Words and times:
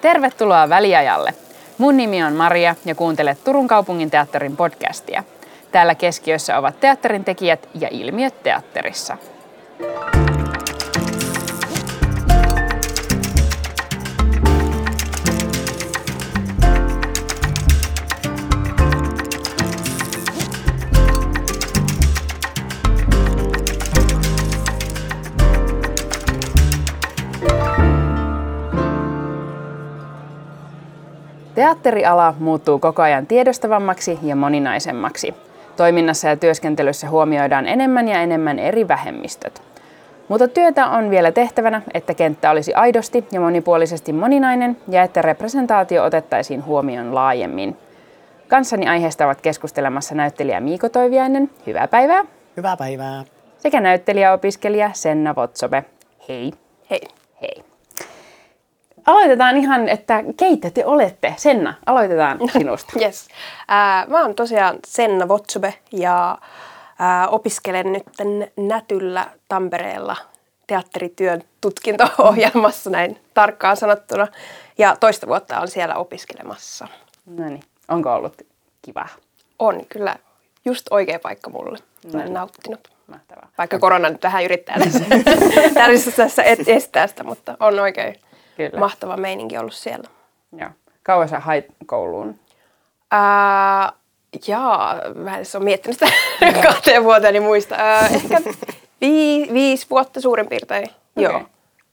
Tervetuloa 0.00 0.68
väliajalle. 0.68 1.34
Mun 1.78 1.96
nimi 1.96 2.24
on 2.24 2.32
Maria 2.32 2.74
ja 2.84 2.94
kuuntelet 2.94 3.44
Turun 3.44 3.68
kaupungin 3.68 4.10
teatterin 4.10 4.56
podcastia. 4.56 5.24
Täällä 5.72 5.94
keskiössä 5.94 6.58
ovat 6.58 6.80
teatterin 6.80 7.24
tekijät 7.24 7.68
ja 7.74 7.88
ilmiöt 7.90 8.42
teatterissa. 8.42 9.16
Teatteriala 31.70 32.34
muuttuu 32.38 32.78
koko 32.78 33.02
ajan 33.02 33.26
tiedostavammaksi 33.26 34.18
ja 34.22 34.36
moninaisemmaksi. 34.36 35.34
Toiminnassa 35.76 36.28
ja 36.28 36.36
työskentelyssä 36.36 37.08
huomioidaan 37.08 37.66
enemmän 37.66 38.08
ja 38.08 38.22
enemmän 38.22 38.58
eri 38.58 38.88
vähemmistöt. 38.88 39.62
Mutta 40.28 40.48
työtä 40.48 40.86
on 40.86 41.10
vielä 41.10 41.32
tehtävänä, 41.32 41.82
että 41.94 42.14
kenttä 42.14 42.50
olisi 42.50 42.74
aidosti 42.74 43.24
ja 43.32 43.40
monipuolisesti 43.40 44.12
moninainen 44.12 44.76
ja 44.88 45.02
että 45.02 45.22
representaatio 45.22 46.04
otettaisiin 46.04 46.64
huomioon 46.64 47.14
laajemmin. 47.14 47.76
Kanssani 48.48 48.88
aiheesta 48.88 49.24
ovat 49.24 49.40
keskustelemassa 49.40 50.14
näyttelijä 50.14 50.60
Miiko 50.60 50.88
Toiviainen. 50.88 51.50
Hyvää 51.66 51.88
päivää. 51.88 52.24
Hyvää 52.56 52.76
päivää. 52.76 53.24
Sekä 53.58 53.80
näyttelijäopiskelija 53.80 54.90
Senna 54.92 55.34
Votsobe. 55.34 55.84
Hei. 56.28 56.52
Hei. 56.90 57.19
Aloitetaan 59.06 59.56
ihan, 59.56 59.88
että 59.88 60.24
keitä 60.36 60.70
te 60.70 60.86
olette? 60.86 61.34
Senna, 61.36 61.74
aloitetaan 61.86 62.38
sinusta. 62.52 62.92
Yes. 63.00 63.28
Äh, 63.60 64.08
mä 64.08 64.22
oon 64.22 64.34
tosiaan 64.34 64.78
Senna 64.86 65.28
Votsobe 65.28 65.74
ja 65.92 66.38
äh, 67.00 67.34
opiskelen 67.34 67.92
nyt 67.92 68.04
Nätyllä 68.56 69.26
Tampereella 69.48 70.16
teatterityön 70.66 71.42
tutkinto-ohjelmassa 71.60 72.90
näin 72.90 73.18
tarkkaan 73.34 73.76
sanottuna. 73.76 74.28
Ja 74.78 74.96
toista 75.00 75.26
vuotta 75.26 75.60
on 75.60 75.68
siellä 75.68 75.94
opiskelemassa. 75.94 76.88
No 77.26 77.48
niin, 77.48 77.62
onko 77.88 78.14
ollut 78.14 78.42
kiva? 78.82 79.06
On 79.58 79.86
kyllä 79.88 80.16
just 80.64 80.86
oikea 80.90 81.18
paikka 81.18 81.50
mulle. 81.50 81.78
Olen 82.14 82.32
nauttinut. 82.32 82.88
Mahtavaa. 83.06 83.48
Vaikka 83.58 83.78
korona 83.78 84.08
nyt 84.08 84.22
vähän 84.22 84.44
yrittää 84.44 84.76
tässä, 84.78 86.12
tässä 86.16 86.42
et, 86.42 86.58
estää 86.66 87.06
sitä, 87.06 87.24
mutta 87.24 87.56
on 87.60 87.80
oikein 87.80 88.14
Kyllä. 88.68 88.78
mahtava 88.80 89.16
meininki 89.16 89.58
ollut 89.58 89.74
siellä. 89.74 90.08
Joo. 90.58 90.70
Kauan 91.02 91.28
sä 91.28 91.40
hait 91.40 91.66
kouluun? 91.86 92.38
Ää, 93.10 93.92
jaa, 94.46 94.94
mä 95.14 95.38
en 95.38 95.44
ole 95.54 95.64
miettinyt 95.64 95.98
sitä 95.98 96.12
kahteen 96.68 97.04
vuoteen, 97.04 97.32
niin 97.32 97.42
muista. 97.42 97.74
Ää, 97.78 98.06
ehkä 98.06 98.40
vii, 99.00 99.48
viisi 99.52 99.86
vuotta 99.90 100.20
suurin 100.20 100.48
piirtein. 100.48 100.82
Okei. 100.90 101.24
Joo. 101.24 101.42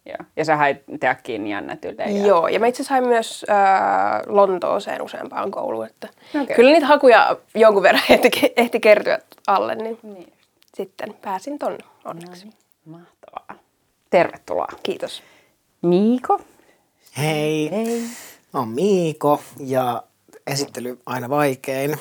Joo. 0.06 0.18
Ja 0.36 0.46
sä 0.46 0.56
hait 0.56 0.78
teakkiin 1.00 1.48
Jannetylle. 1.48 2.04
Ja... 2.04 2.28
Joo, 2.28 2.48
ja 2.48 2.60
mä 2.60 2.68
itse 2.68 2.82
asiassa 2.82 2.94
hain 2.94 3.08
myös 3.08 3.46
ää, 3.50 4.22
Lontooseen 4.28 5.02
useampaan 5.02 5.52
kouluun. 5.52 5.86
Että 5.86 6.08
Okei. 6.44 6.56
Kyllä 6.56 6.72
niitä 6.72 6.86
hakuja 6.88 7.38
jonkun 7.56 7.84
verran 7.84 8.04
ehti, 8.10 8.30
ehti 8.58 8.80
kertyä 8.80 9.20
alle, 9.48 9.76
niin, 9.76 10.00
Niin. 10.04 10.34
sitten 10.76 11.14
pääsin 11.22 11.60
tonne 11.60 11.78
onneksi. 12.06 12.48
Mahtavaa. 12.86 13.62
Tervetuloa. 14.10 14.68
Kiitos. 14.84 15.24
Miiko? 15.82 16.42
Hei. 17.18 17.70
Hei. 17.72 18.02
Mä 18.54 18.60
oon 18.60 18.70
Miiko 18.70 19.42
ja 19.60 20.04
esittely 20.48 21.00
aina 21.06 21.30
vaikein. 21.30 22.00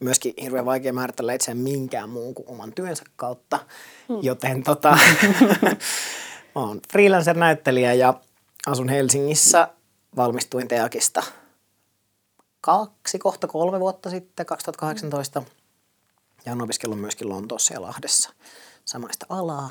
Myöskin 0.00 0.34
hirveän 0.42 0.64
vaikea 0.64 0.92
määritellä 0.92 1.32
itseään 1.32 1.58
minkään 1.58 2.10
muun 2.10 2.34
kuin 2.34 2.48
oman 2.48 2.72
työnsä 2.72 3.04
kautta. 3.16 3.58
Joten 4.22 4.62
tota, 4.62 4.98
mä 6.54 6.60
oon 6.60 6.80
freelancer-näyttelijä 6.92 7.94
ja 7.94 8.14
asun 8.66 8.88
Helsingissä. 8.88 9.68
Valmistuin 10.16 10.68
Teakista 10.68 11.22
kaksi, 12.60 13.18
kohta 13.18 13.46
kolme 13.46 13.80
vuotta 13.80 14.10
sitten, 14.10 14.46
2018. 14.46 15.42
Ja 16.46 16.52
olen 16.52 16.62
opiskellut 16.62 17.00
myöskin 17.00 17.28
Lontoossa 17.28 17.74
ja 17.74 17.82
Lahdessa 17.82 18.30
samaista 18.84 19.26
alaa. 19.28 19.70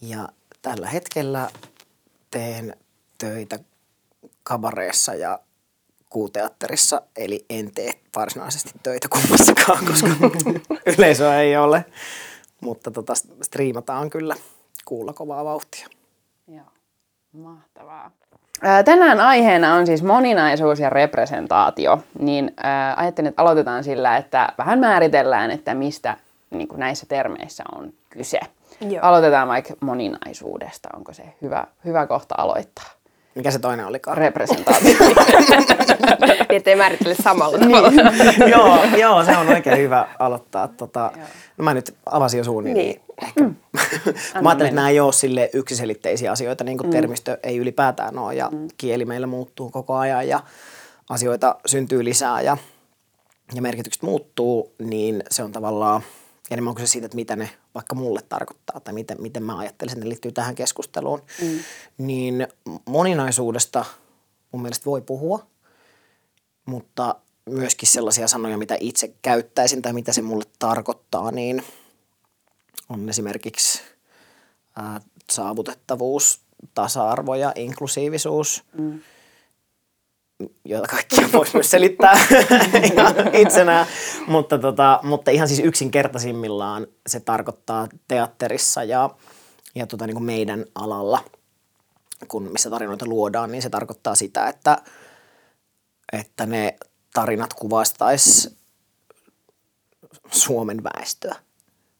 Ja 0.00 0.28
tällä 0.62 0.88
hetkellä 0.88 1.50
teen 2.30 2.76
töitä 3.18 3.58
kabareessa 4.48 5.14
ja 5.14 5.38
kuuteatterissa, 6.08 7.02
eli 7.16 7.44
en 7.50 7.70
tee 7.74 7.90
varsinaisesti 8.16 8.70
töitä 8.82 9.08
kummassakaan, 9.08 9.86
koska 9.86 10.08
yleisöä 10.98 11.40
ei 11.40 11.56
ole. 11.56 11.84
Mutta 12.60 12.90
tota, 12.90 13.12
striimataan 13.42 14.10
kyllä 14.10 14.34
kuulla 14.84 15.12
kovaa 15.12 15.44
vauhtia. 15.44 15.86
Joo. 16.48 16.64
Mahtavaa. 17.32 18.10
Ää, 18.62 18.82
Tänään 18.82 19.20
aiheena 19.20 19.74
on 19.74 19.86
siis 19.86 20.02
moninaisuus 20.02 20.78
ja 20.80 20.90
representaatio, 20.90 22.02
niin 22.18 22.54
ää, 22.56 22.94
ajattelin, 22.96 23.28
että 23.28 23.42
aloitetaan 23.42 23.84
sillä, 23.84 24.16
että 24.16 24.52
vähän 24.58 24.78
määritellään, 24.78 25.50
että 25.50 25.74
mistä 25.74 26.16
niin 26.50 26.68
kuin 26.68 26.80
näissä 26.80 27.06
termeissä 27.06 27.64
on 27.74 27.92
kyse. 28.10 28.40
Joo. 28.80 29.02
Aloitetaan 29.02 29.48
vaikka 29.48 29.74
moninaisuudesta, 29.80 30.88
onko 30.96 31.12
se 31.12 31.22
hyvä, 31.42 31.66
hyvä 31.84 32.06
kohta 32.06 32.34
aloittaa? 32.38 32.97
Mikä 33.38 33.50
se 33.50 33.58
toinen 33.58 33.86
olikaan? 33.86 34.16
Representaatio. 34.16 34.94
Niin, 36.48 36.56
ettei 36.56 36.76
määrittele 36.76 37.14
samalla 37.22 37.58
tavalla. 37.58 37.92
joo, 38.56 38.84
joo, 38.84 39.24
se 39.24 39.36
on 39.36 39.48
oikein 39.48 39.78
hyvä 39.78 40.08
aloittaa. 40.18 40.68
Tota, 40.68 41.12
no 41.58 41.64
mä 41.64 41.74
nyt 41.74 41.94
avasin 42.06 42.38
jo 42.38 42.44
suun, 42.44 42.64
niin, 42.64 42.76
Niin. 42.76 43.00
ehkä. 43.22 43.40
mä 44.42 44.48
ajattelin, 44.48 44.68
että 44.68 44.74
nämä 44.74 44.88
ei 44.88 45.00
ole 45.00 45.12
sille 45.12 45.50
yksiselitteisiä 45.54 46.32
asioita, 46.32 46.64
niin 46.64 46.78
kuin 46.78 46.90
termistö 46.90 47.38
ei 47.42 47.56
ylipäätään 47.58 48.18
ole, 48.18 48.34
ja 48.34 48.50
kieli 48.76 49.04
meillä 49.04 49.26
muuttuu 49.26 49.70
koko 49.70 49.94
ajan, 49.96 50.28
ja 50.28 50.40
asioita 51.10 51.56
syntyy 51.66 52.04
lisää, 52.04 52.40
ja, 52.40 52.56
ja 53.54 53.62
merkitykset 53.62 54.02
muuttuu, 54.02 54.74
niin 54.78 55.22
se 55.30 55.42
on 55.42 55.52
tavallaan 55.52 56.02
enemmän 56.50 56.74
kuin 56.74 56.86
se 56.86 56.90
siitä, 56.90 57.06
että 57.06 57.16
mitä 57.16 57.36
ne 57.36 57.50
vaikka 57.74 57.94
mulle 57.94 58.22
tarkoittaa, 58.28 58.80
tai 58.80 58.94
miten, 58.94 59.22
miten 59.22 59.42
mä 59.42 59.58
ajattelisin, 59.58 59.98
että 59.98 60.04
ne 60.04 60.08
liittyy 60.08 60.32
tähän 60.32 60.54
keskusteluun. 60.54 61.22
Mm. 61.42 61.58
Niin 61.98 62.48
moninaisuudesta 62.86 63.84
mun 64.52 64.62
mielestä 64.62 64.84
voi 64.84 65.00
puhua, 65.00 65.46
mutta 66.66 67.14
myöskin 67.48 67.88
sellaisia 67.88 68.28
sanoja, 68.28 68.58
mitä 68.58 68.76
itse 68.80 69.14
käyttäisin 69.22 69.82
tai 69.82 69.92
mitä 69.92 70.12
se 70.12 70.22
mulle 70.22 70.44
tarkoittaa, 70.58 71.30
niin 71.30 71.62
on 72.88 73.08
esimerkiksi 73.08 73.82
ää, 74.76 75.00
saavutettavuus, 75.30 76.40
tasa-arvo 76.74 77.34
ja 77.34 77.52
inklusiivisuus, 77.54 78.64
mm. 78.78 79.00
Joita 80.64 80.88
kaikkia 80.88 81.28
voisi 81.32 81.54
myös 81.54 81.70
selittää 81.70 82.20
ihan 82.82 83.14
itsenään, 83.46 83.86
mutta, 84.26 84.58
tota, 84.58 85.00
mutta 85.02 85.30
ihan 85.30 85.48
siis 85.48 85.60
yksinkertaisimmillaan 85.60 86.86
se 87.06 87.20
tarkoittaa 87.20 87.88
teatterissa 88.08 88.84
ja, 88.84 89.10
ja 89.74 89.86
tota, 89.86 90.06
niin 90.06 90.14
kuin 90.14 90.24
meidän 90.24 90.64
alalla, 90.74 91.24
kun 92.28 92.42
missä 92.52 92.70
tarinoita 92.70 93.06
luodaan, 93.06 93.52
niin 93.52 93.62
se 93.62 93.70
tarkoittaa 93.70 94.14
sitä, 94.14 94.48
että 94.48 94.78
että 96.12 96.46
ne 96.46 96.76
tarinat 97.14 97.54
kuvastais 97.54 98.56
Suomen 100.30 100.84
väestöä. 100.84 101.36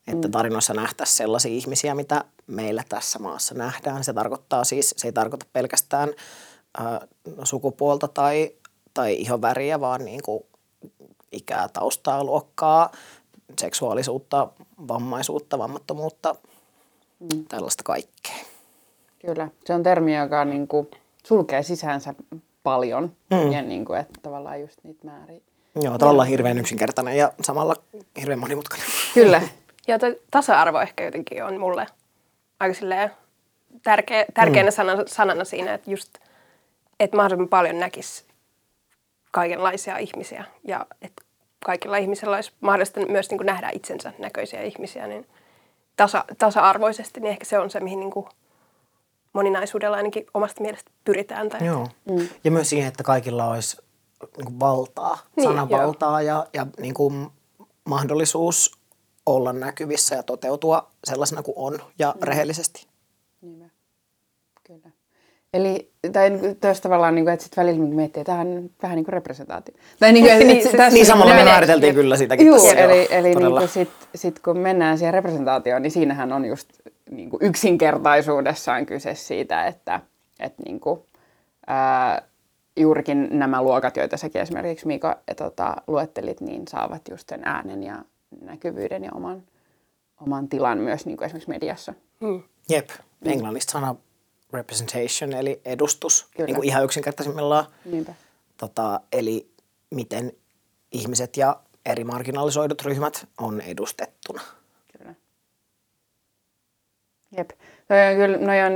Että 0.07 0.29
tarinoissa 0.29 0.75
nähtäisiin 0.75 1.17
sellaisia 1.17 1.53
ihmisiä, 1.53 1.95
mitä 1.95 2.25
meillä 2.47 2.85
tässä 2.89 3.19
maassa 3.19 3.55
nähdään. 3.55 4.05
Se 4.05 4.13
tarkoittaa 4.13 4.65
siis, 4.65 4.95
se 4.97 5.09
ei 5.09 5.13
tarkoita 5.13 5.47
pelkästään 5.53 6.09
sukupuolta 7.45 8.09
tai, 8.09 8.51
tai 8.95 9.15
ihonväriä, 9.15 9.81
vaan 9.81 10.05
niin 10.05 10.23
kuin 10.23 10.45
ikää, 11.33 11.69
taustaa, 11.69 12.25
luokkaa, 12.25 12.91
seksuaalisuutta, 13.61 14.49
vammaisuutta, 14.89 15.59
vammattomuutta, 15.59 16.35
mm. 17.21 17.45
tällaista 17.45 17.83
kaikkea. 17.83 18.37
Kyllä, 19.27 19.49
se 19.65 19.75
on 19.75 19.83
termi, 19.83 20.17
joka 20.17 20.45
niin 20.45 20.69
kuin, 20.69 20.91
sulkee 21.27 21.63
sisäänsä 21.63 22.15
paljon 22.63 23.13
mm. 23.31 23.53
ja 23.53 23.63
niin 23.63 23.85
kuin, 23.85 24.01
että 24.01 24.21
tavallaan 24.23 24.61
just 24.61 24.79
niitä 24.83 25.07
määriä. 25.07 25.41
Joo, 25.83 25.99
tavallaan 25.99 26.29
hirveän 26.29 26.59
yksinkertainen 26.59 27.17
ja 27.17 27.33
samalla 27.43 27.75
hirveän 28.21 28.39
monimutkainen. 28.39 28.87
Kyllä. 29.15 29.43
Ja 29.89 29.99
toi 29.99 30.21
tasa-arvo 30.31 30.81
ehkä 30.81 31.05
jotenkin 31.05 31.45
on 31.45 31.61
mulle 31.61 31.87
aika 32.61 32.75
tärkeä, 33.83 34.25
tärkeänä 34.35 34.71
mm. 34.71 34.75
sanana, 34.75 35.03
sanana 35.07 35.45
siinä, 35.45 35.75
että 35.75 35.91
just, 35.91 36.19
että 37.01 37.17
mahdollisimman 37.17 37.49
paljon 37.49 37.81
näkisi 37.81 38.25
kaikenlaisia 39.31 39.99
ihmisiä 39.99 40.45
ja 40.65 40.87
että 41.03 41.25
kaikilla 41.65 41.97
ihmisillä 41.97 42.37
olisi 42.37 42.53
mahdollista 42.61 43.07
myös 43.07 43.31
niin 43.31 43.39
kuin 43.39 43.47
nähdä 43.47 43.71
itsensä 43.73 44.13
näköisiä 44.19 44.63
ihmisiä, 44.63 45.07
niin 45.07 45.27
tasa, 45.97 46.25
tasa-arvoisesti, 46.39 47.21
niin 47.21 47.31
ehkä 47.31 47.45
se 47.45 47.59
on 47.59 47.71
se, 47.71 47.81
mihin 47.81 48.01
niin 48.01 48.11
kuin 48.11 48.27
moninaisuudella 49.33 49.97
ainakin 49.97 50.27
omasta 50.35 50.61
mielestä 50.63 50.91
pyritään. 51.05 51.49
Tai 51.49 51.67
Joo. 51.67 51.89
Mm. 52.11 52.29
Ja 52.45 52.51
myös 52.51 52.71
siihen, 52.71 52.89
että 52.89 53.03
kaikilla 53.03 53.51
olisi 53.51 53.77
niin 54.37 54.45
kuin 54.45 54.61
valtaa, 54.61 55.19
Niin, 55.37 55.49
sananvaltaa 55.49 56.23
ja, 56.23 56.47
ja 56.53 56.67
niin 56.79 56.95
kuin 56.95 57.31
mahdollisuus 57.85 58.79
olla 59.27 59.53
näkyvissä 59.53 60.15
ja 60.15 60.23
toteutua 60.23 60.91
sellaisena 61.05 61.43
kuin 61.43 61.55
on 61.57 61.79
ja 61.99 62.15
mm. 62.17 62.23
rehellisesti. 62.23 62.87
Niinpä. 63.41 63.65
Kyllä. 64.65 64.91
Eli 65.55 65.91
tai 66.13 66.31
tuossa 66.61 66.83
tavallaan, 66.83 67.15
niin 67.15 67.25
kuin, 67.25 67.33
että 67.35 67.45
sitten 67.45 67.65
välillä 67.67 67.85
miettii, 67.95 68.21
että 68.21 68.33
tämä 68.33 68.41
on 68.41 68.71
vähän 68.83 68.97
niin 68.97 69.05
kuin 69.05 69.13
representaatio. 69.13 69.75
Tai 70.01 70.13
niin, 70.13 70.25
kuin, 70.25 70.33
että, 70.33 70.45
Niin, 70.47 70.63
se- 70.63 70.77
tässä- 70.77 70.95
Niin 70.95 71.07
samalla 71.07 71.35
me 71.35 71.45
määriteltiin 71.45 71.95
kyllä 71.95 72.17
sitäkin 72.17 72.47
Joo, 72.47 72.57
tässä. 72.59 72.75
eli, 72.77 72.97
joo, 72.99 73.07
eli 73.11 73.29
niin 73.29 73.35
todella. 73.39 73.59
kuin 73.61 73.69
sit, 73.69 73.91
sit 74.15 74.39
kun 74.39 74.59
mennään 74.59 74.99
siihen 74.99 75.15
representaatioon, 75.15 75.83
niin 75.83 75.91
siinähän 75.91 76.33
on 76.33 76.45
just 76.45 76.69
niin 77.11 77.31
kuin 77.31 77.43
yksinkertaisuudessaan 77.45 78.87
kyse 78.87 79.15
siitä, 79.15 79.67
että, 79.67 80.01
että 80.41 80.63
niin 80.67 80.81
kuin, 80.81 81.01
ää, 81.67 82.23
juurikin 82.77 83.29
nämä 83.31 83.63
luokat, 83.63 83.97
joita 83.97 84.17
säkin 84.17 84.43
esimerkiksi 84.43 84.87
Miika 84.87 85.19
tota, 85.37 85.77
luettelit, 85.87 86.41
niin 86.41 86.69
saavat 86.69 87.03
just 87.11 87.29
sen 87.29 87.41
äänen 87.45 87.83
ja 87.83 87.97
näkyvyyden 88.41 89.05
ja 89.05 89.11
oman, 89.15 89.43
oman 90.21 90.49
tilan 90.49 90.79
myös 90.79 91.07
niin 91.07 91.17
kuin 91.17 91.27
esimerkiksi 91.27 91.51
mediassa. 91.51 91.95
Jep, 92.69 92.89
englannista 93.25 93.73
sana 93.73 93.95
representation 94.53 95.33
eli 95.33 95.61
edustus, 95.65 96.27
Kyllä. 96.37 96.47
niin 96.47 96.57
kuin 96.57 96.67
ihan 96.67 96.85
yksinkertaisimmillaan. 96.85 97.65
Niinpä. 97.85 98.15
Tota, 98.57 99.01
eli 99.13 99.51
miten 99.91 100.33
ihmiset 100.93 101.37
ja 101.37 101.57
eri 101.87 102.05
marginalisoidut 102.05 102.83
ryhmät 102.83 103.27
on 103.39 103.61
edustettuna. 103.61 104.43
Kyllä. 104.99 105.15
Jep. 107.37 107.51
Noi 107.89 107.99
on, 108.11 108.17
kyllä, 108.17 108.39
noi 108.39 108.63
on 108.63 108.73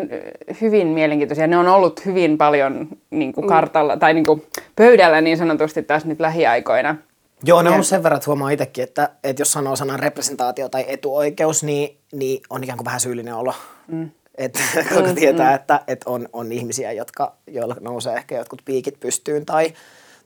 hyvin 0.61 0.87
mielenkiintoisia. 0.87 1.47
Ne 1.47 1.59
on 1.59 1.69
ollut 1.69 2.07
hyvin 2.07 2.39
paljon 2.39 2.89
niin 3.11 3.33
kuin 3.33 3.47
kartalla 3.47 3.97
tai 3.97 4.15
niin 4.15 4.27
kuin 4.27 4.47
pöydällä 4.77 5.21
niin 5.21 5.37
sanotusti 5.37 5.83
taas 5.83 6.05
nyt 6.05 6.21
lähiaikoina. 6.21 6.97
Joo, 7.45 7.63
ne 7.63 7.69
on 7.69 7.75
ollut 7.75 7.87
sen 7.87 8.03
verran, 8.03 8.17
että 8.17 8.27
huomaa 8.27 8.51
itsekin, 8.51 8.85
että, 8.85 9.11
että 9.25 9.41
jos 9.41 9.53
sanoo 9.53 9.77
sanan 9.77 10.01
representaatio 10.01 10.69
tai 10.69 10.85
etuoikeus, 10.89 11.63
niin, 11.63 11.99
niin 12.13 12.43
on 12.51 12.65
ikään 12.65 12.79
kuin 12.79 12.85
vähän 12.85 13.01
syyllinen 13.01 13.35
olo. 13.35 13.55
Mm. 13.89 14.11
Että 14.39 14.61
kun 14.95 15.15
tietää, 15.15 15.55
että, 15.55 15.81
että 15.87 16.11
on, 16.11 16.29
on 16.33 16.53
ihmisiä, 16.53 16.93
jotka, 16.93 17.37
joilla 17.47 17.77
nousee 17.81 18.17
ehkä 18.17 18.37
jotkut 18.37 18.63
piikit 18.65 19.01
pystyyn 19.01 19.47
tai, 19.47 19.73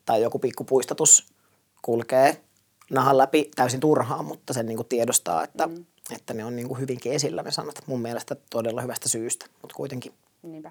tai 0.06 0.22
joku 0.22 0.38
pikkupuistatus 0.38 1.26
kulkee 1.82 2.36
nahan 2.90 3.18
läpi 3.18 3.50
täysin 3.56 3.80
turhaan, 3.80 4.24
mutta 4.24 4.52
sen 4.52 4.66
niin 4.66 4.76
kuin 4.76 4.88
tiedostaa, 4.88 5.44
että, 5.44 5.66
mm. 5.66 5.84
että 6.16 6.34
ne 6.34 6.44
on 6.44 6.56
niin 6.56 6.68
kuin 6.68 6.80
hyvinkin 6.80 7.12
esillä 7.12 7.42
ne 7.42 7.50
sanat. 7.50 7.82
Mun 7.86 8.02
mielestä 8.02 8.36
todella 8.50 8.82
hyvästä 8.82 9.08
syystä, 9.08 9.46
mutta 9.62 9.76
kuitenkin. 9.76 10.12
Niinpä. 10.42 10.70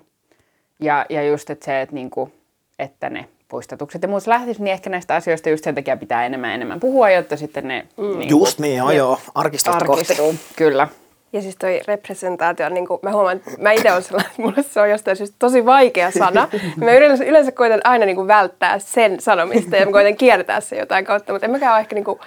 Ja, 0.79 1.05
ja 1.09 1.27
just 1.27 1.49
että 1.49 1.65
se, 1.65 1.81
että, 1.81 1.95
niinku, 1.95 2.31
että 2.79 3.09
ne 3.09 3.29
puistatukset 3.47 4.01
ja 4.01 4.07
muut 4.07 4.27
lähtis, 4.27 4.59
niin 4.59 4.73
ehkä 4.73 4.89
näistä 4.89 5.15
asioista 5.15 5.49
just 5.49 5.63
sen 5.63 5.75
takia 5.75 5.97
pitää 5.97 6.25
enemmän 6.25 6.51
enemmän 6.51 6.79
puhua, 6.79 7.09
jotta 7.09 7.37
sitten 7.37 7.67
ne 7.67 7.87
mm. 7.97 8.03
niinku, 8.03 8.23
Just 8.29 8.59
niin, 8.59 8.77
joo, 8.77 8.91
joo. 8.91 9.19
Arkistosta 9.35 9.85
kohti. 9.85 10.13
Kyllä. 10.55 10.87
Ja 11.35 11.41
siis 11.41 11.55
toi 11.55 11.81
representaatio, 11.87 12.69
niin 12.69 12.87
kuin 12.87 12.99
mä 13.03 13.11
huomaan, 13.11 13.37
että 13.37 13.51
mä 13.57 13.71
itse 13.71 13.91
olen 13.91 14.03
sellainen, 14.03 14.29
että 14.31 14.41
mulle 14.41 14.63
se 14.63 14.81
on 14.81 14.89
jostain 14.89 15.17
syystä 15.17 15.35
tosi 15.39 15.65
vaikea 15.65 16.11
sana. 16.11 16.47
Mä 16.77 16.93
yleensä, 16.93 17.23
yleensä 17.25 17.51
koitan 17.51 17.81
aina 17.83 18.05
niin 18.05 18.15
kuin 18.15 18.27
välttää 18.27 18.79
sen 18.79 19.19
sanomista 19.19 19.75
ja 19.75 19.85
mä 19.85 19.91
koitan 19.91 20.17
kiertää 20.17 20.61
se 20.61 20.75
jotain 20.75 21.05
kautta, 21.05 21.33
mutta 21.33 21.45
en 21.45 21.51
mäkään 21.51 21.73
ole 21.73 21.79
ehkä 21.79 21.95
niin 21.95 22.03
kuin 22.03 22.19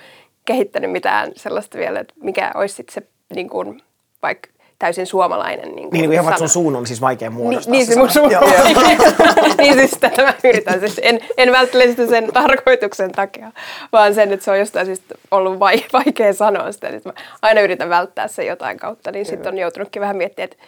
kehittänyt 0.45 0.91
mitään 0.91 1.33
sellaista 1.37 1.79
vielä, 1.79 2.01
että 2.01 2.15
mikä 2.23 2.53
olisi 2.55 2.75
sitten 2.75 2.95
se 2.95 3.03
niin 3.35 3.49
kuin, 3.49 3.83
vaikka 4.23 4.49
täysin 4.79 5.07
suomalainen 5.07 5.65
niin 5.69 5.75
kuin 5.75 5.91
Niin, 5.93 6.03
niin 6.03 6.13
ihan 6.13 6.25
vaikka 6.25 6.39
sun 6.39 6.49
suun 6.49 6.77
on 6.77 6.87
siis 6.87 7.01
vaikea 7.01 7.31
Niin, 7.31 7.37
muodostaa. 7.37 7.73
niin 7.73 7.87
se 7.87 7.97
mun 7.99 8.11
suun. 8.11 8.31
Niin 9.59 9.75
siis 9.75 9.91
tätä 10.01 10.23
mä 10.23 10.35
yritän. 10.45 10.81
Siis 10.81 11.01
en, 11.03 11.21
en 11.37 11.53
välttele 11.53 11.87
sitä 11.87 12.07
sen 12.07 12.33
tarkoituksen 12.33 13.13
takia, 13.13 13.53
vaan 13.93 14.15
sen, 14.15 14.33
että 14.33 14.45
se 14.45 14.51
on 14.51 14.59
jostain 14.59 14.87
syystä 14.87 15.15
ollut 15.31 15.61
vai, 15.61 15.85
vaikea 15.93 16.33
sanoa 16.33 16.73
sitä. 16.73 16.91
Sitten 16.91 17.13
mä 17.17 17.23
aina 17.43 17.61
yritän 17.61 17.89
välttää 17.89 18.29
sen 18.29 18.47
jotain 18.47 18.79
kautta, 18.79 19.13
niin 19.13 19.27
sitten 19.27 19.53
on 19.53 19.59
joutunutkin 19.59 20.03
vähän 20.03 20.17
miettimään, 20.17 20.51
että, 20.53 20.65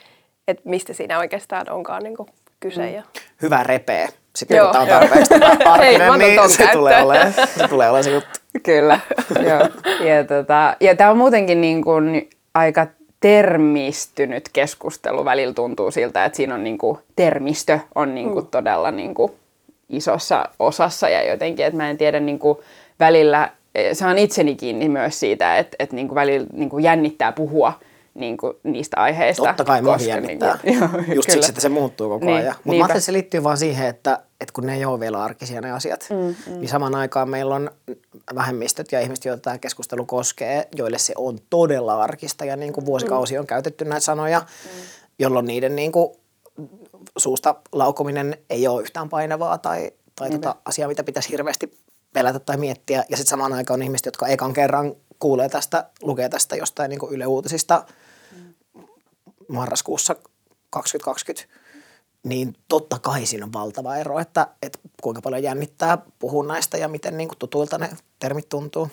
että 0.49 0.63
mistä 0.69 0.93
siinä 0.93 1.19
oikeastaan 1.19 1.71
onkaan 1.71 2.03
niin 2.03 2.17
kyse. 2.61 2.87
Mm. 2.87 2.95
Ja, 2.95 3.03
Hyvä 3.43 3.63
repee. 3.63 4.09
Sitten 4.37 4.57
Joo, 4.57 4.67
kun 4.67 4.73
tämä 4.73 4.83
on 4.83 4.89
tarpeeksi 5.09 5.35
arkinen, 5.65 6.19
niin 6.19 6.51
se 6.51 6.69
tulee 6.73 7.03
olemaan, 7.03 7.33
se 7.33 7.69
tulee 7.69 7.87
olemaan 7.89 8.05
se 8.05 8.11
juttu. 8.11 8.31
Kyllä, 8.63 9.01
joo. 9.49 9.69
Ja, 10.09 10.25
tota, 10.25 10.77
ja 10.81 10.97
tämä 10.97 11.11
on 11.11 11.17
muutenkin 11.17 11.61
niin 11.61 11.85
kuin 11.85 12.31
aika 12.55 12.87
termistynyt 13.21 14.49
keskustelu. 14.53 15.25
Välillä 15.25 15.55
tuntuu 15.55 15.91
siltä, 15.91 16.25
että 16.25 16.37
siinä 16.37 16.55
on 16.55 16.65
niin 16.65 16.79
kuin, 16.79 16.99
termistö 17.17 17.79
on 17.95 18.15
niin 18.15 18.33
kuin, 18.33 18.47
todella 18.47 18.91
niin 18.91 19.15
kuin, 19.15 19.33
isossa 19.89 20.49
osassa 20.59 21.09
ja 21.09 21.31
jotenkin, 21.31 21.67
että 21.67 21.77
mä 21.77 21.91
en 21.91 21.99
tiedä 21.99 22.21
niin 22.21 22.39
kuin, 22.39 22.59
välillä, 23.01 23.51
eh, 23.75 23.97
saan 23.97 24.19
itseni 24.19 24.55
kiinni 24.55 24.89
myös 24.89 25.21
siitä, 25.21 25.59
että, 25.59 25.77
että 25.79 25.97
niin 25.97 26.09
kuin, 26.09 26.15
välillä 26.15 26.47
niin 26.53 26.71
kuin, 26.71 26.85
jännittää 26.85 27.33
puhua 27.33 27.73
niin 28.15 28.37
kuin, 28.37 28.53
niistä 28.63 28.97
aiheista. 28.97 29.43
Totta 29.43 29.65
kai 29.65 29.83
mua 29.83 29.97
jännittää. 29.97 30.59
Niin 30.63 30.79
joo, 30.81 30.89
Just 30.93 31.07
kyllä. 31.07 31.23
siksi, 31.23 31.51
että 31.51 31.61
se 31.61 31.69
muuttuu 31.69 32.09
koko 32.09 32.27
Niin, 32.27 32.37
ajan. 32.37 32.55
Mutta 32.65 32.69
mä 32.69 32.75
ajattelin, 32.75 32.97
että 32.97 33.07
se 33.07 33.13
liittyy 33.13 33.43
vaan 33.43 33.59
siihen, 33.59 33.87
että, 33.89 34.23
että 34.41 34.53
kun 34.53 34.67
ne 34.67 34.75
ei 34.75 34.85
ole 34.85 35.01
vielä 35.01 35.25
arkisia 35.25 35.61
ne 35.61 35.73
asiat, 35.73 36.07
mm, 36.11 36.17
mm. 36.17 36.59
niin 36.61 36.69
samaan 36.69 36.95
aikaan 36.95 37.29
meillä 37.29 37.55
on 37.55 37.71
vähemmistöt 38.35 38.93
ja 38.93 39.01
ihmiset, 39.01 39.25
joita 39.25 39.43
tämä 39.43 39.59
keskustelu 39.59 40.05
koskee, 40.05 40.69
joille 40.77 40.99
se 40.99 41.13
on 41.17 41.39
todella 41.51 42.03
arkista 42.03 42.45
ja 42.45 42.57
niin 42.57 42.73
kuin 42.73 42.87
vuosikausi 42.87 43.39
on 43.39 43.47
käytetty 43.47 43.85
näitä 43.85 44.05
sanoja, 44.05 44.41
mm. 44.41 44.81
jolloin 45.19 45.47
niiden 45.47 45.77
niin 45.77 45.93
kuin 45.93 46.13
suusta 47.19 47.55
laukominen 47.73 48.37
ei 48.51 48.69
ole 48.69 48.83
yhtään 48.83 49.09
painavaa 49.09 49.59
tai, 49.59 49.91
tai 50.17 50.31
tota 50.31 50.55
asiaa, 50.65 50.89
mitä 50.89 51.05
pitäisi 51.05 51.31
hirveästi 51.31 51.79
pelätä 52.13 52.39
tai 52.39 52.57
miettiä. 52.57 53.05
Ja 53.09 53.17
sitten 53.17 53.31
samaan 53.31 53.53
aikaan 53.53 53.81
on 53.81 53.83
ihmiset, 53.83 54.07
jotka 54.07 54.27
ekan 54.27 54.53
kerran 54.53 54.95
kuulee 55.21 55.49
tästä, 55.49 55.85
lukee 56.03 56.29
tästä 56.29 56.57
jostain 56.57 56.89
niin 56.89 57.01
Yle 57.11 57.27
Uutisista 57.27 57.85
marraskuussa 59.49 60.17
2020, 60.71 61.55
niin 62.23 62.57
totta 62.69 62.99
kai 62.99 63.27
siinä 63.27 63.45
on 63.45 63.53
valtava 63.53 63.97
ero, 63.97 64.19
että, 64.19 64.47
että 64.63 64.79
kuinka 65.03 65.23
paljon 65.23 65.43
jännittää 65.43 65.99
puhua 66.19 66.47
näistä 66.47 66.77
ja 66.79 66.89
miten 66.89 67.17
niin 67.17 67.29
kuin 67.29 67.39
tutuilta 67.39 67.79
ne 67.79 67.91
termit 68.19 68.49
tuntuu. 68.49 68.89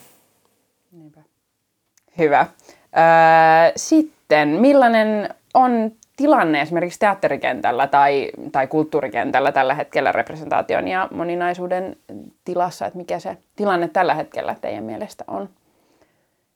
Hyvä. 2.18 2.40
Öö, 2.40 3.72
sitten, 3.76 4.48
millainen 4.48 5.34
on 5.54 5.92
tilanne 6.16 6.60
esimerkiksi 6.60 6.98
teatterikentällä 6.98 7.86
tai, 7.86 8.30
tai 8.52 8.66
kulttuurikentällä 8.66 9.52
tällä 9.52 9.74
hetkellä 9.74 10.12
representaation 10.12 10.88
ja 10.88 11.08
moninaisuuden 11.10 11.96
tilassa, 12.44 12.86
että 12.86 12.96
mikä 12.96 13.18
se 13.18 13.36
tilanne 13.56 13.88
tällä 13.88 14.14
hetkellä 14.14 14.56
teidän 14.60 14.84
mielestä 14.84 15.24
on? 15.26 15.48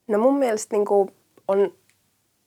No 0.09 0.19
mun 0.19 0.39
mielestä 0.39 0.77
niin 0.77 0.87
kuin 0.87 1.09
on 1.49 1.73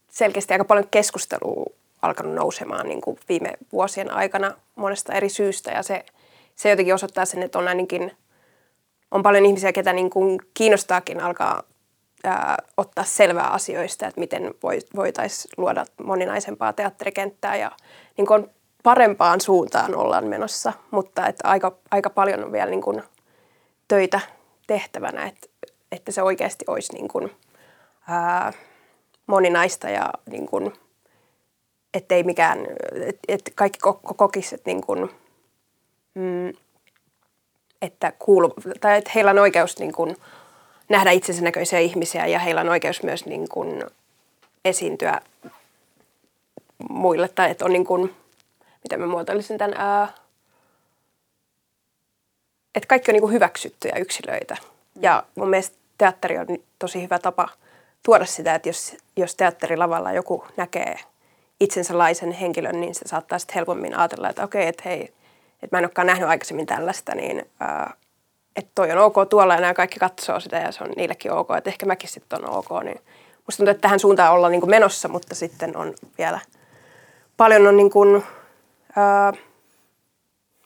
selkeästi 0.09 0.53
aika 0.53 0.65
paljon 0.65 0.87
keskustelua 0.91 1.65
alkanut 2.01 2.33
nousemaan 2.33 2.87
niin 2.87 3.01
kuin 3.01 3.17
viime 3.29 3.53
vuosien 3.71 4.11
aikana 4.11 4.55
monesta 4.75 5.13
eri 5.13 5.29
syystä. 5.29 5.71
Ja 5.71 5.83
se, 5.83 6.05
se 6.55 6.69
jotenkin 6.69 6.93
osoittaa 6.93 7.25
sen, 7.25 7.43
että 7.43 7.59
on 7.59 7.67
ainakin 7.67 8.11
on 9.11 9.23
paljon 9.23 9.45
ihmisiä, 9.45 9.73
ketä 9.73 9.93
niin 9.93 10.09
kuin 10.09 10.39
kiinnostaakin 10.53 11.21
alkaa 11.21 11.63
ää, 12.23 12.57
ottaa 12.77 13.03
selvää 13.03 13.49
asioista, 13.49 14.07
että 14.07 14.19
miten 14.19 14.53
voitaisiin 14.95 15.51
luoda 15.57 15.85
moninaisempaa 16.03 16.73
teatterikenttää. 16.73 17.55
Ja 17.55 17.71
niin 18.17 18.27
kuin 18.27 18.43
on 18.43 18.49
parempaan 18.83 19.41
suuntaan 19.41 19.95
ollaan 19.95 20.27
menossa, 20.27 20.73
mutta 20.91 21.27
että 21.27 21.47
aika, 21.47 21.77
aika 21.91 22.09
paljon 22.09 22.43
on 22.43 22.51
vielä 22.51 22.69
niin 22.69 22.81
kuin 22.81 23.03
töitä 23.87 24.19
tehtävänä, 24.67 25.25
että, 25.25 25.47
että 25.91 26.11
se 26.11 26.21
oikeasti 26.21 26.65
olisi 26.67 26.93
niin 26.93 27.07
kuin, 27.07 27.31
ää, 28.07 28.53
moninaista 29.27 29.89
ja 29.89 30.09
niin 30.25 30.47
kuin, 30.47 30.73
ettei 31.93 32.23
mikään, 32.23 32.67
että 32.91 33.21
et 33.27 33.51
kaikki 33.55 33.79
ko- 33.87 34.13
kokisi, 34.15 34.55
että, 34.55 34.69
niin 34.69 34.81
kuin, 34.81 35.09
mm, 36.13 36.53
että, 37.81 38.13
kuulu, 38.19 38.53
tai 38.81 38.97
että 38.97 39.11
heillä 39.15 39.31
on 39.31 39.39
oikeus 39.39 39.79
niin 39.79 39.93
kuin, 39.93 40.17
nähdä 40.89 41.11
itsensä 41.11 41.41
näköisiä 41.41 41.79
ihmisiä 41.79 42.27
ja 42.27 42.39
heillä 42.39 42.61
on 42.61 42.69
oikeus 42.69 43.03
myös 43.03 43.25
niin 43.25 43.49
kuin, 43.49 43.83
esiintyä 44.65 45.21
muille. 46.89 47.27
Tai 47.27 47.51
että 47.51 47.65
on 47.65 47.73
niin 47.73 47.85
kuin, 47.85 48.15
miten 48.83 48.99
mä 48.99 49.07
muotoilisin 49.07 49.57
tämän, 49.57 49.75
ää, 49.77 50.13
että 52.75 52.87
kaikki 52.87 53.11
on 53.11 53.13
niin 53.13 53.21
kuin 53.21 53.33
hyväksyttyjä 53.33 53.95
yksilöitä. 53.95 54.57
Ja 55.01 55.23
mun 55.35 55.49
mielestä 55.49 55.77
teatteri 55.97 56.37
on 56.37 56.47
tosi 56.79 57.01
hyvä 57.01 57.19
tapa 57.19 57.49
tuoda 58.05 58.25
sitä, 58.25 58.55
että 58.55 58.69
jos, 58.69 58.95
jos 59.17 59.35
teatterilavalla 59.35 60.11
joku 60.11 60.45
näkee 60.57 60.99
itsensä 61.59 61.97
laisen 61.97 62.31
henkilön, 62.31 62.81
niin 62.81 62.95
se 62.95 63.01
saattaa 63.05 63.39
sitten 63.39 63.55
helpommin 63.55 63.97
ajatella, 63.97 64.29
että 64.29 64.43
okei, 64.43 64.67
että 64.67 64.83
hei, 64.85 65.01
että 65.63 65.75
mä 65.75 65.77
en 65.77 65.85
olekaan 65.85 66.07
nähnyt 66.07 66.29
aikaisemmin 66.29 66.65
tällaista, 66.65 67.15
niin 67.15 67.45
ää, 67.59 67.93
että 68.55 68.71
toi 68.75 68.91
on 68.91 68.97
ok 68.97 69.15
tuolla 69.29 69.53
ja 69.53 69.61
nämä 69.61 69.73
kaikki 69.73 69.99
katsoo 69.99 70.39
sitä 70.39 70.57
ja 70.57 70.71
se 70.71 70.83
on 70.83 70.91
niillekin 70.95 71.31
ok, 71.31 71.49
että 71.57 71.69
ehkä 71.69 71.85
mäkin 71.85 72.09
sitten 72.09 72.45
on 72.45 72.57
ok. 72.57 72.83
Niin 72.83 73.01
musta 73.45 73.57
tuntuu, 73.57 73.71
että 73.71 73.81
tähän 73.81 73.99
suuntaan 73.99 74.33
ollaan 74.33 74.51
niin 74.51 74.61
kuin 74.61 74.69
menossa, 74.69 75.07
mutta 75.07 75.35
sitten 75.35 75.77
on 75.77 75.93
vielä 76.17 76.39
paljon 77.37 77.67
on 77.67 77.77
niin 77.77 77.91
kuin 77.91 78.23
Öö, 78.97 79.41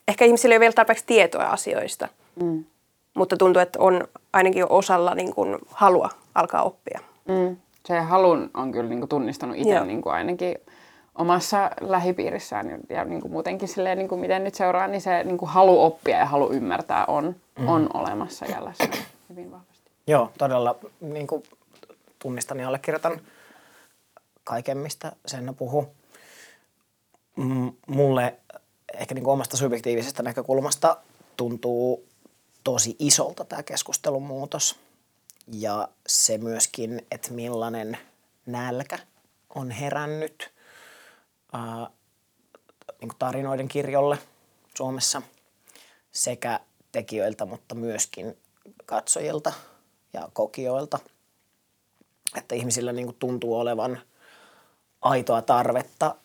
ehkä 0.07 0.25
ihmisillä 0.25 0.53
ei 0.53 0.57
ole 0.57 0.59
vielä 0.59 0.73
tarpeeksi 0.73 1.03
tietoa 1.07 1.43
asioista, 1.43 2.07
mm. 2.43 2.65
mutta 3.13 3.37
tuntuu, 3.37 3.61
että 3.61 3.79
on 3.79 4.07
ainakin 4.33 4.65
osalla 4.69 5.15
niin 5.15 5.35
kuin, 5.35 5.57
halua 5.67 6.09
alkaa 6.35 6.63
oppia. 6.63 6.99
Mm. 7.29 7.57
Se 7.85 7.99
halun 7.99 8.49
on 8.53 8.71
kyllä 8.71 8.89
niin 8.89 8.99
kuin, 8.99 9.09
tunnistanut 9.09 9.57
itse 9.57 9.85
niin 9.85 10.01
kuin, 10.01 10.13
ainakin 10.13 10.55
omassa 11.15 11.71
lähipiirissään 11.81 12.79
ja, 12.89 13.05
niin 13.05 13.21
kuin 13.21 13.31
muutenkin 13.31 13.67
silleen, 13.67 13.97
niin 13.97 14.07
kuin 14.07 14.21
miten 14.21 14.43
nyt 14.43 14.55
seuraa, 14.55 14.87
niin 14.87 15.01
se 15.01 15.23
niin 15.23 15.37
kuin 15.37 15.49
halu 15.49 15.83
oppia 15.83 16.17
ja 16.17 16.25
halu 16.25 16.51
ymmärtää 16.51 17.05
on, 17.05 17.35
mm. 17.59 17.67
on 17.67 17.89
olemassa 17.93 18.45
ja 18.45 18.65
läsnä 18.65 18.97
hyvin 19.29 19.51
vahvasti. 19.51 19.91
Joo, 20.07 20.31
todella 20.37 20.75
niin 21.01 21.27
kuin 21.27 21.43
tunnistan 22.19 22.59
ja 22.59 22.67
allekirjoitan 22.67 23.21
kaiken, 24.43 24.77
mistä 24.77 25.11
Senna 25.25 25.53
puhuu. 25.53 25.87
Mulle 27.87 28.35
ehkä 28.93 29.15
niin 29.15 29.23
kuin 29.23 29.33
omasta 29.33 29.57
subjektiivisesta 29.57 30.23
näkökulmasta 30.23 30.97
tuntuu 31.37 32.03
tosi 32.63 32.95
isolta 32.99 33.45
tämä 33.45 33.63
keskustelun 33.63 34.23
muutos. 34.23 34.79
Ja 35.53 35.87
se 36.07 36.37
myöskin, 36.37 37.07
että 37.11 37.33
millainen 37.33 37.97
nälkä 38.45 38.99
on 39.55 39.71
herännyt 39.71 40.53
ää, 41.53 41.89
niin 43.01 43.11
tarinoiden 43.19 43.67
kirjolle 43.67 44.17
Suomessa 44.77 45.21
sekä 46.11 46.59
tekijöiltä, 46.91 47.45
mutta 47.45 47.75
myöskin 47.75 48.37
katsojilta 48.85 49.53
ja 50.13 50.29
kokijoilta. 50.33 50.99
Että 52.37 52.55
ihmisillä 52.55 52.91
niin 52.91 53.15
tuntuu 53.15 53.59
olevan 53.59 54.01
aitoa 55.01 55.41
tarvetta 55.41 56.15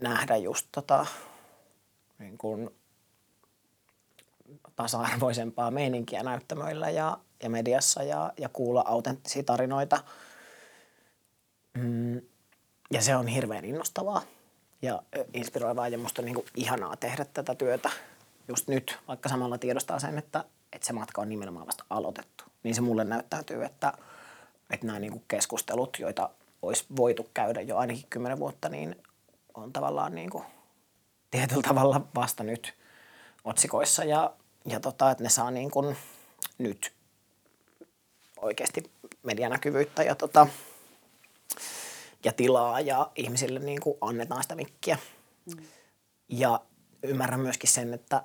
nähdä 0.00 0.36
just 0.36 0.66
tota, 0.72 1.06
niin 2.18 2.38
kuin 2.38 2.70
tasa-arvoisempaa 4.76 5.70
meininkiä 5.70 6.22
näyttämöillä 6.22 6.90
ja, 6.90 7.18
ja 7.42 7.50
mediassa 7.50 8.02
ja, 8.02 8.32
ja 8.38 8.48
kuulla 8.48 8.84
autenttisia 8.86 9.42
tarinoita. 9.42 10.00
Mm, 11.74 12.20
ja 12.90 13.02
se 13.02 13.16
on 13.16 13.26
hirveän 13.26 13.64
innostavaa 13.64 14.22
ja 14.82 15.02
inspiroivaa 15.34 15.88
ja 15.88 15.98
musta 15.98 16.22
on 16.22 16.26
niin 16.26 16.34
kuin 16.34 16.46
ihanaa 16.56 16.96
tehdä 16.96 17.24
tätä 17.24 17.54
työtä 17.54 17.90
just 18.48 18.68
nyt, 18.68 18.98
vaikka 19.08 19.28
samalla 19.28 19.58
tiedostaa 19.58 19.98
sen, 19.98 20.18
että, 20.18 20.44
että 20.72 20.86
se 20.86 20.92
matka 20.92 21.20
on 21.20 21.28
nimenomaan 21.28 21.66
vasta 21.66 21.84
aloitettu. 21.90 22.44
Niin 22.62 22.74
se 22.74 22.80
mulle 22.80 23.04
näyttäytyy, 23.04 23.64
että, 23.64 23.92
että 24.70 24.86
nämä 24.86 24.98
niin 24.98 25.12
kuin 25.12 25.24
keskustelut, 25.28 25.96
joita 26.00 26.30
olisi 26.62 26.84
voitu 26.96 27.30
käydä 27.34 27.60
jo 27.60 27.76
ainakin 27.76 28.06
kymmenen 28.10 28.38
vuotta, 28.38 28.68
niin 28.68 29.02
on 29.54 29.72
tavallaan 29.72 30.14
niin 30.14 30.30
kuin 30.30 30.44
tietyllä 31.30 31.62
tavalla 31.62 32.00
vasta 32.14 32.44
nyt 32.44 32.74
otsikoissa 33.44 34.04
ja, 34.04 34.32
ja 34.64 34.80
tota, 34.80 35.10
että 35.10 35.24
ne 35.24 35.30
saa 35.30 35.50
niin 35.50 35.70
kuin 35.70 35.96
nyt 36.58 36.92
oikeasti 38.40 38.90
medianäkyvyyttä 39.22 40.02
ja, 40.02 40.14
tota, 40.14 40.46
ja 42.24 42.32
tilaa 42.32 42.80
ja 42.80 43.10
ihmisille 43.16 43.60
niin 43.60 43.80
kuin 43.80 43.98
annetaan 44.00 44.42
sitä 44.42 44.54
mikkiä. 44.54 44.98
Mm. 45.46 45.64
Ja 46.28 46.60
ymmärrän 47.02 47.40
myöskin 47.40 47.70
sen, 47.70 47.94
että, 47.94 48.22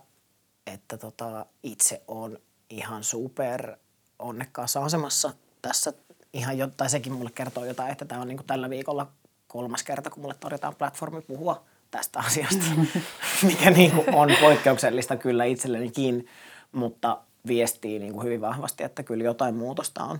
että 0.67 0.97
tota, 0.97 1.45
itse 1.63 2.01
on 2.07 2.39
ihan 2.69 3.03
super 3.03 3.77
onnekkaassa 4.19 4.83
asemassa 4.83 5.33
tässä 5.61 5.93
ihan 6.33 6.57
jo, 6.57 6.67
tai 6.77 6.89
sekin 6.89 7.13
mulle 7.13 7.31
kertoo 7.31 7.65
jotain, 7.65 7.91
että 7.91 8.05
tämä 8.05 8.21
on 8.21 8.27
niin 8.27 8.37
kuin 8.37 8.47
tällä 8.47 8.69
viikolla 8.69 9.11
kolmas 9.47 9.83
kerta, 9.83 10.09
kun 10.09 10.21
mulle 10.21 10.35
tarjotaan 10.39 10.75
platformi 10.75 11.21
puhua 11.21 11.63
tästä 11.91 12.19
asiasta, 12.19 12.65
mikä 13.47 13.71
niin 13.71 13.91
kuin 13.91 14.15
on 14.15 14.29
poikkeuksellista 14.41 15.17
kyllä 15.17 15.45
itsellenikin, 15.45 16.27
mutta 16.71 17.17
viestii 17.47 17.99
niin 17.99 18.13
kuin 18.13 18.25
hyvin 18.25 18.41
vahvasti, 18.41 18.83
että 18.83 19.03
kyllä 19.03 19.23
jotain 19.23 19.55
muutosta 19.55 20.03
on 20.03 20.19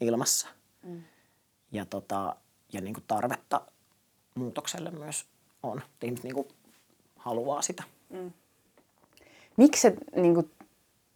ilmassa. 0.00 0.48
Mm. 0.82 1.02
Ja, 1.72 1.84
tota, 1.84 2.36
ja 2.72 2.80
niin 2.80 2.94
kuin 2.94 3.04
tarvetta 3.06 3.60
muutokselle 4.34 4.90
myös 4.90 5.24
on. 5.62 5.82
Ihmiset 6.02 6.24
niin 6.24 6.34
kuin 6.34 6.48
haluaa 7.16 7.62
sitä. 7.62 7.82
Mm. 8.10 8.32
Miksi 9.56 9.82
se 9.82 9.94
niin 10.16 10.34
kuin 10.34 10.50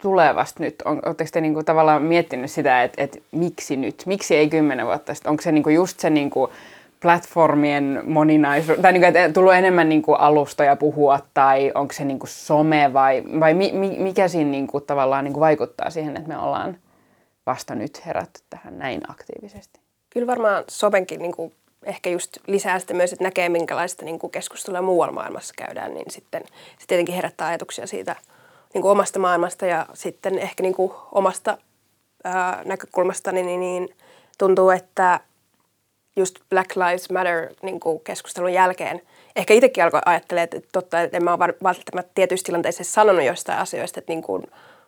tulee 0.01 0.35
vasta 0.35 0.63
nyt? 0.63 0.81
Oletteko 0.85 1.29
te 1.33 1.41
niin 1.41 1.53
kuin, 1.53 1.65
tavallaan 1.65 2.01
miettinyt 2.01 2.51
sitä, 2.51 2.83
että, 2.83 3.03
että 3.03 3.19
miksi 3.31 3.75
nyt? 3.75 4.03
Miksi 4.05 4.35
ei 4.35 4.49
kymmenen 4.49 4.85
vuotta 4.85 5.13
sitten? 5.13 5.29
Onko 5.29 5.43
se 5.43 5.51
niin 5.51 5.63
kuin, 5.63 5.75
just 5.75 5.99
se 5.99 6.09
niin 6.09 6.29
kuin, 6.29 6.51
platformien 7.03 8.01
moninaisuus, 8.05 8.79
tai 8.81 8.93
niin 8.93 9.01
kuin, 9.01 9.33
tullut 9.33 9.53
enemmän 9.53 9.89
niin 9.89 10.01
kuin 10.01 10.19
alustoja 10.19 10.75
puhua, 10.75 11.19
tai 11.33 11.71
onko 11.75 11.93
se 11.93 12.05
niin 12.05 12.19
kuin 12.19 12.29
some, 12.29 12.93
vai, 12.93 13.23
vai 13.39 13.53
mi, 13.53 13.71
mi, 13.71 13.95
mikä 13.99 14.27
siinä 14.27 14.51
niin 14.51 14.67
kuin, 14.67 14.83
tavallaan 14.85 15.23
niin 15.23 15.33
kuin 15.33 15.41
vaikuttaa 15.41 15.89
siihen, 15.89 16.17
että 16.17 16.29
me 16.29 16.37
ollaan 16.37 16.77
vasta 17.45 17.75
nyt 17.75 18.05
herätty 18.05 18.41
tähän 18.49 18.79
näin 18.79 19.01
aktiivisesti? 19.11 19.79
Kyllä 20.09 20.27
varmaan 20.27 20.63
somenkin 20.69 21.19
niin 21.19 21.31
kuin 21.31 21.53
ehkä 21.83 22.09
just 22.09 22.37
lisää 22.47 22.79
sitä 22.79 22.93
myös, 22.93 23.13
että 23.13 23.23
näkee 23.23 23.49
minkälaista 23.49 24.05
niin 24.05 24.19
kuin 24.19 24.31
keskustelua 24.31 24.81
muualla 24.81 25.13
maailmassa 25.13 25.53
käydään, 25.57 25.93
niin 25.93 26.11
sitten 26.11 26.43
se 26.79 26.87
tietenkin 26.87 27.15
herättää 27.15 27.47
ajatuksia 27.47 27.87
siitä 27.87 28.15
niin 28.73 28.81
kuin 28.81 28.91
omasta 28.91 29.19
maailmasta 29.19 29.65
ja 29.65 29.85
sitten 29.93 30.39
ehkä 30.39 30.63
niin 30.63 30.75
kuin 30.75 30.91
omasta 31.11 31.57
ää, 32.23 32.61
näkökulmasta 32.65 33.31
niin, 33.31 33.59
niin 33.59 33.89
tuntuu, 34.37 34.69
että 34.69 35.19
just 36.15 36.35
Black 36.49 36.75
Lives 36.75 37.09
Matter 37.09 37.49
niin 37.61 38.53
jälkeen. 38.53 39.01
Ehkä 39.35 39.53
itsekin 39.53 39.83
alkoi 39.83 40.01
ajattelemaan, 40.05 40.43
että 40.43 40.69
totta, 40.71 41.01
että 41.01 41.17
en 41.17 41.23
mä 41.23 41.33
ole 41.33 41.53
välttämättä 41.63 42.11
tietyissä 42.15 42.45
tilanteissa 42.45 42.83
sanonut 42.83 43.25
jostain 43.25 43.59
asioista, 43.59 43.99
että 43.99 44.11
niin 44.11 44.21
kuin, 44.21 44.43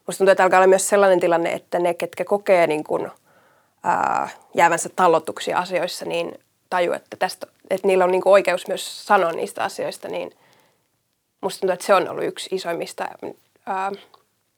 musta 0.07 0.17
tuntuu, 0.17 0.31
että 0.31 0.43
alkaa 0.43 0.59
olla 0.59 0.67
myös 0.67 0.89
sellainen 0.89 1.19
tilanne, 1.19 1.53
että 1.53 1.79
ne, 1.79 1.93
ketkä 1.93 2.25
kokee 2.25 2.67
niin 2.67 2.83
kuin, 2.83 3.11
ää, 3.83 4.29
jäävänsä 4.53 4.89
tallotuksi 4.95 5.53
asioissa, 5.53 6.05
niin 6.05 6.39
taju, 6.69 6.93
että, 6.93 7.17
tästä, 7.19 7.47
että 7.69 7.87
niillä 7.87 8.03
on 8.03 8.11
niin 8.11 8.21
kuin 8.21 8.33
oikeus 8.33 8.67
myös 8.67 9.05
sanoa 9.05 9.31
niistä 9.31 9.63
asioista, 9.63 10.07
niin 10.07 10.31
musta 11.41 11.59
tuntuu, 11.59 11.73
että 11.73 11.85
se 11.85 11.93
on 11.93 12.09
ollut 12.09 12.23
yksi 12.23 12.55
isoimmista 12.55 13.07
ää, 13.65 13.91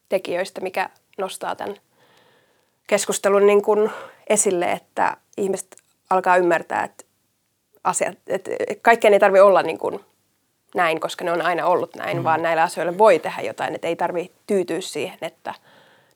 tekijöistä, 0.08 0.60
mikä 0.60 0.90
nostaa 1.18 1.56
tämän 1.56 1.76
keskustelun 2.86 3.46
niin 3.46 3.62
kuin 3.62 3.90
esille, 4.28 4.72
että 4.72 5.16
ihmiset 5.36 5.76
alkaa 6.10 6.36
ymmärtää, 6.36 6.84
että 6.84 7.04
asiat, 7.84 8.18
että 8.26 8.50
kaikkeen 8.82 9.14
ei 9.14 9.20
tarvitse 9.20 9.42
olla 9.42 9.62
niin 9.62 9.78
kuin 9.78 10.00
näin, 10.74 11.00
koska 11.00 11.24
ne 11.24 11.32
on 11.32 11.42
aina 11.42 11.66
ollut 11.66 11.94
näin, 11.96 12.16
mm. 12.16 12.24
vaan 12.24 12.42
näillä 12.42 12.62
asioilla 12.62 12.98
voi 12.98 13.18
tehdä 13.18 13.42
jotain, 13.42 13.74
että 13.74 13.88
ei 13.88 13.96
tarvitse 13.96 14.32
tyytyä 14.46 14.80
siihen, 14.80 15.18
että 15.22 15.54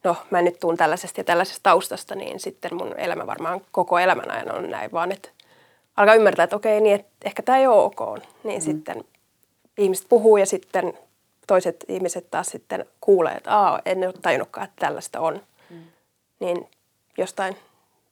no 0.04 0.16
mä 0.30 0.42
nyt 0.42 0.60
tuun 0.60 0.76
tällaisesta 0.76 1.20
ja 1.20 1.24
tällaisesta 1.24 1.60
taustasta, 1.62 2.14
niin 2.14 2.40
sitten 2.40 2.74
mun 2.74 2.94
elämä 2.98 3.26
varmaan 3.26 3.60
koko 3.72 3.98
elämän 3.98 4.30
ajan 4.30 4.54
on 4.54 4.70
näin, 4.70 4.92
vaan 4.92 5.12
että 5.12 5.28
alkaa 5.96 6.14
ymmärtää, 6.14 6.44
että 6.44 6.56
okei, 6.56 6.80
niin 6.80 6.94
että 6.94 7.10
ehkä 7.24 7.42
tämä 7.42 7.58
ei 7.58 7.66
ole 7.66 7.82
ok, 7.82 8.18
niin 8.44 8.60
mm. 8.60 8.64
sitten 8.64 9.04
ihmiset 9.78 10.06
puhuu 10.08 10.36
ja 10.36 10.46
sitten 10.46 10.92
toiset 11.46 11.84
ihmiset 11.88 12.30
taas 12.30 12.46
sitten 12.46 12.86
kuulee, 13.00 13.34
että 13.34 13.58
Aa, 13.58 13.80
en 13.84 14.04
ole 14.04 14.14
tajunnutkaan, 14.22 14.64
että 14.64 14.86
tällaista 14.86 15.20
on. 15.20 15.40
Mm. 15.70 15.82
Niin 16.40 16.70
jostain 17.18 17.56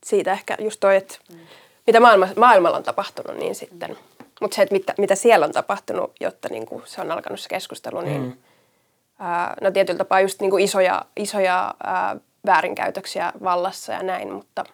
siitä 0.04 0.32
ehkä 0.32 0.56
just 0.60 0.80
toi, 0.80 0.96
että 0.96 1.18
mm 1.32 1.38
mitä 1.86 2.00
maailma, 2.00 2.28
maailmalla 2.36 2.76
on 2.76 2.82
tapahtunut, 2.82 3.36
niin 3.36 3.54
sitten. 3.54 3.96
Mutta 4.40 4.54
se, 4.54 4.62
että 4.62 4.72
mitä, 4.72 4.94
mitä 4.98 5.14
siellä 5.14 5.46
on 5.46 5.52
tapahtunut, 5.52 6.12
jotta 6.20 6.48
niin 6.48 6.66
kuin 6.66 6.82
se 6.86 7.00
on 7.00 7.10
alkanut 7.10 7.40
se 7.40 7.48
keskustelu, 7.48 8.00
niin 8.00 8.22
mm. 8.22 8.32
ää, 9.18 9.54
no 9.60 9.70
tietyllä 9.70 9.98
tapaa 9.98 10.20
just 10.20 10.40
niin 10.40 10.50
kuin 10.50 10.64
isoja, 10.64 11.04
isoja 11.16 11.74
ää, 11.84 12.16
väärinkäytöksiä 12.46 13.32
vallassa 13.44 13.92
ja 13.92 14.02
näin, 14.02 14.32
mutta 14.32 14.64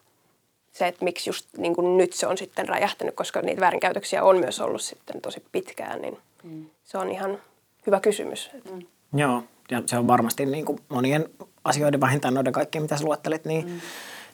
se, 0.72 0.86
että 0.86 1.04
miksi 1.04 1.30
just 1.30 1.46
niin 1.58 1.74
kuin 1.74 1.96
nyt 1.96 2.12
se 2.12 2.26
on 2.26 2.38
sitten 2.38 2.68
räjähtänyt, 2.68 3.14
koska 3.14 3.42
niitä 3.42 3.60
väärinkäytöksiä 3.60 4.24
on 4.24 4.38
myös 4.38 4.60
ollut 4.60 4.82
sitten 4.82 5.20
tosi 5.20 5.44
pitkään, 5.52 6.02
niin 6.02 6.18
mm. 6.42 6.66
se 6.84 6.98
on 6.98 7.10
ihan 7.10 7.38
hyvä 7.86 8.00
kysymys. 8.00 8.50
Mm. 8.70 8.86
Joo, 9.14 9.42
ja 9.70 9.82
se 9.86 9.98
on 9.98 10.06
varmasti 10.06 10.46
niin 10.46 10.64
kuin 10.64 10.78
monien 10.88 11.28
asioiden 11.64 12.00
vähintään 12.00 12.34
noiden 12.34 12.52
kaikkien, 12.52 12.82
mitä 12.82 12.96
sä 12.96 13.04
luettelit, 13.04 13.44
niin, 13.44 13.66
mm. 13.66 13.80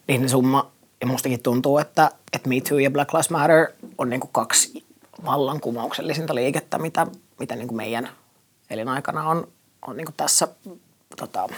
niin 0.09 0.29
summa 0.29 0.73
ja 1.03 1.07
mustakin 1.07 1.43
tuntuu, 1.43 1.79
että, 1.79 2.11
että 2.33 2.49
Me 2.49 2.61
Too 2.61 2.79
ja 2.79 2.91
Black 2.91 3.13
Lives 3.13 3.31
Matter 3.31 3.67
on 3.99 4.11
niin 4.11 4.21
kuin 4.21 4.31
kaksi 4.33 4.85
vallankumouksellisinta 5.25 6.35
liikettä, 6.35 6.79
mitä, 6.79 7.07
mitä 7.39 7.57
niin 7.57 7.69
kuin 7.69 7.77
meidän 7.77 8.09
elinaikana 8.71 9.29
on, 9.29 9.49
on 9.87 9.97
niin 9.97 10.05
kuin 10.05 10.17
tässä 10.17 10.49
tota, 11.17 11.49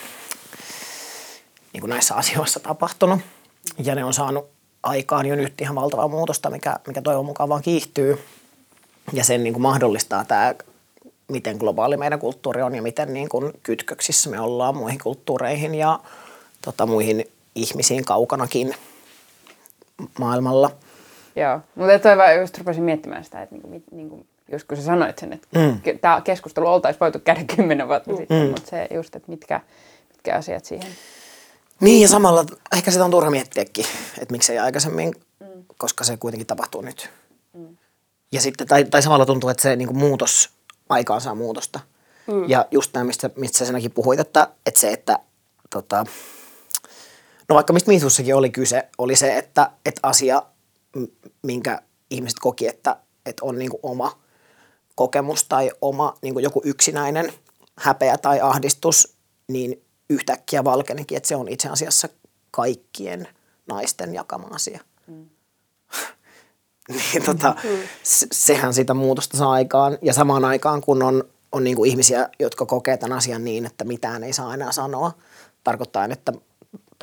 niin 1.72 1.80
kuin 1.80 1.88
näissä 1.88 2.14
asioissa 2.14 2.60
tapahtunut. 2.60 3.20
Ja 3.78 3.94
ne 3.94 4.04
on 4.04 4.14
saanut 4.14 4.46
aikaan 4.82 5.26
jo 5.26 5.36
nyt 5.36 5.60
ihan 5.60 5.74
valtavaa 5.74 6.08
muutosta, 6.08 6.50
mikä, 6.50 6.76
mikä 6.86 7.02
toivon 7.02 7.26
mukaan 7.26 7.48
vaan 7.48 7.62
kiihtyy. 7.62 8.18
Ja 9.12 9.24
sen 9.24 9.44
niin 9.44 9.54
kuin 9.54 9.62
mahdollistaa 9.62 10.24
tämä, 10.24 10.54
miten 11.28 11.56
globaali 11.56 11.96
meidän 11.96 12.18
kulttuuri 12.18 12.62
on 12.62 12.74
ja 12.74 12.82
miten 12.82 13.14
niin 13.14 13.28
kuin 13.28 13.52
kytköksissä 13.62 14.30
me 14.30 14.40
ollaan 14.40 14.76
muihin 14.76 14.98
kulttuureihin 14.98 15.74
ja 15.74 16.00
tota, 16.62 16.86
muihin 16.86 17.24
ihmisiin 17.54 18.04
kaukanakin– 18.04 18.74
maailmalla. 20.18 20.70
Joo, 21.36 21.60
mutta 21.74 21.98
toi 21.98 22.16
vaan 22.16 22.40
just 22.40 22.58
rupesin 22.58 22.82
miettimään 22.82 23.24
sitä, 23.24 23.42
että 23.42 23.54
niinku, 23.54 23.82
niinku, 23.90 24.26
just 24.52 24.68
kun 24.68 24.76
sä 24.76 24.82
sanoit 24.82 25.18
sen, 25.18 25.32
että 25.32 25.48
mm. 25.58 25.98
tämä 26.00 26.20
keskustelu 26.20 26.66
oltaisiin 26.66 27.00
voitu 27.00 27.18
käydä 27.18 27.44
kymmenen 27.56 27.88
vuotta 27.88 28.10
mm. 28.10 28.16
sitten, 28.16 28.46
mutta 28.46 28.70
se 28.70 28.88
just, 28.94 29.16
että 29.16 29.30
mitkä, 29.30 29.60
mitkä 30.08 30.34
asiat 30.34 30.64
siihen. 30.64 30.92
Niin 31.80 32.02
ja 32.02 32.08
samalla 32.08 32.44
ehkä 32.76 32.90
sitä 32.90 33.04
on 33.04 33.10
turha 33.10 33.30
miettiäkin, 33.30 33.86
että 34.18 34.32
miksei 34.32 34.58
aikaisemmin, 34.58 35.12
mm. 35.40 35.64
koska 35.76 36.04
se 36.04 36.16
kuitenkin 36.16 36.46
tapahtuu 36.46 36.80
nyt. 36.80 37.10
Mm. 37.52 37.76
Ja 38.32 38.40
sitten, 38.40 38.66
tai, 38.66 38.84
tai 38.84 39.02
samalla 39.02 39.26
tuntuu, 39.26 39.50
että 39.50 39.62
se 39.62 39.76
niin 39.76 39.88
kuin 39.88 39.98
muutos 39.98 40.50
aikaan 40.88 41.20
saa 41.20 41.34
muutosta. 41.34 41.80
Mm. 42.26 42.48
Ja 42.48 42.66
just 42.70 42.92
tämä, 42.92 43.04
mistä, 43.04 43.30
mistä 43.36 43.58
sä 43.58 43.66
senäkin 43.66 43.90
puhuit, 43.90 44.20
että, 44.20 44.48
että 44.66 44.80
se, 44.80 44.92
että 44.92 45.18
tota, 45.70 46.06
no 47.48 47.54
vaikka 47.54 47.72
mistä 47.72 47.90
Miithussakin 47.90 48.34
oli 48.34 48.50
kyse, 48.50 48.88
oli 48.98 49.16
se, 49.16 49.38
että, 49.38 49.70
että 49.86 50.00
asia, 50.02 50.42
minkä 51.42 51.82
ihmiset 52.10 52.38
koki, 52.38 52.68
että, 52.68 52.96
että 53.26 53.44
on 53.44 53.58
niin 53.58 53.70
kuin 53.70 53.80
oma 53.82 54.18
kokemus 54.94 55.44
tai 55.44 55.70
oma 55.80 56.14
niin 56.22 56.34
kuin 56.34 56.42
joku 56.42 56.62
yksinäinen 56.64 57.32
häpeä 57.78 58.18
tai 58.18 58.40
ahdistus, 58.40 59.16
niin 59.48 59.82
yhtäkkiä 60.10 60.64
valkenikin, 60.64 61.16
että 61.16 61.28
se 61.28 61.36
on 61.36 61.48
itse 61.48 61.68
asiassa 61.68 62.08
kaikkien 62.50 63.28
naisten 63.66 64.14
jakama 64.14 64.48
asia. 64.50 64.80
Mm. 65.06 65.26
niin 67.12 67.22
tota, 67.24 67.56
mm. 67.64 67.78
sehän 68.32 68.74
sitä 68.74 68.94
muutosta 68.94 69.38
saa 69.38 69.52
aikaan. 69.52 69.98
Ja 70.02 70.12
samaan 70.12 70.44
aikaan, 70.44 70.80
kun 70.80 71.02
on, 71.02 71.24
on 71.52 71.64
niin 71.64 71.76
kuin 71.76 71.90
ihmisiä, 71.90 72.28
jotka 72.38 72.66
kokee 72.66 72.96
tämän 72.96 73.18
asian 73.18 73.44
niin, 73.44 73.66
että 73.66 73.84
mitään 73.84 74.24
ei 74.24 74.32
saa 74.32 74.54
enää 74.54 74.72
sanoa, 74.72 75.12
tarkoittaa, 75.64 76.04
että 76.04 76.32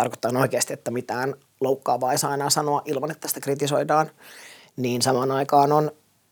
tarkoittaa 0.02 0.42
oikeasti, 0.42 0.74
että 0.74 0.92
mitään 0.92 1.36
loukkaavaa 1.60 2.12
ei 2.12 2.18
saa 2.18 2.34
enää 2.34 2.50
sanoa 2.50 2.82
ilman, 2.86 3.12
että 3.12 3.22
tästä 3.22 3.40
kritisoidaan, 3.40 4.12
niin 4.78 5.02
samaan 5.02 5.32
aikaan 5.32 5.72
on 5.72 5.92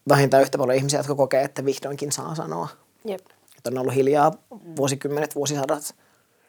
vähintään 0.09 0.43
yhtä 0.43 0.57
paljon 0.57 0.77
ihmisiä, 0.77 0.99
jotka 0.99 1.15
kokee, 1.15 1.43
että 1.43 1.65
vihdoinkin 1.65 2.11
saa 2.11 2.35
sanoa. 2.35 2.67
Jep. 3.05 3.21
Että 3.57 3.69
on 3.69 3.77
ollut 3.77 3.95
hiljaa 3.95 4.31
vuosikymmenet, 4.75 5.35
vuosisadat. 5.35 5.95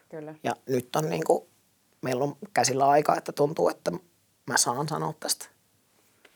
Kyllä. 0.09 0.35
Ja 0.43 0.55
nyt 0.69 0.95
on 0.95 1.09
niin 1.09 1.23
kuin, 1.23 1.43
meillä 2.01 2.23
on 2.23 2.35
käsillä 2.53 2.87
aika, 2.87 3.15
että 3.17 3.31
tuntuu, 3.31 3.69
että 3.69 3.91
mä 4.45 4.57
saan 4.57 4.87
sanoa 4.87 5.13
tästä. 5.19 5.45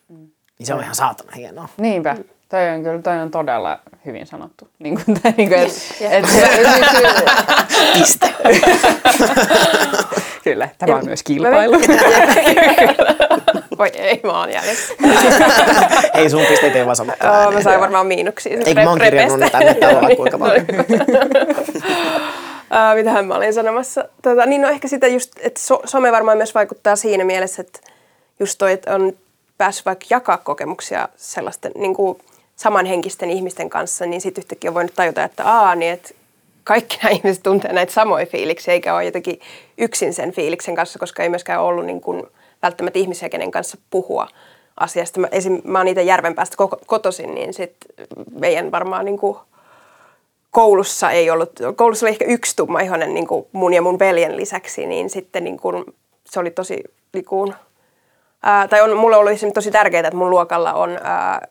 Mm. 0.10 0.30
Niin 0.60 0.68
se 0.68 0.74
on 0.74 0.84
ihan 0.84 0.96
saatana 0.96 1.32
hienoa. 1.36 1.70
Niinpä. 1.78 2.14
Mm. 2.14 2.24
Toi 2.50 2.70
on 2.70 2.84
kyllä 2.84 3.02
toi 3.02 3.20
on 3.20 3.32
todella 3.32 3.80
hyvin 4.06 4.28
sanottu. 4.28 4.70
Niin 4.80 4.96
kuin, 4.96 5.22
tai 5.22 5.34
niin 5.38 5.50
kuin, 5.50 5.60
et, 5.60 5.72
et, 6.02 6.26
Piste. 7.94 8.36
kyllä, 10.46 10.70
tämä 10.78 10.96
on 10.96 11.06
myös 11.06 11.24
kilpailu. 11.24 11.74
Voi 13.78 13.92
ei, 13.94 14.20
mä 14.24 14.40
oon 14.40 14.52
jäljessä. 14.52 14.94
ei 16.20 16.30
sun 16.30 16.46
pisteet 16.46 16.76
ei 16.76 16.86
vaan 16.86 16.96
sanottu 16.96 17.28
oh, 17.28 17.54
Mä 17.54 17.62
sain 17.62 17.80
varmaan 17.80 18.08
miinuksia. 18.08 18.58
Eikö 18.66 18.84
mä 18.84 18.90
oon 18.90 19.00
kirjannut 19.00 19.40
ne 19.40 19.50
tänne 19.50 19.74
tällä 19.74 20.16
kuinka 20.16 20.38
paljon. 20.38 20.66
Uh, 22.66 22.96
mitähän 22.96 23.28
mä 23.28 23.36
olin 23.36 23.54
sanomassa. 23.54 24.06
Tota, 24.22 24.46
niin 24.46 24.62
no 24.62 24.70
ehkä 24.70 24.88
sitä 24.88 25.08
just, 25.08 25.32
että 25.40 25.60
so, 25.60 25.82
some 25.86 26.12
varmaan 26.12 26.38
myös 26.38 26.56
vaikuttaa 26.56 26.96
siinä 26.96 27.24
mielessä, 27.24 27.62
että 27.62 27.80
just 28.40 28.58
toi, 28.58 28.72
että 28.72 28.96
on 28.96 29.14
päässyt 29.58 29.86
vaikka 29.86 30.06
jakaa 30.10 30.38
kokemuksia 30.38 31.10
sellaisten 31.16 31.72
niin 31.76 31.94
kuin 31.94 32.18
samanhenkisten 32.56 33.30
ihmisten 33.30 33.70
kanssa, 33.70 34.06
niin 34.06 34.22
sitten 34.22 34.42
yhtäkkiä 34.42 34.70
on 34.70 34.74
voinut 34.74 34.96
tajuta, 34.96 35.24
että 35.24 35.44
aa, 35.44 35.76
niin 35.76 35.94
että 35.94 36.14
kaikki 36.66 36.98
nämä 36.98 37.16
ihmiset 37.16 37.44
tuntee 37.44 37.74
näitä 37.74 37.94
samoja 37.94 38.26
fiiliksiä, 38.26 38.74
eikä 38.74 38.96
ole 38.96 39.06
jotenkin 39.06 39.40
yksin 39.78 40.14
sen 40.14 40.32
fiiliksen 40.32 40.76
kanssa, 40.76 41.00
koska 41.00 41.24
ei 41.24 41.30
myöskään 41.30 41.62
ollut 41.62 41.86
niin 41.86 42.02
kuin 42.02 42.24
välttämättä 42.62 43.00
ihmisiä, 43.00 43.30
kenen 43.30 43.52
kanssa 43.52 43.78
puhua 43.90 44.28
asiasta. 44.78 45.20
Mä, 45.20 45.28
esim, 45.32 45.62
mä 45.64 45.80
oon 45.80 45.86
niitä 45.86 46.02
Järvenpäästä 46.02 46.58
kotoisin, 46.86 47.36
niin 47.36 47.54
sitten 47.54 48.08
meidän 48.40 48.72
varmaan 48.72 49.06
niin 49.06 49.18
kuin 49.18 49.38
koulussa 50.52 51.12
ei 51.12 51.30
ollut, 51.30 51.52
koulussa 51.76 52.06
oli 52.06 52.12
ehkä 52.12 52.26
yksi 52.26 52.56
tummaihoinen 52.56 53.14
niin 53.14 53.28
kuin 53.28 53.48
mun 53.52 53.74
ja 53.74 53.82
mun 53.82 54.00
veljen 54.00 54.38
lisäksi, 54.38 54.86
niin 54.86 55.10
sitten 55.10 55.44
niin 55.44 55.58
kuin, 55.58 55.84
se 56.26 56.40
oli 56.40 56.52
tosi, 56.52 56.84
niin 57.14 57.26
kuin, 57.26 57.54
ää, 58.44 58.68
tai 58.68 58.82
on, 58.82 58.98
mulle 58.98 59.16
oli 59.16 59.36
tosi 59.54 59.72
tärkeää, 59.72 60.08
että 60.08 60.18
mun 60.18 60.30
luokalla 60.30 60.74
on 60.74 61.00
ää, 61.04 61.48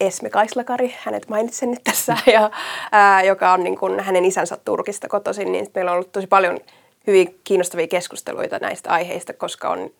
Esme 0.00 0.30
Kaislakari, 0.30 0.94
hänet 0.98 1.28
mainitsen 1.28 1.70
nyt 1.70 1.84
tässä, 1.84 2.16
ja, 2.34 2.50
ää, 2.92 3.22
joka 3.22 3.52
on 3.52 3.64
niin 3.64 3.78
kuin, 3.78 4.00
hänen 4.00 4.24
isänsä 4.24 4.58
Turkista 4.64 5.08
kotoisin, 5.08 5.52
niin 5.52 5.66
meillä 5.74 5.90
on 5.90 5.94
ollut 5.94 6.12
tosi 6.12 6.26
paljon 6.26 6.58
hyvin 7.06 7.40
kiinnostavia 7.44 7.88
keskusteluita 7.88 8.58
näistä 8.58 8.90
aiheista, 8.90 9.32
koska 9.32 9.68
on 9.68 9.90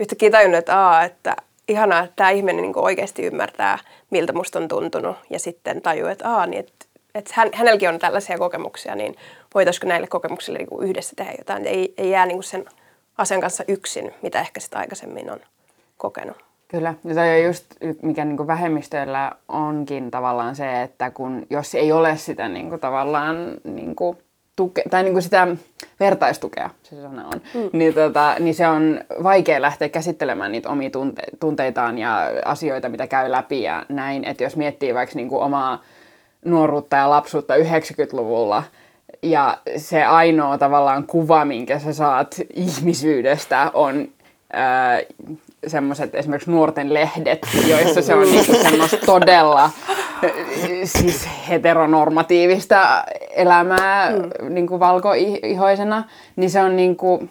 yhtäkkiä 0.00 0.30
tajunnut, 0.30 0.58
että, 0.58 0.80
aa, 0.80 1.04
että 1.04 1.36
ihanaa, 1.68 2.04
että 2.04 2.16
tämä 2.16 2.30
ihminen 2.30 2.62
niin 2.62 2.72
oikeasti 2.78 3.22
ymmärtää, 3.22 3.78
miltä 4.10 4.32
musta 4.32 4.58
on 4.58 4.68
tuntunut, 4.68 5.16
ja 5.30 5.38
sitten 5.38 5.82
tajuu, 5.82 6.08
että, 6.08 6.28
aa, 6.28 6.46
niin, 6.46 6.60
että, 6.60 6.86
että 7.14 7.30
hän, 7.34 7.50
hänelläkin 7.54 7.88
on 7.88 7.98
tällaisia 7.98 8.38
kokemuksia, 8.38 8.94
niin 8.94 9.16
voitaisiko 9.54 9.86
näille 9.86 10.06
kokemuksille 10.06 10.58
niin 10.58 10.88
yhdessä 10.88 11.16
tehdä 11.16 11.32
jotain, 11.38 11.66
ei, 11.66 11.94
ei 11.98 12.10
jää 12.10 12.26
niin 12.26 12.36
kuin 12.36 12.44
sen 12.44 12.64
asian 13.18 13.40
kanssa 13.40 13.64
yksin, 13.68 14.14
mitä 14.22 14.40
ehkä 14.40 14.60
sitä 14.60 14.78
aikaisemmin 14.78 15.30
on 15.30 15.40
kokenut. 15.96 16.45
Kyllä, 16.68 16.94
ja 17.04 17.14
toi 17.14 17.38
on 17.38 17.44
just 17.44 17.64
mikä 18.02 18.24
niin 18.24 18.36
kuin 18.36 18.46
vähemmistöillä 18.46 19.32
onkin 19.48 20.10
tavallaan 20.10 20.56
se, 20.56 20.82
että 20.82 21.10
kun 21.10 21.46
jos 21.50 21.74
ei 21.74 21.92
ole 21.92 22.16
sitä 22.16 22.48
niin 22.48 22.68
kuin 22.68 22.80
tavallaan 22.80 23.36
niin 23.64 23.96
kuin 23.96 24.18
tuke, 24.56 24.82
tai 24.90 25.02
niin 25.02 25.12
kuin 25.12 25.22
sitä 25.22 25.48
vertaistukea, 26.00 26.70
se 26.82 27.02
sana 27.02 27.26
on, 27.26 27.40
mm. 27.54 27.70
niin, 27.72 27.94
tota, 27.94 28.36
niin 28.38 28.54
se 28.54 28.68
on 28.68 29.00
vaikea 29.22 29.62
lähteä 29.62 29.88
käsittelemään 29.88 30.52
niitä 30.52 30.68
omia 30.68 30.90
tunte, 30.90 31.22
tunteitaan 31.40 31.98
ja 31.98 32.20
asioita, 32.44 32.88
mitä 32.88 33.06
käy 33.06 33.30
läpi 33.30 33.62
ja 33.62 33.86
näin. 33.88 34.24
Että 34.24 34.44
jos 34.44 34.56
miettii 34.56 34.94
vaikka 34.94 35.16
niin 35.16 35.28
kuin 35.28 35.42
omaa 35.42 35.82
nuoruutta 36.44 36.96
ja 36.96 37.10
lapsuutta 37.10 37.56
90-luvulla, 37.56 38.62
ja 39.22 39.58
se 39.76 40.04
ainoa 40.04 40.58
tavallaan 40.58 41.06
kuva, 41.06 41.44
minkä 41.44 41.78
sä 41.78 41.92
saat 41.92 42.40
ihmisyydestä, 42.54 43.70
on 43.74 44.08
ää, 44.52 45.00
semmoiset 45.66 46.14
esimerkiksi 46.14 46.50
nuorten 46.50 46.94
lehdet, 46.94 47.46
joissa 47.68 48.02
se 48.02 48.14
on 48.14 48.22
niinku 48.22 48.54
semmoista 48.62 48.96
todella 49.06 49.70
siis 50.84 51.28
heteronormatiivista 51.48 53.04
elämää 53.30 54.10
mm. 54.10 54.54
niinku 54.54 54.80
valkoihoisena, 54.80 56.04
niin 56.36 56.50
se 56.50 56.62
on, 56.62 56.76
niinku, 56.76 57.28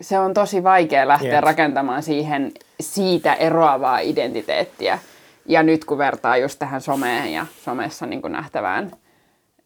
se 0.00 0.18
on 0.18 0.34
tosi 0.34 0.64
vaikea 0.64 1.08
lähteä 1.08 1.32
yes. 1.32 1.42
rakentamaan 1.42 2.02
siihen 2.02 2.52
siitä 2.80 3.34
eroavaa 3.34 3.98
identiteettiä. 3.98 4.98
Ja 5.46 5.62
nyt 5.62 5.84
kun 5.84 5.98
vertaa 5.98 6.36
just 6.36 6.58
tähän 6.58 6.80
someen 6.80 7.32
ja 7.32 7.46
somessa 7.64 8.06
niin 8.06 8.22
kuin 8.22 8.32
nähtävään 8.32 8.90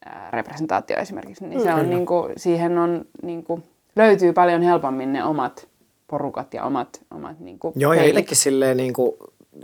ää, 0.04 0.30
representaatio 0.30 0.98
esimerkiksi, 0.98 1.46
niin 1.46 1.62
se 1.62 1.74
on, 1.74 1.82
mm. 1.82 1.90
niin 1.90 2.06
kuin, 2.06 2.32
siihen 2.36 2.78
on, 2.78 3.04
niin 3.22 3.44
kuin, 3.44 3.64
löytyy 3.96 4.32
paljon 4.32 4.62
helpommin 4.62 5.12
ne 5.12 5.24
omat 5.24 5.68
porukat 6.06 6.54
ja 6.54 6.64
omat, 6.64 7.00
omat 7.10 7.40
niin 7.40 7.58
kuin 7.58 7.74
Joo, 7.76 7.92
ja 7.92 8.04
itsekin 8.04 8.36
silleen 8.36 8.76
niin 8.76 8.92
kuin, 8.92 9.12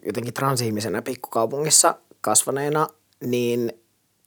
jotenkin 0.06 0.34
transihmisenä 0.34 1.02
pikkukaupungissa 1.02 1.94
kasvaneena, 2.20 2.88
niin 3.20 3.72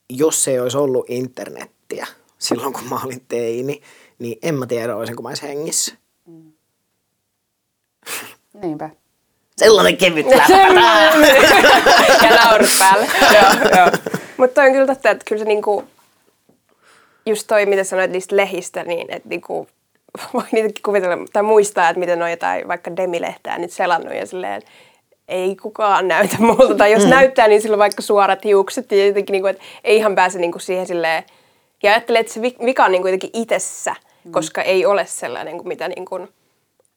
jos 0.09 0.47
ei 0.47 0.59
olisi 0.59 0.77
ollut 0.77 1.05
internettiä 1.09 2.07
silloin, 2.37 2.73
kun 2.73 2.89
mä 2.89 2.99
olin 3.03 3.21
teini, 3.27 3.81
niin 4.19 4.37
en 4.41 4.55
mä 4.55 4.65
tiedä, 4.67 4.95
olisinko 4.95 5.23
mä 5.23 5.29
hengissä. 5.41 5.95
Mm. 6.25 6.51
Niinpä. 8.53 8.89
Sellainen 9.57 9.97
kevyt 9.97 10.25
läppä. 10.25 10.53
ja 12.23 12.43
naurut 12.43 12.69
päälle. 12.79 13.07
Mutta 14.37 14.61
on 14.61 14.71
kyllä 14.71 14.87
totta, 14.87 15.09
että 15.09 15.25
kyllä 15.27 15.39
se 15.39 15.45
niinku, 15.45 15.83
just 17.25 17.47
toi, 17.47 17.65
mitä 17.65 17.83
sanoit 17.83 18.11
niistä 18.11 18.35
lehistä, 18.37 18.83
niin 18.83 19.11
että 19.11 19.29
niinku, 19.29 19.67
voi 20.33 20.43
niitäkin 20.51 20.83
kuvitella 20.83 21.17
tai 21.33 21.43
muistaa, 21.43 21.89
että 21.89 21.99
miten 21.99 22.21
on 22.21 22.31
jotain 22.31 22.67
vaikka 22.67 22.95
demilehtää 22.95 23.57
nyt 23.57 23.71
selannut 23.71 24.15
ja 24.15 24.25
silleen, 24.25 24.61
ei 25.27 25.55
kukaan 25.55 26.07
näytä 26.07 26.35
multa. 26.39 26.75
Tai 26.75 26.91
jos 26.91 27.03
mm. 27.03 27.09
näyttää, 27.09 27.47
niin 27.47 27.61
sillä 27.61 27.75
on 27.75 27.79
vaikka 27.79 28.01
suorat 28.01 28.43
hiukset 28.43 28.91
ja 28.91 29.05
jotenkin, 29.05 29.33
niin 29.33 29.43
kuin, 29.43 29.51
että 29.51 29.63
ei 29.83 29.97
ihan 29.97 30.15
pääse 30.15 30.39
niin 30.39 30.51
kuin 30.51 30.61
siihen 30.61 30.87
silleen. 30.87 31.23
Ja 31.83 31.91
ajattelee, 31.91 32.19
että 32.19 32.33
se 32.33 32.41
vika 32.41 32.85
on 32.85 32.91
niin 32.91 33.01
kuin 33.01 33.09
jotenkin 33.09 33.41
itsessä, 33.41 33.95
mm. 34.23 34.31
koska 34.31 34.61
ei 34.61 34.85
ole 34.85 35.05
sellainen 35.05 35.57
kuin 35.57 35.67
mitä 35.67 35.87
niin 35.87 36.05
kuin, 36.05 36.27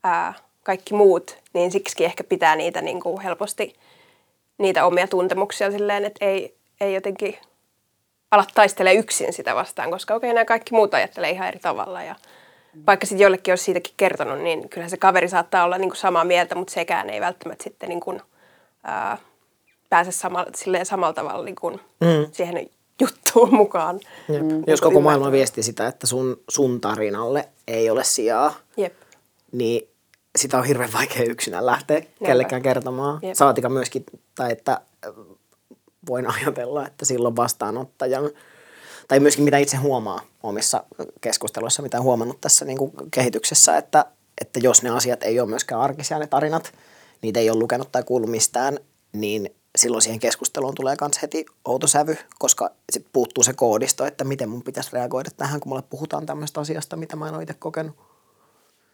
ää, 0.04 0.34
kaikki 0.62 0.94
muut. 0.94 1.38
Niin 1.52 1.70
siksi 1.70 2.04
ehkä 2.04 2.24
pitää 2.24 2.56
niitä 2.56 2.80
niin 2.80 3.00
kuin 3.00 3.20
helposti, 3.20 3.74
niitä 4.58 4.84
omia 4.84 5.08
tuntemuksia 5.08 5.70
silleen, 5.70 6.04
että 6.04 6.24
ei, 6.24 6.54
ei 6.80 6.94
jotenkin 6.94 7.38
ala 8.30 8.44
taistele 8.54 8.94
yksin 8.94 9.32
sitä 9.32 9.54
vastaan, 9.54 9.90
koska 9.90 10.14
okei, 10.14 10.28
okay, 10.28 10.34
nämä 10.34 10.44
kaikki 10.44 10.74
muut 10.74 10.94
ajattelee 10.94 11.30
ihan 11.30 11.48
eri 11.48 11.58
tavalla. 11.58 12.02
Ja, 12.02 12.14
vaikka 12.86 13.06
sitten 13.06 13.22
jollekin 13.24 13.52
olisi 13.52 13.64
siitäkin 13.64 13.94
kertonut, 13.96 14.38
niin 14.38 14.68
kyllähän 14.68 14.90
se 14.90 14.96
kaveri 14.96 15.28
saattaa 15.28 15.64
olla 15.64 15.78
niin 15.78 15.90
kuin 15.90 15.98
samaa 15.98 16.24
mieltä, 16.24 16.54
mutta 16.54 16.72
sekään 16.72 17.10
ei 17.10 17.20
välttämättä 17.20 17.64
sitten 17.64 17.88
niin 17.88 18.00
kuin, 18.00 18.20
ää, 18.84 19.18
pääse 19.90 20.12
sama, 20.12 20.46
silleen 20.54 20.86
samalla 20.86 21.12
tavalla 21.12 21.44
niin 21.44 21.56
kuin 21.56 21.80
mm. 22.00 22.32
siihen 22.32 22.70
juttuun 23.00 23.54
mukaan. 23.54 24.00
Jep. 24.28 24.42
Mm, 24.42 24.62
Jos 24.66 24.80
koko 24.80 25.00
maailma 25.00 25.32
viesti 25.32 25.62
sitä, 25.62 25.86
että 25.86 26.06
sun, 26.06 26.40
sun 26.48 26.80
tarinalle 26.80 27.48
ei 27.68 27.90
ole 27.90 28.04
sijaa, 28.04 28.54
Jep. 28.76 28.94
niin 29.52 29.88
sitä 30.38 30.58
on 30.58 30.64
hirveän 30.64 30.92
vaikea 30.92 31.22
yksinään 31.22 31.66
lähteä 31.66 31.98
Näinpä. 31.98 32.26
kellekään 32.26 32.62
kertomaan. 32.62 33.18
Jep. 33.22 33.34
Saatika 33.34 33.68
myöskin, 33.68 34.04
tai 34.34 34.52
että 34.52 34.80
voin 36.08 36.26
ajatella, 36.26 36.86
että 36.86 37.04
silloin 37.04 37.36
vastaanottajan, 37.36 38.30
tai 39.08 39.20
myöskin 39.20 39.44
mitä 39.44 39.58
itse 39.58 39.76
huomaa 39.76 40.20
omissa 40.42 40.84
keskusteluissa, 41.20 41.82
mitä 41.82 42.00
huomannut 42.00 42.40
tässä 42.40 42.64
niin 42.64 42.78
kuin 42.78 42.92
kehityksessä, 43.10 43.76
että, 43.76 44.04
että 44.40 44.60
jos 44.62 44.82
ne 44.82 44.90
asiat 44.90 45.22
ei 45.22 45.40
ole 45.40 45.48
myöskään 45.48 45.80
arkisia 45.80 46.18
ne 46.18 46.26
tarinat, 46.26 46.72
niitä 47.22 47.40
ei 47.40 47.50
ole 47.50 47.58
lukenut 47.58 47.92
tai 47.92 48.02
kuullut 48.02 48.30
mistään, 48.30 48.78
niin 49.12 49.50
silloin 49.78 50.02
siihen 50.02 50.20
keskusteluun 50.20 50.74
tulee 50.74 50.96
myös 51.00 51.22
heti 51.22 51.46
outo 51.64 51.86
sävy, 51.86 52.16
koska 52.38 52.70
sit 52.92 53.06
puuttuu 53.12 53.44
se 53.44 53.52
koodisto, 53.52 54.06
että 54.06 54.24
miten 54.24 54.48
mun 54.48 54.62
pitäisi 54.62 54.90
reagoida 54.92 55.30
tähän, 55.36 55.60
kun 55.60 55.70
mulle 55.70 55.82
puhutaan 55.90 56.26
tämmöistä 56.26 56.60
asiasta, 56.60 56.96
mitä 56.96 57.16
mä 57.16 57.28
en 57.28 57.34
ole 57.34 57.42
itse 57.42 57.54
kokenut. 57.54 57.96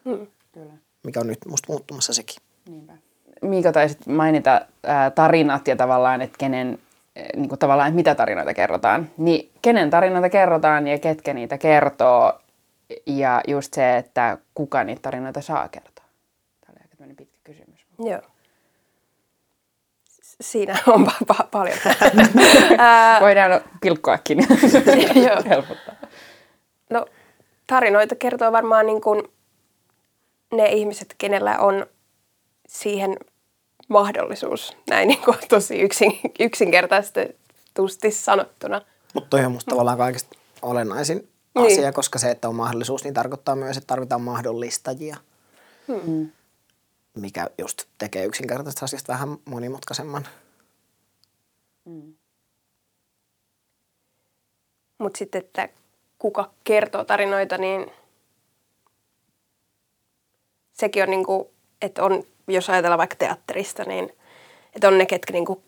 Hmm. 0.04 0.26
Kyllä. 0.52 0.72
Mikä 1.02 1.20
on 1.20 1.26
nyt 1.26 1.38
musta 1.48 1.66
muuttumassa 1.72 2.12
sekin. 2.12 2.36
Niinpä. 2.68 2.92
Miika 3.42 3.72
taisit 3.72 4.06
mainita 4.06 4.66
ää, 4.82 5.10
tarinat 5.10 5.68
ja 5.68 5.76
tavallaan, 5.76 6.22
että 6.22 6.38
kenen, 6.38 6.78
niin 7.36 7.48
kuin 7.48 7.58
tavallaan, 7.58 7.88
että 7.88 7.96
mitä 7.96 8.14
tarinoita 8.14 8.54
kerrotaan. 8.54 9.10
Niin 9.16 9.50
kenen 9.62 9.90
tarinoita 9.90 10.28
kerrotaan 10.28 10.86
ja 10.86 10.98
ketkä 10.98 11.34
niitä 11.34 11.58
kertoo 11.58 12.40
ja 13.06 13.40
just 13.48 13.74
se, 13.74 13.96
että 13.96 14.38
kuka 14.54 14.84
niitä 14.84 15.02
tarinoita 15.02 15.40
saa 15.40 15.68
kertoa. 15.68 16.04
Tämä 16.60 16.76
oli 16.76 17.08
aika 17.08 17.14
pitkä 17.16 17.38
kysymys. 17.44 17.86
Joo. 17.98 18.20
Siinä 20.40 20.78
on 20.86 21.06
pa- 21.06 21.34
pa- 21.34 21.46
paljon. 21.50 21.78
Voidaan 23.20 23.60
pilkkoakin. 23.80 24.38
Joo. 25.26 25.42
Helpottaa. 25.48 25.94
No, 26.90 27.06
tarinoita 27.66 28.14
kertoo 28.14 28.52
varmaan 28.52 28.86
niin 28.86 29.00
kuin 29.00 29.22
ne 30.52 30.66
ihmiset, 30.66 31.14
kenellä 31.18 31.58
on 31.58 31.86
siihen 32.68 33.16
mahdollisuus, 33.88 34.76
näin 34.90 35.08
niin 35.08 35.22
kuin 35.24 35.36
tosi 35.48 35.80
yksin, 35.80 36.20
yksinkertaisesti 36.40 38.10
sanottuna. 38.10 38.82
Mutta 39.14 39.30
toi 39.30 39.44
on 39.44 39.52
musta 39.52 39.70
tavallaan 39.70 39.98
kaikista 39.98 40.36
olennaisin 40.62 41.28
Niin. 41.54 41.66
asia, 41.66 41.92
koska 41.92 42.18
se, 42.18 42.30
että 42.30 42.48
on 42.48 42.54
mahdollisuus, 42.54 43.04
niin 43.04 43.14
tarkoittaa 43.14 43.56
myös, 43.56 43.76
että 43.76 43.86
tarvitaan 43.86 44.20
mahdollistajia. 44.20 45.16
Hmm. 45.88 46.30
Mikä 47.14 47.50
just 47.58 47.82
tekee 47.98 48.24
yksinkertaisesta 48.24 48.84
asiasta 48.84 49.12
vähän 49.12 49.36
monimutkaisemman. 49.44 50.28
Mutta 54.98 55.18
sitten, 55.18 55.38
että 55.38 55.68
kuka 56.18 56.50
kertoo 56.64 57.04
tarinoita, 57.04 57.58
niin 57.58 57.90
sekin 60.72 61.02
on 61.02 61.10
niin 61.10 61.24
kuin, 61.24 61.48
että 61.82 62.02
on, 62.04 62.24
jos 62.48 62.70
ajatellaan 62.70 62.98
vaikka 62.98 63.16
teatterista, 63.16 63.84
niin 63.84 64.12
että 64.74 64.88
on 64.88 64.98
ne, 64.98 65.06
ketkä 65.06 65.32
niin 65.32 65.44
kuin, 65.44 65.62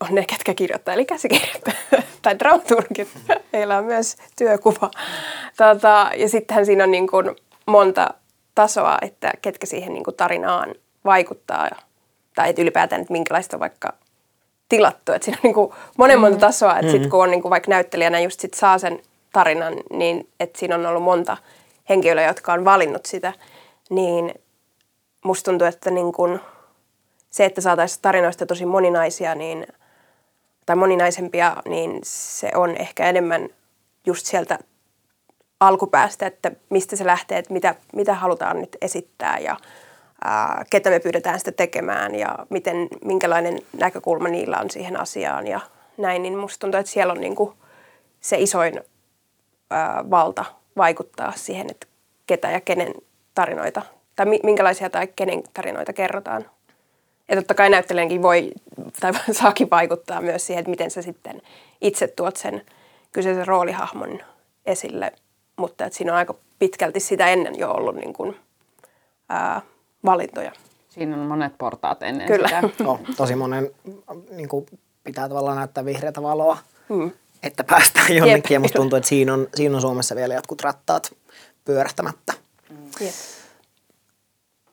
on 0.00 0.14
ne, 0.14 0.24
ketkä 0.24 0.54
kirjoittaa, 0.54 0.94
eli 0.94 1.04
käsikirjoittaa, 1.04 1.74
tai 2.22 2.38
dramaturgit, 2.38 3.08
heillä 3.52 3.78
on 3.78 3.84
myös 3.84 4.16
työkuva. 4.38 4.90
Tota, 5.56 6.10
ja 6.16 6.28
sittenhän 6.28 6.66
siinä 6.66 6.84
on 6.84 6.90
niin 6.90 7.06
kuin 7.06 7.36
monta 7.66 8.14
tasoa, 8.54 8.98
että 9.02 9.32
ketkä 9.42 9.66
siihen 9.66 9.92
niin 9.92 10.04
kuin 10.04 10.16
tarinaan 10.16 10.74
vaikuttaa, 11.04 11.70
tai 12.34 12.50
että 12.50 12.62
ylipäätään, 12.62 13.02
että 13.02 13.12
minkälaista 13.12 13.56
on 13.56 13.60
vaikka 13.60 13.94
tilattu. 14.68 15.12
Että 15.12 15.24
siinä 15.24 15.38
on 15.38 15.48
niin 15.48 15.54
kuin 15.54 15.72
monen 15.98 16.20
monta 16.20 16.38
tasoa, 16.38 16.78
että 16.78 16.90
sitten 16.90 17.10
kun 17.10 17.22
on 17.22 17.30
niin 17.30 17.42
kuin 17.42 17.50
vaikka 17.50 17.70
näyttelijänä 17.70 18.20
just 18.20 18.40
sit 18.40 18.54
saa 18.54 18.78
sen 18.78 19.02
tarinan, 19.32 19.74
niin 19.90 20.28
että 20.40 20.58
siinä 20.58 20.74
on 20.74 20.86
ollut 20.86 21.02
monta 21.02 21.36
henkilöä, 21.88 22.26
jotka 22.26 22.52
on 22.52 22.64
valinnut 22.64 23.06
sitä, 23.06 23.32
niin 23.90 24.34
musta 25.24 25.50
tuntuu, 25.50 25.66
että 25.66 25.90
niin 25.90 26.12
kuin 26.12 26.40
se, 27.30 27.44
että 27.44 27.60
saataisiin 27.60 28.02
tarinoista 28.02 28.46
tosi 28.46 28.66
moninaisia, 28.66 29.34
niin, 29.34 29.66
tai 30.66 30.76
moninaisempia, 30.76 31.56
niin 31.64 32.00
se 32.04 32.50
on 32.54 32.76
ehkä 32.76 33.08
enemmän 33.08 33.48
just 34.06 34.26
sieltä 34.26 34.58
alkupäästä, 35.60 36.26
että 36.26 36.52
mistä 36.70 36.96
se 36.96 37.06
lähtee, 37.06 37.38
että 37.38 37.52
mitä, 37.52 37.74
mitä 37.94 38.14
halutaan 38.14 38.60
nyt 38.60 38.76
esittää 38.80 39.38
ja 39.38 39.56
ää, 40.24 40.64
ketä 40.70 40.90
me 40.90 41.00
pyydetään 41.00 41.38
sitä 41.38 41.52
tekemään 41.52 42.14
ja 42.14 42.38
miten, 42.50 42.88
minkälainen 43.04 43.58
näkökulma 43.78 44.28
niillä 44.28 44.58
on 44.58 44.70
siihen 44.70 45.00
asiaan 45.00 45.46
ja 45.46 45.60
näin, 45.98 46.22
niin 46.22 46.38
musta 46.38 46.60
tuntuu, 46.60 46.80
että 46.80 46.92
siellä 46.92 47.12
on 47.12 47.20
niinku 47.20 47.54
se 48.20 48.36
isoin 48.38 48.80
ää, 49.70 50.04
valta 50.10 50.44
vaikuttaa 50.76 51.32
siihen, 51.36 51.70
että 51.70 51.86
ketä 52.26 52.50
ja 52.50 52.60
kenen 52.60 52.94
tarinoita, 53.34 53.82
tai 54.20 54.26
mi- 54.26 54.40
minkälaisia 54.42 54.90
tai 54.90 55.06
kenen 55.16 55.42
tarinoita 55.54 55.92
kerrotaan. 55.92 56.50
Ja 57.28 57.36
totta 57.36 57.54
kai 57.54 57.70
näyttelijänkin 57.70 58.22
voi, 58.22 58.50
tai 59.00 59.12
saakin 59.42 59.70
vaikuttaa 59.70 60.20
myös 60.20 60.46
siihen, 60.46 60.60
että 60.60 60.70
miten 60.70 60.90
sä 60.90 61.02
sitten 61.02 61.42
itse 61.80 62.06
tuot 62.08 62.36
sen 62.36 62.62
kyseisen 63.12 63.46
roolihahmon 63.46 64.18
esille, 64.66 65.12
mutta 65.56 65.84
että 65.84 65.96
siinä 65.96 66.12
on 66.12 66.18
aika 66.18 66.34
pitkälti 66.58 67.00
sitä 67.00 67.26
ennen 67.28 67.58
jo 67.58 67.70
ollut 67.70 67.94
niin 67.94 68.12
kuin, 68.12 68.36
ää, 69.28 69.60
valintoja. 70.04 70.52
Siinä 70.88 71.16
on 71.16 71.22
monet 71.26 71.52
portaat 71.58 72.02
ennen 72.02 72.26
Kyllä. 72.26 72.48
sitä. 72.48 72.62
No, 72.84 73.00
tosi 73.16 73.36
monen 73.36 73.70
niin 74.30 74.48
kuin, 74.48 74.66
pitää 75.04 75.28
tavallaan 75.28 75.56
näyttää 75.56 75.84
vihreätä 75.84 76.22
valoa, 76.22 76.58
Hmm. 76.88 77.10
että 77.42 77.64
päästään 77.64 78.16
jonnekin. 78.16 78.42
Jep. 78.42 78.50
Ja 78.50 78.60
musta 78.60 78.78
tuntuu, 78.78 78.96
että 78.96 79.08
siinä 79.08 79.34
on, 79.34 79.48
siinä 79.54 79.74
on 79.74 79.80
Suomessa 79.80 80.16
vielä 80.16 80.34
jotkut 80.34 80.60
rattaat 80.62 81.12
pyörähtämättä. 81.64 82.32
Jep. 83.00 83.14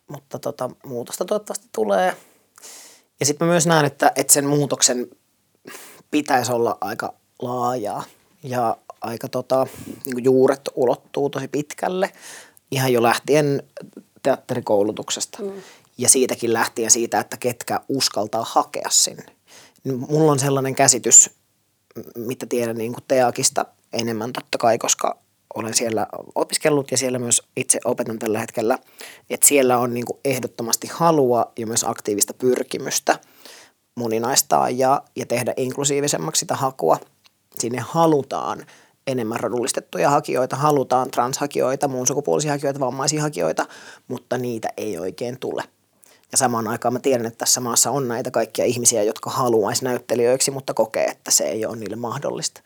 Mutta 0.08 0.40
tota, 0.40 0.70
muutosta 0.86 1.26
toivottavasti 1.26 1.68
tulee. 1.72 2.18
Ja 3.20 3.26
sitten 3.26 3.48
mä 3.48 3.52
myös 3.52 3.68
näen, 3.68 3.86
että, 3.86 4.12
että 4.16 4.34
sen 4.34 4.46
muutoksen 4.46 5.08
pitäisi 6.12 6.52
olla 6.52 6.78
aika 6.82 7.14
laajaa 7.42 8.04
ja 8.44 8.78
aika 9.02 9.30
tota, 9.30 9.68
niin 10.06 10.24
juuret 10.24 10.62
ulottuu 10.76 11.30
tosi 11.30 11.48
pitkälle. 11.48 12.12
Ihan 12.72 12.94
jo 12.94 13.04
lähtien 13.04 13.64
teatterikoulutuksesta 14.24 15.44
mm. 15.44 15.52
ja 15.98 16.10
siitäkin 16.10 16.54
lähtien 16.54 16.92
siitä, 16.92 17.20
että 17.20 17.38
ketkä 17.38 17.82
uskaltaa 17.90 18.46
hakea 18.48 18.90
sinne. 18.90 19.26
Niin 19.84 20.00
Mulla 20.00 20.32
on 20.32 20.40
sellainen 20.40 20.76
käsitys, 20.76 21.30
mitä 22.16 22.46
tiedän 22.46 22.78
niin 22.78 22.94
kuin 22.94 23.04
Teakista 23.08 23.66
enemmän 23.94 24.34
totta 24.34 24.58
kai, 24.58 24.78
koska 24.78 25.18
olen 25.58 25.74
siellä 25.74 26.08
opiskellut 26.36 26.92
ja 26.92 26.98
siellä 26.98 27.20
myös 27.20 27.42
itse 27.56 27.80
opetan 27.86 28.20
tällä 28.20 28.40
hetkellä, 28.40 28.78
että 29.30 29.48
siellä 29.48 29.78
on 29.78 29.94
niin 29.94 30.06
kuin 30.06 30.20
ehdottomasti 30.26 30.88
halua 30.94 31.52
ja 31.58 31.68
myös 31.68 31.84
aktiivista 31.84 32.34
pyrkimystä 32.34 33.20
moninaistaa 33.96 34.70
ja, 34.70 35.02
ja 35.16 35.26
tehdä 35.26 35.54
inklusiivisemmaksi 35.58 36.40
sitä 36.40 36.56
hakua. 36.56 36.98
Sinne 37.60 37.80
halutaan 37.88 38.66
enemmän 39.08 39.40
rodullistettuja 39.40 40.10
hakijoita, 40.10 40.56
halutaan 40.56 41.12
transhakijoita, 41.12 41.88
muun 41.88 42.08
sukupuolisia 42.08 42.52
hakijoita, 42.52 42.80
vammaisia 42.80 43.22
hakijoita, 43.22 43.66
mutta 44.08 44.38
niitä 44.38 44.70
ei 44.78 44.98
oikein 44.98 45.40
tule. 45.40 45.64
Ja 46.32 46.38
samaan 46.38 46.68
aikaan 46.68 46.94
mä 46.94 47.00
tiedän, 47.00 47.26
että 47.26 47.38
tässä 47.38 47.62
maassa 47.62 47.92
on 47.92 48.08
näitä 48.08 48.32
kaikkia 48.32 48.66
ihmisiä, 48.66 49.04
jotka 49.04 49.30
haluaisi 49.30 49.84
näyttelijöiksi, 49.84 50.52
mutta 50.52 50.74
kokee, 50.74 51.06
että 51.06 51.32
se 51.32 51.44
ei 51.44 51.66
ole 51.66 51.78
niille 51.78 51.96
mahdollista. 51.96 52.62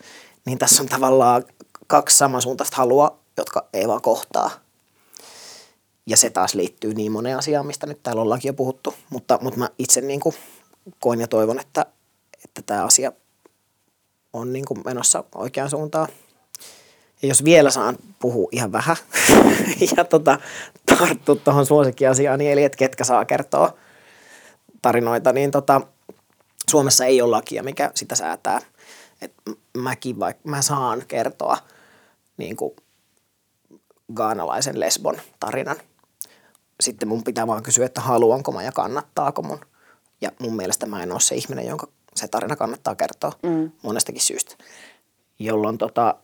Niin 0.45 0.57
tässä 0.57 0.83
on 0.83 0.89
tavallaan 0.89 1.43
kaksi 1.87 2.17
samansuuntaista 2.17 2.77
halua, 2.77 3.19
jotka 3.37 3.67
ei 3.73 3.87
vaan 3.87 4.01
kohtaa. 4.01 4.51
Ja 6.07 6.17
se 6.17 6.29
taas 6.29 6.55
liittyy 6.55 6.93
niin 6.93 7.11
moneen 7.11 7.37
asiaan, 7.37 7.65
mistä 7.65 7.87
nyt 7.87 8.03
täällä 8.03 8.21
ollaankin 8.21 8.49
jo 8.49 8.53
puhuttu. 8.53 8.93
Mutta, 9.09 9.39
mutta 9.41 9.59
mä 9.59 9.69
itse 9.79 10.01
niin 10.01 10.19
kuin 10.19 10.35
koen 10.99 11.21
ja 11.21 11.27
toivon, 11.27 11.59
että, 11.59 11.85
että 12.43 12.61
tämä 12.61 12.83
asia 12.83 13.11
on 14.33 14.53
niin 14.53 14.65
kuin 14.65 14.81
menossa 14.85 15.23
oikeaan 15.35 15.69
suuntaan. 15.69 16.07
Ja 17.21 17.27
jos 17.27 17.43
vielä 17.43 17.71
saan 17.71 17.97
puhua 18.19 18.49
ihan 18.51 18.71
vähän 18.71 18.97
ja 19.97 20.03
tota, 20.03 20.39
tarttua 20.85 21.35
tuohon 21.35 21.65
suosikkiasiaan, 21.65 22.39
niin 22.39 22.51
eli 22.51 22.63
että 22.63 22.77
ketkä 22.77 23.03
saa 23.03 23.25
kertoa 23.25 23.73
tarinoita, 24.81 25.33
niin 25.33 25.51
tota, 25.51 25.81
Suomessa 26.69 27.05
ei 27.05 27.21
ole 27.21 27.31
lakia, 27.31 27.63
mikä 27.63 27.91
sitä 27.95 28.15
säätää. 28.15 28.59
Et 29.21 29.33
m- 29.49 29.79
mäkin 29.79 30.19
vaikka 30.19 30.49
mä 30.49 30.61
saan 30.61 31.03
kertoa 31.07 31.57
niin 32.37 32.55
kuin 32.55 32.75
gaanalaisen 34.13 34.79
lesbon 34.79 35.21
tarinan. 35.39 35.77
Sitten 36.81 37.07
mun 37.07 37.23
pitää 37.23 37.47
vaan 37.47 37.63
kysyä, 37.63 37.85
että 37.85 38.01
haluanko 38.01 38.51
mä 38.51 38.63
ja 38.63 38.71
kannattaako 38.71 39.41
mun. 39.41 39.59
Ja 40.21 40.31
mun 40.39 40.55
mielestä 40.55 40.85
mä 40.85 41.03
en 41.03 41.11
ole 41.11 41.19
se 41.19 41.35
ihminen, 41.35 41.67
jonka 41.67 41.87
se 42.15 42.27
tarina 42.27 42.55
kannattaa 42.55 42.95
kertoa 42.95 43.31
mm. 43.43 43.71
monestakin 43.81 44.21
syystä. 44.21 44.55
Jolloin 45.39 45.77
tota, 45.77 46.15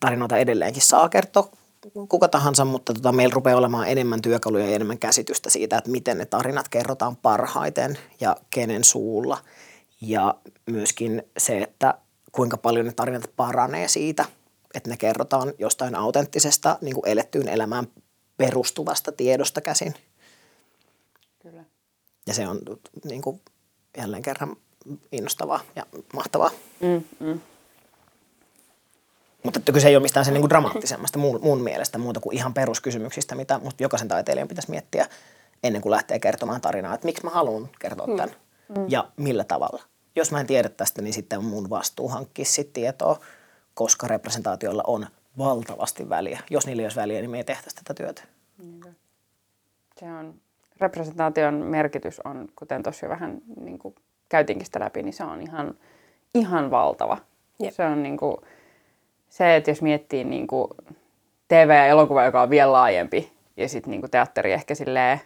tarinoita 0.00 0.36
edelleenkin 0.36 0.82
saa 0.82 1.08
kertoa 1.08 1.48
kuka 2.08 2.28
tahansa, 2.28 2.64
mutta 2.64 2.94
tota, 2.94 3.12
meillä 3.12 3.34
rupeaa 3.34 3.58
olemaan 3.58 3.88
enemmän 3.88 4.22
työkaluja 4.22 4.66
ja 4.66 4.74
enemmän 4.74 4.98
käsitystä 4.98 5.50
siitä, 5.50 5.78
että 5.78 5.90
miten 5.90 6.18
ne 6.18 6.26
tarinat 6.26 6.68
kerrotaan 6.68 7.16
parhaiten 7.16 7.98
ja 8.20 8.36
kenen 8.50 8.84
suulla. 8.84 9.38
Ja 10.00 10.34
myöskin 10.66 11.22
se, 11.38 11.58
että 11.58 11.94
kuinka 12.34 12.56
paljon 12.56 12.86
ne 12.86 12.92
tarinat 12.92 13.30
paranee 13.36 13.88
siitä, 13.88 14.24
että 14.74 14.90
ne 14.90 14.96
kerrotaan 14.96 15.52
jostain 15.58 15.94
autenttisesta 15.94 16.78
niin 16.80 16.94
kuin 16.94 17.08
elettyyn 17.08 17.48
elämään 17.48 17.86
perustuvasta 18.36 19.12
tiedosta 19.12 19.60
käsin. 19.60 19.94
Kyllä. 21.42 21.64
Ja 22.26 22.34
se 22.34 22.48
on 22.48 22.60
niin 23.04 23.22
kuin, 23.22 23.40
jälleen 23.96 24.22
kerran 24.22 24.56
innostavaa 25.12 25.60
ja 25.76 25.86
mahtavaa. 26.12 26.50
Mm, 26.80 27.04
mm. 27.26 27.40
Mutta 29.42 29.72
kyse 29.72 29.88
ei 29.88 29.96
ole 29.96 30.02
mistään 30.02 30.24
sen 30.24 30.34
niin 30.34 30.42
kuin 30.42 30.50
dramaattisemmasta 30.50 31.18
mun, 31.18 31.40
mun 31.42 31.60
mielestä 31.60 31.98
muuta 31.98 32.20
kuin 32.20 32.36
ihan 32.36 32.54
peruskysymyksistä, 32.54 33.34
mitä 33.34 33.58
musta 33.58 33.82
jokaisen 33.82 34.08
taiteilijan 34.08 34.48
pitäisi 34.48 34.70
miettiä 34.70 35.08
ennen 35.62 35.82
kuin 35.82 35.90
lähtee 35.90 36.18
kertomaan 36.18 36.60
tarinaa, 36.60 36.94
että 36.94 37.06
miksi 37.06 37.24
mä 37.24 37.30
haluan 37.30 37.68
kertoa 37.78 38.06
tämän 38.06 38.30
mm. 38.68 38.80
Mm. 38.80 38.86
ja 38.88 39.08
millä 39.16 39.44
tavalla. 39.44 39.82
Jos 40.16 40.32
mä 40.32 40.40
en 40.40 40.46
tiedä 40.46 40.68
tästä, 40.68 41.02
niin 41.02 41.14
sitten 41.14 41.38
on 41.38 41.44
mun 41.44 41.70
vastuu 41.70 42.08
hankkia 42.08 42.44
sit 42.44 42.72
tietoa, 42.72 43.18
koska 43.74 44.08
representaatioilla 44.08 44.82
on 44.86 45.06
valtavasti 45.38 46.08
väliä. 46.08 46.40
Jos 46.50 46.66
niillä 46.66 46.80
ei 46.80 46.84
olisi 46.84 47.00
väliä, 47.00 47.20
niin 47.20 47.30
me 47.30 47.36
ei 47.36 47.44
tehtäisi 47.44 47.76
tätä 47.76 47.94
työtä. 47.94 48.22
Se 49.96 50.04
on, 50.04 50.34
representaation 50.80 51.54
merkitys 51.54 52.20
on, 52.20 52.48
kuten 52.56 52.82
tuossa 52.82 53.06
jo 53.06 53.10
vähän 53.10 53.42
niin 53.60 53.78
kuin 53.78 53.94
käytiinkin 54.28 54.66
sitä 54.66 54.80
läpi, 54.80 55.02
niin 55.02 55.12
se 55.12 55.24
on 55.24 55.42
ihan, 55.42 55.74
ihan 56.34 56.70
valtava. 56.70 57.18
Jep. 57.58 57.74
Se 57.74 57.84
on 57.84 58.02
niin 58.02 58.16
kuin, 58.16 58.36
se, 59.28 59.56
että 59.56 59.70
jos 59.70 59.82
miettii 59.82 60.24
niin 60.24 60.46
kuin 60.46 60.68
TV 61.48 61.68
ja 61.68 61.86
elokuva, 61.86 62.24
joka 62.24 62.42
on 62.42 62.50
vielä 62.50 62.72
laajempi, 62.72 63.32
ja 63.56 63.68
sitten 63.68 63.90
niin 63.90 64.10
teatteri 64.10 64.52
ehkä 64.52 64.74
silleen 64.74 65.20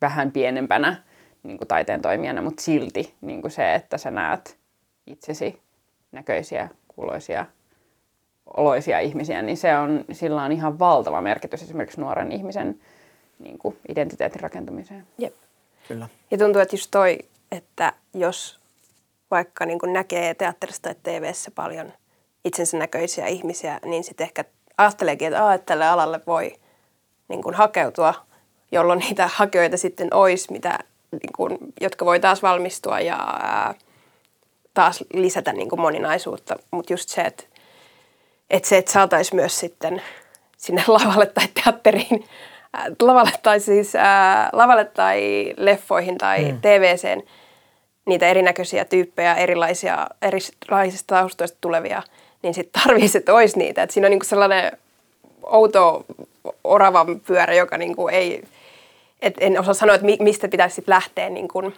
vähän 0.00 0.32
pienempänä 0.32 1.02
niin 1.46 1.58
kuin 1.58 1.68
taiteen 1.68 2.02
toimijana, 2.02 2.42
mutta 2.42 2.62
silti 2.62 3.14
niin 3.20 3.40
kuin 3.40 3.50
se, 3.50 3.74
että 3.74 3.98
sä 3.98 4.10
näet 4.10 4.58
itsesi 5.06 5.60
näköisiä, 6.12 6.68
kuuloisia, 6.88 7.46
oloisia 8.56 9.00
ihmisiä, 9.00 9.42
niin 9.42 9.56
se 9.56 9.76
on, 9.76 10.04
sillä 10.12 10.42
on 10.42 10.52
ihan 10.52 10.78
valtava 10.78 11.20
merkitys 11.20 11.62
esimerkiksi 11.62 12.00
nuoren 12.00 12.32
ihmisen 12.32 12.80
niin 13.38 13.58
kuin 13.58 13.78
identiteetin 13.88 14.40
rakentamiseen. 14.40 15.06
Jep. 15.18 15.34
Kyllä. 15.88 16.08
Ja 16.30 16.38
tuntuu, 16.38 16.62
että 16.62 16.76
just 16.76 16.90
toi, 16.90 17.18
että 17.52 17.92
jos 18.14 18.60
vaikka 19.30 19.66
niin 19.66 19.78
kuin 19.78 19.92
näkee 19.92 20.34
teatterista 20.34 20.94
tai 20.94 21.20
TVssä 21.20 21.50
paljon 21.50 21.92
itsensä 22.44 22.76
näköisiä 22.76 23.26
ihmisiä, 23.26 23.80
niin 23.84 24.04
sitten 24.04 24.24
ehkä 24.24 24.44
ajatteleekin, 24.78 25.28
että, 25.28 25.54
että 25.54 25.66
tälle 25.66 25.88
alalle 25.88 26.20
voi 26.26 26.56
niin 27.28 27.42
kuin 27.42 27.54
hakeutua, 27.54 28.14
jolloin 28.72 28.98
niitä 28.98 29.30
hakijoita 29.34 29.76
sitten 29.76 30.14
olisi, 30.14 30.52
mitä, 30.52 30.78
niin 31.22 31.32
kuin, 31.36 31.58
jotka 31.80 32.04
voi 32.04 32.20
taas 32.20 32.42
valmistua 32.42 33.00
ja 33.00 33.16
ää, 33.42 33.74
taas 34.74 35.04
lisätä 35.12 35.52
niin 35.52 35.68
kuin 35.68 35.80
moninaisuutta. 35.80 36.56
Mutta 36.70 36.92
just 36.92 37.08
se, 37.08 37.22
että, 37.22 37.44
että 38.50 38.68
se, 38.68 38.78
että 38.78 38.92
saataisiin 38.92 39.36
myös 39.36 39.60
sitten 39.60 40.02
sinne 40.56 40.84
lavalle 40.96 41.26
tai 41.26 41.48
teatteriin, 41.64 42.24
ää, 42.72 42.86
lavalle 43.02 43.32
tai 43.42 43.60
siis 43.60 43.94
ää, 43.94 44.50
lavalle 44.52 44.84
tai 44.84 45.52
leffoihin 45.56 46.18
tai 46.18 46.52
mm. 46.52 46.60
TVCen 46.60 47.22
niitä 48.06 48.28
erinäköisiä 48.28 48.84
tyyppejä, 48.84 49.34
erilaisia, 49.34 50.06
erilaisista 50.22 51.14
taustoista 51.14 51.58
tulevia, 51.60 52.02
niin 52.42 52.54
sitten 52.54 52.82
tarvitsisi, 52.82 53.18
että 53.18 53.34
olisi 53.34 53.58
niitä. 53.58 53.82
Et 53.82 53.90
siinä 53.90 54.06
on 54.06 54.10
niinku 54.10 54.24
sellainen 54.24 54.72
outo 55.42 56.04
oravan 56.64 57.20
pyörä, 57.20 57.54
joka 57.54 57.78
niinku 57.78 58.08
ei, 58.08 58.44
et 59.26 59.34
en 59.40 59.60
osaa 59.60 59.74
sanoa, 59.74 59.94
että 59.94 60.06
mistä 60.20 60.48
pitäisi 60.48 60.74
sitten 60.74 60.94
lähteä, 60.94 61.30
niinku, 61.30 61.72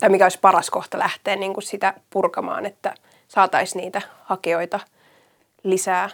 tai 0.00 0.08
mikä 0.08 0.24
olisi 0.24 0.38
paras 0.40 0.70
kohta 0.70 0.98
lähteä 0.98 1.36
niinku 1.36 1.60
sitä 1.60 1.94
purkamaan, 2.10 2.66
että 2.66 2.94
saataisiin 3.28 3.82
niitä 3.82 4.02
hakijoita 4.24 4.80
lisää. 5.62 6.10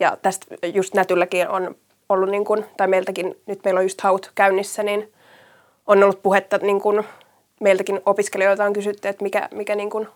Ja 0.00 0.16
tästä 0.22 0.46
just 0.74 0.94
Nätylläkin 0.94 1.48
on 1.48 1.76
ollut, 2.08 2.30
niin 2.30 2.44
kuin, 2.44 2.64
tai 2.76 2.88
meiltäkin, 2.88 3.34
nyt 3.46 3.60
meillä 3.64 3.78
on 3.78 3.84
just 3.84 4.00
haut 4.00 4.32
käynnissä, 4.34 4.82
niin 4.82 5.12
on 5.86 6.02
ollut 6.02 6.22
puhetta, 6.22 6.58
niin 6.58 6.80
kuin, 6.80 7.04
meiltäkin 7.60 8.00
opiskelijoilta 8.06 8.64
on 8.64 8.72
kysytty, 8.72 9.08
että 9.08 9.22
mikä, 9.22 9.48
mikä 9.52 9.74
niin 9.74 9.90
kuin, 9.90 10.08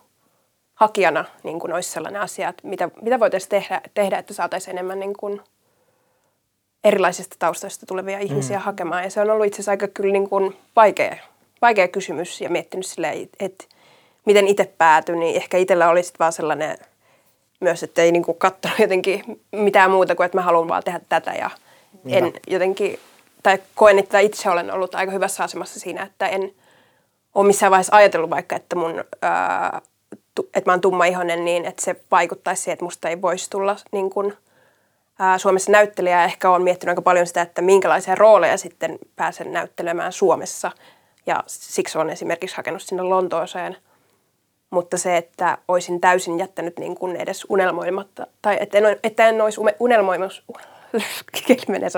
hakijana 0.75 1.25
niin 1.43 1.59
kuin, 1.59 1.73
olisi 1.73 1.89
sellainen 1.89 2.21
asia, 2.21 2.49
että 2.49 2.67
mitä, 2.67 2.89
mitä 3.01 3.19
voitaisiin 3.19 3.49
tehdä, 3.49 3.81
tehdä, 3.93 4.17
että 4.17 4.33
saataisiin 4.33 4.75
enemmän 4.75 4.99
niin 4.99 5.17
kuin, 5.17 5.41
erilaisista 6.83 7.35
taustoista 7.39 7.85
tulevia 7.85 8.19
ihmisiä 8.19 8.57
mm. 8.57 8.63
hakemaan. 8.63 9.03
Ja 9.03 9.09
se 9.09 9.21
on 9.21 9.29
ollut 9.29 9.45
itse 9.45 9.55
asiassa 9.55 9.71
aika 9.71 9.87
kyllä 9.87 10.11
niin 10.13 10.29
kuin 10.29 10.57
vaikea, 10.75 11.17
vaikea 11.61 11.87
kysymys 11.87 12.41
ja 12.41 12.49
miettinyt 12.49 12.85
silleen, 12.85 13.29
että 13.39 13.65
miten 14.25 14.47
itse 14.47 14.73
päätyi, 14.77 15.15
niin 15.15 15.35
ehkä 15.35 15.57
itsellä 15.57 15.89
olisi 15.89 16.13
vaan 16.19 16.33
sellainen 16.33 16.77
myös, 17.59 17.83
että 17.83 18.01
ei 18.01 18.11
niin 18.11 18.23
kuin 18.23 18.37
katsonut 18.37 18.79
jotenkin 18.79 19.41
mitään 19.51 19.91
muuta 19.91 20.15
kuin, 20.15 20.25
että 20.25 20.37
mä 20.37 20.41
haluan 20.41 20.67
vaan 20.67 20.83
tehdä 20.83 21.01
tätä 21.09 21.31
ja 21.31 21.49
en 22.07 22.23
Mitä? 22.23 22.39
jotenkin, 22.47 22.99
tai 23.43 23.59
koen, 23.75 23.99
että 23.99 24.19
itse 24.19 24.49
olen 24.49 24.73
ollut 24.73 24.95
aika 24.95 25.11
hyvässä 25.11 25.43
asemassa 25.43 25.79
siinä, 25.79 26.03
että 26.03 26.27
en 26.27 26.53
ole 27.35 27.47
missään 27.47 27.71
vaiheessa 27.71 27.95
ajatellut 27.95 28.29
vaikka, 28.29 28.55
että 28.55 28.75
mun 28.75 29.03
ää, 29.21 29.81
että 30.39 30.69
mä 30.69 30.73
oon 30.73 30.81
tumma 30.81 31.05
ihonen 31.05 31.45
niin, 31.45 31.65
että 31.65 31.83
se 31.83 31.95
vaikuttaisi 32.11 32.63
siihen, 32.63 32.73
että 32.73 32.85
musta 32.85 33.09
ei 33.09 33.21
voisi 33.21 33.49
tulla 33.49 33.75
niin 33.91 34.09
kuin, 34.09 34.33
Suomessa 35.37 35.71
näyttelijä. 35.71 36.23
Ehkä 36.23 36.49
on 36.49 36.63
miettinyt 36.63 36.91
aika 36.91 37.01
paljon 37.01 37.27
sitä, 37.27 37.41
että 37.41 37.61
minkälaisia 37.61 38.15
rooleja 38.15 38.57
sitten 38.57 38.99
pääsen 39.15 39.51
näyttelemään 39.51 40.11
Suomessa. 40.11 40.71
Ja 41.25 41.43
siksi 41.47 41.97
on 41.97 42.09
esimerkiksi 42.09 42.57
hakenut 42.57 42.81
sinne 42.81 43.03
Lontooseen. 43.03 43.77
Mutta 44.69 44.97
se, 44.97 45.17
että 45.17 45.57
olisin 45.67 46.01
täysin 46.01 46.39
jättänyt 46.39 46.79
niin 46.79 46.95
kuin 46.95 47.15
edes 47.15 47.45
unelmoimatta, 47.49 48.27
tai 48.41 48.57
että 48.59 48.77
en, 48.77 48.99
että 49.03 49.29
en 49.29 49.41
olisi 49.41 49.61
unelmoinut, 49.79 50.43
menee 51.67 51.89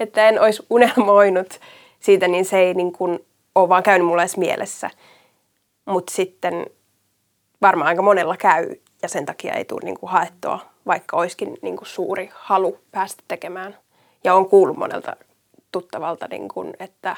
että 0.00 0.28
en 0.28 0.40
olisi 0.40 0.66
unelmoinut 0.70 1.60
siitä, 2.00 2.28
niin 2.28 2.44
se 2.44 2.58
ei 2.58 2.74
niin 2.74 2.92
kuin 2.92 3.26
ole 3.54 3.68
vaan 3.68 3.82
käynyt 3.82 4.06
mulle 4.06 4.22
edes 4.22 4.36
mielessä. 4.36 4.90
Mutta 5.86 6.12
sitten 6.14 6.66
varmaan 7.62 7.88
aika 7.88 8.02
monella 8.02 8.36
käy 8.36 8.74
ja 9.02 9.08
sen 9.08 9.26
takia 9.26 9.54
ei 9.54 9.64
tule 9.64 9.80
niin 9.84 9.98
kuin 9.98 10.10
haettua, 10.10 10.60
vaikka 10.88 11.16
olisikin 11.16 11.58
niin 11.62 11.76
kuin 11.76 11.88
suuri 11.88 12.30
halu 12.34 12.78
päästä 12.90 13.22
tekemään. 13.28 13.78
Ja 14.24 14.34
on 14.34 14.48
kuullut 14.48 14.76
monelta 14.76 15.16
tuttavalta, 15.72 16.26
niin 16.30 16.48
kuin, 16.48 16.74
että 16.80 17.16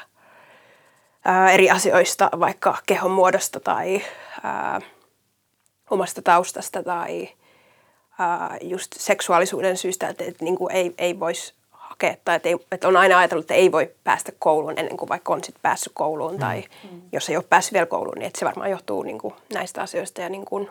ää, 1.25 1.51
eri 1.51 1.69
asioista, 1.69 2.29
vaikka 2.39 2.77
kehon 2.85 3.11
muodosta 3.11 3.59
tai 3.59 4.01
ää, 4.43 4.81
omasta 5.89 6.21
taustasta 6.21 6.83
tai 6.83 7.29
ää, 8.19 8.57
just 8.61 8.91
seksuaalisuuden 8.97 9.77
syystä, 9.77 10.07
että, 10.07 10.23
että 10.23 10.43
niin 10.43 10.57
kuin 10.57 10.71
ei, 10.71 10.93
ei 10.97 11.19
voisi 11.19 11.53
hakea 11.71 12.15
tai 12.25 12.35
että, 12.35 12.49
ei, 12.49 12.55
että 12.71 12.87
on 12.87 12.97
aina 12.97 13.17
ajatellut, 13.17 13.43
että 13.43 13.53
ei 13.53 13.71
voi 13.71 13.91
päästä 14.03 14.31
kouluun 14.39 14.79
ennen 14.79 14.97
kuin 14.97 15.09
vaikka 15.09 15.33
on 15.33 15.43
sitten 15.43 15.61
päässyt 15.61 15.93
kouluun 15.95 16.39
tai 16.39 16.63
mm. 16.91 17.01
jos 17.11 17.29
ei 17.29 17.35
ole 17.35 17.45
päässyt 17.49 17.73
vielä 17.73 17.85
kouluun, 17.85 18.17
niin 18.17 18.27
että 18.27 18.39
se 18.39 18.45
varmaan 18.45 18.71
johtuu 18.71 19.03
niin 19.03 19.19
kuin 19.19 19.33
näistä 19.53 19.81
asioista 19.81 20.21
ja 20.21 20.29
niin 20.29 20.45
kuin, 20.45 20.69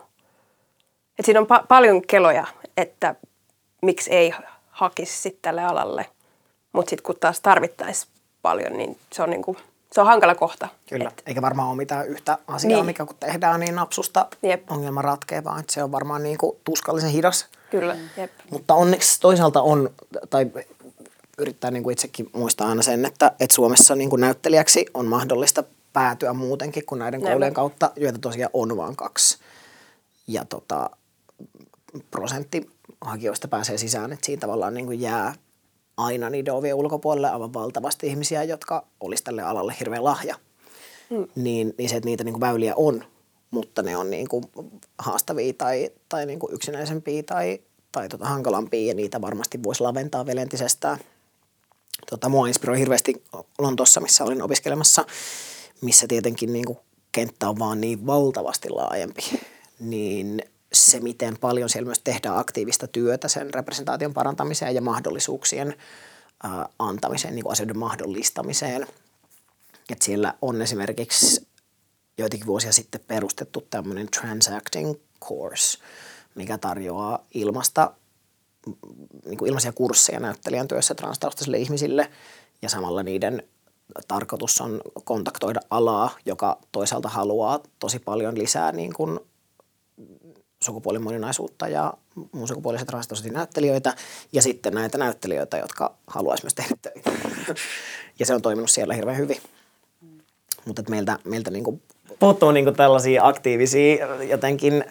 että 1.20 1.26
siinä 1.26 1.40
on 1.40 1.46
pa- 1.46 1.66
paljon 1.68 2.02
keloja, 2.02 2.46
että 2.76 3.14
miksi 3.82 4.10
ei 4.10 4.32
hakisi 4.70 5.18
sitten 5.22 5.42
tälle 5.42 5.64
alalle, 5.64 6.06
mutta 6.72 6.90
sitten 6.90 7.02
kun 7.02 7.16
taas 7.20 7.40
tarvittaisiin 7.40 8.12
paljon, 8.42 8.72
niin 8.72 8.98
se 9.12 9.22
on 9.22 9.30
niin 9.30 9.42
kuin, 9.42 9.56
se 9.92 10.00
on 10.00 10.06
hankala 10.06 10.34
kohta. 10.34 10.68
Kyllä, 10.88 11.08
et. 11.08 11.22
eikä 11.26 11.42
varmaan 11.42 11.68
ole 11.68 11.76
mitään 11.76 12.06
yhtä 12.06 12.38
asiaa, 12.46 12.76
niin. 12.76 12.86
mikä 12.86 13.06
kun 13.06 13.16
tehdään, 13.20 13.60
niin 13.60 13.74
napsusta 13.74 14.26
Jep. 14.42 14.70
ongelma 14.70 15.02
ratkeaa, 15.02 15.44
vaan 15.44 15.64
se 15.68 15.82
on 15.82 15.92
varmaan 15.92 16.22
niin 16.22 16.38
kuin 16.38 16.56
tuskallisen 16.64 17.10
hidas. 17.10 17.46
Kyllä, 17.70 17.96
Jep. 18.16 18.30
Mutta 18.50 18.74
onneksi 18.74 19.20
toisaalta 19.20 19.62
on, 19.62 19.90
tai 20.30 20.46
yrittää 21.38 21.70
niin 21.70 21.82
kuin 21.82 21.92
itsekin 21.92 22.30
muistaa 22.32 22.68
aina 22.68 22.82
sen, 22.82 23.04
että, 23.04 23.32
että 23.40 23.54
Suomessa 23.54 23.94
niin 23.94 24.10
kuin 24.10 24.20
näyttelijäksi 24.20 24.86
on 24.94 25.06
mahdollista 25.06 25.64
päätyä 25.92 26.32
muutenkin 26.32 26.86
kuin 26.86 26.98
näiden 26.98 27.22
koulujen 27.22 27.54
kautta, 27.54 27.90
joita 27.96 28.18
tosiaan 28.18 28.50
on 28.52 28.76
vain 28.76 28.96
kaksi. 28.96 29.38
Ja 30.26 30.44
tota, 30.44 30.90
prosentti 32.10 32.70
hakijoista 33.00 33.48
pääsee 33.48 33.78
sisään, 33.78 34.12
että 34.12 34.26
siinä 34.26 34.40
tavallaan 34.40 34.74
niin 34.74 34.86
kuin 34.86 35.00
jää 35.00 35.34
aina 35.96 36.30
niiden 36.30 36.54
ovien 36.54 36.74
ulkopuolelle 36.74 37.30
aivan 37.30 37.52
valtavasti 37.52 38.06
ihmisiä, 38.06 38.44
jotka 38.44 38.86
olisi 39.00 39.24
tälle 39.24 39.42
alalle 39.42 39.74
hirveän 39.80 40.04
lahja. 40.04 40.36
Mm. 41.10 41.26
Niin, 41.34 41.74
niin 41.78 41.88
se, 41.88 41.96
että 41.96 42.08
niitä 42.08 42.24
niin 42.24 42.32
kuin 42.32 42.40
väyliä 42.40 42.74
on, 42.76 43.04
mutta 43.50 43.82
ne 43.82 43.96
on 43.96 44.10
niin 44.10 44.28
kuin 44.28 44.44
haastavia 44.98 45.52
tai, 45.52 45.90
tai 46.08 46.26
niin 46.26 46.38
kuin 46.38 46.54
yksinäisempiä 46.54 47.22
tai, 47.22 47.60
tai 47.92 48.08
tota 48.08 48.24
hankalampia 48.24 48.88
ja 48.88 48.94
niitä 48.94 49.20
varmasti 49.20 49.62
voisi 49.62 49.82
laventaa 49.82 50.26
vielä 50.26 50.42
entisestään 50.42 50.98
tota, 52.10 52.28
mua 52.28 52.46
inspiroi 52.46 52.78
hirveästi 52.78 53.22
Lontossa, 53.58 54.00
missä 54.00 54.24
olin 54.24 54.42
opiskelemassa, 54.42 55.04
missä 55.80 56.06
tietenkin 56.06 56.52
niin 56.52 56.64
kuin 56.64 56.78
kenttä 57.12 57.48
on 57.48 57.58
vaan 57.58 57.80
niin 57.80 58.06
valtavasti 58.06 58.68
laajempi, 58.68 59.40
niin 59.80 60.42
se, 60.72 61.00
miten 61.00 61.38
paljon 61.38 61.68
siellä 61.68 61.86
myös 61.86 62.00
tehdään 62.04 62.38
aktiivista 62.38 62.86
työtä 62.86 63.28
sen 63.28 63.54
representaation 63.54 64.14
parantamiseen 64.14 64.74
ja 64.74 64.80
mahdollisuuksien 64.80 65.74
ää, 66.42 66.68
antamiseen, 66.78 67.34
niin 67.34 67.42
kuin 67.42 67.52
asioiden 67.52 67.78
mahdollistamiseen. 67.78 68.86
Et 69.90 70.02
siellä 70.02 70.34
on 70.42 70.62
esimerkiksi 70.62 71.46
joitakin 72.18 72.46
vuosia 72.46 72.72
sitten 72.72 73.00
perustettu 73.06 73.66
tämmöinen 73.70 74.08
Transacting 74.08 74.94
Course, 75.28 75.78
mikä 76.34 76.58
tarjoaa 76.58 77.26
ilmasta 77.34 77.94
niin 79.24 79.38
kuin 79.38 79.48
ilmaisia 79.48 79.72
kursseja 79.72 80.20
näyttelijän 80.20 80.68
työssä 80.68 80.94
transtaustaisille 80.94 81.58
ihmisille 81.58 82.10
ja 82.62 82.68
samalla 82.68 83.02
niiden 83.02 83.42
tarkoitus 84.08 84.60
on 84.60 84.80
kontaktoida 85.04 85.60
alaa, 85.70 86.10
joka 86.26 86.58
toisaalta 86.72 87.08
haluaa 87.08 87.60
tosi 87.78 87.98
paljon 87.98 88.38
lisää 88.38 88.72
niin 88.72 88.92
kuin 88.92 89.20
sukupuolin 90.64 91.02
moninaisuutta 91.02 91.68
ja 91.68 91.94
muun 92.32 92.48
sukupuoliset 92.48 92.86
transitoisesti 92.86 93.30
näyttelijöitä 93.30 93.94
ja 94.32 94.42
sitten 94.42 94.74
näitä 94.74 94.98
näyttelijöitä, 94.98 95.58
jotka 95.58 95.94
haluaisi 96.06 96.44
myös 96.44 96.54
tehdä 96.54 96.76
töitä. 96.82 97.10
ja 98.18 98.26
se 98.26 98.34
on 98.34 98.42
toiminut 98.42 98.70
siellä 98.70 98.94
hirveän 98.94 99.16
hyvin. 99.16 99.42
Mutta 100.64 100.82
meiltä, 100.88 101.18
meiltä 101.24 101.50
niin 101.50 101.64
kuin 101.64 101.82
puuttuu 102.18 102.50
niin 102.50 102.64
kuin 102.64 102.76
tällaisia 102.76 103.26
aktiivisia 103.26 104.06
jotenkin 104.24 104.84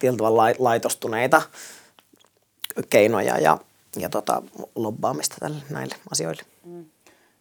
tietyllä 0.00 0.16
tavalla 0.16 0.42
laitostuneita 0.58 1.42
keinoja 2.90 3.38
ja, 3.38 3.58
ja 3.96 4.08
tota, 4.08 4.42
lobbaamista 4.74 5.36
tälle, 5.40 5.62
näille 5.70 5.94
asioille. 6.10 6.42
Mm. 6.64 6.84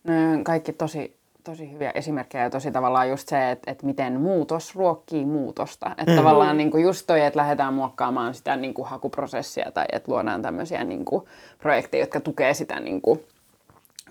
No, 0.03 0.13
kaikki 0.43 0.73
tosi, 0.73 1.15
tosi 1.43 1.71
hyviä 1.71 1.91
esimerkkejä 1.95 2.43
ja 2.43 2.49
tosi 2.49 2.71
tavallaan 2.71 3.09
just 3.09 3.27
se, 3.27 3.51
että, 3.51 3.71
että 3.71 3.85
miten 3.85 4.21
muutos 4.21 4.75
ruokkii 4.75 5.25
muutosta. 5.25 5.91
Että 5.97 6.11
mm. 6.11 6.17
tavallaan 6.17 6.57
niin 6.57 6.71
kuin 6.71 6.83
just 6.83 7.07
toi, 7.07 7.21
että 7.21 7.39
lähdetään 7.39 7.73
muokkaamaan 7.73 8.33
sitä 8.33 8.55
niin 8.55 8.73
kuin 8.73 8.87
hakuprosessia 8.87 9.71
tai 9.71 9.85
että 9.91 10.11
luodaan 10.11 10.41
tämmöisiä 10.41 10.83
niin 10.83 11.05
kuin 11.05 11.25
projekteja, 11.59 12.03
jotka 12.03 12.19
tukee 12.19 12.53
sitä, 12.53 12.79
niin 12.79 13.01
kuin, 13.01 13.23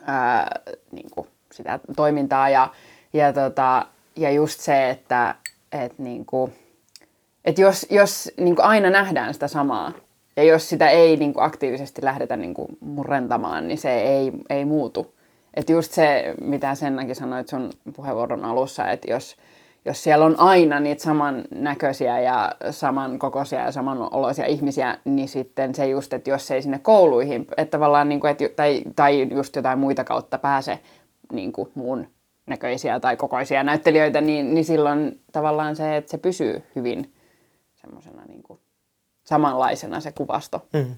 ää, 0.07 0.61
niin 0.93 1.11
kuin 1.11 1.27
sitä 1.53 1.79
toimintaa 1.97 2.49
ja, 2.49 2.69
ja, 3.13 3.33
tota, 3.33 3.87
ja 4.17 4.31
just 4.31 4.61
se, 4.61 4.91
että, 4.91 5.35
että, 5.73 6.03
niin 6.03 6.27
kuin, 6.27 6.53
että 7.45 7.61
jos, 7.61 7.87
jos 7.91 8.33
niin 8.37 8.57
kuin 8.57 8.67
aina 8.67 8.91
nähdään 8.91 9.35
sitä 9.35 9.49
samaa, 9.49 9.93
ja 10.37 10.43
jos 10.43 10.69
sitä 10.69 10.89
ei 10.89 11.17
niin 11.17 11.33
kuin 11.33 11.45
aktiivisesti 11.45 12.05
lähdetä 12.05 12.37
niin 12.37 12.55
kuin 12.55 12.69
murentamaan, 12.81 13.69
niin 13.69 13.79
se 13.79 14.01
ei, 14.01 14.33
ei 14.51 14.65
muutu. 14.65 15.15
Että 15.55 15.73
just 15.73 15.93
se, 15.93 16.35
mitä 16.41 16.75
Sennakin 16.75 17.17
sanoit 17.17 17.49
sun 17.49 17.71
puheenvuoron 17.97 18.45
alussa, 18.45 18.91
että 18.91 19.11
jos, 19.11 19.37
jos 19.85 20.03
siellä 20.03 20.25
on 20.25 20.41
aina 20.41 20.81
niitä 20.81 21.03
samannäköisiä 21.03 22.21
ja 22.21 22.53
samankokoisia 22.71 23.61
ja 23.61 23.73
samanoloisia 23.73 24.47
ihmisiä, 24.47 24.99
niin 25.05 25.29
sitten 25.29 25.75
se 25.75 25.89
just, 25.89 26.13
että 26.13 26.31
jos 26.31 26.51
ei 26.51 26.63
sinne 26.63 26.79
kouluihin, 26.79 27.47
että 27.57 27.71
tavallaan, 27.71 28.09
niin 28.09 28.21
kuin, 28.21 28.31
että, 28.31 28.45
tai, 28.57 28.83
tai 28.97 29.29
just 29.31 29.57
jotain 29.57 29.79
muita 29.79 30.05
kautta 30.05 30.39
pääse 30.39 30.79
niin 31.33 31.53
kuin 31.53 31.71
muun 31.75 32.07
näköisiä 32.47 33.01
tai 33.01 33.17
kokoisia 33.17 33.63
näyttelijöitä, 33.63 34.21
niin, 34.21 34.55
niin 34.55 34.65
silloin 34.65 35.21
tavallaan 35.33 35.77
se, 35.77 35.97
että 35.97 36.11
se 36.11 36.19
pysyy 36.19 36.63
hyvin 36.77 37.13
semmoisena 37.75 38.25
niin 38.25 38.43
kuin 38.43 38.61
samanlaisena 39.25 40.01
se 40.01 40.13
kuvasto 40.13 40.67
mm. 40.73 40.97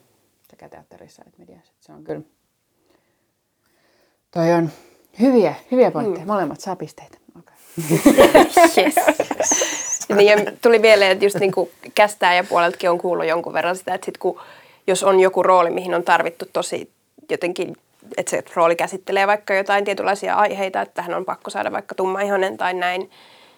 sekä 0.51 0.69
teatterissa 0.69 1.23
että 1.27 1.39
mediassa. 1.39 1.73
Se 1.81 1.93
on 1.93 2.05
kyllä 2.05 2.23
Toi 4.35 4.53
on 4.53 4.71
hyviä, 5.21 5.55
hyviä 5.71 5.91
pointteja. 5.91 6.25
Mm. 6.25 6.33
Molemmat 6.33 6.61
saa 6.61 6.77
pisteitä. 6.77 7.19
Okay. 7.39 7.55
yes. 8.79 8.95
niin, 10.17 10.29
ja 10.29 10.53
tuli 10.63 10.79
mieleen, 10.79 11.11
että 11.11 11.25
just 11.25 11.37
niin 11.37 11.53
kuin 11.53 11.71
kästää 11.95 12.35
ja 12.35 12.45
puoleltakin 12.45 12.91
on 12.91 12.99
kuullut 12.99 13.27
jonkun 13.27 13.53
verran 13.53 13.77
sitä, 13.77 13.95
että 13.95 14.05
sit 14.05 14.19
kun, 14.19 14.41
jos 14.87 15.03
on 15.03 15.21
joku 15.21 15.43
rooli, 15.43 15.71
mihin 15.71 15.95
on 15.95 16.03
tarvittu 16.03 16.45
tosi 16.53 16.91
jotenkin, 17.31 17.77
että 18.17 18.31
se 18.31 18.45
rooli 18.55 18.77
käsittelee 18.77 19.27
vaikka 19.27 19.55
jotain 19.55 19.85
tietynlaisia 19.85 20.35
aiheita, 20.35 20.81
että 20.81 21.03
hän 21.03 21.15
on 21.15 21.25
pakko 21.25 21.51
saada 21.51 21.73
vaikka 21.73 21.95
tummaihonen 21.95 22.57
tai 22.57 22.75
näin, 22.75 23.11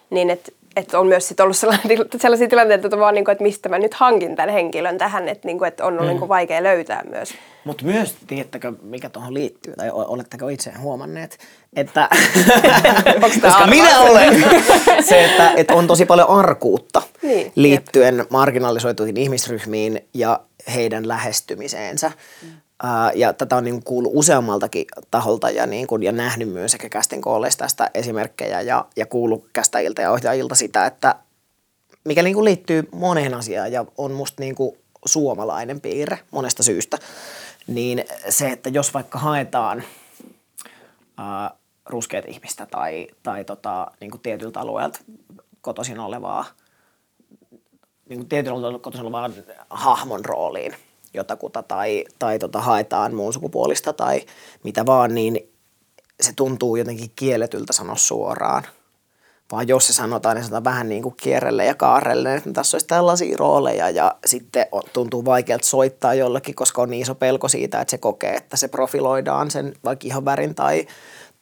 niin 0.09 0.29
että 0.29 0.51
että 0.75 0.99
on 0.99 1.07
myös 1.07 1.27
sit 1.27 1.39
ollut 1.39 1.55
sellaisia 2.21 2.47
tilanteita, 2.47 2.87
että, 2.87 2.99
vaan, 2.99 3.15
niin 3.15 3.25
kuin, 3.25 3.33
että 3.33 3.43
mistä 3.43 3.69
mä 3.69 3.79
nyt 3.79 3.93
hankin 3.93 4.35
tämän 4.35 4.49
henkilön 4.49 4.97
tähän, 4.97 5.27
että, 5.27 5.47
niin 5.47 5.57
kuin, 5.57 5.67
että 5.67 5.85
on 5.85 5.93
ollut 5.93 6.05
mm. 6.05 6.09
niin 6.09 6.19
kuin, 6.19 6.29
vaikea 6.29 6.63
löytää 6.63 7.03
myös. 7.09 7.33
Mutta 7.63 7.85
myös, 7.85 8.15
tiedättekö, 8.27 8.73
mikä 8.81 9.09
tuohon 9.09 9.33
liittyy, 9.33 9.73
tai 9.75 9.89
oletteko 9.91 10.49
itse 10.49 10.73
huomanneet, 10.79 11.39
että, 11.75 12.09
koska 13.21 13.67
minä 13.67 13.99
olen, 13.99 14.45
se, 15.09 15.25
että, 15.25 15.51
että 15.57 15.73
on 15.73 15.87
tosi 15.87 16.05
paljon 16.05 16.29
arkuutta 16.29 17.01
niin, 17.21 17.51
liittyen 17.55 18.17
jep. 18.17 18.29
marginalisoituihin 18.29 19.17
ihmisryhmiin 19.17 20.05
ja 20.13 20.39
heidän 20.73 21.07
lähestymiseensä. 21.07 22.11
Mm. 22.41 22.51
Ja 23.15 23.33
tätä 23.33 23.55
on 23.55 23.63
niin 23.63 23.83
kuullut 23.83 24.11
useammaltakin 24.15 24.85
taholta 25.11 25.49
ja, 25.49 25.65
niin 25.65 25.87
kuin, 25.87 26.03
ja 26.03 26.11
nähnyt 26.11 26.49
myös 26.49 26.71
sekä 26.71 26.89
kästin 26.89 27.21
kooleista 27.21 27.63
tästä 27.63 27.89
esimerkkejä 27.93 28.61
ja, 28.61 28.85
ja 28.95 29.05
kuullut 29.05 29.49
kästäjiltä 29.53 30.01
ja 30.01 30.11
ohjaajilta 30.11 30.55
sitä, 30.55 30.85
että 30.85 31.15
mikä 32.05 32.23
niin 32.23 32.33
kuin 32.33 32.45
liittyy 32.45 32.89
moneen 32.91 33.33
asiaan 33.33 33.71
ja 33.71 33.85
on 33.97 34.11
musta 34.11 34.41
niin 34.41 34.55
kuin 34.55 34.77
suomalainen 35.05 35.81
piirre 35.81 36.19
monesta 36.31 36.63
syystä, 36.63 36.97
niin 37.67 38.05
se, 38.29 38.49
että 38.49 38.69
jos 38.69 38.93
vaikka 38.93 39.19
haetaan 39.19 39.83
uh, 41.19 41.57
ruskeat 41.85 42.25
ihmistä 42.27 42.65
tai, 42.65 43.07
tai 43.23 43.43
tota, 43.45 43.87
niin 44.01 44.11
kuin 44.11 44.21
tietyltä 44.21 44.59
alueelta 44.59 44.99
kotoisin 45.61 45.99
olevaa, 45.99 46.45
niin 48.09 48.19
kuin 48.19 48.29
tietyllä 48.29 48.79
kotoisin 48.79 49.05
olevaa 49.05 49.29
hahmon 49.69 50.25
rooliin– 50.25 50.75
jotakuta 51.15 51.63
tai, 51.63 52.05
tai 52.19 52.39
tota, 52.39 52.61
haetaan 52.61 53.15
muun 53.15 53.33
sukupuolista 53.33 53.93
tai 53.93 54.21
mitä 54.63 54.85
vaan, 54.85 55.15
niin 55.15 55.49
se 56.21 56.33
tuntuu 56.35 56.75
jotenkin 56.75 57.11
kielletyltä 57.15 57.73
sanoa 57.73 57.95
suoraan. 57.95 58.63
Vaan 59.51 59.67
jos 59.67 59.87
se 59.87 59.93
sanotaan, 59.93 60.35
niin 60.35 60.43
sanotaan 60.43 60.63
vähän 60.63 60.89
niin 60.89 61.03
kuin 61.03 61.15
kierrelle 61.17 61.65
ja 61.65 61.75
kaarelle, 61.75 62.35
että 62.35 62.53
tässä 62.53 62.75
olisi 62.75 62.87
tällaisia 62.87 63.37
rooleja 63.37 63.89
ja 63.89 64.15
sitten 64.25 64.65
tuntuu 64.93 65.25
vaikealta 65.25 65.65
soittaa 65.65 66.13
jollekin, 66.13 66.55
koska 66.55 66.81
on 66.81 66.89
niin 66.89 67.01
iso 67.01 67.15
pelko 67.15 67.47
siitä, 67.47 67.81
että 67.81 67.91
se 67.91 67.97
kokee, 67.97 68.35
että 68.35 68.57
se 68.57 68.67
profiloidaan 68.67 69.51
sen 69.51 69.73
vaikka 69.83 70.07
ihan 70.07 70.25
värin 70.25 70.55
tai, 70.55 70.87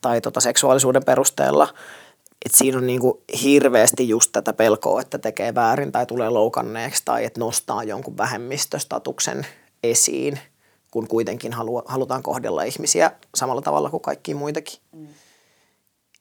tai 0.01 0.21
tota 0.21 0.39
seksuaalisuuden 0.39 1.05
perusteella. 1.05 1.67
Et 2.45 2.55
siinä 2.55 2.77
on 2.77 2.87
niinku 2.87 3.23
hirveästi 3.43 4.09
just 4.09 4.31
tätä 4.31 4.53
pelkoa, 4.53 5.01
että 5.01 5.17
tekee 5.17 5.55
väärin 5.55 5.91
tai 5.91 6.05
tulee 6.05 6.29
loukanneeksi 6.29 7.01
tai 7.05 7.25
että 7.25 7.39
nostaa 7.39 7.83
jonkun 7.83 8.17
vähemmistöstatuksen 8.17 9.45
esiin, 9.83 10.39
kun 10.91 11.07
kuitenkin 11.07 11.53
halu, 11.53 11.81
halutaan 11.85 12.23
kohdella 12.23 12.63
ihmisiä 12.63 13.11
samalla 13.35 13.61
tavalla 13.61 13.89
kuin 13.89 14.01
kaikki 14.01 14.33
muitakin. 14.33 14.79
Mm. 14.91 15.07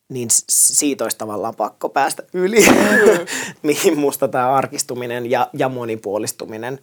Niin 0.08 0.28
siitä 0.48 1.04
olisi 1.04 1.18
tavallaan 1.18 1.54
pakko 1.54 1.88
päästä 1.88 2.22
yli, 2.32 2.66
mm. 2.66 3.26
mihin 3.62 3.98
musta 3.98 4.28
tämä 4.28 4.54
arkistuminen 4.54 5.30
ja, 5.30 5.50
ja 5.52 5.68
monipuolistuminen 5.68 6.78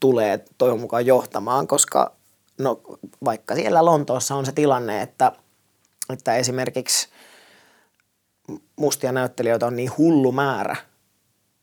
tulee 0.00 0.44
toivon 0.58 0.80
mukaan 0.80 1.06
johtamaan, 1.06 1.66
koska 1.66 2.12
no, 2.58 2.80
vaikka 3.24 3.54
siellä 3.54 3.84
Lontoossa 3.84 4.34
on 4.34 4.46
se 4.46 4.52
tilanne, 4.52 5.02
että, 5.02 5.32
että 6.12 6.36
esimerkiksi 6.36 7.08
mustia 8.76 9.12
näyttelijöitä 9.12 9.66
on 9.66 9.76
niin 9.76 9.92
hullu 9.98 10.32
määrä– 10.32 10.76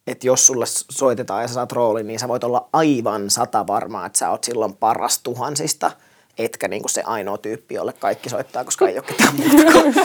että 0.08 0.28
jos 0.28 0.48
sulle 0.48 0.65
soitetaan 0.91 1.41
ja 1.41 1.48
sä 1.48 1.54
saat 1.54 1.72
roolin, 1.72 2.08
niin 2.08 2.20
sä 2.20 2.28
voit 2.28 2.43
olla 2.43 2.70
aivan 2.74 3.30
sata 3.30 3.67
varmaa, 3.67 4.06
että 4.06 4.20
sä 4.20 4.30
oot 4.30 4.43
silloin 4.43 4.74
paras 4.74 5.20
tuhansista, 5.20 5.91
etkä 6.38 6.67
niin 6.67 6.82
kuin 6.82 6.89
se 6.89 7.02
ainoa 7.02 7.38
tyyppi, 7.38 7.76
jolle 7.76 7.93
kaikki 7.93 8.30
soittaa, 8.30 8.63
koska 8.63 8.88
ei 8.88 8.96
ole 8.96 9.04
ketään 9.04 9.36
muuta 9.36 9.72
kuin. 9.72 9.96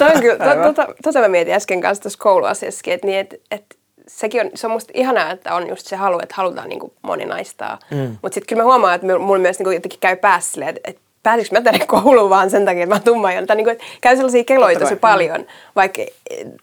on 0.14 0.20
kyllä, 0.20 0.36
to, 0.36 0.72
to, 0.72 0.86
to, 0.86 0.94
tota 1.02 1.20
mä 1.20 1.28
mietin 1.28 1.54
äsken 1.54 1.80
kanssa 1.80 2.02
tuossa 2.02 2.18
kouluasiassakin, 2.18 2.94
että 2.94 3.06
niin, 3.06 3.18
et, 3.18 3.34
et, 3.50 3.76
sekin 4.08 4.40
on, 4.40 4.50
se 4.54 4.66
on 4.66 4.72
musta 4.72 4.92
ihanaa, 4.94 5.30
että 5.30 5.54
on 5.54 5.68
just 5.68 5.86
se 5.86 5.96
halu, 5.96 6.18
että 6.22 6.34
halutaan 6.34 6.68
niin 6.68 6.80
kuin 6.80 6.92
moninaistaa. 7.02 7.78
Mm. 7.90 8.16
Mutta 8.22 8.34
sitten 8.34 8.46
kyllä 8.46 8.62
mä 8.62 8.66
huomaan, 8.66 8.94
että 8.94 9.18
mulla 9.18 9.38
myös 9.38 9.58
niin 9.58 9.64
kuin 9.64 9.74
jotenkin 9.74 10.00
käy 10.00 10.16
päässä 10.16 10.52
silleen, 10.52 10.76
että, 10.76 10.90
että 10.90 11.02
pääsinkö 11.26 11.50
mä 11.52 11.60
tänne 11.60 11.86
kouluun 12.02 12.30
vaan 12.30 12.50
sen 12.50 12.64
takia, 12.64 12.82
että 12.82 12.94
mä 12.94 13.00
tumma 13.00 13.28
tai 13.46 13.56
niin 13.56 13.64
kuin, 13.64 13.72
että 13.72 13.84
käy 14.00 14.16
sellaisia 14.16 14.44
keloja 14.44 14.78
tosi 14.78 14.96
paljon, 14.96 15.46
vaikka 15.76 16.02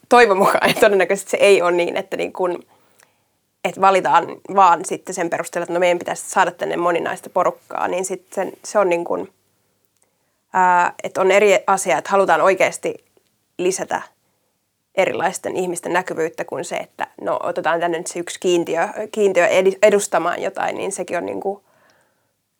toivon 0.08 0.38
mukaan, 0.38 0.70
että 0.70 0.80
todennäköisesti 0.80 1.30
se 1.30 1.36
ei 1.36 1.62
ole 1.62 1.72
niin, 1.72 1.96
että 1.96 2.16
niin 2.16 2.32
kuin, 2.32 2.66
että 3.64 3.80
valitaan 3.80 4.26
vaan 4.54 4.84
sitten 4.84 5.14
sen 5.14 5.30
perusteella, 5.30 5.64
että 5.64 5.72
no 5.72 5.80
meidän 5.80 5.98
pitäisi 5.98 6.30
saada 6.30 6.50
tänne 6.50 6.76
moninaista 6.76 7.30
porukkaa, 7.30 7.88
niin 7.88 8.04
sitten 8.04 8.52
se 8.64 8.78
on 8.78 8.88
niin 8.88 9.04
kuin, 9.04 9.32
ää, 10.52 10.94
että 11.02 11.20
on 11.20 11.30
eri 11.30 11.58
asia, 11.66 11.98
että 11.98 12.10
halutaan 12.10 12.40
oikeasti 12.40 12.94
lisätä 13.58 14.02
erilaisten 14.94 15.56
ihmisten 15.56 15.92
näkyvyyttä 15.92 16.44
kuin 16.44 16.64
se, 16.64 16.76
että 16.76 17.06
no 17.20 17.38
otetaan 17.42 17.80
tänne 17.80 18.02
se 18.06 18.18
yksi 18.18 18.40
kiintiö, 18.40 18.88
kiintiö 19.12 19.46
edustamaan 19.82 20.42
jotain, 20.42 20.76
niin 20.76 20.92
sekin 20.92 21.18
on 21.18 21.26
niin 21.26 21.40
kuin, 21.40 21.64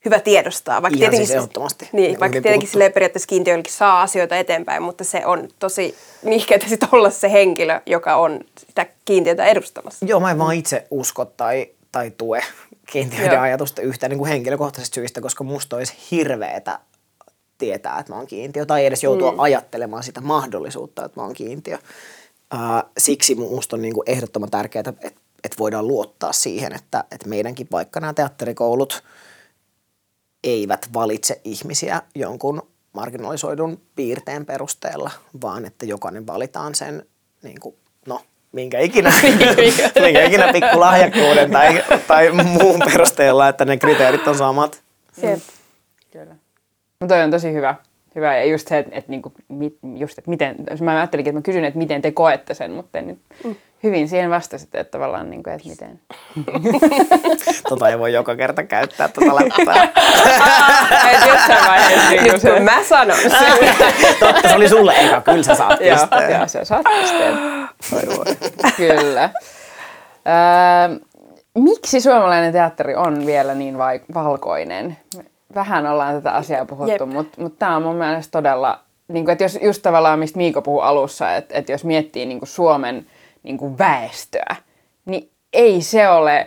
hyvä 0.04 0.20
tiedostaa. 0.20 0.82
Vaikka 0.82 0.96
Ihan 0.96 0.98
tietenkin, 1.00 1.26
siis 1.26 1.36
ehdottomasti. 1.36 1.88
Niin, 1.92 2.08
niin 2.08 2.20
vaikka 2.20 2.40
tietenkin 2.40 2.68
sille 2.68 2.90
periaatteessa 2.90 3.26
kiintiöillekin 3.26 3.72
saa 3.72 4.02
asioita 4.02 4.36
eteenpäin, 4.36 4.82
mutta 4.82 5.04
se 5.04 5.26
on 5.26 5.48
tosi 5.58 5.94
nihkeetä 6.22 6.68
sitten 6.74 6.88
olla 6.92 7.10
se 7.10 7.32
henkilö, 7.32 7.80
joka 7.86 8.16
on 8.16 8.40
sitä 8.58 8.86
kiintiötä 9.04 9.46
edustamassa. 9.46 10.06
Joo, 10.06 10.20
mä 10.20 10.30
en 10.30 10.38
vaan 10.38 10.54
itse 10.54 10.86
usko 10.90 11.24
tai, 11.24 11.68
tai 11.92 12.10
tue 12.10 12.42
kiintiöiden 12.92 13.32
Joo. 13.32 13.42
ajatusta 13.42 13.82
yhtään 13.82 14.10
niin 14.10 14.18
kuin 14.18 14.28
henkilökohtaisesta 14.28 14.94
syistä, 14.94 15.20
koska 15.20 15.44
musta 15.44 15.76
olisi 15.76 15.94
hirveetä 16.10 16.78
tietää, 17.58 17.98
että 17.98 18.12
mä 18.12 18.16
oon 18.16 18.26
kiintiö, 18.26 18.66
tai 18.66 18.86
edes 18.86 19.02
joutua 19.02 19.32
mm. 19.32 19.40
ajattelemaan 19.40 20.02
sitä 20.02 20.20
mahdollisuutta, 20.20 21.04
että 21.04 21.20
mä 21.20 21.24
oon 21.24 21.34
kiintiö. 21.34 21.78
Siksi 22.98 23.34
musta 23.34 23.76
on 23.76 23.82
niin 23.82 23.94
kuin 23.94 24.10
ehdottoman 24.10 24.50
tärkeää, 24.50 24.84
että, 24.86 25.08
että 25.44 25.58
voidaan 25.58 25.88
luottaa 25.88 26.32
siihen, 26.32 26.72
että, 26.72 27.04
että 27.10 27.28
meidänkin 27.28 27.68
vaikka 27.72 28.00
nämä 28.00 28.14
teatterikoulut– 28.14 29.02
eivät 30.44 30.88
valitse 30.94 31.40
ihmisiä 31.44 32.02
jonkun 32.14 32.62
marginalisoidun 32.92 33.80
piirteen 33.96 34.46
perusteella, 34.46 35.10
vaan 35.42 35.64
että 35.64 35.86
jokainen 35.86 36.26
valitaan 36.26 36.74
sen, 36.74 37.06
niin 37.42 37.60
kuin, 37.60 37.74
no 38.06 38.20
minkä 38.52 38.80
ikinä, 38.80 39.12
minkä 40.04 40.24
ikinä 40.24 40.52
pikkulahjakkuuden 40.52 41.50
tai, 41.50 41.84
tai 42.08 42.32
muun 42.32 42.80
perusteella, 42.84 43.48
että 43.48 43.64
ne 43.64 43.76
kriteerit 43.76 44.28
on 44.28 44.38
samat. 44.38 44.82
Jep. 45.22 45.40
Kyllä. 46.10 46.36
No 47.00 47.06
toi 47.06 47.22
on 47.22 47.30
tosi 47.30 47.52
hyvä. 47.52 47.74
Hyvä. 48.14 48.36
Ja 48.36 48.44
just 48.44 48.68
se, 48.68 48.78
että, 48.78 48.96
että, 48.96 49.10
niinku, 49.10 49.32
just, 49.96 50.18
että 50.18 50.30
miten, 50.30 50.56
mä 50.80 50.96
ajattelinkin, 50.96 51.30
että 51.30 51.38
mä 51.38 51.42
kysyn, 51.42 51.64
että 51.64 51.78
miten 51.78 52.02
te 52.02 52.10
koette 52.10 52.54
sen, 52.54 52.70
mutta 52.70 53.00
nyt 53.00 53.18
mm. 53.44 53.56
hyvin 53.82 54.08
siihen 54.08 54.30
vastasitte, 54.30 54.80
että 54.80 54.90
tavallaan, 54.90 55.30
niin 55.30 55.42
kuin, 55.42 55.54
että 55.54 55.68
miten. 55.68 56.00
tota 57.68 57.88
ei 57.88 57.98
voi 57.98 58.12
joka 58.12 58.36
kerta 58.36 58.62
käyttää 58.62 59.08
tuota 59.08 59.34
läppää. 59.34 59.84
Et 61.12 61.26
jossain 61.26 61.68
vaiheessa 61.68 62.10
niin 62.10 62.22
Nyt 62.22 62.42
kun 62.54 62.62
mä 62.62 62.82
sanon 62.82 63.16
sen. 63.16 63.74
Totta, 64.20 64.48
se 64.48 64.54
oli 64.54 64.68
sulle 64.68 64.94
eka, 64.96 65.20
kyllä 65.20 65.42
sä 65.42 65.54
saat 65.54 65.78
pisteen. 65.78 66.32
joo, 66.32 66.48
se 66.48 66.64
saat 66.64 66.86
pisteen. 67.00 67.34
Voi 67.92 68.02
voi. 68.16 68.52
Kyllä. 68.76 69.30
Öö, 70.26 70.98
miksi 71.58 72.00
suomalainen 72.00 72.52
teatteri 72.52 72.94
on 72.94 73.26
vielä 73.26 73.54
niin 73.54 73.78
vai- 73.78 74.00
valkoinen? 74.14 74.96
Vähän 75.54 75.86
ollaan 75.86 76.14
tätä 76.14 76.32
asiaa 76.32 76.64
puhuttu, 76.64 77.06
mutta 77.06 77.40
mut 77.40 77.58
tämä 77.58 77.76
on 77.76 77.82
mun 77.82 77.96
mielestä 77.96 78.30
todella, 78.30 78.80
niin 79.08 79.24
kuin, 79.24 79.32
että 79.32 79.44
jos 79.44 79.58
just 79.62 79.82
tavallaan 79.82 80.18
mistä 80.18 80.36
Miiko 80.36 80.62
puhui 80.62 80.82
alussa, 80.82 81.36
että, 81.36 81.54
että 81.58 81.72
jos 81.72 81.84
miettii 81.84 82.26
niin 82.26 82.38
kuin 82.38 82.48
Suomen 82.48 83.06
niin 83.42 83.58
kuin 83.58 83.78
väestöä, 83.78 84.56
niin 85.04 85.30
ei 85.52 85.82
se 85.82 86.08
ole 86.08 86.46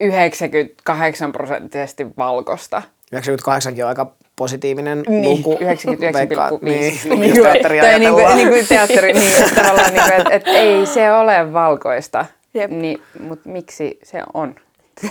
98 0.00 1.32
prosenttisesti 1.32 2.06
valkoista. 2.18 2.82
98 3.12 3.74
on 3.82 3.88
aika 3.88 4.12
positiivinen 4.36 5.02
Niin, 5.08 5.24
luku. 5.24 5.54
99,5. 5.54 6.12
Veikkaan, 6.12 6.52
Niin, 6.62 7.00
Niin, 7.04 7.34
jos 7.34 7.38
teatteri 7.44 7.80
tai 7.80 7.98
niin 7.98 8.12
kuin, 8.12 8.36
niin 8.36 8.48
kuin 8.48 8.66
teatteri, 8.66 9.12
niin 9.12 9.42
että 9.42 9.54
tavallaan, 9.62 9.92
niin 9.92 10.02
kuin, 10.02 10.12
että, 10.12 10.34
että 10.34 10.50
ei 10.50 10.86
se 10.86 11.12
ole 11.12 11.52
valkoista, 11.52 12.26
Jep. 12.54 12.70
niin, 12.70 13.02
mutta 13.20 13.48
miksi 13.48 13.98
se 14.02 14.22
on 14.34 14.54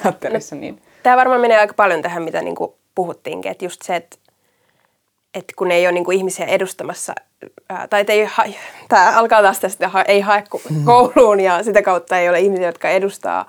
teatterissa 0.04 0.56
niin? 0.56 0.82
Tämä 1.04 1.18
varmaan 1.18 1.42
menee 1.42 1.60
aika 1.60 1.74
paljon 1.74 2.02
tähän, 2.02 2.24
mitä 2.24 2.42
niin 2.42 2.56
kuin 2.56 2.72
puhuttiinkin, 3.00 3.52
että 3.52 3.66
just 3.66 3.82
se, 3.82 3.96
että, 3.96 4.18
että 5.34 5.54
kun 5.58 5.72
ei 5.72 5.86
ole 5.88 5.92
niin 5.92 6.06
kuin 6.06 6.18
ihmisiä 6.18 6.46
edustamassa, 6.46 7.14
ää, 7.70 7.88
tai 7.88 8.06
ei 8.08 8.26
ha, 8.26 8.44
tämä 8.90 9.20
alkaa 9.20 9.42
taas 9.42 9.60
tästä, 9.60 9.92
ei 10.08 10.22
hae 10.22 10.44
ko- 10.56 10.74
kouluun 10.86 11.40
ja 11.40 11.64
sitä 11.64 11.82
kautta 11.82 12.18
ei 12.18 12.30
ole 12.30 12.40
ihmisiä, 12.40 12.66
jotka 12.66 12.90
edustaa 12.90 13.48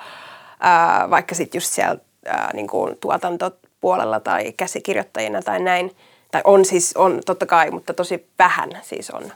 ää, 0.61 1.11
vaikka 1.11 1.35
sitten 1.35 1.59
just 1.59 1.73
siellä 1.73 1.97
ää, 2.27 2.51
niin 2.53 2.67
kuin 2.67 2.97
tuotantopuolella 3.01 4.21
tai 4.21 4.53
käsikirjoittajina 4.53 5.43
tai 5.43 5.61
näin, 5.61 5.97
tai 6.31 6.41
on 6.45 6.65
siis, 6.65 6.97
on 6.97 7.21
totta 7.27 7.47
kai, 7.47 7.71
mutta 7.71 7.95
tosi 7.95 8.27
vähän 8.39 8.71
siis 8.83 9.11
on, 9.11 9.33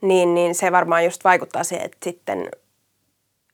niin, 0.00 0.34
niin 0.34 0.54
se 0.54 0.72
varmaan 0.72 1.04
just 1.04 1.24
vaikuttaa 1.24 1.64
siihen, 1.64 1.86
että 1.86 1.98
sitten 2.04 2.48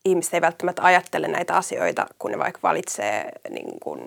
ihmiset 0.05 0.35
ei 0.35 0.41
välttämättä 0.41 0.83
ajattele 0.83 1.29
näitä 1.29 1.57
asioita, 1.57 2.07
kun 2.19 2.31
ne 2.31 2.39
vaikka 2.39 2.61
valitsee 2.63 3.33
niin 3.51 3.81
kuin 3.81 4.01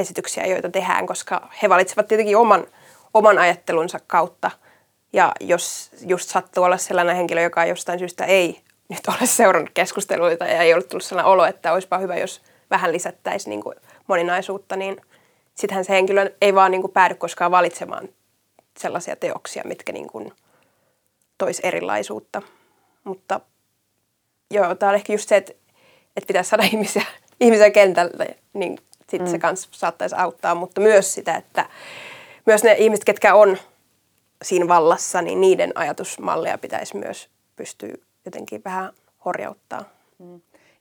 esityksiä, 0.00 0.46
joita 0.46 0.70
tehdään, 0.70 1.06
koska 1.06 1.48
he 1.62 1.68
valitsevat 1.68 2.08
tietenkin 2.08 2.36
oman, 2.36 2.66
oman 3.14 3.38
ajattelunsa 3.38 4.00
kautta. 4.06 4.50
Ja 5.12 5.32
jos 5.40 5.90
just 6.06 6.28
sattuu 6.28 6.64
olla 6.64 6.76
sellainen 6.76 7.16
henkilö, 7.16 7.42
joka 7.42 7.64
jostain 7.64 7.98
syystä 7.98 8.24
ei 8.24 8.60
nyt 8.88 9.06
ole 9.08 9.26
seurannut 9.26 9.70
keskusteluita 9.74 10.44
ja 10.44 10.62
ei 10.62 10.74
ole 10.74 10.82
tullut 10.82 11.04
sellainen 11.04 11.32
olo, 11.32 11.44
että 11.44 11.72
olisipa 11.72 11.98
hyvä, 11.98 12.16
jos 12.16 12.42
vähän 12.70 12.92
lisättäisiin 12.92 13.50
niin 13.50 13.62
kuin 13.62 13.76
moninaisuutta, 14.06 14.76
niin 14.76 15.00
sittenhän 15.54 15.84
se 15.84 15.92
henkilö 15.92 16.30
ei 16.40 16.54
vaan 16.54 16.70
niin 16.70 16.80
kuin 16.80 16.92
päädy 16.92 17.14
koskaan 17.14 17.50
valitsemaan 17.50 18.08
sellaisia 18.78 19.16
teoksia, 19.16 19.62
mitkä 19.66 19.92
niin 19.92 20.06
kuin 20.08 20.32
tois 21.38 21.60
erilaisuutta. 21.60 22.42
Mutta 23.04 23.40
joo, 24.50 24.74
tämä 24.74 24.90
on 24.90 24.96
ehkä 24.96 25.12
just 25.12 25.28
se, 25.28 25.36
että, 25.36 25.52
että 26.16 26.26
pitäisi 26.26 26.50
saada 26.50 26.64
ihmisiä, 26.72 27.06
ihmisiä 27.40 27.70
kentälle, 27.70 28.36
niin 28.52 28.78
sitten 29.10 29.28
mm. 29.28 29.32
se 29.32 29.38
kanssa 29.38 29.68
saattaisi 29.72 30.14
auttaa, 30.18 30.54
mutta 30.54 30.80
myös 30.80 31.14
sitä, 31.14 31.34
että 31.36 31.68
myös 32.46 32.62
ne 32.62 32.72
ihmiset, 32.78 33.04
ketkä 33.04 33.34
on 33.34 33.56
siinä 34.42 34.68
vallassa, 34.68 35.22
niin 35.22 35.40
niiden 35.40 35.72
ajatusmalleja 35.74 36.58
pitäisi 36.58 36.96
myös 36.96 37.28
pystyä 37.56 37.94
jotenkin 38.24 38.64
vähän 38.64 38.92
horjauttaa. 39.24 39.84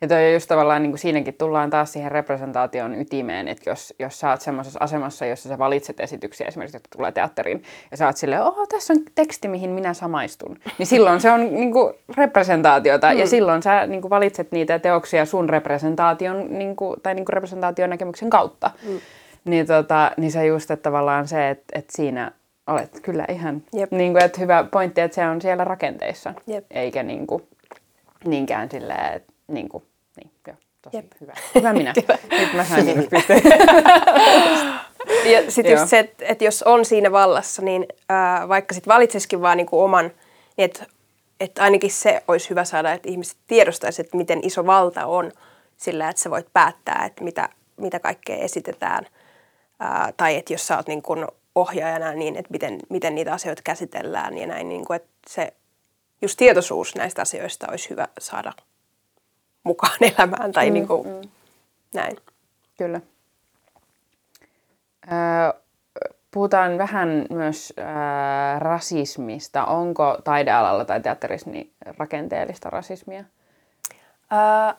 Ja 0.01 0.07
toi 0.07 0.25
on 0.27 0.33
just 0.33 0.47
tavallaan, 0.47 0.81
niin 0.81 0.91
kuin 0.91 0.99
siinäkin 0.99 1.33
tullaan 1.33 1.69
taas 1.69 1.93
siihen 1.93 2.11
representaation 2.11 3.01
ytimeen, 3.01 3.47
että 3.47 3.69
jos, 3.69 3.93
jos 3.99 4.19
sä 4.19 4.29
oot 4.29 4.41
semmoisessa 4.41 4.79
asemassa, 4.81 5.25
jossa 5.25 5.49
sä 5.49 5.57
valitset 5.57 5.99
esityksiä 5.99 6.47
esimerkiksi, 6.47 6.75
jotka 6.75 6.97
tulee 6.97 7.11
teatteriin, 7.11 7.63
ja 7.91 7.97
sä 7.97 8.05
oot 8.05 8.17
silleen, 8.17 8.43
oho, 8.43 8.65
tässä 8.65 8.93
on 8.93 8.99
teksti, 9.15 9.47
mihin 9.47 9.69
minä 9.69 9.93
samaistun, 9.93 10.59
niin 10.77 10.87
silloin 10.87 11.21
se 11.21 11.31
on 11.31 11.53
niin 11.53 11.71
kuin 11.71 11.93
representaatiota, 12.17 13.11
mm. 13.11 13.19
ja 13.19 13.27
silloin 13.27 13.63
sä 13.63 13.87
niin 13.87 14.01
kuin 14.01 14.09
valitset 14.09 14.51
niitä 14.51 14.79
teoksia 14.79 15.25
sun 15.25 15.49
representaation, 15.49 16.59
niin 16.59 16.75
kuin, 16.75 17.01
tai 17.03 17.15
niin 17.15 17.25
kuin 17.25 17.33
representaation 17.33 17.89
näkemyksen 17.89 18.29
kautta. 18.29 18.71
Mm. 18.83 18.99
Niin, 19.45 19.67
tota, 19.67 20.11
niin 20.17 20.31
se 20.31 20.45
just, 20.45 20.71
että 20.71 20.83
tavallaan 20.83 21.27
se, 21.27 21.49
että, 21.49 21.79
että 21.79 21.93
siinä 21.95 22.31
olet 22.67 22.99
kyllä 23.01 23.25
ihan, 23.29 23.63
Jep. 23.73 23.91
niin 23.91 24.11
kuin, 24.11 24.23
että 24.23 24.41
hyvä 24.41 24.65
pointti, 24.71 25.01
että 25.01 25.15
se 25.15 25.27
on 25.27 25.41
siellä 25.41 25.63
rakenteissa, 25.63 26.33
Jep. 26.47 26.65
eikä 26.71 27.03
niin 27.03 27.27
kuin, 27.27 27.43
niinkään 28.25 28.71
silleen, 28.71 29.13
että 29.13 29.28
niin 29.49 29.69
kuin, 29.69 29.83
niin, 30.15 30.31
joo, 30.47 30.55
tosi 30.81 30.97
Jep. 30.97 31.05
hyvä. 31.21 31.33
Hyvä 31.55 31.73
minä. 31.73 31.93
Nyt 32.31 32.53
mä 32.53 32.65
sain 32.65 32.85
pisteen. 33.11 33.41
Ja 35.25 35.51
sitten 35.51 35.71
just 35.71 35.87
se, 35.87 35.99
että, 35.99 36.25
että 36.25 36.43
jos 36.43 36.63
on 36.63 36.85
siinä 36.85 37.11
vallassa, 37.11 37.61
niin 37.61 37.85
ää, 38.09 38.49
vaikka 38.49 38.73
sitten 38.73 38.93
valitsisikin 38.93 39.41
vaan 39.41 39.57
niinku 39.57 39.81
oman, 39.81 40.05
niin 40.57 40.65
että, 40.65 40.85
että 41.39 41.63
ainakin 41.63 41.91
se 41.91 42.23
olisi 42.27 42.49
hyvä 42.49 42.63
saada, 42.63 42.93
että 42.93 43.09
ihmiset 43.09 43.37
tiedostaisivat, 43.47 44.05
että 44.05 44.17
miten 44.17 44.39
iso 44.43 44.65
valta 44.65 45.05
on 45.05 45.31
sillä, 45.77 46.09
että 46.09 46.21
sä 46.21 46.29
voit 46.29 46.47
päättää, 46.53 47.03
että 47.05 47.23
mitä, 47.23 47.49
mitä 47.77 47.99
kaikkea 47.99 48.37
esitetään. 48.37 49.05
Ää, 49.79 50.13
tai 50.17 50.35
että 50.35 50.53
jos 50.53 50.67
sä 50.67 50.77
oot 50.77 50.87
niin 50.87 51.01
kun 51.01 51.27
ohjaajana, 51.55 52.13
niin 52.13 52.35
että 52.35 52.51
miten, 52.51 52.79
miten 52.89 53.15
niitä 53.15 53.33
asioita 53.33 53.61
käsitellään 53.65 54.37
ja 54.37 54.47
näin. 54.47 54.69
Niin 54.69 54.85
kun, 54.85 54.95
että 54.95 55.09
se 55.27 55.53
just 56.21 56.37
tietoisuus 56.37 56.95
näistä 56.95 57.21
asioista 57.21 57.67
olisi 57.71 57.89
hyvä 57.89 58.07
saada 58.19 58.53
mukaan 59.69 59.97
elämään 60.17 60.51
tai 60.51 60.69
mm, 60.69 60.73
niin 60.73 60.87
kuin, 60.87 61.07
mm. 61.07 61.29
näin. 61.93 62.17
Kyllä. 62.77 63.01
Öö, 65.11 65.61
puhutaan 66.31 66.77
vähän 66.77 67.25
myös 67.29 67.73
öö, 67.77 67.85
rasismista. 68.59 69.65
Onko 69.65 70.17
taidealalla 70.23 70.85
tai 70.85 71.01
teatterissa 71.01 71.49
niin 71.49 71.71
rakenteellista 71.97 72.69
rasismia? 72.69 73.23
Ää, 74.29 74.75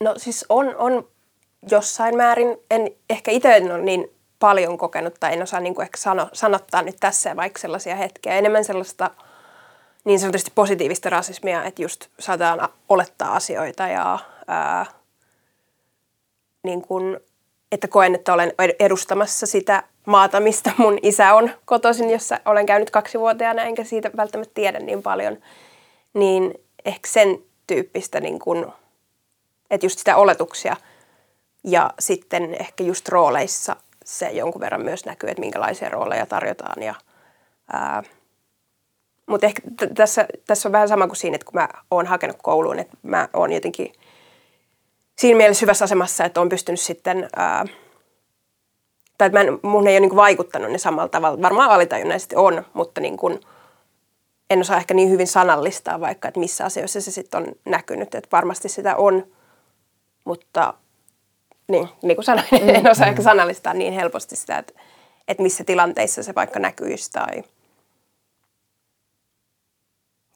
no 0.00 0.14
siis 0.16 0.46
on, 0.48 0.76
on 0.76 1.08
jossain 1.70 2.16
määrin, 2.16 2.56
en 2.70 2.90
ehkä 3.10 3.30
itse 3.30 3.56
en 3.56 3.72
ole 3.72 3.82
niin 3.82 4.10
paljon 4.38 4.78
kokenut 4.78 5.14
tai 5.20 5.32
en 5.32 5.42
osaa 5.42 5.60
niin 5.60 5.74
kuin 5.74 5.82
ehkä 5.82 5.96
sano, 5.96 6.28
sanottaa 6.32 6.82
nyt 6.82 6.96
tässä 7.00 7.36
vaikka 7.36 7.60
sellaisia 7.60 7.96
hetkiä. 7.96 8.34
Enemmän 8.34 8.64
sellaista 8.64 9.10
niin 10.04 10.20
sanotusti 10.20 10.52
positiivista 10.54 11.10
rasismia, 11.10 11.64
että 11.64 11.82
just 11.82 12.06
saataan 12.18 12.68
olettaa 12.88 13.34
asioita 13.34 13.88
ja 13.88 14.18
ää, 14.46 14.86
niin 16.62 16.82
kuin, 16.82 17.20
että 17.72 17.88
koen, 17.88 18.14
että 18.14 18.32
olen 18.32 18.52
edustamassa 18.80 19.46
sitä 19.46 19.82
maata, 20.06 20.40
mistä 20.40 20.72
mun 20.78 20.98
isä 21.02 21.34
on 21.34 21.50
kotoisin, 21.64 22.10
jossa 22.10 22.40
olen 22.44 22.66
käynyt 22.66 22.90
kaksivuotiaana, 22.90 23.62
enkä 23.62 23.84
siitä 23.84 24.10
välttämättä 24.16 24.54
tiedä 24.54 24.78
niin 24.78 25.02
paljon. 25.02 25.38
Niin 26.14 26.54
ehkä 26.84 27.08
sen 27.08 27.38
tyyppistä, 27.66 28.20
niin 28.20 28.38
kuin, 28.38 28.66
että 29.70 29.86
just 29.86 29.98
sitä 29.98 30.16
oletuksia 30.16 30.76
ja 31.64 31.90
sitten 31.98 32.56
ehkä 32.60 32.84
just 32.84 33.08
rooleissa 33.08 33.76
se 34.04 34.30
jonkun 34.30 34.60
verran 34.60 34.84
myös 34.84 35.04
näkyy, 35.04 35.30
että 35.30 35.40
minkälaisia 35.40 35.88
rooleja 35.88 36.26
tarjotaan. 36.26 36.82
Ja, 36.82 36.94
ää, 37.72 38.02
mutta 39.26 39.46
ehkä 39.46 39.62
t- 39.76 39.94
tässä, 39.94 40.26
tässä 40.46 40.68
on 40.68 40.72
vähän 40.72 40.88
sama 40.88 41.06
kuin 41.06 41.16
siinä, 41.16 41.34
että 41.34 41.44
kun 41.44 41.60
mä 41.60 41.68
oon 41.90 42.06
hakenut 42.06 42.36
kouluun, 42.42 42.78
että 42.78 42.96
mä 43.02 43.28
oon 43.32 43.52
jotenkin 43.52 43.92
siinä 45.18 45.36
mielessä 45.36 45.62
hyvässä 45.66 45.84
asemassa, 45.84 46.24
että 46.24 46.40
on 46.40 46.48
pystynyt 46.48 46.80
sitten, 46.80 47.28
ää, 47.36 47.64
tai 49.18 49.26
että 49.26 49.38
mä 49.38 49.40
en, 49.40 49.58
mun 49.62 49.86
ei 49.86 49.94
ole 49.94 50.06
niin 50.06 50.16
vaikuttanut 50.16 50.70
ne 50.70 50.78
samalla 50.78 51.08
tavalla. 51.08 51.42
Varmaan 51.42 51.70
alitajunnaisesti 51.70 52.36
on, 52.36 52.64
mutta 52.72 53.00
niin 53.00 53.16
kuin, 53.16 53.40
en 54.50 54.60
osaa 54.60 54.76
ehkä 54.76 54.94
niin 54.94 55.10
hyvin 55.10 55.26
sanallistaa 55.26 56.00
vaikka, 56.00 56.28
että 56.28 56.40
missä 56.40 56.64
asioissa 56.64 57.00
se 57.00 57.10
sitten 57.10 57.42
on 57.42 57.52
näkynyt. 57.64 58.14
Että 58.14 58.28
varmasti 58.32 58.68
sitä 58.68 58.96
on, 58.96 59.26
mutta 60.24 60.74
niin, 61.68 61.88
niin 62.02 62.16
kuin 62.16 62.24
sanoin, 62.24 62.46
mm. 62.52 62.68
en 62.74 62.90
osaa 62.90 63.06
ehkä 63.06 63.22
sanallistaa 63.22 63.74
niin 63.74 63.92
helposti 63.92 64.36
sitä, 64.36 64.58
että, 64.58 64.72
että 65.28 65.42
missä 65.42 65.64
tilanteissa 65.64 66.22
se 66.22 66.34
vaikka 66.34 66.58
näkyisi 66.58 67.10
tai... 67.10 67.44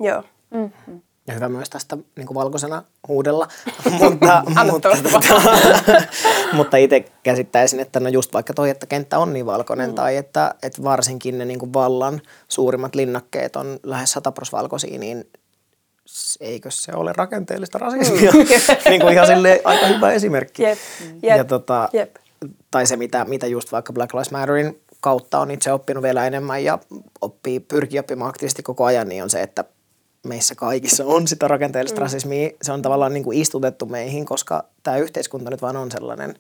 Joo. 0.01 0.23
Mm-hmm. 0.51 1.01
Ja 1.27 1.35
hyvä 1.35 1.49
myös 1.49 1.71
tästä 1.71 1.97
niin 2.17 2.27
kuin 2.27 2.35
valkoisena 2.35 2.83
huudella. 3.09 3.49
mutta, 4.01 4.43
mutta, 4.73 4.91
tulla 5.29 5.59
mutta 6.57 6.77
itse 6.77 7.05
käsittäisin, 7.23 7.81
että 7.81 8.01
no 8.01 8.09
just 8.09 8.35
vaikka 8.35 8.55
toi, 8.55 8.71
että 8.71 8.87
kenttä 8.87 9.19
on 9.19 9.33
niin 9.33 9.47
valkoinen, 9.47 9.95
tai 9.95 10.17
että, 10.17 10.55
että 10.63 10.83
varsinkin 10.83 11.39
ne 11.39 11.45
niin 11.45 11.59
kuin 11.59 11.73
vallan 11.73 12.21
suurimmat 12.49 12.95
linnakkeet 12.95 13.57
on 13.57 13.79
lähes 13.83 14.13
sataprosvalkoisia, 14.13 14.99
niin 14.99 15.25
s- 16.07 16.39
eikö 16.41 16.71
se 16.71 16.93
ole 16.95 17.13
rakenteellista 17.17 17.79
rasismia? 17.79 18.33
niin 18.91 19.01
kuin 19.01 19.13
ihan 19.13 19.27
silleen 19.27 19.61
aika 19.65 19.87
hyvä 19.87 20.13
esimerkki. 20.13 20.63
Jep, 20.63 20.79
jep, 21.23 21.37
ja 21.37 21.45
tota, 21.45 21.89
jep. 21.93 22.17
tai 22.71 22.87
se, 22.87 22.97
mitä, 22.97 23.25
mitä 23.25 23.47
just 23.47 23.73
vaikka 23.73 23.93
Black 23.93 24.15
Lives 24.15 24.31
Matterin 24.31 24.81
kautta 25.01 25.41
on 25.41 25.51
itse 25.51 25.73
oppinut 25.73 26.03
vielä 26.03 26.27
enemmän 26.27 26.65
ja 26.65 26.79
oppii, 27.21 27.61
pyrkii 27.61 27.99
oppimaan 27.99 28.29
aktiivisesti 28.29 28.63
koko 28.63 28.85
ajan, 28.85 29.09
niin 29.09 29.23
on 29.23 29.31
se, 29.31 29.43
että 29.43 29.65
meissä 30.29 30.55
kaikissa 30.55 31.05
on 31.07 31.29
sitä 31.29 31.49
rakenteellista 31.49 32.01
mm. 32.01 32.03
rasismia. 32.03 32.51
Se 32.63 32.73
on 32.73 32.83
tavallaan 32.83 33.15
niin 33.15 33.25
kuin 33.25 33.39
istutettu 33.39 33.87
meihin, 33.87 34.25
koska 34.25 34.65
tämä 34.83 34.97
yhteiskunta 34.97 35.51
nyt 35.51 35.63
vaan 35.63 35.77
on 35.77 35.91
sellainen, 35.91 36.35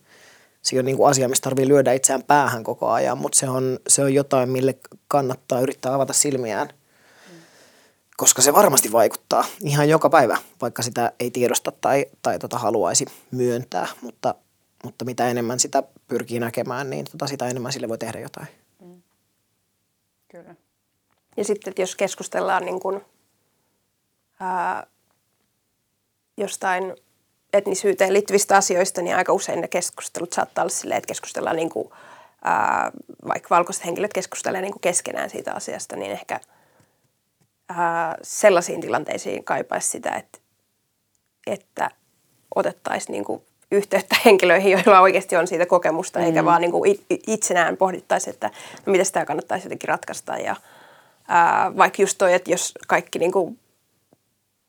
se 0.62 0.78
on 0.78 0.84
niin 0.84 0.96
kuin 0.96 1.10
asia, 1.10 1.28
mistä 1.28 1.44
tarvii 1.44 1.68
lyödä 1.68 1.92
itseään 1.92 2.22
päähän 2.22 2.64
koko 2.64 2.88
ajan, 2.88 3.18
mutta 3.18 3.38
se 3.38 3.48
on, 3.48 3.78
se 3.88 4.02
on 4.02 4.14
jotain, 4.14 4.48
mille 4.48 4.78
kannattaa 5.08 5.60
yrittää 5.60 5.94
avata 5.94 6.12
silmiään, 6.12 6.68
koska 8.16 8.42
se 8.42 8.52
varmasti 8.52 8.92
vaikuttaa 8.92 9.44
ihan 9.62 9.88
joka 9.88 10.10
päivä, 10.10 10.38
vaikka 10.60 10.82
sitä 10.82 11.12
ei 11.20 11.30
tiedosta 11.30 11.72
tai, 11.80 12.06
tai 12.22 12.38
tota 12.38 12.58
haluaisi 12.58 13.06
myöntää, 13.30 13.86
mutta, 14.00 14.34
mutta 14.84 15.04
mitä 15.04 15.28
enemmän 15.28 15.60
sitä 15.60 15.82
pyrkii 16.08 16.40
näkemään, 16.40 16.90
niin 16.90 17.04
tota 17.12 17.26
sitä 17.26 17.48
enemmän 17.48 17.72
sille 17.72 17.88
voi 17.88 17.98
tehdä 17.98 18.20
jotain. 18.20 18.48
Kyllä. 20.28 20.54
Ja 21.36 21.44
sitten, 21.44 21.70
että 21.70 21.82
jos 21.82 21.96
keskustellaan 21.96 22.64
niin 22.64 22.80
kuin, 22.80 23.00
ää, 24.40 24.86
jostain 26.36 26.94
etnisyyteen 27.52 28.12
liittyvistä 28.12 28.56
asioista, 28.56 29.02
niin 29.02 29.16
aika 29.16 29.32
usein 29.32 29.60
ne 29.60 29.68
keskustelut 29.68 30.32
saattaa 30.32 30.62
olla 30.62 30.74
silleen, 30.74 30.98
että 30.98 31.08
keskustellaan 31.08 31.56
niin 31.56 31.70
kuin, 31.70 31.90
ää, 32.44 32.92
vaikka 33.28 33.54
valkoiset 33.54 33.84
henkilöt 33.84 34.12
keskustelee 34.12 34.60
niin 34.60 34.72
kuin 34.72 34.80
keskenään 34.80 35.30
siitä 35.30 35.54
asiasta, 35.54 35.96
niin 35.96 36.12
ehkä 36.12 36.40
ää, 37.68 38.16
sellaisiin 38.22 38.80
tilanteisiin 38.80 39.44
kaipaisi 39.44 39.90
sitä, 39.90 40.10
että, 40.10 40.38
että 41.46 41.90
otettaisiin 42.54 43.12
niin 43.12 43.24
kuin 43.24 43.42
yhteyttä 43.72 44.16
henkilöihin, 44.24 44.72
joilla 44.72 45.00
oikeasti 45.00 45.36
on 45.36 45.46
siitä 45.46 45.66
kokemusta, 45.66 46.18
mm. 46.18 46.24
eikä 46.24 46.44
vaan 46.44 46.60
niin 46.60 46.72
kuin 46.72 46.98
itsenään 47.26 47.76
pohdittaisi, 47.76 48.30
että 48.30 48.50
no, 48.86 48.90
miten 48.92 49.06
tämä 49.12 49.24
kannattaisi 49.24 49.66
jotenkin 49.66 49.88
ratkaista. 49.88 50.36
Ja, 50.36 50.56
ää, 51.28 51.76
vaikka 51.76 52.02
just 52.02 52.18
toi, 52.18 52.34
että 52.34 52.50
jos 52.50 52.74
kaikki 52.86 53.18
niin 53.18 53.32
kuin 53.32 53.58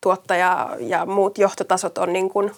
tuottaja 0.02 0.76
ja 0.80 1.06
muut 1.06 1.38
johtotasot 1.38 1.98
on 1.98 2.14
niin 2.14 2.30
kuin 2.30 2.52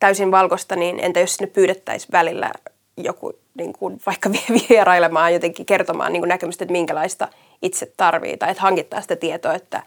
täysin 0.00 0.30
valkoista, 0.30 0.76
niin 0.76 1.00
entä 1.00 1.20
jos 1.20 1.34
sinne 1.36 1.52
pyydettäisiin 1.52 2.12
välillä 2.12 2.52
joku 2.96 3.32
niin 3.54 3.72
kuin 3.72 4.00
vaikka 4.06 4.30
vierailemaan 4.68 5.34
jotenkin 5.34 5.66
kertomaan 5.66 6.12
niin 6.12 6.20
kuin 6.20 6.28
näkemystä, 6.28 6.64
että 6.64 6.72
minkälaista 6.72 7.28
itse 7.62 7.92
tarvii 7.96 8.36
tai 8.36 8.50
että 8.50 8.62
hankittaa 8.62 9.00
sitä 9.00 9.16
tietoa, 9.16 9.54
että, 9.54 9.82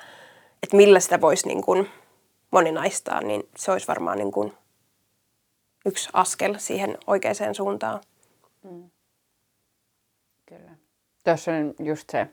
että 0.64 0.78
millä 0.78 1.00
sitä 1.00 1.22
voisi 1.22 1.48
niin 1.48 1.62
kuin 1.62 1.90
moninaistaa, 2.52 3.22
niin 3.22 3.50
se 3.58 3.72
olisi 3.72 3.88
varmaan 3.88 4.18
niin 4.18 4.32
kuin 4.32 4.54
yksi 5.86 6.10
askel 6.14 6.56
siihen 6.58 6.98
oikeaan 7.08 7.56
suuntaan. 7.56 8.02
Kyllä. 10.46 10.72
Tuossa 11.24 11.52
on 11.52 11.74
just 11.80 12.10
se, 12.10 12.28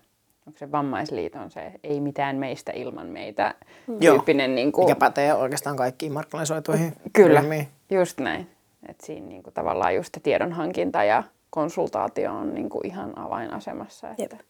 onko 0.47 0.59
se 0.59 0.73
vammaisliiton 0.73 1.51
se 1.51 1.73
ei 1.83 2.01
mitään 2.01 2.37
meistä 2.37 2.73
ilman 2.73 3.07
meitä 3.07 3.55
Joo. 4.01 4.15
tyyppinen. 4.15 4.55
Niin 4.55 4.73
kuin, 4.73 4.85
Mikä 4.85 4.97
pätee 4.99 5.35
oikeastaan 5.35 5.77
kaikkiin 5.77 6.13
markkinoisuituihin 6.13 6.93
Kyllä, 7.13 7.41
ryhmiin. 7.41 7.69
just 7.91 8.21
näin. 8.21 8.51
että 8.89 9.07
siinä 9.07 9.27
niin 9.27 9.43
kuin, 9.43 9.55
tavallaan 9.55 9.95
just 9.95 10.15
se 10.15 10.21
tiedonhankinta 10.21 11.05
ja 11.05 11.23
konsultaatio 11.51 12.33
on 12.33 12.55
niin 12.55 12.69
kuin, 12.69 12.87
ihan 12.87 13.19
avainasemassa. 13.19 14.11
Että, 14.11 14.23
Jep. 14.23 14.33
että 14.33 14.45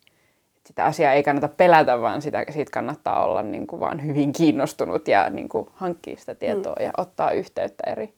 sitä 0.66 0.84
asiaa 0.84 1.12
ei 1.12 1.22
kannata 1.22 1.48
pelätä, 1.48 2.00
vaan 2.00 2.22
sitä, 2.22 2.44
siitä 2.50 2.70
kannattaa 2.70 3.24
olla 3.24 3.42
niin 3.42 3.66
kuin, 3.66 3.80
vaan 3.80 4.06
hyvin 4.06 4.32
kiinnostunut 4.32 5.08
ja 5.08 5.30
niin 5.30 5.48
kuin, 5.48 5.68
hankkia 5.74 6.16
sitä 6.16 6.34
tietoa 6.34 6.76
mm. 6.78 6.84
ja 6.84 6.90
ottaa 6.96 7.30
yhteyttä 7.30 7.90
eri. 7.90 8.14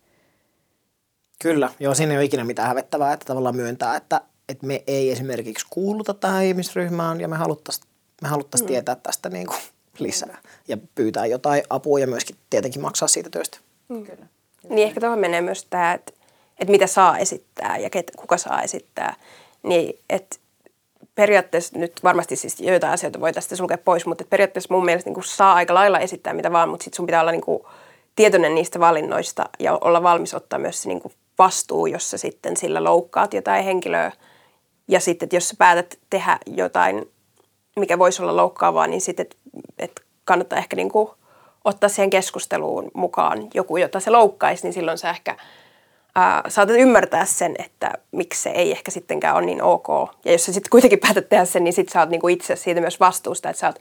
Kyllä, 1.42 1.70
joo, 1.80 1.94
siinä 1.94 2.12
ei 2.12 2.18
ole 2.18 2.24
ikinä 2.24 2.44
mitään 2.44 2.68
hävettävää, 2.68 3.12
että 3.12 3.26
tavallaan 3.26 3.56
myöntää, 3.56 3.96
että, 3.96 4.20
että 4.48 4.66
me 4.66 4.84
ei 4.86 5.10
esimerkiksi 5.10 5.66
kuuluta 5.70 6.14
tähän 6.14 6.44
ihmisryhmään 6.44 7.20
ja 7.20 7.28
me 7.28 7.36
haluttaisiin 7.36 7.86
me 8.22 8.28
haluttais 8.28 8.62
mm. 8.62 8.66
tietää 8.66 8.94
tästä 8.94 9.28
niin 9.28 9.46
kuin 9.46 9.58
lisää 9.98 10.38
ja 10.68 10.76
pyytää 10.94 11.26
jotain 11.26 11.62
apua 11.70 11.98
ja 11.98 12.06
myöskin 12.06 12.36
tietenkin 12.50 12.82
maksaa 12.82 13.08
siitä 13.08 13.30
työstä. 13.30 13.58
Kyllä. 13.88 14.26
Niin 14.68 14.88
ehkä 14.88 15.00
tuohon 15.00 15.18
menee 15.18 15.40
myös 15.40 15.64
tämä, 15.64 15.92
että, 15.92 16.12
että 16.58 16.70
mitä 16.70 16.86
saa 16.86 17.18
esittää 17.18 17.78
ja 17.78 17.90
ket, 17.90 18.12
kuka 18.16 18.36
saa 18.36 18.62
esittää. 18.62 19.14
Niin, 19.62 19.98
että 20.10 20.36
periaatteessa 21.14 21.78
nyt 21.78 21.92
varmasti 22.04 22.36
siis 22.36 22.60
joitain 22.60 22.92
asioita 22.92 23.20
voi 23.20 23.32
tästä 23.32 23.56
sulkea 23.56 23.78
pois, 23.78 24.06
mutta 24.06 24.22
että 24.22 24.30
periaatteessa 24.30 24.74
mun 24.74 24.84
mielestä 24.84 25.08
niin 25.08 25.14
kuin 25.14 25.24
saa 25.24 25.54
aika 25.54 25.74
lailla 25.74 25.98
esittää 25.98 26.34
mitä 26.34 26.52
vaan, 26.52 26.68
mutta 26.68 26.84
sitten 26.84 26.96
sun 26.96 27.06
pitää 27.06 27.20
olla 27.20 27.32
niin 27.32 27.40
kuin 27.40 27.62
tietoinen 28.16 28.54
niistä 28.54 28.80
valinnoista 28.80 29.48
ja 29.58 29.78
olla 29.80 30.02
valmis 30.02 30.34
ottaa 30.34 30.58
myös 30.58 30.82
se 30.82 30.88
niin 30.88 31.00
kuin 31.00 31.14
vastuu, 31.38 31.86
jos 31.86 32.10
sä 32.10 32.18
sitten 32.18 32.56
sillä 32.56 32.84
loukkaat 32.84 33.34
jotain 33.34 33.64
henkilöä. 33.64 34.12
Ja 34.88 35.00
sitten, 35.00 35.26
että 35.26 35.36
jos 35.36 35.48
sä 35.48 35.54
päätät 35.58 35.98
tehdä 36.10 36.38
jotain, 36.46 37.10
mikä 37.76 37.98
voisi 37.98 38.22
olla 38.22 38.36
loukkaavaa, 38.36 38.86
niin 38.86 39.00
sitten, 39.00 39.26
että, 39.26 39.36
että 39.78 40.02
kannattaa 40.24 40.58
ehkä 40.58 40.76
niin 40.76 40.88
kuin 40.88 41.08
ottaa 41.64 41.88
siihen 41.88 42.10
keskusteluun 42.10 42.90
mukaan 42.94 43.48
joku, 43.54 43.76
jota 43.76 44.00
se 44.00 44.10
loukkaisi, 44.10 44.62
niin 44.62 44.72
silloin 44.72 44.98
sä 44.98 45.10
ehkä 45.10 45.36
ää, 46.14 46.42
saatat 46.48 46.76
ymmärtää 46.76 47.24
sen, 47.24 47.54
että 47.58 47.92
miksi 48.12 48.42
se 48.42 48.50
ei 48.50 48.70
ehkä 48.70 48.90
sittenkään 48.90 49.36
ole 49.36 49.46
niin 49.46 49.62
ok. 49.62 49.88
Ja 50.24 50.32
jos 50.32 50.44
sä 50.44 50.52
sitten 50.52 50.70
kuitenkin 50.70 50.98
päätät 50.98 51.28
tehdä 51.28 51.44
sen, 51.44 51.64
niin 51.64 51.74
sitten 51.74 51.92
sä 51.92 52.00
oot 52.00 52.08
niinku 52.08 52.28
itse 52.28 52.56
siitä 52.56 52.80
myös 52.80 53.00
vastuusta, 53.00 53.50
että 53.50 53.60
sä 53.60 53.66
oot 53.66 53.78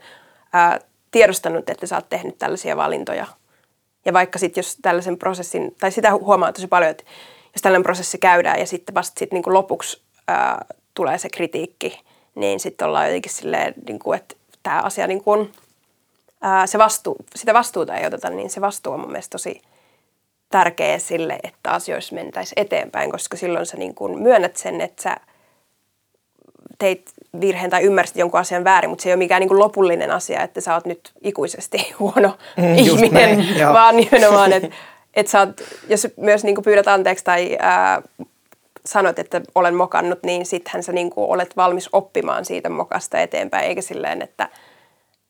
ää, 0.52 0.80
tiedostanut, 1.10 1.70
että 1.70 1.86
sä 1.86 1.96
oot 1.96 2.08
tehnyt 2.08 2.38
tällaisia 2.38 2.76
valintoja. 2.76 3.26
Ja 4.04 4.12
vaikka 4.12 4.38
sitten 4.38 4.58
jos 4.58 4.76
tällaisen 4.82 5.18
prosessin, 5.18 5.74
tai 5.80 5.92
sitä 5.92 6.14
huomaa 6.14 6.52
tosi 6.52 6.66
paljon, 6.66 6.90
että 6.90 7.04
jos 7.54 7.62
tällainen 7.62 7.82
prosessi 7.82 8.18
käydään 8.18 8.60
ja 8.60 8.66
sitten 8.66 8.94
vasta 8.94 9.18
sitten 9.18 9.36
niinku 9.36 9.54
lopuksi 9.54 10.02
ää, 10.28 10.64
tulee 10.96 11.18
se 11.18 11.28
kritiikki, 11.28 12.00
niin 12.34 12.60
sitten 12.60 12.88
ollaan 12.88 13.06
jotenkin 13.06 13.32
silleen, 13.32 13.74
niinku, 13.86 14.12
että 14.12 14.34
tämä 14.62 14.80
asia 14.80 15.06
niin 15.06 15.24
kuin, 15.24 15.52
ää, 16.42 16.66
se 16.66 16.78
vastuu, 16.78 17.16
sitä 17.34 17.54
vastuuta 17.54 17.96
ei 17.96 18.06
oteta, 18.06 18.30
niin 18.30 18.50
se 18.50 18.60
vastuu 18.60 18.92
on 18.92 19.00
mun 19.00 19.10
mielestä 19.10 19.32
tosi 19.32 19.62
tärkeä 20.50 20.98
sille, 20.98 21.38
että 21.42 21.70
asioissa 21.70 22.14
mentäisiin 22.14 22.60
eteenpäin, 22.60 23.10
koska 23.10 23.36
silloin 23.36 23.66
sä 23.66 23.76
niin 23.76 23.94
kuin 23.94 24.22
myönnät 24.22 24.56
sen, 24.56 24.80
että 24.80 25.02
sä 25.02 25.16
teit 26.78 27.10
virheen 27.40 27.70
tai 27.70 27.82
ymmärsit 27.82 28.16
jonkun 28.16 28.40
asian 28.40 28.64
väärin, 28.64 28.90
mutta 28.90 29.02
se 29.02 29.08
ei 29.08 29.12
ole 29.12 29.18
mikään 29.18 29.40
niin 29.40 29.48
kuin 29.48 29.58
lopullinen 29.58 30.10
asia, 30.10 30.42
että 30.42 30.60
sä 30.60 30.74
oot 30.74 30.86
nyt 30.86 31.12
ikuisesti 31.22 31.78
huono 31.98 32.38
Mm, 32.56 32.74
ihminen, 32.74 33.38
näin, 33.38 33.72
vaan 33.72 33.96
nimenomaan, 33.96 34.52
että, 34.52 34.68
että 35.14 35.32
sä 35.32 35.40
oot, 35.40 35.60
jos 35.88 36.08
myös 36.16 36.44
niin 36.44 36.54
kuin 36.54 36.64
pyydät 36.64 36.88
anteeksi 36.88 37.24
tai 37.24 37.56
ää, 37.60 38.02
sanot, 38.86 39.18
että 39.18 39.40
olen 39.54 39.74
mokannut, 39.74 40.18
niin 40.22 40.46
sittenhän 40.46 40.82
sä 40.82 40.92
niin 40.92 41.10
kuin 41.10 41.30
olet 41.30 41.56
valmis 41.56 41.88
oppimaan 41.92 42.44
siitä 42.44 42.68
mokasta 42.68 43.20
eteenpäin, 43.20 43.68
eikä 43.68 43.82
silleen, 43.82 44.22
että 44.22 44.48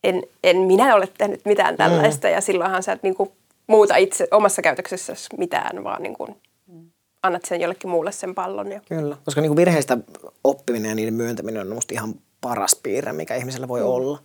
en, 0.04 0.22
en 0.44 0.56
minä 0.56 0.94
ole 0.94 1.08
tehnyt 1.18 1.40
mitään 1.44 1.76
tällaista, 1.76 2.26
mm. 2.26 2.32
ja 2.34 2.40
silloinhan 2.40 2.82
sä 2.82 2.92
et 2.92 3.02
niin 3.02 3.14
kuin 3.14 3.30
muuta 3.66 3.96
itse 3.96 4.28
omassa 4.30 4.62
käytöksessäsi 4.62 5.28
mitään, 5.38 5.84
vaan 5.84 6.02
niin 6.02 6.14
kuin 6.14 6.36
annat 7.22 7.44
sen 7.44 7.60
jollekin 7.60 7.90
muulle 7.90 8.12
sen 8.12 8.34
pallon. 8.34 8.72
Ja. 8.72 8.80
Kyllä, 8.88 9.16
koska 9.24 9.40
niin 9.40 9.48
kuin 9.48 9.56
virheistä 9.56 9.98
oppiminen 10.44 10.88
ja 10.88 10.94
niiden 10.94 11.14
myöntäminen 11.14 11.60
on 11.60 11.68
minusta 11.68 11.94
ihan 11.94 12.14
paras 12.40 12.76
piirre, 12.82 13.12
mikä 13.12 13.34
ihmisellä 13.34 13.68
voi 13.68 13.80
mm. 13.80 13.86
olla. 13.86 14.18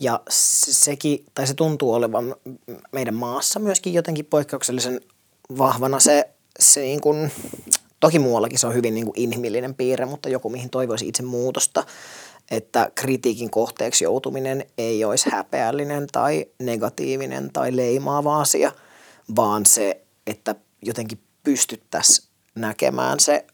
Ja 0.00 0.20
se, 0.28 0.72
sekin, 0.72 1.24
tai 1.34 1.46
se 1.46 1.54
tuntuu 1.54 1.94
olevan 1.94 2.34
meidän 2.92 3.14
maassa 3.14 3.60
myöskin 3.60 3.94
jotenkin 3.94 4.24
poikkeuksellisen 4.24 5.00
vahvana 5.58 6.00
se, 6.00 6.28
se 6.58 6.80
niin 6.80 7.00
kuin, 7.00 7.30
toki 8.00 8.18
muuallakin 8.18 8.58
se 8.58 8.66
on 8.66 8.74
hyvin 8.74 8.94
niin 8.94 9.06
kuin 9.06 9.20
inhimillinen 9.20 9.74
piirre, 9.74 10.04
mutta 10.04 10.28
joku 10.28 10.50
mihin 10.50 10.70
toivoisi 10.70 11.08
itse 11.08 11.22
muutosta, 11.22 11.84
että 12.50 12.90
kritiikin 12.94 13.50
kohteeksi 13.50 14.04
joutuminen 14.04 14.66
ei 14.78 15.04
olisi 15.04 15.30
häpeällinen 15.30 16.06
tai 16.12 16.46
negatiivinen 16.58 17.52
tai 17.52 17.76
leimaava 17.76 18.40
asia, 18.40 18.72
vaan 19.36 19.66
se, 19.66 20.00
että 20.26 20.54
jotenkin 20.82 21.18
pystyttäisiin 21.42 22.28
näkemään 22.54 23.20
se 23.20 23.44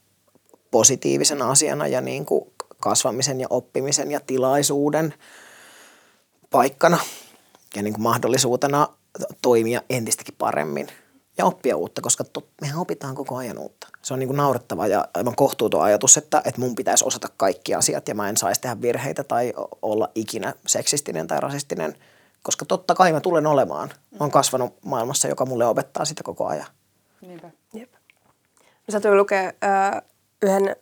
positiivisena 0.71 1.51
asiana 1.51 1.87
ja 1.87 2.01
niin 2.01 2.25
kuin 2.25 2.51
kasvamisen 2.81 3.39
ja 3.39 3.47
oppimisen 3.49 4.11
ja 4.11 4.19
tilaisuuden 4.19 5.13
paikkana 6.49 6.97
ja 7.75 7.83
niin 7.83 7.93
kuin 7.93 8.03
mahdollisuutena 8.03 8.87
toimia 9.41 9.81
entistäkin 9.89 10.35
paremmin 10.37 10.87
ja 11.37 11.45
oppia 11.45 11.77
uutta, 11.77 12.01
koska 12.01 12.23
tot, 12.23 12.47
mehän 12.61 12.79
opitaan 12.79 13.15
koko 13.15 13.35
ajan 13.35 13.57
uutta. 13.57 13.87
Se 14.01 14.13
on 14.13 14.19
niin 14.19 14.27
kuin 14.27 14.37
naurettava 14.37 14.87
ja 14.87 15.07
aivan 15.13 15.35
kohtuuton 15.35 15.83
ajatus, 15.83 16.17
että, 16.17 16.41
että 16.45 16.61
mun 16.61 16.75
pitäisi 16.75 17.05
osata 17.05 17.27
kaikki 17.37 17.75
asiat 17.75 18.07
ja 18.07 18.15
mä 18.15 18.29
en 18.29 18.37
saisi 18.37 18.61
tehdä 18.61 18.81
virheitä 18.81 19.23
tai 19.23 19.53
olla 19.81 20.09
ikinä 20.15 20.53
seksistinen 20.67 21.27
tai 21.27 21.39
rasistinen, 21.39 21.95
koska 22.43 22.65
totta 22.65 22.95
kai 22.95 23.13
mä 23.13 23.19
tulen 23.19 23.47
olemaan. 23.47 23.89
Mä 23.89 24.17
oon 24.19 24.31
kasvanut 24.31 24.73
maailmassa, 24.85 25.27
joka 25.27 25.45
mulle 25.45 25.65
opettaa 25.65 26.05
sitä 26.05 26.23
koko 26.23 26.47
ajan. 26.47 26.67
Niinpä. 27.21 27.51
Jep. 27.73 27.91
Mä 28.61 28.91
satuin 28.91 29.17
lukea 29.17 29.41
äh, 29.41 30.01
yhden, 30.41 30.75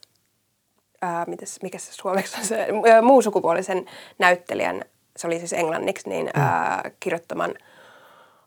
äh, 1.04 1.28
mites, 1.28 1.62
mikä 1.62 1.78
se 1.78 1.94
suomeksi 1.94 2.38
on 2.40 2.46
se, 2.46 2.62
äh, 2.62 3.86
näyttelijän, 4.20 4.86
se 5.18 5.28
oli 5.28 5.40
siis 5.40 5.54
englanniksi, 5.54 6.10
niin 6.10 6.30
äh, 6.38 6.82
kirjoittaman 7.00 7.54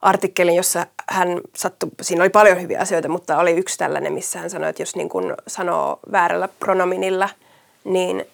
artikkelin, 0.06 0.54
jossa 0.54 0.86
hän 1.08 1.40
sattui, 1.56 1.90
siinä 2.02 2.22
oli 2.22 2.30
paljon 2.30 2.62
hyviä 2.62 2.80
asioita, 2.80 3.08
mutta 3.08 3.38
oli 3.38 3.52
yksi 3.52 3.78
tällainen, 3.78 4.12
missä 4.12 4.38
hän 4.38 4.50
sanoi, 4.50 4.70
että 4.70 4.82
jos 4.82 4.96
niin 4.96 5.08
kun 5.08 5.34
sanoo 5.46 5.98
väärällä 6.12 6.48
pronominilla, 6.48 7.28
niin 7.84 8.24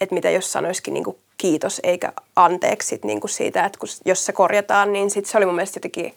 että 0.00 0.14
mitä 0.14 0.30
jos 0.30 0.52
sanoisikin 0.52 0.94
niin 0.94 1.04
kuin 1.04 1.16
kiitos 1.38 1.80
eikä 1.84 2.12
anteeksi 2.36 3.00
niin 3.04 3.20
kuin 3.20 3.30
siitä, 3.30 3.64
että 3.64 3.78
kun, 3.78 3.88
jos 4.04 4.26
se 4.26 4.32
korjataan, 4.32 4.92
niin 4.92 5.10
sit 5.10 5.26
se 5.26 5.36
oli 5.36 5.46
mun 5.46 5.54
mielestä 5.54 5.76
jotenkin 5.76 6.14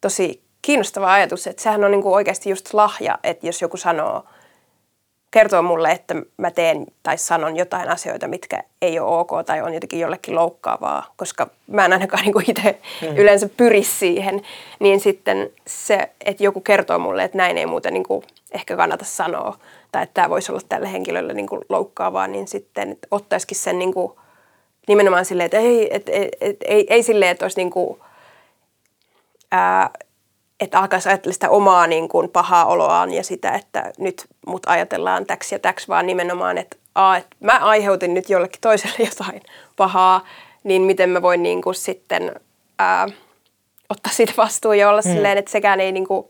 tosi 0.00 0.42
kiinnostava 0.62 1.12
ajatus, 1.12 1.46
että 1.46 1.62
sehän 1.62 1.84
on 1.84 1.90
niin 1.90 2.02
kuin 2.02 2.14
oikeasti 2.14 2.50
just 2.50 2.74
lahja, 2.74 3.18
että 3.24 3.46
jos 3.46 3.62
joku 3.62 3.76
sanoo, 3.76 4.24
kertoo 5.32 5.62
mulle, 5.62 5.90
että 5.90 6.14
mä 6.36 6.50
teen 6.50 6.86
tai 7.02 7.18
sanon 7.18 7.56
jotain 7.56 7.88
asioita, 7.88 8.28
mitkä 8.28 8.62
ei 8.82 8.98
ole 8.98 9.18
ok 9.18 9.30
tai 9.46 9.62
on 9.62 9.74
jotenkin 9.74 10.00
jollekin 10.00 10.34
loukkaavaa, 10.34 11.12
koska 11.16 11.46
mä 11.66 11.84
en 11.84 11.92
ainakaan 11.92 12.24
niin 12.26 12.50
itse 12.50 12.78
mm. 13.02 13.16
yleensä 13.16 13.48
pyri 13.56 13.82
siihen, 13.82 14.42
niin 14.80 15.00
sitten 15.00 15.50
se, 15.66 16.10
että 16.24 16.44
joku 16.44 16.60
kertoo 16.60 16.98
mulle, 16.98 17.24
että 17.24 17.38
näin 17.38 17.58
ei 17.58 17.66
muuten 17.66 17.94
niin 17.94 18.04
kuin 18.04 18.24
ehkä 18.52 18.76
kannata 18.76 19.04
sanoa, 19.04 19.58
tai 19.92 20.02
että 20.02 20.14
tämä 20.14 20.30
voisi 20.30 20.52
olla 20.52 20.62
tälle 20.68 20.92
henkilölle 20.92 21.32
niin 21.32 21.48
kuin 21.48 21.64
loukkaavaa, 21.68 22.26
niin 22.26 22.48
sitten 22.48 22.96
ottaisikin 23.10 23.56
sen 23.56 23.78
niin 23.78 23.94
kuin 23.94 24.12
nimenomaan 24.88 25.24
silleen, 25.24 25.44
että 25.44 25.58
ei, 25.58 25.96
et, 25.96 26.08
et, 26.08 26.28
et, 26.40 26.56
ei, 26.64 26.86
ei 26.90 27.02
silleen, 27.02 27.30
että 27.30 27.44
olisi 27.44 27.60
niin 27.60 27.70
kuin, 27.70 28.00
ää, 29.52 29.90
että 30.64 30.78
alkaisi 30.78 31.08
ajatella 31.08 31.32
sitä 31.32 31.50
omaa 31.50 31.86
niin 31.86 32.08
kuin 32.08 32.28
pahaa 32.28 32.64
oloaan 32.64 33.14
ja 33.14 33.24
sitä, 33.24 33.50
että 33.50 33.92
nyt 33.98 34.26
mut 34.46 34.62
ajatellaan 34.66 35.26
täksi 35.26 35.54
ja 35.54 35.58
täksi, 35.58 35.88
vaan 35.88 36.06
nimenomaan, 36.06 36.58
että, 36.58 36.76
a, 36.94 37.16
että 37.16 37.36
mä 37.40 37.58
aiheutin 37.58 38.14
nyt 38.14 38.30
jollekin 38.30 38.60
toiselle 38.60 38.96
jotain 39.10 39.42
pahaa, 39.76 40.26
niin 40.64 40.82
miten 40.82 41.10
mä 41.10 41.22
voin 41.22 41.42
niin 41.42 41.62
kuin 41.62 41.74
sitten 41.74 42.32
ää, 42.78 43.08
ottaa 43.88 44.12
siitä 44.12 44.32
vastuun 44.36 44.78
ja 44.78 44.88
olla 44.88 45.00
mm. 45.04 45.12
silleen, 45.12 45.38
että 45.38 45.50
sekään 45.50 45.80
ei 45.80 45.92
niin 45.92 46.06
kuin 46.06 46.28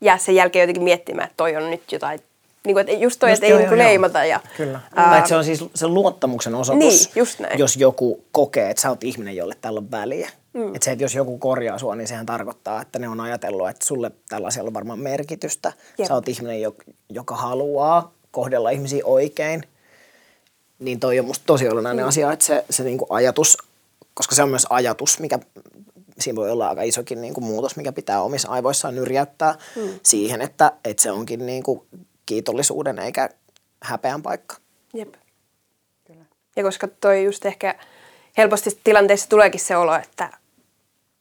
jää 0.00 0.18
sen 0.18 0.34
jälkeen 0.34 0.62
jotenkin 0.62 0.82
miettimään, 0.82 1.26
että 1.26 1.36
toi 1.36 1.56
on 1.56 1.70
nyt 1.70 1.92
jotain 1.92 2.20
niin 2.64 2.74
kuin, 2.74 2.88
että 2.88 3.04
just 3.04 3.20
toi, 3.20 3.32
että 3.32 3.46
ei 3.46 3.58
niin 3.58 3.78
leimata. 3.78 4.24
Ja, 4.24 4.40
Kyllä. 4.56 4.80
Ää, 4.96 5.26
se 5.26 5.36
on 5.36 5.44
siis 5.44 5.64
se 5.74 5.86
luottamuksen 5.86 6.54
osoitus, 6.54 6.84
niin, 6.84 7.12
just 7.16 7.38
näin. 7.38 7.58
jos 7.58 7.76
joku 7.76 8.24
kokee, 8.32 8.70
että 8.70 8.80
sä 8.80 8.88
oot 8.88 9.04
ihminen, 9.04 9.36
jolle 9.36 9.54
tällä 9.60 9.78
on 9.78 9.90
väliä. 9.90 10.30
Mm. 10.52 10.74
Että 10.74 10.84
se, 10.84 10.92
että 10.92 11.04
jos 11.04 11.14
joku 11.14 11.38
korjaa 11.38 11.78
sua, 11.78 11.96
niin 11.96 12.08
sehän 12.08 12.26
tarkoittaa, 12.26 12.82
että 12.82 12.98
ne 12.98 13.08
on 13.08 13.20
ajatellut, 13.20 13.68
että 13.68 13.86
sulle 13.86 14.10
tällaisella 14.28 14.68
on 14.68 14.74
varmaan 14.74 14.98
merkitystä. 14.98 15.72
Jep. 15.98 16.08
Sä 16.08 16.14
oot 16.14 16.28
ihminen, 16.28 16.60
joka 17.08 17.36
haluaa 17.36 18.12
kohdella 18.30 18.70
ihmisiä 18.70 19.04
oikein. 19.04 19.62
Niin 20.78 21.00
toi 21.00 21.18
on 21.18 21.26
musta 21.26 21.44
tosi 21.46 21.68
olennainen 21.68 22.04
mm. 22.04 22.08
asia, 22.08 22.32
että 22.32 22.44
se, 22.44 22.64
se 22.70 22.84
niinku 22.84 23.06
ajatus, 23.10 23.58
koska 24.14 24.34
se 24.34 24.42
on 24.42 24.48
myös 24.48 24.66
ajatus, 24.70 25.18
mikä 25.20 25.38
siinä 26.18 26.36
voi 26.36 26.50
olla 26.50 26.68
aika 26.68 26.82
isokin 26.82 27.20
niin 27.20 27.34
kuin 27.34 27.44
muutos, 27.44 27.76
mikä 27.76 27.92
pitää 27.92 28.22
omissa 28.22 28.48
aivoissaan 28.48 28.94
nyrjäyttää 28.94 29.58
mm. 29.76 30.00
siihen, 30.02 30.42
että, 30.42 30.72
että 30.84 31.02
se 31.02 31.10
onkin 31.10 31.46
niin 31.46 31.62
kuin 31.62 31.82
kiitollisuuden 32.26 32.98
eikä 32.98 33.28
häpeän 33.82 34.22
paikka. 34.22 34.56
Jep. 34.94 35.14
Kyllä. 36.06 36.24
Ja 36.56 36.62
koska 36.62 36.88
toi 36.88 37.24
just 37.24 37.46
ehkä 37.46 37.74
helposti 38.36 38.80
tilanteessa 38.84 39.28
tuleekin 39.28 39.60
se 39.60 39.76
olo, 39.76 39.94
että, 39.94 40.30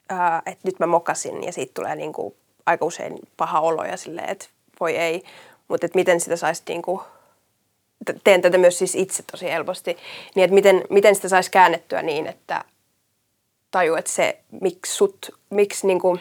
ää, 0.10 0.42
että 0.46 0.68
nyt 0.68 0.80
mä 0.80 0.88
mokasin 0.88 1.44
ja 1.44 1.52
siitä 1.52 1.72
tulee 1.74 1.96
niin 1.96 2.14
kuin 2.14 2.36
aika 2.66 2.86
usein 2.86 3.20
paha 3.38 3.60
olo 3.60 3.84
ja 3.84 3.98
silleen, 3.98 4.30
että 4.30 4.46
voi 4.80 4.96
ei. 4.96 5.24
Mutta 5.68 5.86
että 5.86 5.98
miten 5.98 6.20
sitä 6.20 6.36
saisi 6.36 6.64
niin 6.68 6.82
kuin, 6.82 7.02
teen 8.24 8.42
tätä 8.42 8.58
myös 8.58 8.78
siis 8.78 8.96
itse 8.96 9.24
tosi 9.32 9.46
helposti, 9.46 9.98
niin 10.36 10.44
että 10.44 10.54
miten, 10.54 10.84
miten 10.90 11.16
sitä 11.16 11.30
saisi 11.30 11.52
käännettyä 11.52 12.02
niin, 12.02 12.28
että 12.28 12.66
taju, 13.72 13.96
että 13.96 14.12
se, 14.12 14.40
miksi, 14.62 14.94
sut, 14.94 15.40
miksi, 15.50 15.88
niin 15.88 16.00
kuin, 16.00 16.20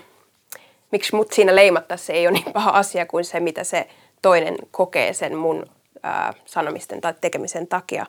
miksi 0.93 1.17
mut 1.17 1.33
siinä 1.33 1.55
leimattaisiin, 1.55 2.07
se 2.07 2.13
ei 2.13 2.27
ole 2.27 2.39
niin 2.39 2.53
paha 2.53 2.71
asia 2.71 3.07
kuin 3.07 3.25
se, 3.25 3.41
mitä 3.41 3.65
se 3.65 3.89
toinen 4.23 4.57
kokee 4.71 5.13
sen 5.13 5.37
mun 5.37 5.67
ää, 6.03 6.35
sanomisten 6.45 7.01
tai 7.01 7.15
tekemisen 7.21 7.67
takia. 7.67 8.07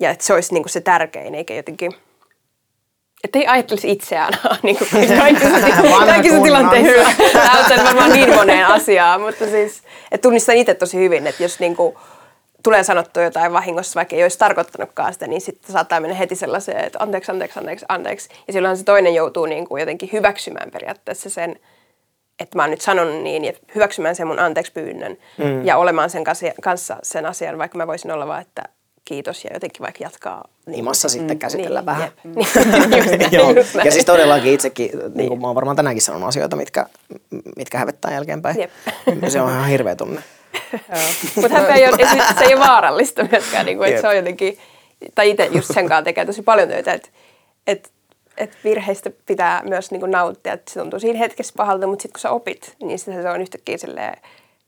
Ja 0.00 0.10
että 0.10 0.24
se 0.24 0.34
olisi 0.34 0.54
niin 0.54 0.62
kuin 0.62 0.72
se 0.72 0.80
tärkein, 0.80 1.34
eikä 1.34 1.54
jotenkin, 1.54 1.92
että 3.24 3.38
ei 3.38 3.46
ajattelisi 3.46 3.90
itseään 3.90 4.32
niin 4.62 4.78
kuin 4.78 4.88
kaikissa, 5.18 5.60
kaikissa 6.06 6.42
tilanteissa. 6.42 7.10
Tämä 7.68 7.84
varmaan 7.84 8.12
niin 8.12 8.34
moneen 8.34 8.66
asiaan, 8.66 9.20
mutta 9.20 9.46
siis, 9.46 9.82
että 10.10 10.22
tunnistan 10.22 10.56
itse 10.56 10.74
tosi 10.74 10.98
hyvin, 10.98 11.26
että 11.26 11.42
jos 11.42 11.60
niin 11.60 11.76
kuin, 11.76 11.96
tulee 12.62 12.82
sanottua 12.84 13.22
jotain 13.22 13.52
vahingossa, 13.52 13.94
vaikka 13.94 14.16
ei 14.16 14.22
olisi 14.22 14.38
tarkoittanutkaan 14.38 15.12
sitä, 15.12 15.26
niin 15.26 15.40
sitten 15.40 15.72
saattaa 15.72 16.00
mennä 16.00 16.16
heti 16.16 16.36
sellaiseen, 16.36 16.84
että 16.84 16.98
anteeksi, 17.02 17.32
anteeksi, 17.32 17.58
anteeksi, 17.58 17.86
anteeksi. 17.88 18.28
Ja 18.46 18.52
silloin 18.52 18.76
se 18.76 18.84
toinen 18.84 19.14
joutuu 19.14 19.46
niin 19.46 19.68
kuin 19.68 19.80
jotenkin 19.80 20.08
hyväksymään 20.12 20.70
periaatteessa 20.70 21.30
sen, 21.30 21.60
että 22.40 22.58
mä 22.58 22.62
oon 22.62 22.70
nyt 22.70 22.80
sanonut 22.80 23.22
niin 23.22 23.44
ja 23.44 23.52
hyväksymään 23.74 24.16
sen 24.16 24.26
mun 24.26 24.38
anteeksi 24.38 24.72
pyynnön 24.72 25.16
mm. 25.38 25.66
ja 25.66 25.76
olemaan 25.76 26.10
sen 26.10 26.24
kanssa 26.62 26.96
sen 27.02 27.26
asian, 27.26 27.58
vaikka 27.58 27.78
mä 27.78 27.86
voisin 27.86 28.10
olla 28.10 28.26
vaan, 28.26 28.42
että 28.42 28.62
kiitos 29.04 29.44
ja 29.44 29.50
jotenkin 29.54 29.80
vaikka 29.80 30.04
jatkaa. 30.04 30.44
Niin, 30.66 30.78
Imassa 30.78 31.08
mm, 31.08 31.10
sitten 31.10 31.38
käsitellä 31.38 31.80
niin, 31.80 31.86
vähän. 31.86 32.02
Jep, 32.02 32.36
niin, 32.90 33.32
Joo. 33.38 33.50
Ja 33.84 33.90
siis 33.92 34.04
todellakin 34.04 34.52
itsekin, 34.52 34.90
niin. 34.98 35.12
niin 35.14 35.28
kuin 35.28 35.40
mä 35.40 35.46
oon 35.46 35.54
varmaan 35.54 35.76
tänäänkin 35.76 36.02
sanonut 36.02 36.28
asioita, 36.28 36.56
mitkä, 36.56 36.86
mitkä 37.56 37.78
hävettää 37.78 38.12
jälkeenpäin. 38.12 38.60
Jep. 38.60 38.70
Se 39.28 39.40
on 39.40 39.50
ihan 39.50 39.68
hirveä 39.68 39.96
tunne. 39.96 40.22
Mutta 41.36 41.58
häpeä 41.58 41.74
ei 41.74 41.88
ole, 41.88 41.96
se 42.38 42.44
ei 42.44 42.54
ole 42.54 42.64
vaarallista 42.64 43.28
myöskään, 43.30 43.66
niin 43.66 43.78
kuin, 43.78 43.88
että 43.88 44.00
se 44.00 44.08
on 44.08 44.16
jotenkin, 44.16 44.58
tai 45.14 45.30
itse 45.30 45.48
just 45.52 45.74
sen 45.74 45.88
kanssa 45.88 46.04
tekee 46.04 46.24
tosi 46.24 46.42
paljon 46.42 46.68
töitä, 46.68 46.92
että, 46.92 47.08
että 47.66 47.90
että 48.36 48.56
virheistä 48.64 49.10
pitää 49.26 49.62
myös 49.64 49.90
niin 49.90 50.00
kuin 50.00 50.10
nauttia, 50.10 50.52
että 50.52 50.72
se 50.72 50.80
tuntuu 50.80 51.00
siinä 51.00 51.18
hetkessä 51.18 51.54
pahalta, 51.56 51.86
mutta 51.86 52.02
sitten 52.02 52.12
kun 52.12 52.20
sä 52.20 52.30
opit, 52.30 52.76
niin 52.82 52.98
se 52.98 53.30
on 53.30 53.40
yhtäkkiä 53.40 53.78
silleen, 53.78 54.16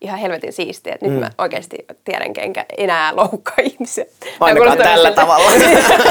ihan 0.01 0.19
helvetin 0.19 0.53
siistiä, 0.53 0.95
että 0.95 1.07
mm. 1.07 1.13
nyt 1.13 1.21
mä 1.21 1.31
oikeasti 1.39 1.77
tiedän, 2.05 2.31
enkä 2.37 2.65
enää 2.79 3.17
loukkaa 3.17 3.55
ihmisiä. 3.63 4.05
Ainakaan 4.41 4.79
tällä 4.79 5.09
sitä. 5.09 5.21
tavalla. 5.21 5.51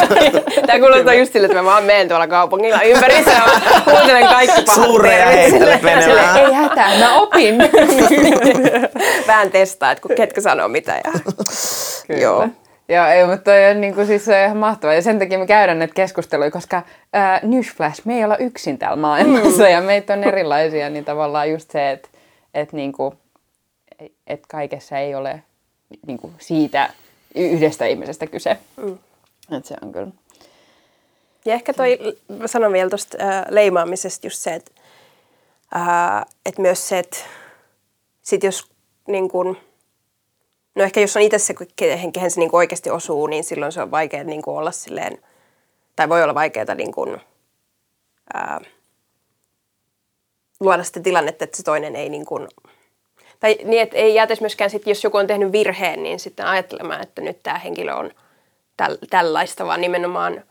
Tämä 0.67 0.79
kuulostaa 0.79 1.13
just 1.13 1.33
sille, 1.33 1.45
että 1.45 1.57
mä 1.57 1.65
vaan 1.65 1.83
menen 1.83 2.07
tuolla 2.07 2.27
kaupungilla 2.27 2.81
ympärissä 2.81 3.31
ja 3.31 3.41
mä 3.45 3.81
kuuntelen 3.81 4.27
kaikki 4.27 4.61
pahat 4.61 4.85
Suureja 4.85 5.31
Ei 5.31 6.53
hätää, 6.53 6.99
mä 6.99 7.21
opin. 7.21 7.57
Vähän 9.27 9.51
testaa, 9.51 9.91
että 9.91 10.07
ketkä 10.15 10.41
sanoo 10.41 10.67
mitä. 10.67 11.01
Ja... 11.03 11.11
Joo. 12.17 12.47
Joo, 12.89 13.07
ei, 13.07 13.25
mutta 13.25 13.43
toi 13.43 13.65
on, 13.71 13.81
niin 13.81 13.95
kuin, 13.95 14.07
siis 14.07 14.25
se 14.25 14.39
on 14.39 14.45
ihan 14.45 14.57
mahtavaa. 14.57 14.93
Ja 14.93 15.01
sen 15.01 15.19
takia 15.19 15.39
me 15.39 15.47
käydään 15.47 15.79
näitä 15.79 15.93
keskusteluja, 15.93 16.51
koska 16.51 16.77
äh, 17.15 17.41
newsflash, 17.43 18.01
me 18.05 18.17
ei 18.17 18.23
olla 18.23 18.37
yksin 18.37 18.77
täällä 18.77 18.95
maailmassa 18.95 19.63
mm. 19.63 19.69
ja 19.69 19.81
meitä 19.81 20.13
on 20.13 20.23
erilaisia, 20.23 20.89
niin 20.89 21.05
tavallaan 21.05 21.51
just 21.51 21.71
se, 21.71 21.91
että 21.91 22.09
et, 22.53 22.73
niin 22.73 22.91
kuin, 22.91 23.17
et 24.27 24.47
kaikessa 24.47 24.97
ei 24.97 25.15
ole 25.15 25.43
niin 26.07 26.17
kuin, 26.17 26.33
siitä 26.39 26.93
yhdestä 27.35 27.85
ihmisestä 27.85 28.27
kyse. 28.27 28.57
Mm. 28.77 28.97
Et 29.57 29.65
se 29.65 29.75
on 29.81 29.91
kyllä. 29.91 30.11
Ja 31.45 31.53
ehkä 31.53 31.73
toi, 31.73 31.99
mä 32.27 32.47
sanon 32.47 32.73
vielä 32.73 32.89
tuosta 32.89 33.17
äh, 33.21 33.45
leimaamisesta 33.49 34.27
just 34.27 34.39
se, 34.39 34.53
että 34.53 34.71
äh, 35.75 36.25
et 36.45 36.57
myös 36.57 36.87
se, 36.87 36.99
että 36.99 37.17
sit 38.21 38.43
jos 38.43 38.69
niin 39.07 39.29
kun, 39.29 39.57
No 40.75 40.83
ehkä 40.83 40.99
jos 40.99 41.15
on 41.15 41.21
itse 41.21 41.39
se, 41.39 41.53
kehen 42.13 42.31
se 42.31 42.39
niin 42.39 42.49
oikeasti 42.53 42.89
osuu, 42.89 43.27
niin 43.27 43.43
silloin 43.43 43.71
se 43.71 43.81
on 43.81 43.91
vaikea 43.91 44.23
niin 44.23 44.41
olla 44.45 44.71
silleen, 44.71 45.17
tai 45.95 46.09
voi 46.09 46.23
olla 46.23 46.35
vaikeaa 46.35 46.75
niin 46.75 46.91
kuin, 46.91 47.21
ää, 48.33 48.61
luoda 50.59 50.83
sitä 50.83 50.99
tilannetta, 50.99 51.43
että 51.43 51.57
se 51.57 51.63
toinen 51.63 51.95
ei 51.95 52.09
niin 52.09 52.25
kuin, 52.25 52.47
tai 53.43 53.57
niin, 53.63 53.81
että 53.81 53.97
ei 53.97 54.15
jäätäisi 54.15 54.41
myöskään 54.41 54.69
sitten, 54.69 54.91
jos 54.91 55.03
joku 55.03 55.17
on 55.17 55.27
tehnyt 55.27 55.51
virheen, 55.51 56.03
niin 56.03 56.19
sitten 56.19 56.45
ajattelemaan, 56.45 57.01
että 57.01 57.21
nyt 57.21 57.43
tämä 57.43 57.57
henkilö 57.57 57.93
on 57.93 58.11
täl, 58.77 58.97
tällaista, 59.09 59.65
vaan 59.65 59.81
nimenomaan, 59.81 60.43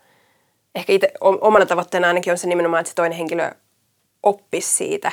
ehkä 0.74 0.92
itse 0.92 1.12
omana 1.20 1.66
tavoitteena 1.66 2.08
ainakin 2.08 2.30
on 2.30 2.38
se 2.38 2.48
nimenomaan, 2.48 2.80
että 2.80 2.88
se 2.88 2.94
toinen 2.94 3.18
henkilö 3.18 3.50
oppisi 4.22 4.74
siitä, 4.74 5.12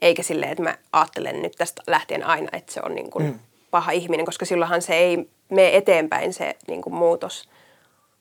eikä 0.00 0.22
silleen, 0.22 0.52
että 0.52 0.64
mä 0.64 0.78
ajattelen 0.92 1.42
nyt 1.42 1.52
tästä 1.58 1.82
lähtien 1.86 2.26
aina, 2.26 2.48
että 2.52 2.72
se 2.72 2.80
on 2.84 2.94
niin 2.94 3.10
kuin, 3.10 3.24
mm 3.24 3.38
paha 3.70 3.90
ihminen, 3.90 4.26
koska 4.26 4.44
silloinhan 4.44 4.82
se 4.82 4.94
ei 4.94 5.28
mene 5.48 5.76
eteenpäin 5.76 6.32
se 6.32 6.56
niin 6.68 6.82
kuin 6.82 6.94
muutos. 6.94 7.48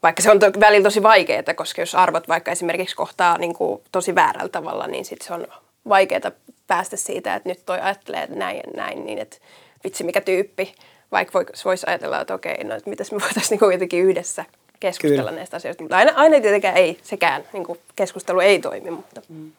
Vaikka 0.03 0.21
se 0.21 0.31
on 0.31 0.39
to, 0.39 0.51
välillä 0.59 0.83
tosi 0.83 1.03
vaikeaa, 1.03 1.53
koska 1.55 1.81
jos 1.81 1.95
arvot 1.95 2.27
vaikka 2.27 2.51
esimerkiksi 2.51 2.95
kohtaa 2.95 3.37
niin 3.37 3.53
kuin 3.53 3.81
tosi 3.91 4.15
väärällä 4.15 4.49
tavalla, 4.49 4.87
niin 4.87 5.05
sitten 5.05 5.27
se 5.27 5.33
on 5.33 5.47
vaikeaa 5.89 6.31
päästä 6.67 6.97
siitä, 6.97 7.35
että 7.35 7.49
nyt 7.49 7.65
toi 7.65 7.79
ajattelee 7.79 8.23
että 8.23 8.35
näin 8.35 8.57
ja 8.57 8.63
näin, 8.75 9.05
niin 9.05 9.19
että 9.19 9.37
vitsi 9.83 10.03
mikä 10.03 10.21
tyyppi. 10.21 10.75
Vaikka 11.11 11.39
voisi 11.65 11.85
ajatella, 11.89 12.21
että 12.21 12.33
okei, 12.33 12.63
no 12.63 12.75
että 12.75 12.89
mitäs 12.89 13.11
me 13.11 13.19
voitaisiin 13.21 13.59
niin 13.61 13.71
jotenkin 13.71 14.03
yhdessä 14.03 14.45
keskustella 14.79 15.23
Kyllä. 15.23 15.31
näistä 15.31 15.57
asioista. 15.57 15.83
Mutta 15.83 15.97
aina, 15.97 16.13
aina 16.15 16.41
tietenkään 16.41 16.77
ei, 16.77 16.97
sekään 17.03 17.43
niin 17.53 17.63
kuin 17.63 17.79
keskustelu 17.95 18.39
ei 18.39 18.59
toimi, 18.59 18.91
mutta 18.91 19.21
mm. 19.29 19.51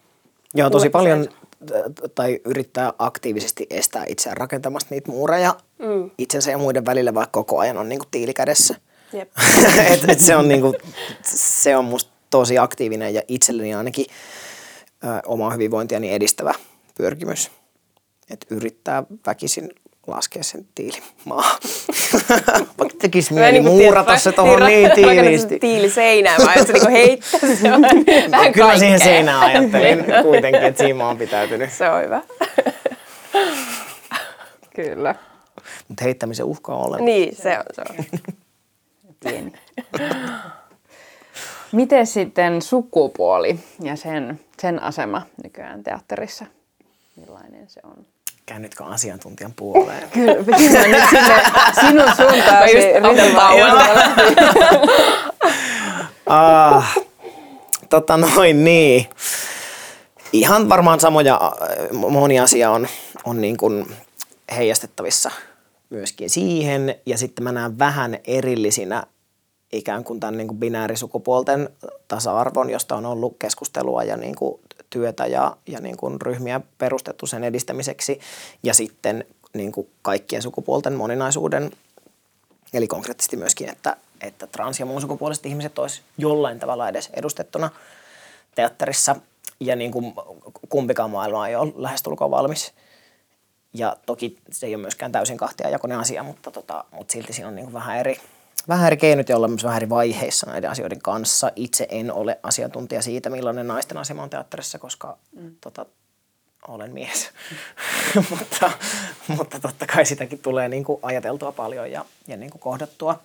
Joo, 0.55 0.71
tosi 0.71 0.91
paljon 0.91 1.29
tai 2.15 2.41
yrittää 2.45 2.93
aktiivisesti 2.99 3.67
estää 3.71 4.05
itseään 4.09 4.37
rakentamasta 4.37 4.95
niitä 4.95 5.11
muureja 5.11 5.55
mm. 5.79 6.11
itsensä 6.19 6.51
ja 6.51 6.59
muiden 6.59 6.87
välillä, 6.87 7.15
vaikka 7.15 7.31
koko 7.33 7.59
ajan 7.59 7.79
on 7.79 7.89
niinku 7.89 8.07
tiili 8.11 8.35
kädessä. 8.35 8.75
Jep. 9.13 9.31
et, 9.93 10.09
et 10.09 10.21
se, 10.21 10.37
on 10.37 10.49
niinku, 10.49 10.75
se 11.23 11.77
on 11.77 11.85
musta 11.85 12.11
tosi 12.31 12.59
aktiivinen 12.59 13.15
ja 13.15 13.23
itselleni 13.29 13.75
ainakin 13.75 14.07
ö, 15.05 15.09
omaa 15.27 15.51
hyvinvointiani 15.51 16.13
edistävä 16.15 16.55
pyrkimys. 16.97 17.51
Et 18.31 18.47
yrittää 18.51 19.03
väkisin 19.27 19.69
laskea 20.07 20.43
sen 20.43 20.67
tiilin 20.75 21.03
maahan. 21.25 21.59
Vaikka 22.79 22.99
tekisi 22.99 23.35
mieli 23.35 23.53
niinku 23.53 23.71
muurata 23.71 24.19
se 24.19 24.33
tuohon 24.33 24.67
niin 24.67 24.91
sen 25.41 25.61
tiili 25.61 25.91
seinään, 25.91 26.43
vai 26.47 26.61
että 26.61 26.73
niinku 26.73 26.91
heittää 26.91 27.41
se 27.41 27.73
on 27.73 27.83
vähän 28.31 28.53
Kyllä 28.53 28.67
mä 28.67 28.79
siihen 28.79 29.01
seinään 29.01 29.41
ajattelin 29.41 30.05
kuitenkin, 30.23 30.63
että 30.63 30.85
siinä 30.85 31.07
oon 31.07 31.19
pitäytynyt. 31.19 31.73
Se 31.73 31.91
on 31.91 32.03
hyvä. 32.03 32.23
Kyllä. 34.77 35.15
Mutta 35.89 36.05
heittämisen 36.05 36.47
uhka 36.47 36.75
on 36.75 36.81
olemassa. 36.81 37.05
Niin, 37.05 37.37
se 37.37 37.59
on. 37.59 37.65
Se 37.73 37.83
on. 37.91 38.21
Pieni. 39.21 39.53
Miten 41.73 42.07
sitten 42.07 42.63
sukupuoli 42.63 43.61
ja 43.83 43.97
sen, 43.97 44.41
sen 44.61 44.83
asema 44.83 45.23
nykyään 45.45 45.83
teatterissa? 45.83 46.47
Millainen 47.17 47.69
se 47.69 47.81
on? 47.85 48.07
Käännytkö 48.47 48.85
asiantuntijan 48.85 49.53
puoleen? 49.57 50.11
Kyllä, 50.15 50.35
kyllä 50.35 50.87
nyt 50.89 51.05
sinne 51.11 51.43
sinun 51.81 53.35
tauon. 53.35 53.79
Ah, 56.31 56.97
tota 57.91 58.17
noin 58.17 58.65
niin. 58.65 59.07
Ihan 60.33 60.69
varmaan 60.69 61.01
samoja, 61.01 61.41
äh, 61.63 61.91
moni 61.93 62.41
asia 62.41 62.71
on, 62.71 62.89
on 63.25 63.41
niin 63.41 63.57
kuin 63.57 63.87
heijastettavissa 64.57 65.31
myöskin 65.91 66.31
siihen. 66.31 66.95
Ja 67.07 67.19
sitten 67.19 67.45
mä 67.45 67.53
näen 67.53 67.79
vähän 67.79 68.19
erillisinä 68.25 69.03
ikään 69.73 70.05
kuin 70.05 70.21
tämän 70.21 70.37
niin 70.37 70.49
kuin 70.49 70.59
binäärisukupuolten 70.59 71.69
tasa-arvon, 72.09 72.71
josta 72.71 72.97
on 72.97 73.07
ollut 73.07 73.37
keskustelua 73.39 74.05
ja 74.05 74.17
niin 74.17 74.37
kuin 74.37 74.61
työtä 74.91 75.27
ja, 75.27 75.57
ja 75.67 75.81
niin 75.81 75.97
kuin 75.97 76.21
ryhmiä 76.21 76.61
perustettu 76.79 77.27
sen 77.27 77.45
edistämiseksi. 77.45 78.21
Ja 78.63 78.75
sitten 78.75 79.25
niin 79.55 79.73
kuin 79.73 79.89
kaikkien 80.03 80.43
sukupuolten 80.43 80.95
moninaisuuden 80.95 81.71
Eli 82.73 82.87
konkreettisesti 82.87 83.37
myöskin, 83.37 83.69
että, 83.69 83.97
että 84.21 84.47
trans- 84.47 84.81
ja 84.81 84.87
muun 84.87 85.01
sukupuoliset 85.01 85.47
ihmiset 85.47 85.79
olisi 85.79 86.03
jollain 86.19 86.59
tavalla 86.59 86.89
edes 86.89 87.11
edustettuna 87.15 87.71
teatterissa. 88.55 89.17
Ja 89.61 89.77
niin 89.77 89.93
kuin 89.93 90.15
kumpikaan 90.69 91.11
maailma 91.11 91.49
ei 91.49 91.57
ole 91.57 91.73
lähestulkoon 91.77 92.31
valmis. 92.31 92.73
Ja 93.75 93.97
toki 94.07 94.39
se 94.51 94.67
ei 94.67 94.75
ole 94.75 94.83
myöskään 94.83 95.13
täysin 95.13 95.37
kahtia 95.37 95.69
jakoinen 95.69 95.99
asia, 95.99 96.23
mutta, 96.23 96.51
tota, 96.51 96.85
mutta 96.93 97.13
silti 97.13 97.33
siinä 97.33 97.49
on 97.49 97.55
niin 97.55 97.65
kuin 97.65 97.75
vähän 97.75 97.99
eri, 97.99 98.21
vähän 98.69 98.87
eri 98.87 98.97
keinot 98.97 99.29
ja 99.29 99.37
ollaan 99.37 99.51
myös 99.51 99.65
vähän 99.65 99.77
eri 99.77 99.89
vaiheissa 99.89 100.47
näiden 100.47 100.71
asioiden 100.71 101.03
kanssa. 101.03 101.53
Itse 101.57 101.87
en 101.91 102.13
ole 102.13 102.39
asiantuntija 102.43 103.03
siitä, 103.03 103.31
millainen 103.31 103.67
naisten 103.67 103.97
asema 103.97 104.23
on 104.23 104.31
teatterissa, 104.31 104.79
koska 104.79 105.19
mm. 105.33 105.57
tota, 105.61 105.87
olen 106.69 106.93
mies. 106.93 107.31
mutta, 108.31 108.71
mutta 109.29 109.61
totta 109.61 109.87
kai 109.87 110.07
sitäkin 110.07 110.39
tulee 110.39 110.69
niin 110.69 110.85
kuin 110.85 110.99
ajateltua 111.03 111.53
paljon 111.53 111.91
ja, 111.91 112.05
ja 112.27 112.37
niin 112.37 112.51
kuin 112.51 112.61
kohdattua, 112.61 113.21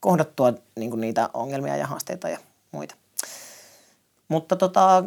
kohdattua 0.00 0.52
niin 0.76 0.90
kuin 0.90 1.00
niitä 1.00 1.30
ongelmia 1.34 1.76
ja 1.76 1.86
haasteita 1.86 2.28
ja 2.28 2.38
muita. 2.72 2.94
Mutta 4.28 4.56
tota, 4.56 5.04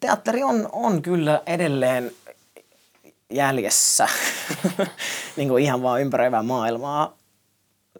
teatteri 0.00 0.42
on, 0.42 0.68
on 0.72 1.02
kyllä 1.02 1.42
edelleen 1.46 2.12
jäljessä 3.30 4.08
niin 5.36 5.48
kuin 5.48 5.64
ihan 5.64 5.82
vaan 5.82 6.00
ympäröivää 6.00 6.42
maailmaa 6.42 7.19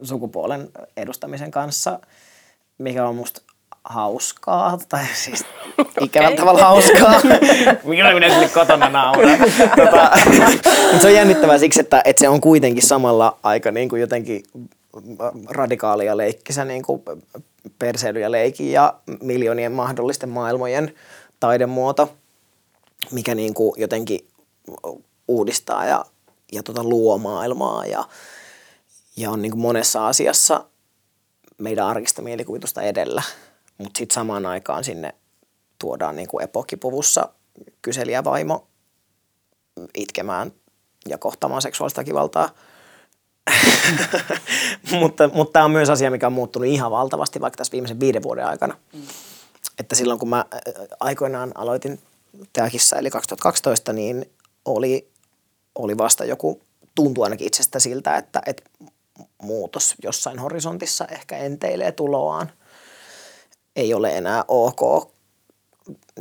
sukupuolen 0.03 0.69
edustamisen 0.97 1.51
kanssa, 1.51 2.01
mikä 2.79 3.07
on 3.09 3.15
musta 3.15 3.43
hauskaa, 3.85 4.79
tai 4.89 5.05
siis 5.15 5.45
ikävällä 6.01 6.37
tavalla 6.37 6.65
hauskaa. 6.65 7.21
Minä 7.85 8.15
minä 8.15 8.29
sille 8.29 8.49
kotona 8.49 8.89
nauran. 8.89 9.39
tota, 9.77 10.11
se 11.01 11.07
on 11.07 11.15
jännittävää 11.15 11.59
siksi, 11.59 11.81
että, 11.81 12.03
että 12.05 12.21
se 12.21 12.29
on 12.29 12.41
kuitenkin 12.41 12.83
samalla 12.83 13.39
aika 13.43 13.71
niin 13.71 13.89
kuin 13.89 14.01
jotenkin 14.01 14.43
radikaalia 15.49 16.17
leikkisä 16.17 16.65
niin 16.65 16.83
kuin 16.83 17.03
perseily 17.79 18.21
ja 18.21 18.31
leikin 18.31 18.73
ja 18.73 18.95
miljoonien 19.23 19.73
mahdollisten 19.73 20.29
maailmojen 20.29 20.95
taidemuoto, 21.41 22.13
mikä 23.11 23.35
niin 23.35 23.55
kuin 23.55 23.73
jotenkin 23.77 24.21
uudistaa 25.29 25.87
ja, 25.87 26.05
ja 26.53 26.63
tota 26.63 26.85
luo 26.85 27.19
maailmaa 27.19 27.87
ja, 27.87 28.05
ja 29.21 29.31
on 29.31 29.43
niin 29.43 29.53
kuin 29.53 29.61
monessa 29.61 30.09
asiassa 30.09 30.64
meidän 31.59 31.87
arkista 31.87 32.23
mielikuvitusta 32.23 32.83
edellä. 32.83 33.23
Mutta 33.79 33.99
sitten 33.99 34.14
samaan 34.14 34.47
aikaan 34.47 34.85
sinne 34.85 35.14
tuodaan 35.79 36.16
niin 36.16 36.29
kuin 36.29 36.45
epokkipuvussa 36.45 37.29
kyselijävaimo 37.83 38.66
itkemään 39.95 40.53
ja 41.09 41.18
kohtaamaan 41.18 41.62
seksuaalista 41.62 42.01
väkivaltaa. 42.01 42.51
mutta, 45.01 45.29
mutta 45.35 45.53
tämä 45.53 45.64
on 45.64 45.71
myös 45.71 45.91
asia, 45.91 46.11
mikä 46.11 46.27
on 46.27 46.33
muuttunut 46.33 46.68
ihan 46.68 46.91
valtavasti 46.91 47.41
vaikka 47.41 47.57
tässä 47.57 47.73
viimeisen 47.73 48.01
viiden 48.01 48.23
vuoden 48.23 48.47
aikana. 48.47 48.77
Mm. 48.93 49.03
Että 49.79 49.95
silloin 49.95 50.18
kun 50.18 50.29
mä 50.29 50.45
aikoinaan 51.01 51.53
aloitin 51.55 52.01
Teakissa, 52.53 52.97
eli 52.97 53.11
2012, 53.11 53.93
niin 53.93 54.31
oli, 54.64 55.11
oli 55.75 55.99
vasta 55.99 56.25
joku, 56.25 56.61
tuntui 56.95 57.25
ainakin 57.25 57.47
itsestä 57.47 57.79
siltä, 57.79 58.16
että, 58.16 58.43
että 58.47 58.62
muutos 59.43 59.95
jossain 60.03 60.38
horisontissa 60.38 61.07
ehkä 61.07 61.36
enteilee 61.36 61.93
tuloaan. 61.93 62.53
Ei 63.76 63.95
ole 63.95 64.16
enää 64.16 64.45
ok 64.49 65.11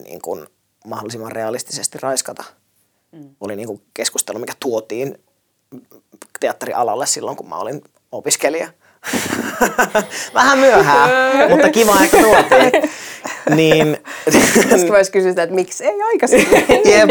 niin 0.04 0.22
kuin 0.22 0.48
mahdollisimman 0.86 1.32
realistisesti 1.32 1.98
raiskata. 2.02 2.44
Mm. 3.12 3.36
Oli 3.40 3.56
niin 3.56 3.68
kuin 3.68 3.82
keskustelu, 3.94 4.40
mikä 4.40 4.54
tuotiin 4.60 5.24
teatterialalle 6.40 7.06
silloin, 7.08 7.38
kun 7.38 7.50
mä 7.50 7.58
olin 7.58 7.82
opiskelija. 8.12 8.70
Vähän 10.34 10.60
myöhään, 10.60 11.10
mutta 11.52 11.70
kiva, 11.70 12.04
että 12.04 12.18
tuotiin. 12.18 12.92
Niin, 13.56 13.98
Sitten 14.66 14.90
voisi 14.90 15.12
kysyä 15.12 15.32
sitä, 15.32 15.44
että 15.44 15.56
miksi 15.56 15.86
ei 15.86 16.02
aikaisemmin. 16.02 16.64
Jep. 16.94 17.10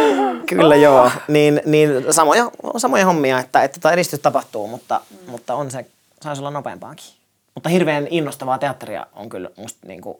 Kyllä 0.48 0.76
joo. 0.76 1.10
Niin, 1.28 1.60
niin 1.66 1.90
samoja, 2.10 2.50
samoja 2.76 3.04
hommia, 3.04 3.38
että, 3.38 3.62
että 3.62 3.80
tota 3.80 3.92
edistys 3.92 4.20
tapahtuu, 4.20 4.68
mutta, 4.68 5.00
mm. 5.10 5.30
mutta 5.30 5.54
on 5.54 5.70
se, 5.70 5.86
saisi 6.22 6.40
olla 6.40 6.50
nopeampaakin. 6.50 7.06
Mutta 7.54 7.68
hirveän 7.68 8.06
innostavaa 8.10 8.58
teatteria 8.58 9.06
on 9.12 9.28
kyllä 9.28 9.50
musta 9.56 9.88
niin 9.88 10.00
kuin 10.00 10.18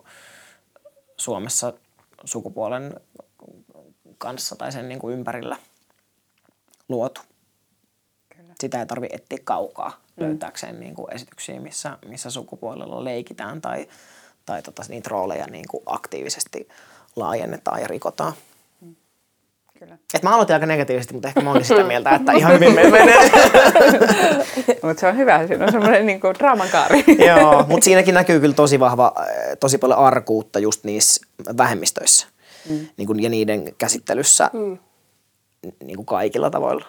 Suomessa 1.16 1.72
sukupuolen 2.24 2.94
kanssa 4.18 4.56
tai 4.56 4.72
sen 4.72 4.88
niin 4.88 4.98
kuin 4.98 5.14
ympärillä 5.14 5.56
luotu. 6.88 7.20
Kyllä. 8.36 8.54
Sitä 8.60 8.80
ei 8.80 8.86
tarvitse 8.86 9.16
etsiä 9.16 9.38
kaukaa 9.44 9.88
mm. 9.90 10.24
löytääkseen 10.24 10.80
niin 10.80 10.94
kuin 10.94 11.14
esityksiä, 11.14 11.60
missä, 11.60 11.98
missä 12.06 12.30
sukupuolella 12.30 13.04
leikitään 13.04 13.60
tai, 13.60 13.88
tai 14.46 14.62
tota, 14.62 14.82
niitä 14.88 15.08
rooleja 15.08 15.46
niin 15.46 15.64
kuin 15.70 15.82
aktiivisesti 15.86 16.68
laajennetaan 17.16 17.80
ja 17.80 17.88
rikotaan. 17.88 18.32
Kyllä. 19.78 19.98
Et 20.14 20.22
mä 20.22 20.34
aloitin 20.34 20.54
aika 20.54 20.66
negatiivisesti, 20.66 21.14
mutta 21.14 21.28
ehkä 21.28 21.40
mä 21.40 21.50
olin 21.50 21.64
sitä 21.64 21.84
mieltä, 21.84 22.10
että 22.10 22.32
ihan 22.38 22.52
hyvin 22.52 22.74
me 22.74 22.90
menee. 22.90 23.30
Mutta 24.82 25.00
se 25.00 25.06
on 25.06 25.16
hyvä, 25.16 25.46
siinä 25.46 25.64
on 25.64 25.72
semmoinen 25.72 26.06
niinku 26.06 26.26
draaman 26.38 26.68
kaari. 26.68 27.04
Joo, 27.28 27.64
mutta 27.68 27.84
siinäkin 27.84 28.14
näkyy 28.14 28.40
kyllä 28.40 28.54
tosi 28.54 28.80
vahva, 28.80 29.12
äh, 29.18 29.26
tosi 29.60 29.78
paljon 29.78 29.98
arkuutta 29.98 30.58
just 30.58 30.84
niissä 30.84 31.26
vähemmistöissä 31.56 32.26
mm. 32.68 32.88
niin 32.96 33.06
kun, 33.06 33.22
ja 33.22 33.28
niiden 33.28 33.74
käsittelyssä 33.78 34.50
mm. 34.52 34.78
niin 35.84 35.96
kuin 35.96 36.06
kaikilla 36.06 36.50
tavoilla. 36.50 36.86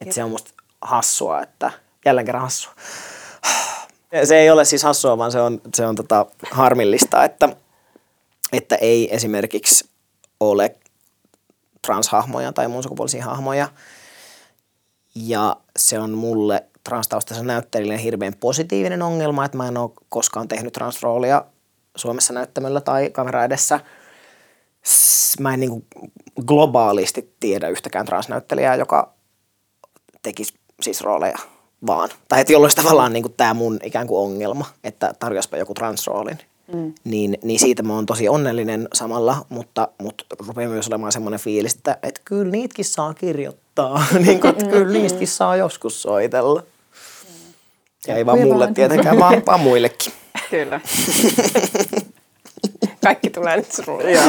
Et 0.00 0.12
se 0.12 0.24
on 0.24 0.30
musta 0.30 0.50
hassua, 0.80 1.42
että 1.42 1.70
jälleen 2.04 2.26
kerran 2.26 2.42
hassua. 2.42 2.72
Se 4.24 4.38
ei 4.38 4.50
ole 4.50 4.64
siis 4.64 4.82
hassua, 4.82 5.18
vaan 5.18 5.32
se 5.32 5.40
on, 5.40 5.60
se 5.74 5.86
on 5.86 5.94
tota 5.94 6.26
harmillista, 6.50 7.24
että, 7.24 7.48
että 8.52 8.76
ei 8.76 9.14
esimerkiksi 9.14 9.88
ole 10.40 10.76
transhahmoja 11.86 12.52
tai 12.52 12.68
muun 12.68 12.82
sukupuolisia 12.82 13.24
hahmoja. 13.24 13.68
Ja 15.14 15.56
se 15.78 15.98
on 15.98 16.10
mulle 16.10 16.64
transtaustaisen 16.84 17.46
näyttelijän 17.46 17.98
hirveän 17.98 18.34
positiivinen 18.34 19.02
ongelma, 19.02 19.44
että 19.44 19.56
mä 19.56 19.68
en 19.68 19.76
ole 19.76 19.90
koskaan 20.08 20.48
tehnyt 20.48 20.72
transroolia 20.72 21.44
Suomessa 21.96 22.32
näyttämöllä 22.32 22.80
tai 22.80 23.10
kamera 23.10 23.44
edessä. 23.44 23.80
Mä 25.40 25.54
en 25.54 25.60
niin 25.60 25.70
kuin 25.70 25.86
globaalisti 26.46 27.34
tiedä 27.40 27.68
yhtäkään 27.68 28.06
transnäyttelijää, 28.06 28.76
joka 28.76 29.14
tekisi 30.22 30.54
siis 30.82 31.00
rooleja 31.00 31.38
vaan. 31.86 32.08
Tai 32.28 32.40
että 32.40 32.52
jolloin 32.52 32.72
tavallaan 32.76 33.12
niin 33.12 33.22
kuin 33.22 33.34
tämä 33.36 33.54
mun 33.54 33.78
ikään 33.82 34.06
kuin 34.06 34.20
ongelma, 34.20 34.66
että 34.84 35.14
tarjospa 35.18 35.56
joku 35.56 35.74
transroolin. 35.74 36.38
Mm. 36.72 36.92
Niin, 37.04 37.38
niin 37.42 37.60
siitä 37.60 37.82
mä 37.82 37.94
oon 37.94 38.06
tosi 38.06 38.28
onnellinen 38.28 38.88
samalla, 38.94 39.46
mutta, 39.48 39.88
mutta 40.02 40.24
rupeaa 40.46 40.70
myös 40.70 40.88
olemaan 40.88 41.12
semmoinen 41.12 41.40
fiilis, 41.40 41.74
että, 41.74 41.98
että 42.02 42.20
kyllä 42.24 42.50
niitäkin 42.50 42.84
saa 42.84 43.14
kirjoittaa. 43.14 44.04
niin 44.26 44.40
kuin, 44.40 44.50
että 44.50 44.64
kyllä 44.64 44.92
niistäkin 44.92 45.28
saa 45.28 45.56
joskus 45.56 46.02
soitella. 46.02 46.62
Ja 48.06 48.16
ei 48.16 48.26
vaan 48.26 48.40
mulle 48.40 48.72
tietenkään, 48.74 49.18
vaan, 49.18 49.42
vaan 49.46 49.60
muillekin. 49.60 50.12
Kyllä. 50.50 50.80
Kaikki 53.02 53.30
tulee 53.30 53.56
nyt 53.56 53.72
sulle. 53.72 54.12
Joo. 54.12 54.22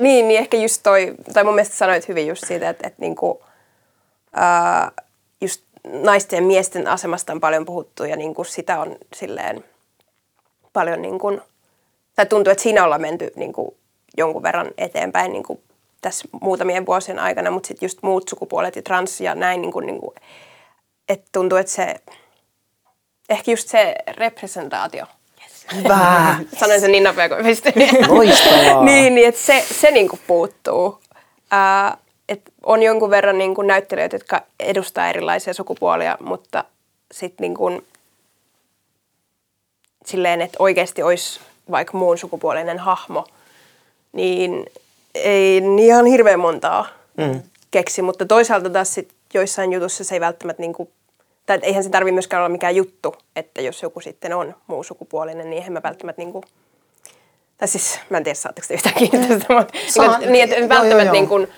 Niin, 0.00 0.28
niin 0.28 0.38
ehkä 0.38 0.56
just 0.56 0.82
toi, 0.82 1.14
tai 1.34 1.44
mun 1.44 1.54
mielestä 1.54 1.76
sanoit 1.76 2.08
hyvin 2.08 2.26
just 2.26 2.46
siitä, 2.46 2.68
että, 2.68 2.86
että 2.86 3.00
niinku, 3.00 3.42
ää, 4.32 4.92
just 5.40 5.62
naisten 5.84 6.36
ja 6.36 6.42
miesten 6.42 6.86
asemasta 6.86 7.32
on 7.32 7.40
paljon 7.40 7.64
puhuttu 7.64 8.04
ja 8.04 8.16
niinku 8.16 8.44
sitä 8.44 8.80
on 8.80 8.96
silleen 9.14 9.64
paljon 10.72 11.02
niinku, 11.02 11.40
tai 12.16 12.26
tuntuu, 12.26 12.50
että 12.50 12.62
siinä 12.62 12.84
ollaan 12.84 13.00
menty 13.00 13.32
niinku 13.36 13.76
jonkun 14.16 14.42
verran 14.42 14.70
eteenpäin 14.78 15.32
niinku 15.32 15.60
tässä 16.00 16.28
muutamien 16.40 16.86
vuosien 16.86 17.18
aikana, 17.18 17.50
mutta 17.50 17.66
sitten 17.66 17.86
just 17.86 17.98
muut 18.02 18.28
sukupuolet 18.28 18.76
ja 18.76 18.82
trans 18.82 19.20
ja 19.20 19.34
näin, 19.34 19.62
niinku, 19.62 19.80
niinku, 19.80 20.14
että 21.08 21.28
tuntuu, 21.32 21.58
että 21.58 21.72
se, 21.72 21.96
ehkä 23.28 23.50
just 23.50 23.68
se 23.68 23.94
representaatio– 24.16 25.06
Hyvä. 25.76 26.36
Sanoin 26.60 26.80
sen 26.80 26.92
niin 26.92 27.04
nopea 27.04 27.28
kuin. 27.28 27.44
Loistavaa. 28.08 28.84
niin, 28.88 29.14
niin 29.14 29.28
että 29.28 29.40
se, 29.40 29.64
se 29.80 29.90
niinku 29.90 30.18
puuttuu. 30.26 31.00
Ää, 31.50 31.96
et 32.28 32.40
on 32.62 32.82
jonkun 32.82 33.10
verran 33.10 33.38
niinku 33.38 33.62
näyttelijöitä, 33.62 34.16
jotka 34.16 34.42
edustaa 34.60 35.08
erilaisia 35.08 35.54
sukupuolia, 35.54 36.16
mutta 36.20 36.64
sitten 37.12 37.44
niinku, 37.44 37.82
silleen, 40.06 40.40
että 40.40 40.56
oikeasti 40.58 41.02
olisi 41.02 41.40
vaikka 41.70 41.98
muun 41.98 42.18
sukupuolinen 42.18 42.78
hahmo, 42.78 43.26
niin 44.12 44.66
ei 45.14 45.60
niin 45.60 45.78
ihan 45.78 46.06
hirveän 46.06 46.40
montaa 46.40 46.86
mm. 47.16 47.42
keksi, 47.70 48.02
mutta 48.02 48.26
toisaalta 48.26 48.70
taas 48.70 48.94
sit 48.94 49.12
joissain 49.34 49.72
jutussa 49.72 50.04
se 50.04 50.14
ei 50.14 50.20
välttämättä 50.20 50.62
niinku 50.62 50.90
tai 51.48 51.58
eihän 51.62 51.84
se 51.84 51.90
tarvitse 51.90 52.14
myöskään 52.14 52.40
olla 52.40 52.48
mikään 52.48 52.76
juttu, 52.76 53.16
että 53.36 53.62
jos 53.62 53.82
joku 53.82 54.00
sitten 54.00 54.32
on 54.32 54.54
muu 54.66 54.82
sukupuolinen, 54.82 55.50
niin 55.50 55.58
eihän 55.58 55.72
mä 55.72 55.80
välttämättä 55.82 56.22
niin 56.22 56.32
kuin, 56.32 56.44
tai 57.58 57.68
siis 57.68 58.00
mä 58.10 58.16
en 58.16 58.24
tiedä 58.24 58.34
saatteko 58.34 58.66
te 58.68 58.74
yhtään 58.74 58.94
kiinni 58.94 59.28
tästä, 59.28 59.54
mutta 59.54 59.78
Saan. 59.88 60.20
niin, 60.20 60.44
että 60.44 60.56
Joo, 60.56 60.68
välttämättä 60.68 61.04
joo, 61.04 61.12
niin 61.12 61.28
kuin, 61.28 61.48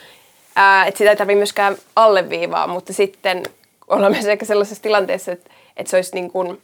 ää, 0.56 0.86
että 0.86 0.98
sitä 0.98 1.10
ei 1.10 1.16
tarvitse 1.16 1.36
myöskään 1.36 1.76
alleviivaa, 1.96 2.66
mutta 2.66 2.92
sitten 2.92 3.42
ollaan 3.88 4.12
myös 4.12 4.26
ehkä 4.26 4.44
sellaisessa 4.44 4.82
tilanteessa, 4.82 5.32
että, 5.32 5.50
että 5.76 5.90
se 5.90 5.96
olisi 5.96 6.14
niin 6.14 6.30
kuin 6.30 6.62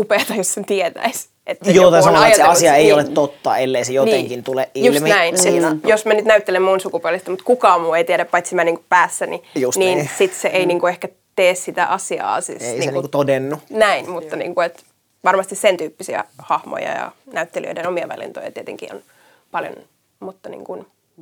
upeata, 0.00 0.34
jos 0.34 0.54
sen 0.54 0.64
tietäisi. 0.64 1.28
Että 1.46 1.70
Joo, 1.70 1.74
joku 1.84 1.90
tai 1.90 1.98
on 1.98 2.04
samalla, 2.04 2.26
että 2.26 2.36
se 2.36 2.42
ajatellut- 2.42 2.56
asia 2.58 2.74
ei 2.74 2.84
niin. 2.84 2.94
ole 2.94 3.04
totta, 3.04 3.56
ellei 3.58 3.84
se 3.84 3.92
jotenkin 3.92 4.28
Niin. 4.30 4.44
tule 4.44 4.70
Just 4.74 4.96
ilmi. 4.96 5.08
näin. 5.08 5.38
Siinä. 5.38 5.70
Niin. 5.70 5.80
Jos 5.86 6.04
mä 6.06 6.14
nyt 6.14 6.24
näyttelen 6.24 6.62
mun 6.62 6.80
sukupuolista, 6.80 7.30
mutta 7.30 7.44
kukaan 7.44 7.80
muu 7.80 7.94
ei 7.94 8.04
tiedä, 8.04 8.24
paitsi 8.24 8.54
mä 8.54 8.64
niinku 8.64 8.84
päässäni, 8.88 9.42
Just 9.54 9.78
niin, 9.78 9.98
niin. 9.98 10.10
sit 10.18 10.32
se 10.34 10.48
ei 10.48 10.66
niinku 10.66 10.86
ehkä 10.86 11.08
tee 11.36 11.54
sitä 11.54 11.86
asiaa. 11.86 12.40
Siis 12.40 12.62
Ei 12.62 12.68
se 12.68 12.78
niinku, 12.78 12.90
niinku 12.94 13.08
todennut. 13.08 13.60
näin, 13.70 14.10
mutta 14.10 14.36
niinku, 14.36 14.60
et 14.60 14.84
varmasti 15.24 15.54
sen 15.54 15.76
tyyppisiä 15.76 16.24
hahmoja 16.38 16.88
ja 16.90 17.12
näyttelijöiden 17.32 17.88
omia 17.88 18.08
valintoja 18.08 18.52
tietenkin 18.52 18.94
on 18.94 19.02
paljon, 19.50 19.74
mutta 20.20 20.48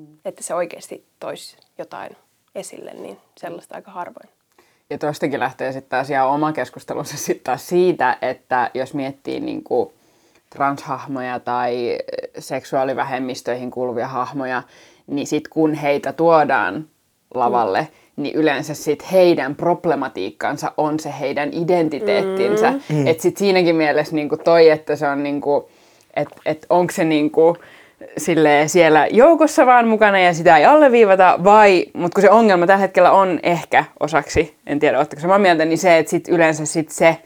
niinku, 0.01 0.21
että 0.25 0.43
se 0.43 0.55
oikeasti 0.55 1.05
toisi 1.21 1.57
jotain 1.79 2.17
esille, 2.55 2.93
niin 2.95 3.19
sellaista 3.39 3.75
aika 3.75 3.91
harvoin. 3.91 4.29
Ja 4.91 4.99
tuostakin 4.99 5.41
lähtee 5.41 5.73
sitten 5.73 5.91
taas 5.91 6.11
ihan 6.11 6.29
oma 6.29 6.53
keskustelunsa 6.53 7.17
sitten 7.17 7.45
taas 7.45 7.69
siitä, 7.69 8.19
että 8.23 8.71
jos 8.75 8.95
miettii 8.95 9.41
niin 9.41 9.65
kuin 9.65 9.91
transhahmoja 10.51 11.41
tai 11.41 11.99
seksuaalivähemmistöihin 12.39 13.71
kuuluvia 13.71 14.09
hahmoja, 14.09 14.63
niin 15.07 15.27
sitten 15.27 15.51
kun 15.51 15.75
heitä 15.75 16.13
tuodaan 16.13 16.89
lavalle, 17.35 17.81
mm. 17.81 18.23
niin 18.23 18.35
yleensä 18.35 18.75
sitten 18.75 19.09
heidän 19.09 19.55
problematiikkansa 19.55 20.73
on 20.77 21.01
se 21.01 21.15
heidän 21.21 21.51
identiteettinsä. 21.53 22.71
Mm. 22.71 23.07
Että 23.07 23.23
sitten 23.23 23.39
siinäkin 23.39 23.77
mielessä 23.77 24.15
niinku 24.15 24.37
toi, 24.37 24.69
että 24.69 24.97
se 24.97 25.09
on 25.09 25.23
niinku, 25.23 25.71
että 26.15 26.37
et 26.47 26.67
onko 26.71 26.93
se 26.93 27.05
niinku, 27.05 27.57
silleen 28.19 28.69
siellä 28.69 29.07
joukossa 29.11 29.67
vaan 29.67 29.89
mukana 29.89 30.19
ja 30.19 30.35
sitä 30.35 30.57
ei 30.57 30.65
alleviivata, 30.65 31.39
vai, 31.45 31.87
mutta 31.95 32.15
kun 32.15 32.23
se 32.23 32.31
ongelma 32.31 32.67
tällä 32.67 32.81
hetkellä 32.81 33.11
on 33.11 33.41
ehkä 33.43 33.85
osaksi, 34.01 34.55
en 34.67 34.79
tiedä, 34.79 34.99
oletteko 34.99 35.23
samaa 35.23 35.39
mieltä, 35.39 35.65
niin 35.65 35.79
se, 35.79 35.99
että 35.99 36.11
sit 36.11 36.29
yleensä 36.29 36.67
sit 36.67 36.91
se, 36.91 37.17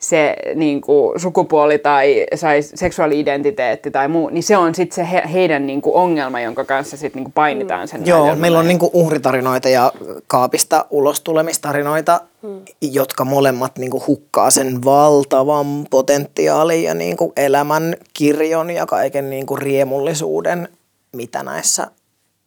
se 0.00 0.36
niin 0.54 0.80
kuin, 0.80 1.20
sukupuoli 1.20 1.78
tai 1.78 2.26
sai 2.34 2.62
seksuaali-identiteetti 2.62 3.90
tai 3.90 4.08
muu, 4.08 4.28
niin 4.28 4.42
se 4.42 4.56
on 4.56 4.74
sitten 4.74 4.96
se 4.96 5.12
he, 5.12 5.22
heidän 5.32 5.66
niin 5.66 5.82
kuin, 5.82 5.94
ongelma, 5.94 6.40
jonka 6.40 6.64
kanssa 6.64 6.96
sit, 6.96 7.14
niin 7.14 7.24
kuin, 7.24 7.32
painitaan 7.32 7.88
sen 7.88 8.06
Joo, 8.06 8.18
näytelmän 8.18 8.40
meillä 8.40 8.58
on 8.58 8.60
ajan. 8.60 8.68
niinku 8.68 8.90
uhritarinoita 8.92 9.68
ja 9.68 9.92
kaapista 10.26 10.86
ulos 10.90 11.20
tulemistarinoita, 11.20 12.20
hmm. 12.42 12.60
jotka 12.80 13.24
molemmat 13.24 13.78
niinku 13.78 14.02
hukkaa 14.06 14.50
sen 14.50 14.84
valtavan 14.84 15.86
potentiaalin 15.90 16.82
ja 16.82 16.94
niinku 16.94 17.32
elämän 17.36 17.96
kirjon 18.12 18.70
ja 18.70 18.86
kaiken 18.86 19.30
niinku 19.30 19.56
riemullisuuden, 19.56 20.68
mitä 21.12 21.42
näissä 21.42 21.86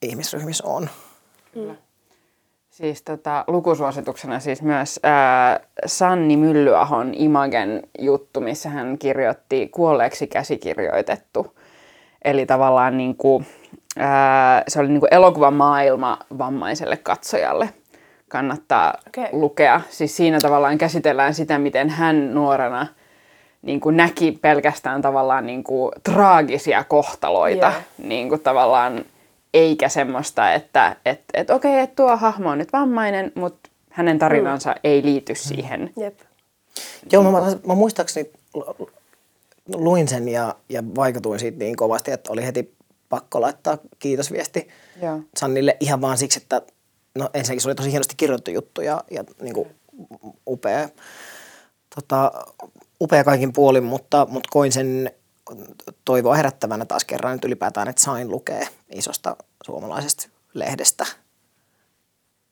ihmisryhmissä 0.01 0.63
on. 0.67 0.89
Siis 2.83 3.01
tota, 3.01 3.43
lukusuosituksena 3.47 4.39
siis 4.39 4.61
myös 4.61 4.99
ää, 5.03 5.59
Sanni 5.85 6.37
Myllyahon 6.37 7.13
Imagen 7.13 7.83
juttu, 7.99 8.41
missä 8.41 8.69
hän 8.69 8.97
kirjoitti 8.97 9.67
kuolleeksi 9.67 10.27
käsikirjoitettu. 10.27 11.55
Eli 12.25 12.45
tavallaan 12.45 12.97
niin 12.97 13.15
kuin, 13.15 13.45
ää, 13.97 14.63
se 14.67 14.79
oli 14.79 14.87
niin 14.87 14.99
kuin 14.99 15.13
elokuvan 15.13 15.53
maailma 15.53 16.17
vammaiselle 16.37 16.97
katsojalle. 16.97 17.69
Kannattaa 18.29 18.93
Okei. 19.07 19.29
lukea. 19.31 19.81
Siis 19.89 20.17
siinä 20.17 20.37
tavallaan 20.41 20.77
käsitellään 20.77 21.33
sitä, 21.33 21.59
miten 21.59 21.89
hän 21.89 22.33
nuorena 22.33 22.87
niin 23.61 23.79
kuin 23.79 23.97
näki 23.97 24.39
pelkästään 24.41 25.01
tavallaan 25.01 25.45
niin 25.45 25.63
kuin 25.63 25.91
traagisia 26.03 26.83
kohtaloita. 26.83 27.65
Joo. 27.65 28.07
Niin 28.07 28.29
kuin 28.29 28.41
tavallaan 28.41 29.05
eikä 29.53 29.89
semmoista, 29.89 30.53
että 30.53 30.95
et, 31.05 31.21
et, 31.33 31.49
okei, 31.49 31.79
että 31.79 31.95
tuo 31.95 32.17
hahmo 32.17 32.49
on 32.49 32.57
nyt 32.57 32.73
vammainen, 32.73 33.31
mutta 33.35 33.69
hänen 33.89 34.19
tarinansa 34.19 34.71
mm. 34.71 34.79
ei 34.83 35.03
liity 35.03 35.35
siihen. 35.35 35.93
Jep. 35.99 36.19
Joo, 37.11 37.23
mä, 37.23 37.39
mä 37.67 37.75
muistaakseni 37.75 38.31
lu- 38.53 38.89
luin 39.73 40.07
sen 40.07 40.29
ja, 40.29 40.55
ja 40.69 40.83
vaikutuin 40.95 41.39
siitä 41.39 41.57
niin 41.57 41.75
kovasti, 41.75 42.11
että 42.11 42.31
oli 42.31 42.45
heti 42.45 42.75
pakko 43.09 43.41
laittaa 43.41 43.77
kiitosviesti 43.99 44.67
Joo. 45.01 45.19
Sannille 45.37 45.77
ihan 45.79 46.01
vaan 46.01 46.17
siksi, 46.17 46.39
että 46.41 46.61
no 47.15 47.29
ensinnäkin 47.33 47.61
se 47.61 47.67
oli 47.67 47.75
tosi 47.75 47.91
hienosti 47.91 48.15
kirjoitettu 48.17 48.51
juttu 48.51 48.81
ja, 48.81 49.03
ja 49.11 49.23
niin 49.41 49.53
kuin 49.53 49.67
upea, 50.47 50.89
tota, 51.95 52.31
upea 53.01 53.23
kaikin 53.23 53.53
puolin, 53.53 53.83
mutta, 53.83 54.27
mutta 54.29 54.49
koin 54.51 54.71
sen 54.71 55.11
toivoa 56.05 56.35
herättävänä 56.35 56.85
taas 56.85 57.05
kerran 57.05 57.33
nyt 57.33 57.45
ylipäätään, 57.45 57.87
että 57.87 58.01
sain 58.01 58.29
lukea 58.29 58.67
isosta 58.89 59.35
suomalaisesta 59.63 60.27
lehdestä 60.53 61.05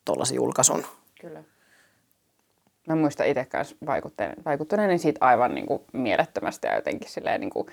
tuollaisen 0.06 0.36
julkaisun. 0.36 0.86
Kyllä. 1.22 1.44
Mä 2.88 2.96
muistan 2.96 3.28
itse 3.28 3.46
kanssa 3.46 3.76
vaikuttuneeni, 3.86 4.44
vaikuttuneeni 4.46 4.98
siitä 4.98 5.26
aivan 5.26 5.56
niin 5.56 5.66
kuin 5.66 5.82
mielettömästi 5.94 6.68
ja 6.68 6.76
jotenkin 6.76 7.10
silleen 7.10 7.42
niin 7.42 7.50
kuin, 7.50 7.68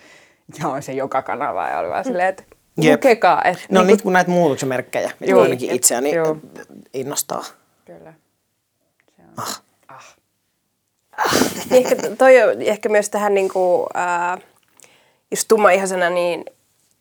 jaoin 0.63 0.83
sen 0.83 0.97
joka 0.97 1.23
kanavaa 1.23 1.69
ja 1.71 1.79
oli 1.79 1.89
vaan 1.89 2.05
silleen, 2.05 2.29
että 2.29 2.43
Jep. 2.81 2.93
lukekaa. 2.93 3.43
Että 3.45 3.63
No 3.71 3.83
niin 3.83 4.03
kun 4.03 4.13
näitä 4.13 4.31
muutoksen 4.31 4.69
merkkejä, 4.69 5.11
mitkä 5.21 5.31
Joo. 5.35 5.43
ainakin 5.43 5.71
itseäni 5.71 6.15
Joo. 6.15 6.37
innostaa. 6.95 7.45
Kyllä. 7.85 8.15
Se 9.17 9.23
on. 9.23 9.33
Ah. 9.37 9.63
Ah. 9.89 10.17
Niin 11.71 11.87
ehkä 11.87 11.97
toi 12.19 12.43
on 12.43 12.63
ehkä 12.63 12.89
myös 12.89 13.11
tähän 13.11 13.35
niinku, 13.35 13.87
ää, 13.95 14.39
just 15.31 15.49
tummaihaisena, 15.49 16.11
niin 16.11 16.45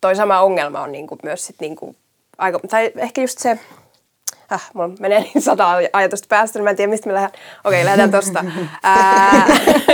toi 0.01 0.15
sama 0.15 0.41
ongelma 0.41 0.81
on 0.81 0.91
niinku 0.91 1.17
myös 1.23 1.45
sit 1.45 1.55
niinku 1.59 1.95
aika, 2.37 2.59
tai 2.69 2.91
ehkä 2.97 3.21
just 3.21 3.39
se, 3.39 3.59
äh, 4.51 4.69
mulla 4.73 4.89
menee 4.99 5.19
niin 5.19 5.41
sata 5.41 5.71
ajatusta 5.93 6.25
päästä, 6.29 6.59
niin 6.59 6.63
mä 6.63 6.69
en 6.69 6.75
tiedä 6.75 6.89
mistä 6.89 7.07
me 7.07 7.13
lähdetään. 7.13 7.43
Okei, 7.63 7.85
lähdetään 7.85 8.11
tosta. 8.11 8.45
Ää, 8.83 9.47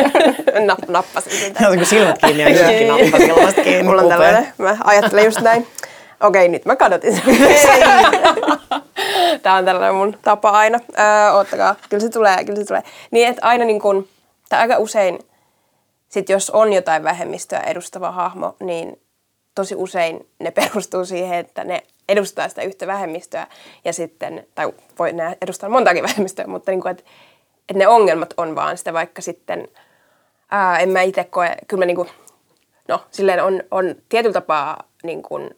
napp, 0.67 0.89
nappasin 0.89 1.31
sen 1.31 1.53
Ihan 1.59 1.77
kun 1.77 1.85
silmät 1.85 2.17
kiinni 2.25 2.43
ja 2.43 2.63
kaikki 2.63 2.85
nappasin 2.85 3.29
ilmasta 3.29 3.61
kiinni. 3.61 3.83
Mulla 3.83 4.01
on 4.01 4.09
tällainen, 4.09 4.53
mä 4.57 4.77
ajattelen 4.83 5.25
just 5.25 5.41
näin. 5.41 5.67
Okei, 6.19 6.49
nyt 6.49 6.65
mä 6.65 6.75
kadotin 6.75 7.15
sen. 7.15 7.23
Tää 9.41 9.55
on 9.55 9.65
tällainen 9.65 9.95
mun 9.95 10.17
tapa 10.21 10.49
aina. 10.49 10.79
Öö, 10.99 11.31
oottakaa, 11.31 11.75
kyllä 11.89 12.01
se 12.01 12.09
tulee, 12.09 12.43
kyllä 12.45 12.59
se 12.59 12.65
tulee. 12.65 12.83
Niin, 13.11 13.27
että 13.27 13.47
aina 13.47 13.65
niin 13.65 13.81
kun, 13.81 14.07
tai 14.49 14.59
aika 14.59 14.77
usein, 14.77 15.19
sit 16.13 16.29
jos 16.29 16.49
on 16.49 16.73
jotain 16.73 17.03
vähemmistöä 17.03 17.59
edustava 17.59 18.11
hahmo, 18.11 18.55
niin 18.59 19.01
tosi 19.55 19.75
usein 19.75 20.27
ne 20.39 20.51
perustuu 20.51 21.05
siihen, 21.05 21.39
että 21.39 21.63
ne 21.63 21.83
edustaa 22.09 22.49
sitä 22.49 22.61
yhtä 22.61 22.87
vähemmistöä 22.87 23.47
ja 23.85 23.93
sitten, 23.93 24.47
tai 24.55 24.73
voi 24.99 25.13
nämä 25.13 25.35
edustaa 25.41 25.69
montakin 25.69 26.03
vähemmistöä, 26.09 26.47
mutta 26.47 26.71
niin 26.71 26.81
kuin, 26.81 26.91
että, 26.91 27.03
että 27.69 27.79
ne 27.79 27.87
ongelmat 27.87 28.33
on 28.37 28.55
vaan 28.55 28.77
sitä 28.77 28.93
vaikka 28.93 29.21
sitten, 29.21 29.67
ää, 30.51 30.79
en 30.79 30.89
mä 30.89 31.01
itse 31.01 31.23
koe, 31.23 31.55
kyllä 31.67 31.81
mä 31.81 31.85
niin 31.85 31.95
kuin, 31.95 32.09
no 32.87 33.05
silleen 33.11 33.43
on, 33.43 33.63
on 33.71 33.95
tietyllä 34.09 34.33
tapaa 34.33 34.83
niin 35.03 35.23
kuin, 35.23 35.57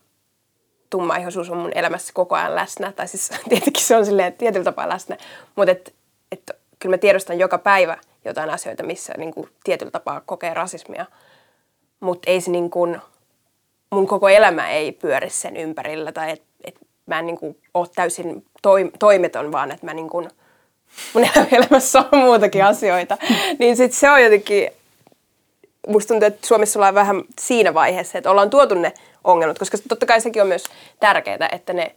tummaihoisuus 0.90 1.50
on 1.50 1.58
mun 1.58 1.72
elämässä 1.76 2.14
koko 2.14 2.36
ajan 2.36 2.56
läsnä, 2.56 2.92
tai 2.92 3.08
siis 3.08 3.32
tietenkin 3.50 3.84
se 3.84 3.96
on 3.96 4.06
silleen 4.06 4.34
tietyllä 4.34 4.64
tapaa 4.64 4.90
läsnä, 4.90 5.18
mutta 5.56 5.72
et, 5.72 5.94
et, 6.32 6.52
kyllä 6.80 6.94
mä 6.94 6.98
tiedostan 6.98 7.40
joka 7.40 7.58
päivä 7.58 7.98
jotain 8.26 8.50
asioita, 8.50 8.84
missä 8.84 9.14
niin 9.18 9.34
kuin, 9.34 9.50
tietyllä 9.64 9.92
tapaa 9.92 10.22
kokee 10.26 10.54
rasismia, 10.54 11.06
mutta 12.00 12.32
ei 12.32 12.42
se 12.42 12.52
niin 12.52 12.70
kuin, 12.70 13.02
mun 13.90 14.08
koko 14.08 14.30
elämä 14.30 14.70
ei 14.70 14.92
pyöri 14.92 15.30
sen 15.30 15.58
ympärillä, 15.58 16.12
tai 16.12 16.32
että 16.32 16.46
et 16.64 16.76
mä 17.06 17.20
en 17.20 17.26
niin 17.26 17.38
kuin, 17.38 17.58
ole 17.74 17.88
täysin 17.96 18.46
toim, 18.62 18.92
toimeton, 19.00 19.52
vaan 19.52 19.72
että 19.72 19.86
mä 19.86 19.94
niin 19.94 20.10
kuin, 20.10 20.30
mun 21.14 21.26
elämässä 21.52 22.00
on 22.12 22.20
muutakin 22.20 22.66
asioita, 22.66 23.18
niin 23.60 23.78
sitten 23.78 24.00
se 24.00 24.12
on 24.12 24.24
jotenkin, 24.24 24.70
musta 25.88 26.08
tuntuu, 26.08 26.28
että 26.28 26.48
Suomessa 26.48 26.80
ollaan 26.80 26.96
vähän 26.96 27.24
siinä 27.40 27.74
vaiheessa, 27.74 28.18
että 28.18 28.32
ollaan 28.32 28.50
tuotu 28.50 28.76
ne 28.76 28.94
ongelmat, 29.24 29.60
koska 29.60 29.78
totta 29.90 30.06
kai 30.06 30.22
sekin 30.22 30.42
on 30.42 30.48
myös 30.48 30.64
tärkeää, 31.00 31.50
että 31.52 31.74
ne 31.74 31.96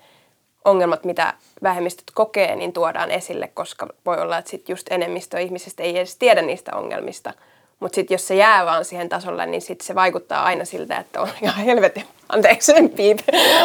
ongelmat, 0.68 1.04
mitä 1.04 1.34
vähemmistöt 1.62 2.10
kokee, 2.14 2.56
niin 2.56 2.72
tuodaan 2.72 3.10
esille, 3.10 3.48
koska 3.54 3.88
voi 4.06 4.20
olla, 4.20 4.38
että 4.38 4.50
sit 4.50 4.68
just 4.68 4.86
enemmistö 4.90 5.40
ihmisistä 5.40 5.82
ei 5.82 5.96
edes 5.96 6.16
tiedä 6.16 6.42
niistä 6.42 6.76
ongelmista. 6.76 7.32
Mutta 7.80 7.94
sitten 7.94 8.14
jos 8.14 8.28
se 8.28 8.34
jää 8.34 8.66
vaan 8.66 8.84
siihen 8.84 9.08
tasolle, 9.08 9.46
niin 9.46 9.62
sit 9.62 9.80
se 9.80 9.94
vaikuttaa 9.94 10.44
aina 10.44 10.64
siltä, 10.64 10.96
että 10.96 11.20
on 11.20 11.28
ihan 11.42 11.64
helvetin, 11.64 12.04
anteeksi 12.28 12.72
piip, 12.96 13.18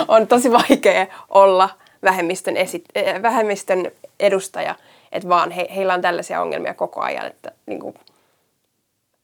on 0.08 0.28
tosi 0.28 0.52
vaikea 0.52 1.08
olla 1.30 1.70
vähemmistön, 2.04 2.58
esi- 2.58 2.84
eh, 2.96 3.22
vähemmistön 3.22 3.92
edustaja, 4.20 4.76
että 5.12 5.30
vaan 5.30 5.52
he, 5.52 5.68
heillä 5.76 5.94
on 5.94 6.02
tällaisia 6.02 6.42
ongelmia 6.42 6.74
koko 6.74 7.02
ajan, 7.02 7.26
että 7.26 7.52
niinku, 7.66 7.96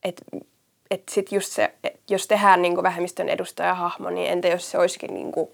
et 0.04 0.22
että 0.92 1.14
sit 1.14 1.32
just 1.32 1.52
se, 1.52 1.74
jos 2.10 2.28
tehdään 2.28 2.62
niin 2.62 2.84
vähemmistön 2.84 3.30
edustajahahmo, 3.30 4.10
niin 4.10 4.32
entä 4.32 4.48
jos 4.48 4.72
se 4.72 4.78
olisikin 4.78 5.14
niin 5.14 5.32
kuin, 5.32 5.50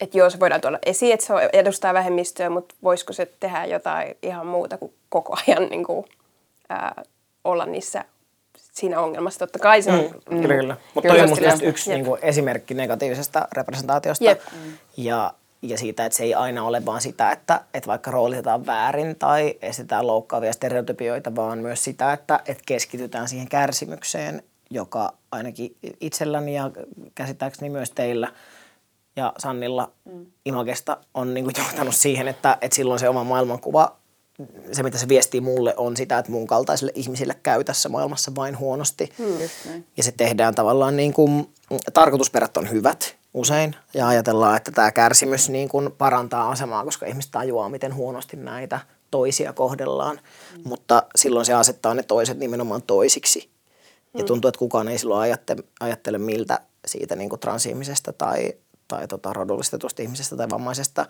että 0.00 0.18
joo, 0.18 0.30
se 0.30 0.40
voidaan 0.40 0.60
tuoda 0.60 0.78
esiin, 0.86 1.14
että 1.14 1.26
se 1.26 1.32
edustaa 1.52 1.94
vähemmistöä, 1.94 2.50
mutta 2.50 2.74
voisiko 2.82 3.12
se 3.12 3.28
tehdä 3.40 3.64
jotain 3.64 4.16
ihan 4.22 4.46
muuta 4.46 4.78
kuin 4.78 4.94
koko 5.08 5.36
ajan 5.48 5.68
niin 5.68 5.84
kuin, 5.84 6.06
ää, 6.68 7.02
olla 7.44 7.66
niissä 7.66 8.04
siinä 8.72 9.00
ongelmassa. 9.00 9.38
Totta 9.38 9.58
kai 9.58 9.82
se 9.82 9.92
on... 9.92 9.98
Mm, 10.30 10.40
kyllä, 10.42 10.54
kyllä. 10.54 10.76
Mutta 10.94 11.08
toi 11.08 11.20
on 11.20 11.28
musta 11.28 11.62
yksi 11.62 11.90
niin 11.90 12.04
kuin, 12.04 12.20
esimerkki 12.22 12.74
negatiivisesta 12.74 13.48
representaatiosta. 13.52 14.24
Jep. 14.24 14.40
Ja 14.96 15.34
ja 15.68 15.78
siitä, 15.78 16.06
että 16.06 16.16
se 16.16 16.24
ei 16.24 16.34
aina 16.34 16.64
ole 16.64 16.86
vaan 16.86 17.00
sitä, 17.00 17.32
että, 17.32 17.60
että 17.74 17.86
vaikka 17.86 18.10
roolitetaan 18.10 18.66
väärin 18.66 19.16
tai 19.16 19.54
estetään 19.62 20.06
loukkaavia 20.06 20.52
stereotypioita, 20.52 21.36
vaan 21.36 21.58
myös 21.58 21.84
sitä, 21.84 22.12
että, 22.12 22.40
että 22.46 22.62
keskitytään 22.66 23.28
siihen 23.28 23.48
kärsimykseen, 23.48 24.42
joka 24.70 25.12
ainakin 25.32 25.76
itselläni 26.00 26.54
ja 26.54 26.70
käsittääkseni 27.14 27.70
myös 27.70 27.90
teillä 27.90 28.32
ja 29.16 29.32
Sannilla 29.38 29.92
mm. 30.04 30.26
Imagesta 30.46 30.96
on 31.14 31.34
niin 31.34 31.44
kuin 31.44 31.54
johtanut 31.58 31.94
siihen, 31.94 32.28
että, 32.28 32.58
että 32.60 32.74
silloin 32.74 33.00
se 33.00 33.08
oma 33.08 33.24
maailmankuva, 33.24 33.96
se 34.72 34.82
mitä 34.82 34.98
se 34.98 35.08
viestii 35.08 35.40
mulle 35.40 35.74
on 35.76 35.96
sitä, 35.96 36.18
että 36.18 36.32
mun 36.32 36.46
kaltaisille 36.46 36.92
ihmisille 36.94 37.36
käy 37.42 37.64
tässä 37.64 37.88
maailmassa 37.88 38.32
vain 38.34 38.58
huonosti. 38.58 39.12
Mm. 39.18 39.84
Ja 39.96 40.02
se 40.02 40.12
tehdään 40.12 40.54
tavallaan 40.54 40.96
niin 40.96 41.12
kuin, 41.12 41.48
tarkoitusperät 41.94 42.56
on 42.56 42.70
hyvät 42.70 43.16
usein 43.34 43.76
ja 43.94 44.08
ajatellaan, 44.08 44.56
että 44.56 44.70
tämä 44.70 44.92
kärsimys 44.92 45.48
niin 45.48 45.68
kuin 45.68 45.92
parantaa 45.98 46.50
asemaa, 46.50 46.84
koska 46.84 47.06
ihmiset 47.06 47.30
tajuaa, 47.30 47.68
miten 47.68 47.94
huonosti 47.94 48.36
näitä 48.36 48.80
toisia 49.10 49.52
kohdellaan, 49.52 50.20
mm. 50.56 50.62
mutta 50.64 51.02
silloin 51.16 51.46
se 51.46 51.54
asettaa 51.54 51.94
ne 51.94 52.02
toiset 52.02 52.38
nimenomaan 52.38 52.82
toisiksi. 52.82 53.50
Ja 54.14 54.20
mm. 54.20 54.26
tuntuu, 54.26 54.48
että 54.48 54.58
kukaan 54.58 54.88
ei 54.88 54.98
silloin 54.98 55.20
ajattele, 55.20 55.62
ajattele 55.80 56.18
miltä 56.18 56.60
siitä 56.86 57.16
niin 57.16 57.30
kuin 57.30 57.40
transihmisestä 57.40 58.12
tai, 58.12 58.52
tai 58.94 59.08
tota, 59.08 59.32
rodullistetusta 59.32 60.02
ihmisestä 60.02 60.36
tai 60.36 60.50
vammaisesta 60.50 61.06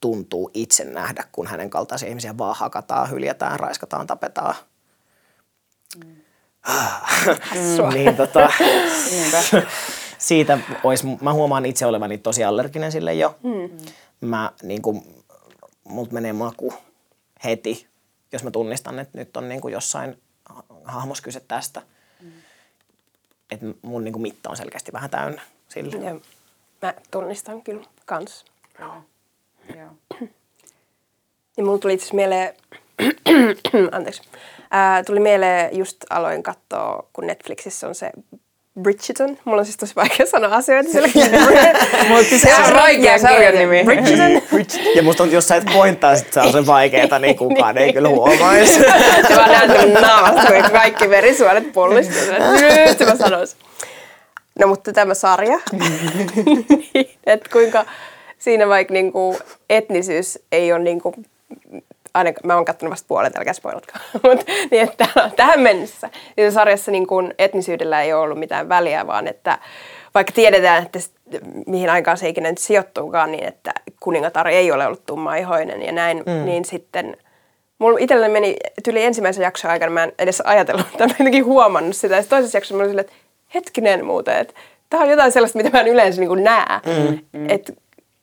tuntuu 0.00 0.50
itse 0.54 0.84
nähdä, 0.84 1.24
kun 1.32 1.46
hänen 1.46 1.70
kaltaisia 1.70 2.08
ihmisiä 2.08 2.38
vaan 2.38 2.56
hakataan, 2.56 3.10
hyljätään, 3.10 3.60
raiskataan, 3.60 4.06
tapetaan. 4.06 4.54
Mm. 5.96 6.16
niin, 7.94 8.16
tota, 8.16 8.52
siitä 10.18 10.58
olisi, 10.84 11.06
mä 11.20 11.32
huomaan 11.32 11.66
itse 11.66 11.86
olevani 11.86 12.18
tosi 12.18 12.44
allerginen 12.44 12.92
sille 12.92 13.14
jo. 13.14 13.38
Mm. 13.42 13.86
Mä 14.20 14.52
niin 14.62 14.82
kuin, 14.82 15.24
multa 15.84 16.12
menee 16.12 16.32
maku 16.32 16.74
heti, 17.44 17.86
jos 18.32 18.44
mä 18.44 18.50
tunnistan, 18.50 18.98
että 18.98 19.18
nyt 19.18 19.36
on 19.36 19.48
niin 19.48 19.60
kuin 19.60 19.72
jossain 19.72 20.22
hahmos 20.84 21.20
kyse 21.20 21.40
tästä. 21.40 21.82
Mm. 22.20 22.32
Että 23.50 23.66
mun 23.82 24.04
niin 24.04 24.12
kuin 24.12 24.22
mitta 24.22 24.50
on 24.50 24.56
selkeästi 24.56 24.92
vähän 24.92 25.10
täynnä 25.10 25.42
sille. 25.68 26.04
Ja 26.04 26.20
mä 26.82 26.94
tunnistan 27.10 27.62
kyllä 27.62 27.84
kans. 28.06 28.44
Joo. 28.80 28.94
Joo. 29.76 29.90
Ja 31.56 31.64
mulla 31.64 31.78
tuli 31.78 31.94
itse 31.94 32.14
mieleen, 32.14 32.54
anteeksi, 33.92 34.22
ää, 34.70 35.04
tuli 35.04 35.20
mieleen 35.20 35.76
just 35.76 35.96
aloin 36.10 36.42
katsoa, 36.42 37.08
kun 37.12 37.26
Netflixissä 37.26 37.88
on 37.88 37.94
se 37.94 38.10
Bridgerton. 38.82 39.38
Mulla 39.44 39.60
on 39.60 39.64
siis 39.64 39.76
tosi 39.76 39.96
vaikea 39.96 40.26
sanoa 40.26 40.56
asioita 40.56 40.90
sillä 40.90 41.08
Mutta 42.08 42.38
se 42.38 42.54
on 42.54 42.74
vaikea 42.74 43.18
sarjan 43.18 43.54
nimi. 43.54 43.84
Bridgerton. 43.84 44.66
Ja 44.94 45.02
musta 45.02 45.22
on, 45.22 45.32
jos 45.32 45.48
sä 45.48 45.56
et 45.56 45.64
pointtaa, 45.72 46.16
sit 46.16 46.32
se 46.32 46.40
on 46.40 46.52
se 46.52 46.66
vaikeeta, 46.66 47.18
niin 47.18 47.36
kukaan 47.36 47.74
niin. 47.74 47.86
ei 47.86 47.92
kyllä 47.92 48.08
huomaisi. 48.08 48.72
se 49.28 49.36
vaan 49.36 49.50
näyttänyt 49.50 50.00
naamasta, 50.00 50.52
kun 50.52 50.70
kaikki 50.72 51.10
verisuonet 51.10 51.72
pullistuu. 51.72 52.22
Nyt 52.86 53.08
mä 53.08 53.16
sanoisin. 53.16 53.58
No 54.58 54.66
mutta 54.66 54.92
tämä 54.92 55.14
sarja, 55.14 55.58
että 57.26 57.50
kuinka 57.52 57.84
siinä 58.38 58.68
vaikka 58.68 58.94
niinku 58.94 59.38
etnisyys 59.70 60.38
ei 60.52 60.72
ole 60.72 60.82
niinku 60.82 61.14
ainakaan, 62.14 62.46
mä 62.46 62.54
oon 62.54 62.64
katsonut 62.64 62.90
vasta 62.90 63.08
puolet, 63.08 63.36
älkää 63.36 63.52
spoilatkaa, 63.52 64.00
mutta 64.28 64.44
niin, 64.70 64.82
että 64.82 65.08
tähän 65.36 65.60
mennessä. 65.60 66.10
Niin 66.36 66.52
sarjassa 66.52 66.90
niin 66.90 67.06
kun 67.06 67.34
etnisyydellä 67.38 68.02
ei 68.02 68.12
ole 68.12 68.22
ollut 68.22 68.38
mitään 68.38 68.68
väliä, 68.68 69.06
vaan 69.06 69.28
että 69.28 69.58
vaikka 70.14 70.32
tiedetään, 70.32 70.82
että 70.82 70.98
mihin 71.66 71.90
aikaan 71.90 72.18
se 72.18 72.28
ikinä 72.28 72.48
nyt 72.48 72.58
sijoittuukaan, 72.58 73.32
niin 73.32 73.44
että 73.44 73.72
kuningatar 74.00 74.48
ei 74.48 74.72
ole 74.72 74.86
ollut 74.86 75.06
tummaihoinen 75.06 75.82
ja 75.82 75.92
näin, 75.92 76.22
mm. 76.26 76.44
niin 76.44 76.64
sitten 76.64 77.16
Mulla 77.78 77.98
itselleni 77.98 78.32
meni 78.32 78.56
tyli 78.84 79.04
ensimmäisen 79.04 79.42
jakson 79.42 79.70
aikana, 79.70 79.90
mä 79.90 80.02
en 80.02 80.12
edes 80.18 80.40
ajatellut, 80.40 80.86
tai 80.98 81.06
mä 81.06 81.14
jotenkin 81.18 81.44
huomannut 81.44 81.96
sitä. 81.96 82.16
Ja 82.16 82.22
toisessa 82.22 82.56
jaksossa 82.56 82.74
mä 82.74 82.80
olin 82.80 82.90
silleen, 82.90 83.04
että 83.04 83.16
hetkinen 83.56 84.04
muuten, 84.04 84.38
että 84.38 84.54
tämä 84.90 85.02
on 85.02 85.10
jotain 85.10 85.32
sellaista, 85.32 85.56
mitä 85.56 85.70
mä 85.70 85.80
en 85.80 85.88
yleensä 85.88 86.20
niin 86.20 86.44
näe. 86.44 86.80
Mm. 86.86 87.18
mm. 87.32 87.50
Että 87.50 87.72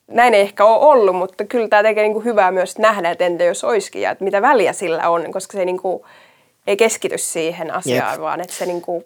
näin 0.06 0.34
ei 0.34 0.40
ehkä 0.40 0.64
ole 0.64 0.92
ollut, 0.92 1.16
mutta 1.16 1.44
kyllä 1.44 1.68
tämä 1.68 1.82
tekee 1.82 2.02
niin 2.02 2.12
kuin 2.12 2.24
hyvää 2.24 2.50
myös 2.50 2.78
nähdä, 2.78 3.10
että 3.10 3.24
entä 3.24 3.44
jos 3.44 3.64
olisikin 3.64 4.02
ja 4.02 4.10
että 4.10 4.24
mitä 4.24 4.42
väliä 4.42 4.72
sillä 4.72 5.08
on, 5.08 5.32
koska 5.32 5.58
se 5.58 5.64
niin 5.64 5.80
kuin 5.80 6.02
ei 6.66 6.76
keskity 6.76 7.18
siihen 7.18 7.74
asiaan, 7.74 8.12
Jep. 8.12 8.20
vaan 8.20 8.40
että 8.40 8.54
se 8.54 8.66
niin 8.66 8.82
kuin 8.82 9.04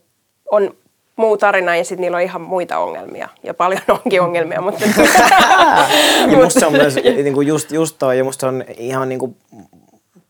on 0.51 0.75
muu 1.17 1.37
tarina 1.37 1.77
ja 1.77 1.85
sitten 1.85 2.01
niillä 2.01 2.17
on 2.17 2.23
ihan 2.23 2.41
muita 2.41 2.79
ongelmia. 2.79 3.29
Ja 3.43 3.55
paljon 3.55 3.83
onkin 4.05 4.23
ongelmia, 4.23 4.61
mutta... 4.61 4.85
ja 6.31 6.37
musta 6.45 6.67
on 6.67 6.73
myös 6.73 6.95
niin 6.95 7.35
kuin 7.35 7.47
just, 7.47 7.73
just 7.73 7.97
toi, 7.99 8.19
ja 8.19 8.25
musta 8.25 8.49
on 8.49 8.65
ihan 8.77 9.09
niin 9.09 9.19
kuin 9.19 9.37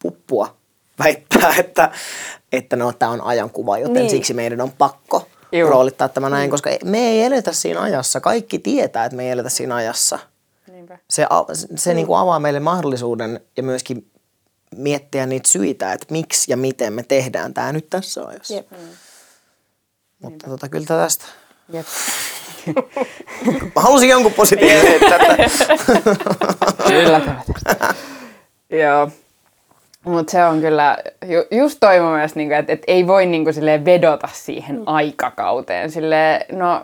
puppua 0.03 0.57
väittää, 0.99 1.55
että, 1.59 1.91
että 2.53 2.77
no, 2.77 2.93
tämä 2.93 3.13
on 3.13 3.21
ajankuva, 3.21 3.79
joten 3.79 3.95
niin. 3.95 4.11
siksi 4.11 4.35
meidän 4.35 4.61
on 4.61 4.73
pakko 4.79 5.27
Juu. 5.53 5.71
roolittaa 5.71 6.09
tämä 6.09 6.31
näin, 6.31 6.51
koska 6.51 6.71
me 6.85 6.99
ei 6.99 7.23
eletä 7.23 7.53
siinä 7.53 7.81
ajassa. 7.81 8.21
Kaikki 8.21 8.59
tietää, 8.59 9.05
että 9.05 9.17
me 9.17 9.25
ei 9.25 9.31
eletä 9.31 9.49
siinä 9.49 9.75
ajassa. 9.75 10.19
Niinpä. 10.73 10.99
Se, 11.11 11.27
se 11.77 11.91
mm. 11.91 11.97
niin 11.97 12.07
kuin 12.07 12.19
avaa 12.19 12.41
meille 12.41 12.61
mahdollisuuden 12.61 13.41
ja 13.57 13.63
myöskin 13.63 14.11
miettiä 14.77 15.27
niitä 15.27 15.49
syitä, 15.49 15.93
että 15.93 16.07
miksi 16.11 16.51
ja 16.51 16.57
miten 16.57 16.93
me 16.93 17.03
tehdään 17.03 17.55
tämä 17.55 17.73
nyt 17.73 17.91
tässä 17.91 18.27
ajassa. 18.27 18.55
Jep. 18.55 18.71
Mm. 18.71 18.79
Mutta 20.23 20.47
tota, 20.51 20.69
kyllä 20.69 20.87
tästä. 20.87 21.25
Jep. 21.73 21.87
Mä 23.77 23.83
halusin 23.83 24.09
jonkun 24.09 24.33
positiivisen 24.33 25.01
tätä. 25.01 25.37
Kyllä 26.87 27.43
Joo. 28.83 29.11
Mutta 30.09 30.31
se 30.31 30.45
on 30.45 30.61
kyllä 30.61 30.97
ju, 31.27 31.45
just 31.51 31.77
toi 31.81 32.01
mun 32.01 32.13
mielestä, 32.13 32.39
niinku, 32.39 32.55
että 32.55 32.73
et 32.73 32.83
ei 32.87 33.07
voi 33.07 33.27
niinku, 33.27 33.53
silleen, 33.53 33.85
vedota 33.85 34.29
siihen 34.33 34.77
mm. 34.77 34.83
aikakauteen. 34.87 35.91
Silleen, 35.91 36.45
no, 36.53 36.81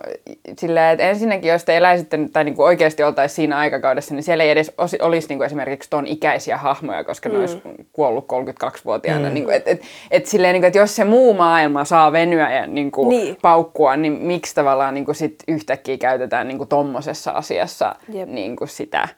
silleen, 0.58 0.92
että 0.92 1.08
ensinnäkin, 1.08 1.50
jos 1.50 1.64
te 1.64 1.76
eläisitte 1.76 2.18
tai 2.32 2.44
niinku, 2.44 2.62
oikeasti 2.62 3.02
oltaisiin 3.02 3.36
siinä 3.36 3.58
aikakaudessa, 3.58 4.14
niin 4.14 4.22
siellä 4.22 4.44
ei 4.44 4.50
edes 4.50 4.72
olisi, 4.78 4.98
olisi 5.02 5.28
niinku, 5.28 5.44
esimerkiksi 5.44 5.90
ton 5.90 6.06
ikäisiä 6.06 6.56
hahmoja, 6.56 7.04
koska 7.04 7.28
mm. 7.28 7.32
ne 7.32 7.40
olisi 7.40 7.62
kuollut 7.92 8.24
32-vuotiaana. 8.32 9.28
Mm. 9.28 9.34
Niinku, 9.34 9.50
et, 9.50 9.68
et, 9.68 9.82
et, 10.10 10.26
silleen, 10.26 10.52
niinku, 10.52 10.66
että 10.66 10.78
jos 10.78 10.96
se 10.96 11.04
muu 11.04 11.34
maailma 11.34 11.84
saa 11.84 12.12
venyä 12.12 12.54
ja 12.54 12.66
niinku, 12.66 13.08
niin. 13.08 13.36
paukkua, 13.42 13.96
niin 13.96 14.12
miksi 14.12 14.54
tavallaan 14.54 14.94
niinku, 14.94 15.14
sit 15.14 15.34
yhtäkkiä 15.48 15.98
käytetään 15.98 16.48
niinku, 16.48 16.66
tommosessa 16.66 17.30
asiassa 17.30 17.96
niinku, 18.26 18.66
sitä 18.66 19.08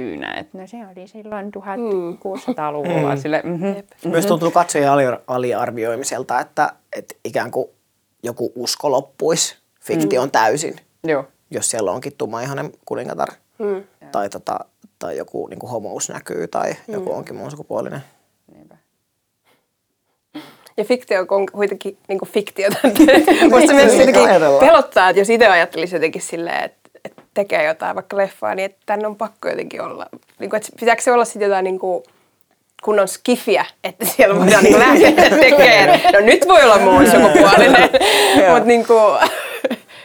syynä, 0.00 0.34
että 0.34 0.58
no 0.58 0.66
se 0.66 0.76
oli 0.76 1.08
silloin 1.08 1.46
1600-luvulla. 1.46 3.14
Mm. 3.14 3.20
Sille, 3.20 3.42
mm-hmm, 3.44 3.66
mm-hmm. 3.66 4.10
Myös 4.10 4.26
tuntuu 4.26 4.50
katsojien 4.50 4.90
aliarvioimiselta, 5.26 6.40
että, 6.40 6.72
että 6.96 7.14
ikään 7.24 7.50
kuin 7.50 7.66
joku 8.22 8.52
usko 8.54 8.90
loppuisi 8.90 9.56
fiktion 9.80 10.28
mm. 10.28 10.30
täysin. 10.30 10.76
Joo. 11.04 11.24
Jos 11.50 11.70
siellä 11.70 11.92
onkin 11.92 12.12
tummaihainen 12.18 12.72
kuningatar 12.84 13.28
mm. 13.58 13.84
tai, 14.12 14.28
tota, 14.28 14.58
tai 14.98 15.16
joku 15.16 15.46
niin 15.46 15.58
kuin 15.58 15.70
homous 15.70 16.08
näkyy 16.08 16.48
tai 16.48 16.72
mm. 16.72 16.94
joku 16.94 17.12
onkin 17.12 17.36
muun 17.36 17.50
sukupuolinen. 17.50 18.00
Niinpä. 18.54 18.76
Ja 20.76 20.84
fiktio 20.84 21.26
on 21.28 21.46
kuitenkin 21.52 21.98
niin 22.08 22.18
kuin 22.18 22.28
fiktiota. 22.28 22.78
Musta 23.50 23.72
myös 23.72 23.92
pelottaa, 24.60 25.08
että 25.10 25.20
jos 25.20 25.30
itse 25.30 25.46
ajattelisi 25.46 25.96
jotenkin 25.96 26.22
silleen, 26.22 26.64
että 26.64 26.79
tekee 27.44 27.64
jotain, 27.64 27.94
vaikka 27.94 28.16
leffaa, 28.16 28.54
niin 28.54 28.64
että 28.64 28.80
tänne 28.86 29.06
on 29.06 29.16
pakko 29.16 29.48
jotenkin 29.48 29.82
olla. 29.82 30.06
Niin 30.38 30.50
kuin, 30.50 30.58
että 30.58 30.72
pitääkö 30.80 31.02
se 31.02 31.12
olla 31.12 31.24
sitten 31.24 31.46
jotain 31.46 31.64
niin 31.64 31.78
kuin, 31.78 32.04
kunnon 32.82 33.08
skifiä, 33.08 33.64
että 33.84 34.04
siellä 34.04 34.40
voidaan 34.40 34.64
niin 34.64 34.78
lähteä 34.78 35.12
tekemään. 35.40 36.00
No 36.12 36.20
nyt 36.20 36.48
voi 36.48 36.64
olla 36.64 36.78
muun 36.78 37.06
sukupuolinen, 37.06 37.90
mutta 38.52 38.64
niin 38.64 38.86
kuin, 38.86 39.18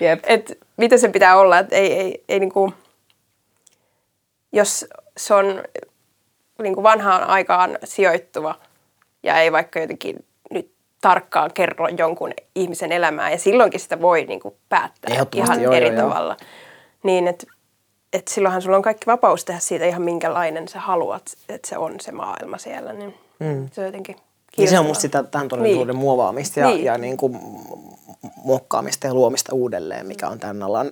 että 0.27 0.53
mitä 0.77 0.97
se 0.97 1.09
pitää 1.09 1.39
olla, 1.39 1.59
että 1.59 1.75
ei, 1.75 1.93
ei, 1.93 2.23
ei 2.29 2.39
niin 2.39 2.51
kuin, 2.51 2.73
jos 4.51 4.85
se 5.17 5.33
on 5.33 5.63
niin 6.61 6.73
kuin 6.73 6.83
vanhaan 6.83 7.23
aikaan 7.23 7.77
sijoittuva 7.83 8.55
ja 9.23 9.39
ei 9.39 9.51
vaikka 9.51 9.79
jotenkin 9.79 10.25
nyt 10.51 10.71
tarkkaan 11.01 11.51
kerro 11.53 11.87
jonkun 11.87 12.31
ihmisen 12.55 12.91
elämää 12.91 13.31
ja 13.31 13.37
silloinkin 13.37 13.79
sitä 13.79 14.01
voi 14.01 14.25
niin 14.25 14.39
kuin 14.39 14.55
päättää 14.69 15.15
ihan 15.35 15.61
joo, 15.61 15.73
eri 15.73 15.87
joo, 15.87 15.95
tavalla. 15.95 16.37
Joo 16.39 16.64
niin, 17.05 17.27
että 17.27 17.47
et 18.13 18.27
silloinhan 18.27 18.61
sulla 18.61 18.77
on 18.77 18.83
kaikki 18.83 19.05
vapaus 19.05 19.45
tehdä 19.45 19.59
siitä 19.59 19.85
ihan 19.85 20.01
minkälainen 20.01 20.67
sä 20.67 20.79
haluat, 20.79 21.37
että 21.49 21.69
se 21.69 21.77
on 21.77 21.99
se 21.99 22.11
maailma 22.11 22.57
siellä. 22.57 22.93
Niin 22.93 23.13
mm. 23.39 23.69
se 23.71 23.81
on 23.81 23.85
jotenkin 23.85 24.15
niin 24.57 24.69
se 24.69 24.79
on 24.79 24.85
musta 24.85 25.01
sitä 25.01 25.23
tämän 25.23 25.47
todellisuuden 25.47 25.95
niin. 25.95 26.01
muovaamista 26.01 26.59
ja, 26.59 26.67
niin. 26.67 26.83
ja 26.83 26.97
niin 26.97 27.17
kuin 27.17 27.39
muokkaamista 28.43 29.07
ja 29.07 29.13
luomista 29.13 29.55
uudelleen, 29.55 30.07
mikä 30.07 30.27
on 30.27 30.39
tämän 30.39 30.63
alan 30.63 30.91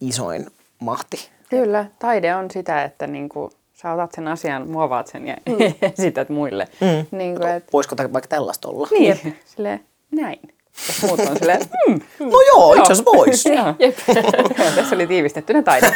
isoin 0.00 0.46
mahti. 0.78 1.30
Kyllä, 1.50 1.86
taide 1.98 2.34
on 2.34 2.50
sitä, 2.50 2.84
että 2.84 3.06
niin 3.06 3.28
kuin 3.28 3.50
sä 3.72 3.92
otat 3.92 4.12
sen 4.12 4.28
asian, 4.28 4.68
muovaat 4.68 5.06
sen 5.06 5.26
ja 5.26 5.36
mm. 5.48 5.56
esität 5.98 6.28
muille. 6.28 6.68
Mm. 6.80 7.18
Niin 7.18 7.36
kuin, 7.36 7.48
et... 7.48 7.72
Voisiko 7.72 7.96
vaikka 8.12 8.28
tällaista 8.28 8.68
olla? 8.68 8.88
Niin, 8.90 9.36
silleen, 9.44 9.84
näin. 10.10 10.54
Muut 11.02 11.20
on 11.20 11.36
silleen, 11.38 11.60
mm, 11.88 12.00
no 12.20 12.40
joo, 12.48 12.74
itse 12.74 12.92
asiassa 12.92 13.12
vois. 13.12 13.44
Tässä 14.76 14.94
oli 14.94 15.06
tiivistettynä 15.06 15.62
taide. 15.62 15.86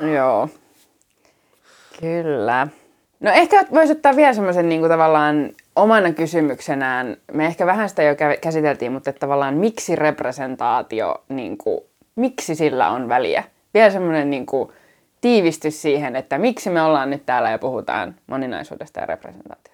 joo. 0.14 0.48
Kyllä. 2.00 2.66
No 3.20 3.30
ehkä 3.30 3.64
voisi 3.74 3.92
ottaa 3.92 4.16
vielä 4.16 4.32
semmoisen 4.32 4.68
niin 4.68 4.88
tavallaan 4.88 5.50
omana 5.76 6.12
kysymyksenään, 6.12 7.16
me 7.32 7.46
ehkä 7.46 7.66
vähän 7.66 7.88
sitä 7.88 8.02
jo 8.02 8.14
käsiteltiin, 8.40 8.92
mutta 8.92 9.10
että 9.10 9.20
tavallaan 9.20 9.54
miksi 9.54 9.96
representaatio, 9.96 11.24
niin 11.28 11.58
kuin, 11.58 11.80
miksi 12.16 12.54
sillä 12.54 12.90
on 12.90 13.08
väliä? 13.08 13.44
Vielä 13.74 13.90
semmoinen 13.90 14.30
niin 14.30 14.46
kuin, 14.46 14.72
tiivistys 15.20 15.82
siihen, 15.82 16.16
että 16.16 16.38
miksi 16.38 16.70
me 16.70 16.82
ollaan 16.82 17.10
nyt 17.10 17.26
täällä 17.26 17.50
ja 17.50 17.58
puhutaan 17.58 18.14
moninaisuudesta 18.26 19.00
ja 19.00 19.06
representaatiosta. 19.06 19.73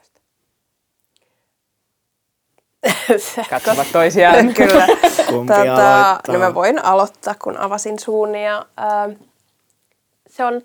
Katsovat 3.50 3.86
toisiaan. 3.92 4.54
Kyllä. 4.54 4.86
tota, 5.26 6.20
no 6.28 6.38
mä 6.38 6.54
voin 6.54 6.84
aloittaa, 6.84 7.34
kun 7.42 7.56
avasin 7.56 7.98
suun. 7.98 8.34
Ja, 8.34 8.66
äh, 8.80 9.16
se 10.28 10.44
on 10.44 10.62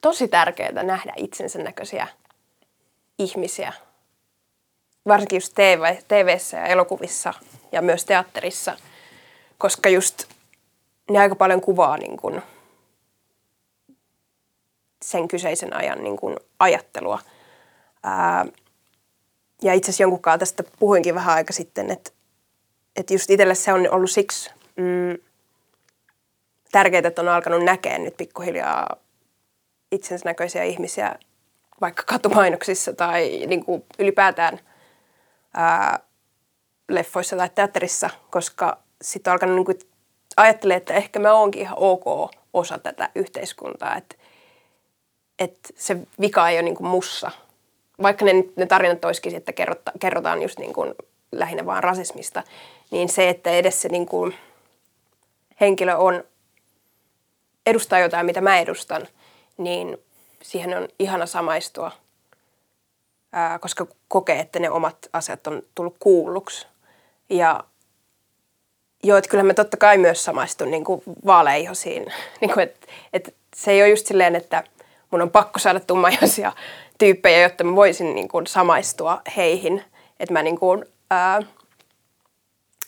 tosi 0.00 0.28
tärkeää 0.28 0.82
nähdä 0.82 1.12
itsensä 1.16 1.58
näköisiä 1.58 2.06
ihmisiä. 3.18 3.72
Varsinkin 5.08 5.36
just 5.36 5.54
TV, 5.54 5.96
TVssä 6.08 6.56
ja 6.56 6.66
elokuvissa 6.66 7.34
ja 7.72 7.82
myös 7.82 8.04
teatterissa. 8.04 8.76
Koska 9.58 9.88
just 9.88 10.24
ne 11.10 11.18
aika 11.18 11.34
paljon 11.34 11.60
kuvaa 11.60 11.96
niin 11.96 12.16
kun, 12.16 12.42
sen 15.02 15.28
kyseisen 15.28 15.76
ajan 15.76 16.04
niin 16.04 16.16
kun, 16.16 16.36
ajattelua. 16.58 17.18
Ää, 18.02 18.46
ja 19.62 19.74
itse 19.74 19.90
asiassa 19.90 20.02
jonkun 20.02 20.22
kanssa 20.22 20.38
tästä 20.38 20.64
puhuinkin 20.78 21.14
vähän 21.14 21.34
aika 21.34 21.52
sitten, 21.52 21.90
että, 21.90 22.10
että 22.96 23.14
just 23.14 23.30
itselle 23.30 23.54
se 23.54 23.72
on 23.72 23.88
ollut 23.90 24.10
siksi 24.10 24.50
mm, 24.76 25.18
tärkeää, 26.72 27.08
että 27.08 27.22
on 27.22 27.28
alkanut 27.28 27.64
näkeä 27.64 27.98
nyt 27.98 28.16
pikkuhiljaa 28.16 28.96
itsensä 29.92 30.24
näköisiä 30.24 30.62
ihmisiä 30.62 31.14
vaikka 31.80 32.02
katumainoksissa 32.06 32.92
tai 32.92 33.46
niin 33.46 33.64
kuin 33.64 33.84
ylipäätään 33.98 34.60
ää, 35.54 35.98
leffoissa 36.88 37.36
tai 37.36 37.50
teatterissa, 37.54 38.10
koska 38.30 38.78
sitten 39.02 39.30
on 39.30 39.32
alkanut 39.32 39.56
niin 39.56 39.64
kuin 39.64 39.78
että 40.76 40.94
ehkä 40.94 41.18
mä 41.18 41.32
oonkin 41.32 41.62
ihan 41.62 41.78
ok 41.78 42.30
osa 42.52 42.78
tätä 42.78 43.10
yhteiskuntaa, 43.14 43.96
että, 43.96 44.16
että 45.38 45.68
se 45.76 45.96
vika 46.20 46.48
ei 46.48 46.56
ole 46.56 46.62
niin 46.62 46.76
kuin 46.76 46.88
mussa– 46.88 47.30
vaikka 48.02 48.24
ne, 48.24 48.32
ne 48.56 48.66
tarinat 48.66 49.04
olisikin, 49.04 49.36
että 49.36 49.52
kerrota, 49.52 49.92
kerrotaan 50.00 50.42
just 50.42 50.58
niin 50.58 50.72
kuin 50.72 50.94
lähinnä 51.32 51.66
vaan 51.66 51.82
rasismista, 51.82 52.42
niin 52.90 53.08
se, 53.08 53.28
että 53.28 53.50
edes 53.50 53.82
se 53.82 53.88
niin 53.88 54.06
kuin 54.06 54.34
henkilö 55.60 55.96
on, 55.96 56.24
edustaa 57.66 57.98
jotain, 57.98 58.26
mitä 58.26 58.40
mä 58.40 58.58
edustan, 58.58 59.08
niin 59.58 59.98
siihen 60.42 60.76
on 60.76 60.88
ihana 60.98 61.26
samaistua, 61.26 61.92
ää, 63.32 63.58
koska 63.58 63.86
kokee, 64.08 64.38
että 64.38 64.58
ne 64.58 64.70
omat 64.70 64.96
asiat 65.12 65.46
on 65.46 65.62
tullut 65.74 65.96
kuulluksi. 66.00 66.66
Ja 67.30 67.64
joo, 69.02 69.18
että 69.18 69.30
kyllähän 69.30 69.46
mä 69.46 69.54
totta 69.54 69.76
kai 69.76 69.98
myös 69.98 70.24
samaistun 70.24 70.70
niin 70.70 70.84
kuin 70.84 71.02
vaaleihoisiin. 71.26 72.06
niin 72.40 72.52
kuin, 72.52 72.64
että, 72.64 72.86
että 73.12 73.32
se 73.56 73.70
ei 73.70 73.82
ole 73.82 73.88
just 73.88 74.06
silleen, 74.06 74.36
että 74.36 74.64
mun 75.10 75.22
on 75.22 75.30
pakko 75.30 75.58
saada 75.58 75.80
tummaihoisia 75.80 76.52
tyyppejä, 76.98 77.42
jotta 77.42 77.64
mä 77.64 77.76
voisin 77.76 78.14
niin 78.14 78.28
kuin 78.28 78.46
samaistua 78.46 79.22
heihin. 79.36 79.84
Että 80.20 80.32
mä 80.32 80.42
niin 80.42 80.58
kuin, 80.58 80.84
ää, 81.10 81.42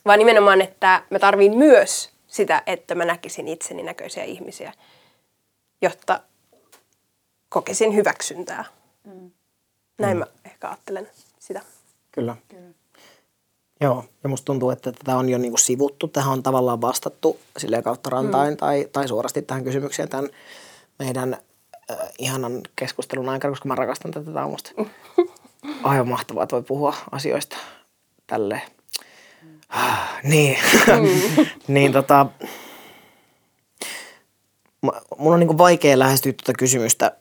vaan 0.06 0.18
nimenomaan, 0.18 0.60
että 0.60 1.02
mä 1.10 1.18
tarviin 1.18 1.56
myös 1.56 2.10
sitä, 2.26 2.62
että 2.66 2.94
mä 2.94 3.04
näkisin 3.04 3.48
itseni 3.48 3.82
näköisiä 3.82 4.24
ihmisiä, 4.24 4.72
jotta 5.82 6.20
kokisin 7.48 7.94
hyväksyntää. 7.94 8.64
Mm. 9.04 9.30
Näin 9.98 10.16
mm. 10.16 10.18
mä 10.18 10.26
ehkä 10.44 10.68
ajattelen 10.68 11.10
sitä. 11.38 11.60
Kyllä. 12.12 12.36
Kyllä. 12.48 12.68
Joo, 13.80 14.04
ja 14.22 14.28
musta 14.28 14.44
tuntuu, 14.44 14.70
että 14.70 14.92
tätä 14.92 15.16
on 15.16 15.28
jo 15.28 15.38
niinku 15.38 15.56
sivuttu. 15.56 16.08
Tähän 16.08 16.32
on 16.32 16.42
tavallaan 16.42 16.80
vastattu 16.80 17.40
silleen 17.56 17.82
kautta 17.82 18.10
rantain 18.10 18.52
mm. 18.52 18.56
tai, 18.56 18.88
tai 18.92 19.08
suorasti 19.08 19.42
tähän 19.42 19.64
kysymykseen 19.64 20.08
tämän 20.08 20.30
meidän 20.98 21.36
äh, 21.90 21.96
ihanan 22.18 22.60
keskustelun 22.76 23.28
aikana, 23.28 23.52
koska 23.52 23.68
mä 23.68 23.74
rakastan 23.74 24.10
tätä. 24.10 24.46
Musta 24.46 24.70
aivan 25.82 26.08
mahtavaa, 26.08 26.42
että 26.42 26.56
voi 26.56 26.62
puhua 26.62 26.94
asioista 27.10 27.56
tälle. 28.26 28.62
Ah, 29.68 30.20
niin, 30.22 30.58
niin 31.68 31.92
tota, 31.92 32.26
mun 35.18 35.34
on 35.34 35.40
niinku 35.40 35.58
vaikea 35.58 35.98
lähestyä 35.98 36.32
tuota 36.32 36.58
kysymystä 36.58 37.12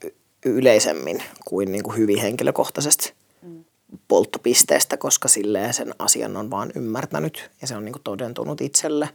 yleisemmin 0.44 1.22
kuin 1.44 1.72
niinku 1.72 1.92
hyvin 1.92 2.18
henkilökohtaisesti 2.18 3.12
mm. 3.42 3.64
polttopisteestä, 4.08 4.96
koska 4.96 5.28
silleen 5.28 5.74
sen 5.74 5.94
asian 5.98 6.36
on 6.36 6.50
vaan 6.50 6.72
ymmärtänyt 6.74 7.50
ja 7.60 7.66
se 7.66 7.76
on 7.76 7.84
niinku 7.84 8.00
todentunut 8.04 8.60
itselle 8.60 9.08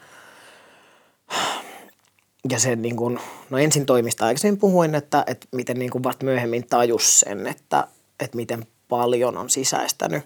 ja 2.49 2.60
se 2.60 2.76
niin 2.76 2.95
kuin, 2.95 3.20
no 3.49 3.57
ensin 3.57 3.86
toimista 3.86 4.26
aikaisemmin 4.26 4.60
puhuin, 4.60 4.95
että, 4.95 5.24
että 5.28 5.48
miten 5.52 5.80
niin 5.80 5.91
kuin 5.91 6.03
vasta 6.03 6.26
myöhemmin 6.26 6.68
tajus 6.68 7.20
sen, 7.20 7.48
että, 7.48 7.88
että 8.20 8.36
miten 8.36 8.65
paljon 8.90 9.38
on 9.38 9.49
sisäistänyt 9.49 10.24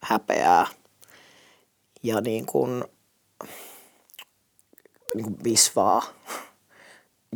häpeää. 0.00 0.66
Ja 2.02 2.20
niin 2.20 2.46
kuin, 2.46 2.84
niin 5.14 5.24
kuin 5.24 5.44
visvaa 5.44 6.02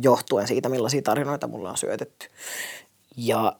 johtuen 0.01 0.47
siitä, 0.47 0.69
millaisia 0.69 1.01
tarinoita 1.01 1.47
mulla 1.47 1.69
on 1.69 1.77
syötetty. 1.77 2.27
Ja 3.17 3.55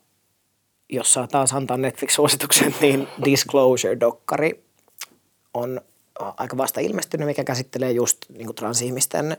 jos 0.90 1.14
saa 1.14 1.28
taas 1.28 1.54
antaa 1.54 1.78
Netflix-suosituksen, 1.78 2.76
niin 2.82 3.08
Disclosure-dokkari 3.26 4.64
on 5.54 5.82
aika 6.20 6.58
vasta 6.58 6.80
ilmestynyt, 6.80 7.28
mikä 7.28 7.44
käsittelee 7.44 7.92
just 7.92 8.18
niin 8.30 8.46
kuin 8.46 8.56
transihmisten 8.56 9.38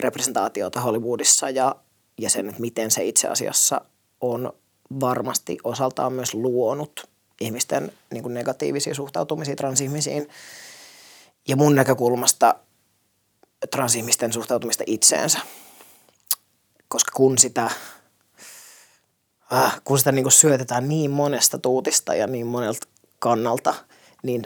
representaatiota 0.00 0.80
Hollywoodissa 0.80 1.50
ja, 1.50 1.76
ja 2.18 2.30
sen, 2.30 2.48
että 2.48 2.60
miten 2.60 2.90
se 2.90 3.04
itse 3.04 3.28
asiassa 3.28 3.80
on 4.20 4.52
varmasti 5.00 5.58
osaltaan 5.64 6.12
myös 6.12 6.34
luonut 6.34 7.08
ihmisten 7.40 7.92
niin 8.10 8.22
kuin 8.22 8.34
negatiivisia 8.34 8.94
suhtautumisia 8.94 9.56
transihmisiin. 9.56 10.28
Ja 11.48 11.56
mun 11.56 11.74
näkökulmasta 11.74 12.54
transihmisten 13.70 14.32
suhtautumista 14.32 14.84
itseensä. 14.86 15.38
Koska 16.88 17.12
kun 17.14 17.38
sitä, 17.38 17.70
äh, 19.52 19.80
kun 19.84 19.98
sitä 19.98 20.12
niin 20.12 20.24
kuin 20.24 20.32
syötetään 20.32 20.88
niin 20.88 21.10
monesta 21.10 21.58
tuutista 21.58 22.14
ja 22.14 22.26
niin 22.26 22.46
monelta 22.46 22.88
kannalta, 23.18 23.74
niin 24.22 24.42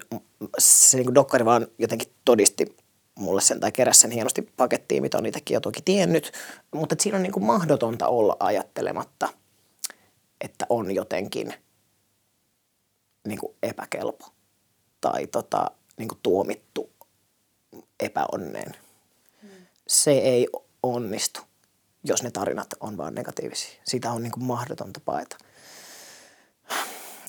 se 0.58 0.96
niin 0.96 1.04
kuin 1.06 1.14
dokkari 1.14 1.44
vaan 1.44 1.66
jotenkin 1.78 2.12
todisti 2.24 2.76
mulle 3.14 3.40
sen 3.40 3.60
tai 3.60 3.72
keräsi 3.72 4.00
sen 4.00 4.10
hienosti 4.10 4.42
pakettiin, 4.42 5.02
mitä 5.02 5.18
on 5.18 5.26
itsekin 5.26 5.54
jo 5.54 5.60
toki 5.60 5.82
tiennyt. 5.84 6.32
Mutta 6.74 6.96
siinä 6.98 7.16
on 7.16 7.22
niin 7.22 7.32
kuin 7.32 7.44
mahdotonta 7.44 8.08
olla 8.08 8.36
ajattelematta, 8.40 9.28
että 10.40 10.66
on 10.68 10.94
jotenkin 10.94 11.54
niin 13.26 13.38
kuin 13.38 13.54
epäkelpo 13.62 14.32
tai 15.00 15.26
tota, 15.26 15.70
niin 15.96 16.08
kuin 16.08 16.18
tuomittu 16.22 16.90
epäonneen. 18.00 18.76
Se 19.88 20.10
ei 20.10 20.48
onnistu, 20.82 21.40
jos 22.04 22.22
ne 22.22 22.30
tarinat 22.30 22.74
on 22.80 22.96
vaan 22.96 23.14
negatiivisia. 23.14 23.80
Sitä 23.84 24.12
on 24.12 24.22
niin 24.22 24.32
kuin 24.32 24.44
mahdotonta 24.44 25.00
paeta. 25.04 25.36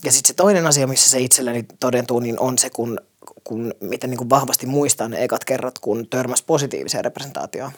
Ja 0.03 0.11
sitten 0.11 0.27
se 0.27 0.33
toinen 0.33 0.67
asia, 0.67 0.87
missä 0.87 1.09
se 1.09 1.19
itselleni 1.19 1.65
todentuu, 1.79 2.19
niin 2.19 2.39
on 2.39 2.57
se, 2.57 2.69
kun, 2.69 2.99
kun 3.43 3.73
miten 3.79 4.09
niin 4.09 4.17
kuin 4.17 4.29
vahvasti 4.29 4.65
muistaa 4.65 5.07
ne 5.09 5.23
ekat 5.23 5.45
kerrat, 5.45 5.79
kun 5.79 6.07
törmäs 6.09 6.41
positiiviseen 6.43 7.05
representaatioon. 7.05 7.71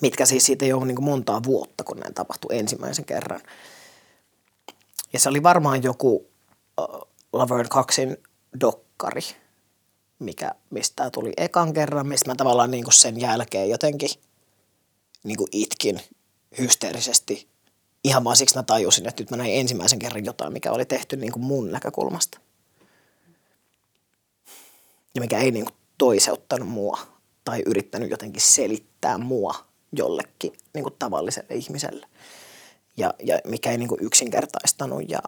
Mitkä 0.00 0.26
siis 0.26 0.46
siitä 0.46 0.64
ei 0.64 0.72
ole 0.72 0.86
niin 0.86 0.96
kuin 0.96 1.04
montaa 1.04 1.42
vuotta, 1.42 1.84
kun 1.84 1.96
näin 1.96 2.14
tapahtui 2.14 2.58
ensimmäisen 2.58 3.04
kerran. 3.04 3.40
Ja 5.12 5.18
se 5.18 5.28
oli 5.28 5.42
varmaan 5.42 5.82
joku 5.82 6.26
uh, 6.80 7.08
Laverne 7.32 7.68
Coxin 7.68 8.16
dokkari, 8.60 9.22
mikä, 10.18 10.54
mistä 10.70 11.10
tuli 11.10 11.32
ekan 11.36 11.72
kerran, 11.72 12.06
mistä 12.06 12.30
mä 12.30 12.34
tavallaan 12.34 12.70
niin 12.70 12.84
kuin 12.84 12.94
sen 12.94 13.20
jälkeen 13.20 13.70
jotenkin 13.70 14.10
niin 15.24 15.36
kuin 15.36 15.48
itkin 15.52 16.00
hysteerisesti 16.58 17.48
ihan 18.04 18.24
vaan 18.24 18.36
siksi 18.36 18.56
mä 18.56 18.62
tajusin, 18.62 19.08
että 19.08 19.22
nyt 19.22 19.30
mä 19.30 19.36
näin 19.36 19.54
ensimmäisen 19.54 19.98
kerran 19.98 20.24
jotain, 20.24 20.52
mikä 20.52 20.72
oli 20.72 20.84
tehty 20.84 21.16
niin 21.16 21.32
kuin 21.32 21.44
mun 21.44 21.70
näkökulmasta. 21.72 22.40
Ja 25.18 25.20
mikä 25.20 25.38
ei 25.38 25.50
niin 25.50 25.64
kuin 25.64 25.76
toiseuttanut 25.98 26.68
mua 26.68 26.98
tai 27.44 27.62
yrittänyt 27.66 28.10
jotenkin 28.10 28.42
selittää 28.42 29.18
mua 29.18 29.54
jollekin 29.92 30.52
niin 30.74 30.82
kuin 30.82 30.94
tavalliselle 30.98 31.54
ihmiselle. 31.54 32.06
Ja, 32.96 33.14
ja 33.22 33.38
mikä 33.44 33.70
ei 33.70 33.78
niin 33.78 33.88
kuin 33.88 34.04
yksinkertaistanut 34.04 35.10
ja, 35.10 35.18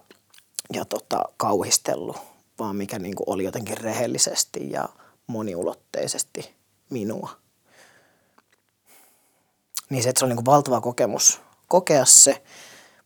ja 0.73 0.85
tota, 0.85 1.25
kauhistellut, 1.37 2.17
vaan 2.59 2.77
mikä 2.77 2.99
niin 2.99 3.15
kuin 3.15 3.25
oli 3.31 3.45
jotenkin 3.45 3.79
rehellisesti 3.79 4.71
ja 4.71 4.89
moniulotteisesti 5.27 6.55
minua. 6.91 7.31
Niin 9.91 10.03
se, 10.03 10.09
että 10.09 10.19
se 10.19 10.25
oli 10.25 10.31
niin 10.31 10.45
kuin 10.45 10.55
valtava 10.55 10.81
kokemus 10.81 11.41
kokea 11.69 12.05
se, 12.05 12.43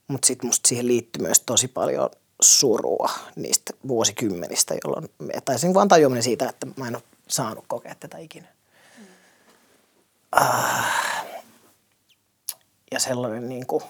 mutta 0.09 0.27
sitten 0.27 0.47
musta 0.47 0.69
siihen 0.69 0.86
liittyy 0.86 1.23
myös 1.23 1.40
tosi 1.40 1.69
paljon 1.69 2.11
surua 2.44 3.10
niistä 3.36 3.72
vuosikymmenistä, 3.88 4.74
jolloin, 4.84 5.08
tai 5.44 5.58
se 5.58 5.74
vaan 5.74 5.88
tajuminen 5.88 6.22
siitä, 6.22 6.48
että 6.48 6.66
mä 6.76 6.88
en 6.88 6.96
ole 6.96 7.02
saanut 7.28 7.64
kokea 7.68 7.94
tätä 8.00 8.18
ikinä. 8.18 8.46
Mm. 8.98 9.04
Uh, 10.40 10.84
ja 12.92 13.00
sellainen 13.00 13.48
niin 13.48 13.66
kuin, 13.66 13.82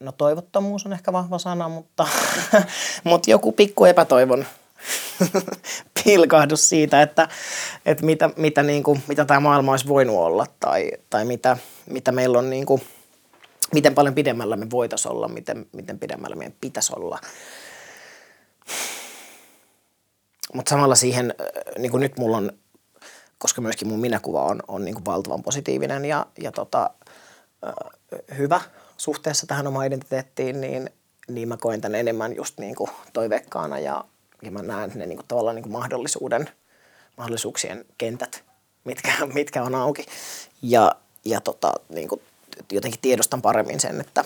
no 0.00 0.12
toivottomuus 0.12 0.86
on 0.86 0.92
ehkä 0.92 1.12
vahva 1.12 1.38
sana, 1.38 1.68
mutta, 1.68 2.08
mutta 3.04 3.30
joku 3.30 3.52
pikku 3.52 3.84
epätoivon 3.84 4.46
pilkahdus 6.04 6.68
siitä, 6.68 7.02
että, 7.02 7.28
että 7.86 8.06
mitä, 8.06 8.30
mitä, 8.36 8.62
niin 8.62 8.82
kuin, 8.82 9.02
mitä 9.08 9.24
tämä 9.24 9.40
maailma 9.40 9.70
olisi 9.70 9.88
voinut 9.88 10.16
olla 10.16 10.46
tai, 10.60 10.90
tai 11.10 11.24
mitä, 11.24 11.56
mitä 11.90 12.12
meillä 12.12 12.38
on, 12.38 12.50
niin 12.50 12.66
kuin, 12.66 12.82
miten 13.72 13.94
paljon 13.94 14.14
pidemmällä 14.14 14.56
me 14.56 14.70
voitaisiin 14.70 15.12
olla, 15.12 15.28
miten, 15.28 15.66
miten 15.72 15.98
pidemmällä 15.98 16.36
meidän 16.36 16.56
pitäisi 16.60 16.92
olla. 16.96 17.18
Mutta 20.54 20.70
samalla 20.70 20.94
siihen, 20.94 21.34
niin 21.78 21.90
kuin 21.90 22.00
nyt 22.00 22.18
mulla 22.18 22.36
on, 22.36 22.52
koska 23.38 23.60
myöskin 23.60 23.88
mun 23.88 24.00
minäkuva 24.00 24.44
on, 24.44 24.62
on 24.68 24.84
niin 24.84 24.94
kuin 24.94 25.04
valtavan 25.04 25.42
positiivinen 25.42 26.04
ja, 26.04 26.26
ja 26.38 26.52
tota, 26.52 26.90
hyvä 28.38 28.60
suhteessa 28.96 29.46
tähän 29.46 29.66
omaan 29.66 29.86
identiteettiin, 29.86 30.60
niin, 30.60 30.90
niin 31.28 31.48
mä 31.48 31.56
koen 31.56 31.80
tämän 31.80 32.00
enemmän 32.00 32.36
just 32.36 32.58
niin 32.58 32.74
kuin 32.74 32.90
toiveikkaana 33.12 33.78
ja, 33.78 34.04
ja 34.42 34.50
mä 34.50 34.62
näen 34.62 34.92
ne 34.94 35.06
niin 35.06 35.18
kuin 35.18 35.28
tavallaan 35.28 35.56
niin 35.56 35.62
kuin 35.62 35.72
mahdollisuuden, 35.72 36.50
mahdollisuuksien 37.16 37.84
kentät, 37.98 38.44
mitkä, 38.84 39.12
mitkä 39.34 39.62
on 39.62 39.74
auki. 39.74 40.06
Ja, 40.62 40.96
ja 41.24 41.40
tota, 41.40 41.72
niin 41.88 42.08
kuin 42.08 42.22
jotenkin 42.72 43.00
tiedostan 43.00 43.42
paremmin 43.42 43.80
sen, 43.80 44.00
että, 44.00 44.24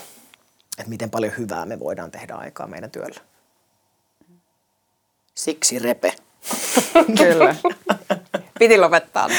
että 0.77 0.89
miten 0.89 1.09
paljon 1.09 1.33
hyvää 1.37 1.65
me 1.65 1.79
voidaan 1.79 2.11
tehdä 2.11 2.33
aikaa 2.33 2.67
meidän 2.67 2.91
työllä. 2.91 3.21
Siksi 5.35 5.79
repe. 5.79 6.13
Kyllä. 7.23 7.55
Piti 8.59 8.77
lopettaa 8.77 9.27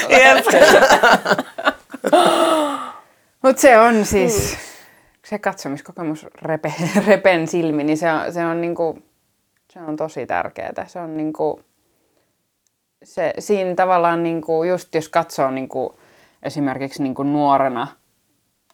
Mutta 3.42 3.60
se 3.62 3.78
on 3.78 4.04
siis, 4.04 4.56
se 5.24 5.38
katsomiskokemus 5.38 6.26
repe, 6.42 6.74
repen 7.06 7.48
silmi, 7.48 7.84
niin 7.84 7.98
se 7.98 8.12
on, 8.12 8.32
se 8.32 8.44
on 8.44 8.60
niinku, 8.60 9.02
se 9.72 9.80
on 9.80 9.96
tosi 9.96 10.26
tärkeää. 10.26 10.86
Se 10.86 10.98
on 10.98 11.16
niinku, 11.16 11.60
se, 13.04 13.34
siinä 13.38 13.74
tavallaan 13.74 14.22
niinku, 14.22 14.64
just 14.64 14.94
jos 14.94 15.08
katsoo 15.08 15.50
niinku, 15.50 15.98
esimerkiksi 16.42 17.02
niinku 17.02 17.22
nuorena, 17.22 17.86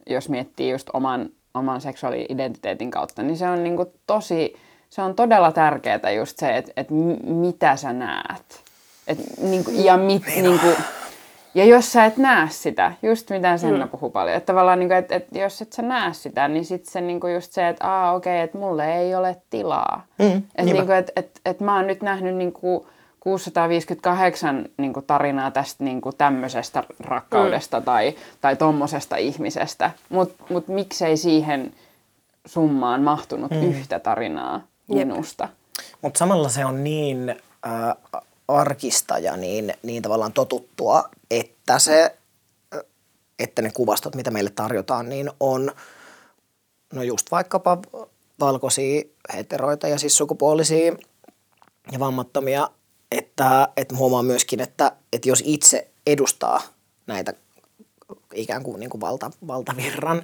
jos 0.06 0.28
miettii 0.28 0.70
just 0.70 0.90
oman, 0.92 1.28
oman 1.54 1.80
seksuaali-identiteetin 1.80 2.90
kautta, 2.90 3.22
niin 3.22 3.36
se 3.36 3.48
on 3.48 3.64
niinku 3.64 3.92
tosi, 4.06 4.56
se 4.90 5.02
on 5.02 5.14
todella 5.14 5.52
tärkeää 5.52 6.10
just 6.16 6.38
se, 6.38 6.56
että 6.56 6.72
et 6.76 6.88
mitä 7.24 7.76
sä 7.76 7.92
näet. 7.92 8.64
Et, 9.06 9.18
niinku, 9.40 9.70
ja 9.74 9.96
mit, 9.96 10.22
niin 10.26 10.42
niinku, 10.42 10.66
ja 11.54 11.64
jos 11.64 11.92
sä 11.92 12.04
et 12.04 12.16
näe 12.16 12.48
sitä, 12.50 12.92
just 13.02 13.30
mitä 13.30 13.56
Senna 13.56 13.84
mm. 13.84 13.90
puhuu 13.90 14.10
paljon, 14.10 14.36
että 14.36 14.46
tavallaan, 14.46 14.78
niin 14.78 14.88
kuin, 14.88 14.98
että, 14.98 15.14
että 15.14 15.38
jos 15.38 15.62
et 15.62 15.72
sä 15.72 15.82
näe 15.82 16.12
sitä, 16.12 16.48
niin 16.48 16.64
sitten 16.64 16.92
se 16.92 17.00
niin 17.00 17.20
kuin 17.20 17.34
just 17.34 17.52
se, 17.52 17.68
että 17.68 17.88
aa 17.88 18.12
okei, 18.12 18.36
okay, 18.36 18.44
että 18.44 18.58
mulle 18.58 18.98
ei 18.98 19.14
ole 19.14 19.36
tilaa. 19.50 20.06
Mm, 20.18 20.36
että 20.36 20.62
niin 20.62 20.86
kuin, 20.86 20.96
että, 20.96 21.12
että, 21.16 21.40
että 21.44 21.64
mä 21.64 21.76
oon 21.76 21.86
nyt 21.86 22.02
nähnyt 22.02 22.34
niin 22.34 22.52
kuin 22.52 22.86
658 23.24 24.64
niin 24.76 24.92
kuin 24.92 25.06
tarinaa 25.06 25.50
tästä 25.50 25.84
niin 25.84 26.00
kuin 26.00 26.16
tämmöisestä 26.16 26.84
rakkaudesta 27.00 27.80
mm. 27.80 27.84
tai, 27.84 28.14
tai 28.40 28.56
tommosesta 28.56 29.16
ihmisestä, 29.16 29.90
mutta 30.08 30.44
mut 30.50 30.68
miksei 30.68 31.16
siihen 31.16 31.74
summaan 32.46 33.02
mahtunut 33.02 33.50
mm. 33.50 33.62
yhtä 33.62 33.98
tarinaa 33.98 34.60
minusta. 34.88 35.48
Mutta 36.02 36.18
samalla 36.18 36.48
se 36.48 36.64
on 36.64 36.84
niin 36.84 37.30
äh, 37.66 38.22
arkista 38.48 39.18
ja 39.18 39.36
niin, 39.36 39.74
niin 39.82 40.02
tavallaan 40.02 40.32
totuttua, 40.32 41.08
että, 41.30 41.78
se, 41.78 42.16
että 43.38 43.62
ne 43.62 43.70
kuvastot, 43.74 44.14
mitä 44.14 44.30
meille 44.30 44.50
tarjotaan, 44.50 45.08
niin 45.08 45.30
on 45.40 45.72
no 46.92 47.02
just 47.02 47.30
vaikkapa 47.30 47.78
valkoisia 48.40 49.02
heteroita 49.36 49.88
ja 49.88 49.98
siis 49.98 50.16
sukupuolisia 50.16 50.92
ja 51.92 51.98
vammattomia, 51.98 52.68
että, 53.18 53.68
että 53.76 53.96
huomaa 53.96 54.22
myöskin, 54.22 54.60
että, 54.60 54.92
että 55.12 55.28
jos 55.28 55.42
itse 55.46 55.90
edustaa 56.06 56.62
näitä 57.06 57.34
ikään 58.34 58.62
kuin, 58.62 58.80
niin 58.80 58.90
kuin 58.90 59.00
valta, 59.00 59.30
valtavirran 59.46 60.22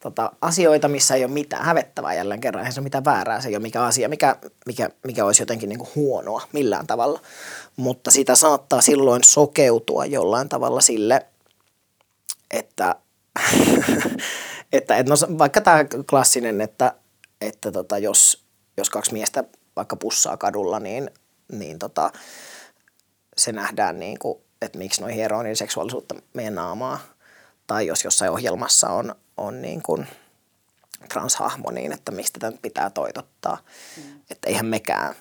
tota, 0.00 0.32
asioita, 0.40 0.88
missä 0.88 1.14
ei 1.14 1.24
ole 1.24 1.32
mitään 1.32 1.64
hävettävää 1.64 2.14
jälleen 2.14 2.40
kerran, 2.40 2.66
ei 2.66 2.72
se 2.72 2.80
ole 2.80 2.84
mitään 2.84 3.04
väärää, 3.04 3.40
se 3.40 3.48
ei 3.48 3.56
ole 3.56 3.62
mikä 3.62 3.82
asia, 3.82 4.08
mikä, 4.08 4.36
mikä, 4.66 4.90
mikä 5.04 5.24
olisi 5.24 5.42
jotenkin 5.42 5.68
niin 5.68 5.78
kuin 5.78 5.90
huonoa 5.94 6.42
millään 6.52 6.86
tavalla. 6.86 7.20
Mutta 7.76 8.10
sitä 8.10 8.34
saattaa 8.34 8.80
silloin 8.80 9.24
sokeutua 9.24 10.06
jollain 10.06 10.48
tavalla 10.48 10.80
sille, 10.80 11.26
että, 12.50 12.96
että, 14.72 14.96
että 14.96 15.12
no, 15.12 15.38
vaikka 15.38 15.60
tämä 15.60 15.84
klassinen, 16.10 16.60
että, 16.60 16.94
että 17.40 17.72
tota, 17.72 17.98
jos, 17.98 18.44
jos 18.76 18.90
kaksi 18.90 19.12
miestä 19.12 19.44
vaikka 19.76 19.96
pussaa 19.96 20.36
kadulla, 20.36 20.80
niin, 20.80 21.10
niin 21.52 21.78
tota, 21.78 22.12
se 23.38 23.52
nähdään 23.52 23.98
niin 23.98 24.18
kuin, 24.18 24.38
että 24.62 24.78
miksi 24.78 25.00
noin 25.00 25.14
niin 25.44 25.56
seksuaalisuutta 25.56 26.14
meidän 26.34 26.54
naamaa. 26.54 26.98
Tai 27.66 27.86
jos 27.86 28.04
jossain 28.04 28.30
ohjelmassa 28.30 28.88
on, 28.88 29.14
on 29.36 29.62
niin 29.62 29.82
kuin 29.82 30.06
transhahmo 31.08 31.70
niin, 31.70 31.92
että 31.92 32.12
miksi 32.12 32.32
tätä 32.32 32.50
nyt 32.50 32.62
pitää 32.62 32.90
toitottaa. 32.90 33.58
Mm. 33.96 34.20
Että 34.30 34.48
eihän 34.48 34.66
mekään 34.66 35.14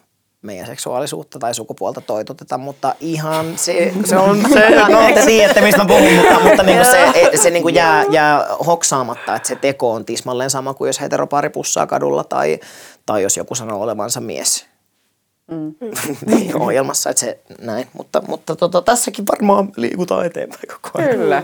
meidän 0.45 0.65
seksuaalisuutta 0.65 1.39
tai 1.39 1.53
sukupuolta 1.53 2.01
toitoteta, 2.01 2.57
mutta 2.57 2.95
ihan 2.99 3.57
se, 3.57 3.93
se 4.05 4.17
on 4.17 4.45
se, 4.53 4.69
no 4.69 4.99
te 5.13 5.25
tiedätte 5.25 5.61
mistä 5.61 5.77
mä 5.77 5.85
puhun, 5.85 6.13
mutta, 6.13 6.39
mutta 6.39 6.63
niin 6.63 6.77
kuin 6.77 6.91
se, 6.91 7.37
se 7.37 7.49
niin 7.49 7.63
kuin 7.63 7.75
jää, 7.75 8.03
jää 8.09 8.47
hoksaamatta, 8.65 9.35
että 9.35 9.47
se 9.47 9.55
teko 9.55 9.91
on 9.93 10.05
tismalleen 10.05 10.49
sama 10.49 10.73
kuin 10.73 10.89
jos 10.89 11.01
heteropari 11.01 11.49
pussaa 11.49 11.87
kadulla 11.87 12.23
tai, 12.23 12.59
tai 13.05 13.23
jos 13.23 13.37
joku 13.37 13.55
sanoo 13.55 13.81
olevansa 13.81 14.21
mies. 14.21 14.65
Mm. 15.47 15.75
niin, 16.35 16.55
ohjelmassa, 16.61 17.09
että 17.09 17.19
se 17.19 17.39
näin, 17.61 17.87
mutta, 17.93 18.21
mutta 18.27 18.55
tota, 18.55 18.81
tässäkin 18.81 19.25
varmaan 19.31 19.71
liikutaan 19.77 20.25
eteenpäin 20.25 20.67
koko 20.67 20.99
ajan. 20.99 21.09
Kyllä. 21.09 21.43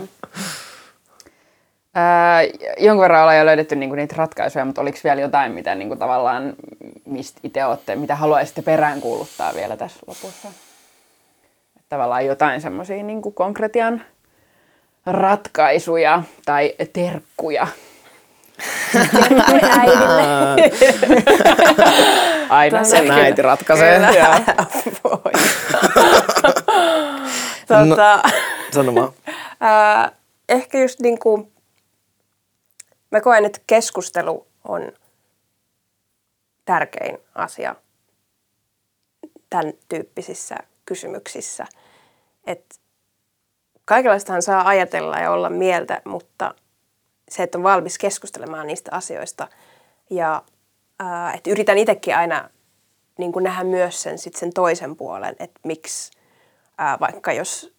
Ää, 1.94 2.42
jonkun 2.78 3.02
verran 3.02 3.22
ollaan 3.22 3.38
jo 3.38 3.46
löydetty 3.46 3.76
niinku 3.76 3.96
niitä 3.96 4.14
ratkaisuja, 4.18 4.64
mutta 4.64 4.80
oliko 4.80 4.98
vielä 5.04 5.20
jotain, 5.20 5.52
mitä 5.52 5.74
niinku 5.74 5.96
tavallaan, 5.96 6.54
mistä 7.06 7.40
itse 7.42 7.64
olette, 7.64 7.96
mitä 7.96 8.16
haluaisitte 8.16 8.62
peräänkuuluttaa 8.62 9.54
vielä 9.54 9.76
tässä 9.76 9.98
lopussa? 10.06 10.48
Että 11.76 11.88
tavallaan 11.88 12.26
jotain 12.26 12.60
semmoisia 12.60 13.02
niinku 13.02 13.30
konkretian 13.30 14.02
ratkaisuja 15.06 16.22
tai 16.44 16.74
terkkuja. 16.92 17.66
Aina 22.48 22.84
Sen 22.84 23.10
äiti 23.10 23.42
ratkaisee. 23.42 24.00
Voi. 25.04 25.32
tota, 27.68 28.22
No, 28.24 28.30
sano 28.72 28.94
vaan. 28.94 29.12
ehkä 30.48 30.78
just 30.78 31.00
niin 31.00 31.18
kuin, 31.18 31.52
mä 33.10 33.20
koen, 33.20 33.44
että 33.44 33.60
keskustelu 33.66 34.46
on 34.68 34.92
tärkein 36.64 37.18
asia 37.34 37.74
tämän 39.50 39.72
tyyppisissä 39.88 40.56
kysymyksissä. 40.84 41.66
Et 42.46 42.80
kaikenlaistahan 43.84 44.42
saa 44.42 44.68
ajatella 44.68 45.16
ja 45.18 45.30
olla 45.30 45.50
mieltä, 45.50 46.02
mutta 46.04 46.54
se, 47.32 47.42
että 47.42 47.58
on 47.58 47.64
valmis 47.64 47.98
keskustelemaan 47.98 48.66
niistä 48.66 48.90
asioista 48.94 49.48
ja 50.10 50.42
ää, 50.98 51.32
että 51.32 51.50
yritän 51.50 51.78
itsekin 51.78 52.16
aina 52.16 52.50
niin 53.18 53.32
kuin 53.32 53.42
nähdä 53.42 53.64
myös 53.64 54.02
sen, 54.02 54.18
sit 54.18 54.36
sen 54.36 54.52
toisen 54.52 54.96
puolen, 54.96 55.36
että 55.38 55.60
miksi 55.64 56.10
ää, 56.78 56.98
vaikka 57.00 57.32
jos 57.32 57.74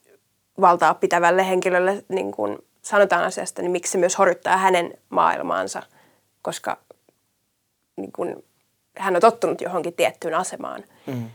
valtaa 0.62 0.94
pitävälle 0.94 1.48
henkilölle 1.50 2.04
niin 2.10 2.32
kuin 2.32 2.58
sanotaan 2.82 3.24
asiasta, 3.24 3.62
niin 3.62 3.72
miksi 3.72 3.92
se 3.92 3.98
myös 3.98 4.18
horjuttaa 4.18 4.58
hänen 4.58 4.94
maailmaansa, 5.10 5.84
koska 6.42 6.78
niin 7.96 8.12
kuin, 8.12 8.46
hän 8.98 9.16
on 9.16 9.22
tottunut 9.22 9.62
johonkin 9.62 9.94
tiettyyn 9.94 10.36
asemaan. 10.36 10.84
Mm. 11.06 11.30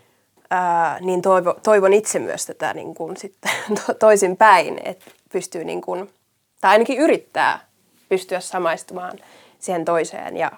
Ää, 0.50 1.00
niin 1.00 1.22
toivo, 1.22 1.54
toivon 1.62 1.92
itse 1.92 2.18
myös 2.18 2.46
tätä 2.46 2.74
niin 2.74 2.94
kuin, 2.94 3.16
sitten 3.16 3.50
to, 3.86 3.94
toisin 3.94 4.36
päin, 4.36 4.80
että 4.84 5.10
pystyy 5.32 5.64
niin 5.64 5.80
kuin, 5.80 6.10
tai 6.60 6.70
ainakin 6.70 6.98
yrittää 6.98 7.67
pystyä 8.08 8.40
samaistumaan 8.40 9.18
siihen 9.58 9.84
toiseen 9.84 10.36
ja 10.36 10.52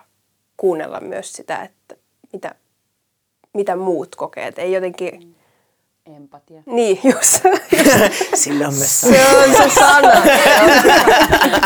kuunnella 0.57 1.01
myös 1.01 1.33
sitä, 1.33 1.63
että 1.63 1.95
mitä, 2.33 2.55
mitä 3.53 3.77
muut 3.77 4.17
kokee. 4.17 4.47
Et 4.47 4.59
ei 4.59 4.73
jotenkin... 4.73 5.37
Empatia. 6.17 6.63
Niin, 6.67 7.01
just. 7.05 7.43
Sillä 8.35 8.69
on 8.69 8.75
myös 8.75 9.01
Se 9.01 9.25
on 9.37 9.55
se 9.57 9.75
sana. 9.75 10.13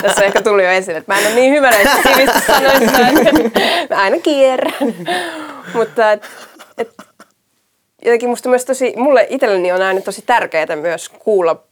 Tässä 0.02 0.20
on 0.20 0.26
ehkä 0.26 0.42
tuli 0.42 0.64
jo 0.64 0.70
esille, 0.70 0.98
että 0.98 1.12
mä 1.12 1.18
en 1.18 1.26
ole 1.26 1.34
niin 1.34 1.52
hyvä 1.52 1.70
näissä 1.70 1.96
sivistyssanoissa, 2.02 3.08
että 3.08 3.60
mä 3.94 4.02
aina 4.02 4.18
kierrän. 4.18 4.94
Mutta 5.74 6.12
et, 6.12 6.22
et, 6.78 6.94
jotenkin 8.04 8.28
musta 8.28 8.48
myös 8.48 8.64
tosi, 8.64 8.92
mulle 8.96 9.26
itselleni 9.30 9.72
on 9.72 9.82
aina 9.82 10.00
tosi 10.00 10.22
tärkeää 10.22 10.76
myös 10.76 11.08
kuulla 11.08 11.64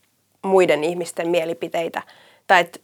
muiden 0.43 0.84
ihmisten 0.84 1.28
mielipiteitä. 1.28 2.02
Tai 2.47 2.60
että 2.60 2.78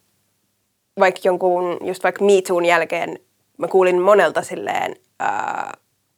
vaikka 1.01 1.21
jonkun, 1.25 1.77
just 1.85 2.05
vaikka 2.05 2.25
Me 2.25 2.43
Toon 2.49 2.65
jälkeen 2.65 3.19
mä 3.59 3.69
kuulin 3.69 4.01
monelta 4.01 4.43
silleen 4.43 4.97
ää, 5.19 5.73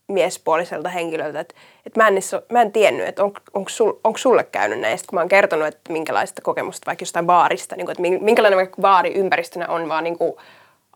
miespuoliselta 0.08 0.88
henkilöltä, 0.88 1.40
että, 1.40 1.54
että 1.86 2.00
mä, 2.00 2.08
en 2.08 2.14
mä 2.52 2.62
en 2.62 2.72
tiennyt, 2.72 3.08
että 3.08 3.24
on, 3.24 3.32
onko, 3.54 3.68
sul, 3.68 3.92
onko 4.04 4.18
sulle 4.18 4.44
käynyt 4.44 4.80
näistä, 4.80 5.06
kun 5.08 5.16
mä 5.16 5.20
oon 5.20 5.28
kertonut, 5.28 5.66
että 5.66 5.92
minkälaista 5.92 6.42
kokemusta 6.42 6.86
vaikka 6.86 7.02
jostain 7.02 7.26
baarista, 7.26 7.76
niin 7.76 7.86
kuin, 7.86 7.92
että 7.92 8.24
minkälainen 8.24 8.56
vaikka 8.56 8.82
baari 8.82 9.14
ympäristönä 9.14 9.68
on 9.68 9.88
vaan 9.88 10.04
niin 10.04 10.18
kuin 10.18 10.32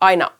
aina 0.01 0.31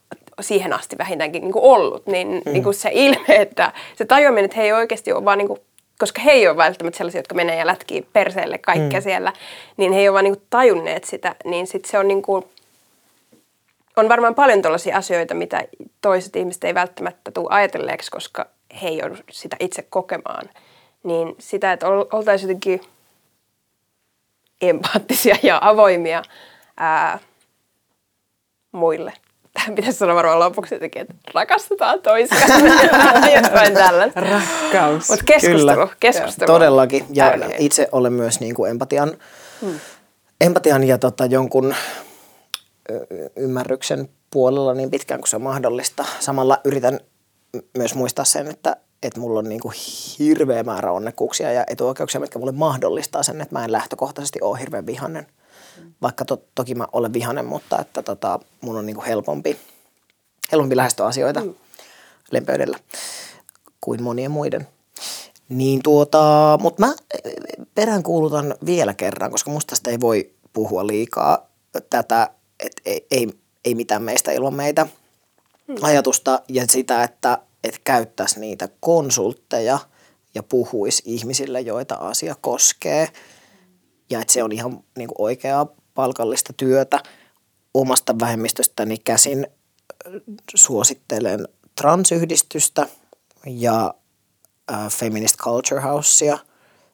siihen 0.42 0.74
asti 0.74 0.98
vähintäänkin 0.98 1.42
niin 1.42 1.54
kuin 1.54 1.64
ollut, 1.64 2.08
niin, 2.08 2.42
mm. 2.46 2.52
niin 2.52 2.64
kuin 2.64 2.74
se 2.74 2.90
ilme, 2.94 3.26
että 3.28 3.72
se 3.96 4.06
tajuaminen, 4.06 4.46
että 4.46 4.58
he 4.58 4.64
ei 4.64 4.74
oikeasti 4.74 5.12
ole 5.12 5.26
vaan 5.26 5.38
niin 5.38 5.48
kuin, 5.48 5.60
koska 6.00 6.22
he 6.22 6.32
ei 6.32 6.48
ole 6.48 6.58
välttämättä 6.58 6.98
sellaisia, 6.98 7.20
jotka 7.20 7.36
menee 7.36 7.56
ja 7.56 7.68
lätkii 7.68 8.08
perseelle 8.14 8.58
kaikkea 8.58 9.00
mm. 9.00 9.04
siellä, 9.04 9.34
niin 9.78 9.94
he 9.94 10.00
ei 10.00 10.10
ole 10.10 10.14
vaan 10.14 10.24
niin 10.24 10.42
tajunneet 10.50 11.04
sitä, 11.04 11.36
niin 11.46 11.68
sitten 11.68 11.92
se 11.92 12.00
on 12.00 12.08
niin 12.08 12.22
kuin, 12.22 12.44
on 13.96 14.10
varmaan 14.10 14.36
paljon 14.36 14.62
tällaisia 14.62 14.98
asioita, 14.98 15.34
mitä 15.34 15.64
toiset 16.02 16.36
ihmiset 16.36 16.64
ei 16.64 16.74
välttämättä 16.74 17.32
tule 17.32 17.48
ajatelleeksi, 17.50 18.12
koska 18.12 18.46
he 18.82 18.88
ei 18.88 18.98
joudu 18.98 19.16
sitä 19.32 19.56
itse 19.60 19.82
kokemaan. 19.82 20.50
Niin 21.04 21.36
sitä, 21.40 21.74
että 21.74 21.88
oltaisiin 21.88 22.50
jotenkin 22.50 22.82
empaattisia 24.62 25.36
ja 25.44 25.60
avoimia 25.62 26.24
ää, 26.78 27.20
muille. 28.72 29.14
Tähän 29.54 29.76
pitäisi 29.76 29.98
sanoa 29.98 30.16
varmaan 30.16 30.40
lopuksi 30.40 30.76
jotenkin, 30.76 31.02
että 31.02 31.16
rakastetaan 31.34 32.02
toisiaan. 32.02 32.64
Jotain 33.44 33.74
tällaista. 33.74 34.20
Rakkaus. 34.20 35.10
Mutta 35.10 35.26
keskustelu, 35.26 35.72
Kyllä. 35.72 35.88
keskustelu. 36.00 36.48
Todellakin. 36.48 37.06
Ja 37.10 37.34
itse 37.58 37.90
olen 37.92 38.14
myös 38.14 38.40
niin 38.40 38.56
kuin 38.56 38.72
empatian, 38.72 39.18
hmm. 39.62 39.80
empatian 40.42 40.84
ja 40.84 40.98
tota, 40.98 41.26
jonkun 41.26 41.76
ymmärryksen 43.36 44.10
puolella 44.32 44.74
niin 44.74 44.92
pitkään 44.92 45.20
kuin 45.20 45.30
se 45.30 45.36
on 45.36 45.42
mahdollista. 45.42 46.06
Samalla 46.20 46.62
yritän 46.64 47.00
myös 47.78 47.96
muistaa 47.96 48.26
sen, 48.26 48.48
että, 48.48 48.78
että 49.04 49.20
mulla 49.20 49.40
on 49.40 49.50
niin 49.50 49.62
kuin 49.62 49.76
hirveä 50.20 50.64
määrä 50.64 50.92
onnekkuuksia 50.92 51.52
ja 51.52 51.64
etuoikeuksia, 51.68 52.22
mitkä 52.22 52.40
mulle 52.40 52.52
mahdollistaa 52.52 53.24
sen, 53.24 53.42
että 53.42 53.56
mä 53.56 53.66
en 53.66 53.72
lähtökohtaisesti 53.72 54.42
ole 54.42 54.60
hirveän 54.60 54.86
vihanen. 54.86 55.28
Vaikka 56.02 56.26
to, 56.26 56.44
toki 56.56 56.76
mä 56.76 56.88
olen 56.92 57.14
vihanen, 57.14 57.46
mutta 57.46 57.80
että 57.80 58.04
tota, 58.04 58.40
mun 58.62 58.76
on 58.76 58.86
niin 58.86 58.96
kuin 58.96 59.08
helpompi, 59.08 59.58
helpompi 60.52 60.76
lähestyä 60.76 61.06
asioita 61.06 61.40
mm. 61.40 61.54
lempeydellä 62.32 62.80
kuin 63.82 64.04
monien 64.04 64.32
muiden. 64.32 64.68
Niin 65.50 65.84
tuota, 65.84 66.58
mutta 66.62 66.86
mä 66.86 66.94
peräänkuulutan 67.76 68.56
vielä 68.66 68.94
kerran, 68.94 69.32
koska 69.32 69.52
musta 69.52 69.70
tästä 69.70 69.92
ei 69.92 70.00
voi 70.00 70.32
puhua 70.54 70.88
liikaa 70.88 71.50
tätä, 71.90 72.30
että 72.60 72.82
ei, 72.86 73.08
ei, 73.12 73.28
ei 73.66 73.76
mitään 73.76 74.04
meistä 74.04 74.32
ilman 74.32 74.54
meitä 74.54 74.88
ajatusta 75.82 76.42
ja 76.50 76.66
sitä, 76.70 77.04
että, 77.04 77.38
että 77.64 77.80
käyttäisi 77.84 78.40
niitä 78.40 78.70
konsultteja 78.80 79.80
ja 80.36 80.44
puhuisi 80.44 81.04
ihmisille, 81.06 81.62
joita 81.62 81.96
asia 81.96 82.36
koskee. 82.42 83.08
Ja 84.10 84.22
että 84.22 84.34
se 84.34 84.44
on 84.44 84.52
ihan 84.52 84.84
niin 84.98 85.08
kuin 85.08 85.22
oikeaa 85.22 85.68
palkallista 85.94 86.54
työtä 86.54 87.04
omasta 87.74 88.20
vähemmistöstäni 88.20 88.98
käsin 88.98 89.48
suosittelen 90.56 91.48
transyhdistystä 91.76 92.88
ja 93.46 93.94
äh, 94.72 94.92
Feminist 94.92 95.38
Culture 95.38 95.82
Housea 95.82 96.38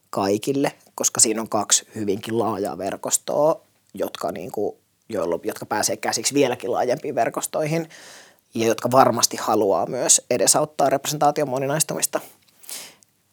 kaikille, 0.10 0.72
koska 0.96 1.20
siinä 1.20 1.42
on 1.42 1.50
kaksi 1.50 1.88
hyvinkin 1.96 2.40
laajaa 2.40 2.78
verkostoa, 2.78 3.62
jotka, 3.94 4.32
niin 4.32 4.52
kuin, 4.52 4.76
joilla, 5.12 5.40
jotka 5.44 5.66
pääsee 5.66 5.98
käsiksi 5.98 6.34
vieläkin 6.34 6.72
laajempiin 6.72 7.16
verkostoihin 7.16 7.90
ja 8.54 8.68
jotka 8.68 8.92
varmasti 8.92 9.38
haluaa 9.38 9.86
myös 9.86 10.26
edesauttaa 10.30 10.90
representaation 10.90 11.50
moninaistumista. 11.50 12.20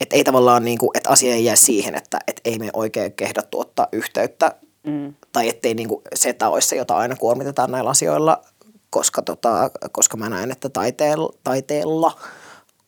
Että 0.01 0.17
ei 0.17 0.25
tavallaan, 0.25 0.65
niin 0.65 0.79
kuin, 0.79 0.91
että 0.95 1.11
asia 1.11 1.35
ei 1.35 1.45
jää 1.45 1.57
siihen, 1.57 1.95
että, 1.95 2.19
että 2.27 2.43
ei 2.45 2.59
me 2.59 2.71
oikein 2.73 3.13
kehdattu 3.13 3.61
ottaa 3.61 3.89
yhteyttä 3.93 4.55
mm. 4.87 5.15
tai 5.33 5.49
ettei 5.49 5.75
niin 5.75 5.89
kuin, 5.89 6.03
seta 6.15 6.49
olisi 6.49 6.69
se, 6.69 6.77
jota 6.77 6.97
aina 6.97 7.17
kuormitetaan 7.17 7.71
näillä 7.71 7.91
asioilla, 7.91 8.43
koska, 8.91 9.23
tota, 9.23 9.71
koska 9.93 10.17
mä 10.17 10.29
näen, 10.29 10.51
että 10.51 10.69
taiteella, 10.69 11.33
taiteella 11.45 12.21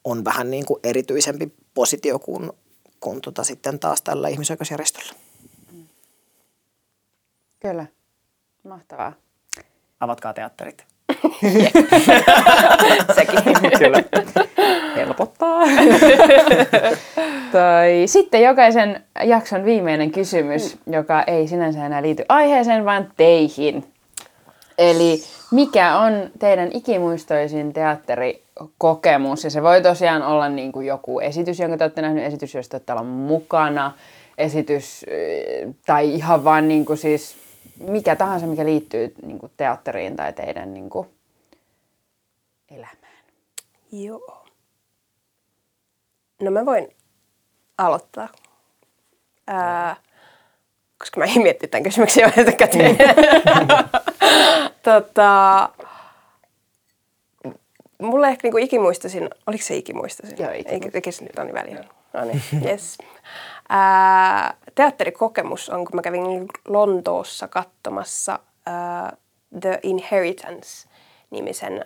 on 0.05 0.25
vähän 0.25 0.51
niin 0.51 0.67
kuin 0.67 0.81
erityisempi 0.85 1.53
positio 1.75 2.19
kuin, 2.19 2.53
kuin 3.01 3.21
tota 3.21 3.45
sitten 3.45 3.79
taas 3.79 4.03
tällä 4.03 4.29
ihmisoikeusjärjestöllä. 4.29 5.12
Kyllä. 7.61 7.87
Mahtavaa. 8.65 9.12
Avatkaa 10.01 10.32
teatterit. 10.32 10.85
Sekin. 13.16 13.43
Kyllä. 13.78 14.03
Helpottaa. 14.97 15.61
tai 17.53 18.03
sitten 18.07 18.43
jokaisen 18.43 19.05
jakson 19.24 19.65
viimeinen 19.65 20.11
kysymys, 20.11 20.78
joka 20.87 21.23
ei 21.23 21.49
sinänsä 21.49 21.87
enää 21.87 22.03
liity 22.03 22.24
aiheeseen, 22.28 22.85
vaan 22.85 23.12
teihin. 23.16 23.85
Eli 24.78 25.23
mikä 25.51 25.99
on 25.99 26.31
teidän 26.39 26.70
ikimuistoisin 26.73 27.73
teatterikokemus? 27.73 29.45
Ja 29.45 29.51
se 29.51 29.62
voi 29.62 29.82
tosiaan 29.82 30.23
olla 30.23 30.49
niin 30.49 30.73
kuin 30.73 30.87
joku 30.87 31.20
esitys, 31.20 31.59
jonka 31.59 31.77
te 31.77 31.85
olette 31.85 32.03
nähneet, 32.03 32.27
esitys, 32.27 32.55
josta 32.55 32.77
olette 32.77 32.93
olla 32.93 33.03
mukana, 33.03 33.93
esitys 34.39 35.07
tai 35.87 36.15
ihan 36.15 36.45
vaan 36.45 36.69
niin 36.69 36.85
kuin 36.85 36.97
siis 36.97 37.40
mikä 37.81 38.16
tahansa, 38.16 38.47
mikä 38.47 38.65
liittyy 38.65 39.15
niin 39.23 39.39
kuin 39.39 39.52
teatteriin 39.57 40.16
tai 40.16 40.32
teidän 40.32 40.74
niin 40.74 40.90
kuin 40.90 41.09
elämään. 42.70 43.24
Joo. 43.93 44.47
No 46.43 46.51
mä 46.51 46.66
voin 46.66 46.89
aloittaa. 47.78 48.28
Ää, 49.47 49.97
koska 50.98 51.20
mä 51.20 51.24
en 51.24 51.43
mietti 51.43 51.69
tämän 51.69 51.82
kysymyksen 51.85 52.23
jo 52.23 52.43
etukäteen. 52.43 52.97
tota, 54.82 55.69
mulle 58.02 58.28
ehkä 58.28 58.47
niinku 58.47 58.59
ikimuistasin, 58.59 59.31
oliko 59.47 59.65
se 59.65 59.77
ikimuistasin? 59.77 60.39
Joo, 60.39 60.51
ikimuistasin. 60.51 60.93
Eikä 60.94 61.11
se 61.11 61.24
nyt 61.24 61.39
on 61.39 61.47
niin 61.47 61.55
väliä. 61.55 61.85
No 62.12 62.24
niin, 62.24 62.43
yes. 62.65 62.98
Ää, 63.73 64.55
teatterikokemus 64.75 65.69
on, 65.69 65.85
kun 65.85 65.97
mä 65.97 66.03
kävin 66.03 66.49
Lontoossa 66.69 67.49
katsomassa 67.49 68.39
ää, 68.67 69.17
The 69.61 69.79
Inheritance-nimisen 69.83 71.85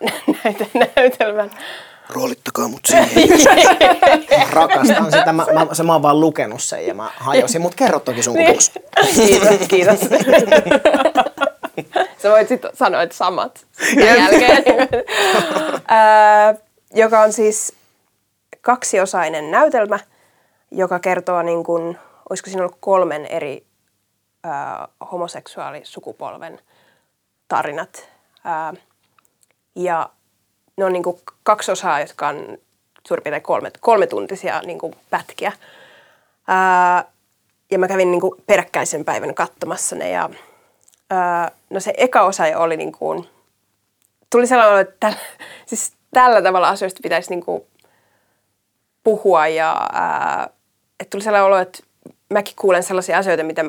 näytelmän. 0.96 1.50
Roolittakaa 2.08 2.68
mut 2.68 2.80
siihen. 2.86 3.28
Rakastan 4.52 5.04
sitä. 5.04 5.32
Mä, 5.32 5.46
mä, 5.52 5.66
se, 5.74 5.82
mä 5.82 5.92
oon 5.92 6.02
vaan 6.02 6.20
lukenut 6.20 6.62
sen 6.62 6.86
ja 6.86 6.94
mä 6.94 7.10
hajosin, 7.16 7.60
mutta 7.60 7.76
kerro 7.76 8.00
toki 8.00 8.22
sun 8.22 8.36
kutuksi. 8.36 8.72
Kiitos, 9.14 9.68
kiitos. 9.68 10.00
Sä 12.22 12.30
voit 12.30 12.48
sitten 12.48 12.70
sanoa, 12.74 13.02
että 13.02 13.16
samat 13.16 13.66
sen 13.72 14.06
jälkeen. 14.06 14.64
Ää, 15.88 16.54
joka 16.94 17.20
on 17.20 17.32
siis 17.32 17.72
kaksiosainen 18.60 19.50
näytelmä, 19.50 19.98
joka 20.70 20.98
kertoo 20.98 21.42
niin 21.42 21.64
kuin, 21.64 21.98
olisiko 22.30 22.50
siinä 22.50 22.62
ollut 22.62 22.76
kolmen 22.80 23.26
eri 23.26 23.66
ää, 24.44 24.88
homoseksuaalisukupolven 25.12 26.58
tarinat. 27.48 28.08
Ää, 28.44 28.74
ja 29.76 30.10
ne 30.76 30.84
on 30.84 30.92
niin 30.92 31.02
kuin 31.02 31.20
kaksi 31.42 31.72
osaa, 31.72 32.00
jotka 32.00 32.28
on 32.28 32.58
suurin 33.08 33.22
piirtein 33.22 33.70
kolme, 33.80 34.06
tuntisia 34.06 34.60
niin 34.60 34.78
kuin 34.78 34.94
pätkiä. 35.10 35.52
Ää, 36.48 37.04
ja 37.70 37.78
mä 37.78 37.88
kävin 37.88 38.10
niin 38.10 38.20
kuin 38.20 38.42
peräkkäisen 38.46 39.04
päivän 39.04 39.34
katsomassa 39.34 39.96
ne. 39.96 40.10
Ja, 40.10 40.30
ää, 41.10 41.50
no 41.70 41.80
se 41.80 41.94
eka 41.96 42.22
osa 42.22 42.44
oli 42.56 42.76
niin 42.76 42.92
kuin, 42.92 43.28
tuli 44.30 44.46
sellainen 44.46 44.80
että 44.80 44.96
tällä, 45.00 45.18
siis 45.66 45.92
tällä 46.10 46.42
tavalla 46.42 46.68
asioista 46.68 47.00
pitäisi 47.02 47.30
niin 47.30 47.44
kuin 47.44 47.62
puhua. 49.04 49.46
Ja 49.46 49.88
ää, 49.92 50.50
että 51.00 51.10
tuli 51.10 51.22
sellainen 51.22 51.46
olo, 51.46 51.58
että 51.58 51.82
mäkin 52.30 52.54
kuulen 52.56 52.82
sellaisia 52.82 53.18
asioita, 53.18 53.44
mitä 53.44 53.64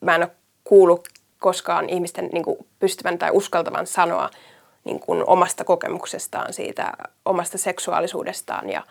mä 0.00 0.14
en 0.14 0.22
ole 0.22 0.30
kuullut 0.64 1.08
koskaan 1.38 1.88
ihmisten 1.88 2.30
niin 2.32 2.44
kuin 2.44 2.58
pystyvän 2.78 3.18
tai 3.18 3.30
uskaltavan 3.32 3.86
sanoa– 3.86 4.30
niin 4.84 5.00
kuin 5.00 5.24
omasta 5.26 5.64
kokemuksestaan 5.64 6.52
siitä 6.52 6.92
omasta 7.24 7.58
seksuaalisuudestaan. 7.58 8.70
Ja, 8.70 8.82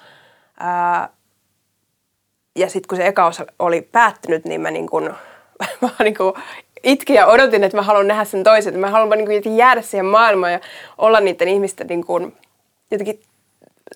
ja 2.55 2.69
sitten 2.69 2.87
kun 2.87 2.97
se 2.97 3.07
eka 3.07 3.25
osa 3.25 3.45
oli 3.59 3.81
päättynyt, 3.81 4.45
niin 4.45 4.61
mä, 4.61 4.71
niin 4.71 4.89
kuin, 4.89 5.09
mä 5.81 5.89
niin 5.99 6.17
kuin 6.17 6.33
itkin 6.83 7.15
ja 7.15 7.27
odotin, 7.27 7.63
että 7.63 7.77
mä 7.77 7.81
haluan 7.81 8.07
nähdä 8.07 8.25
sen 8.25 8.43
toisen. 8.43 8.79
Mä 8.79 8.89
haluan 8.89 9.17
niin 9.17 9.43
kuin 9.43 9.57
jäädä 9.57 9.81
siihen 9.81 10.05
maailmaan 10.05 10.53
ja 10.53 10.59
olla 10.97 11.19
niiden 11.19 11.47
ihmisten 11.47 11.87
niin 11.87 12.05
kuin 12.05 12.37
jotenkin 12.91 13.21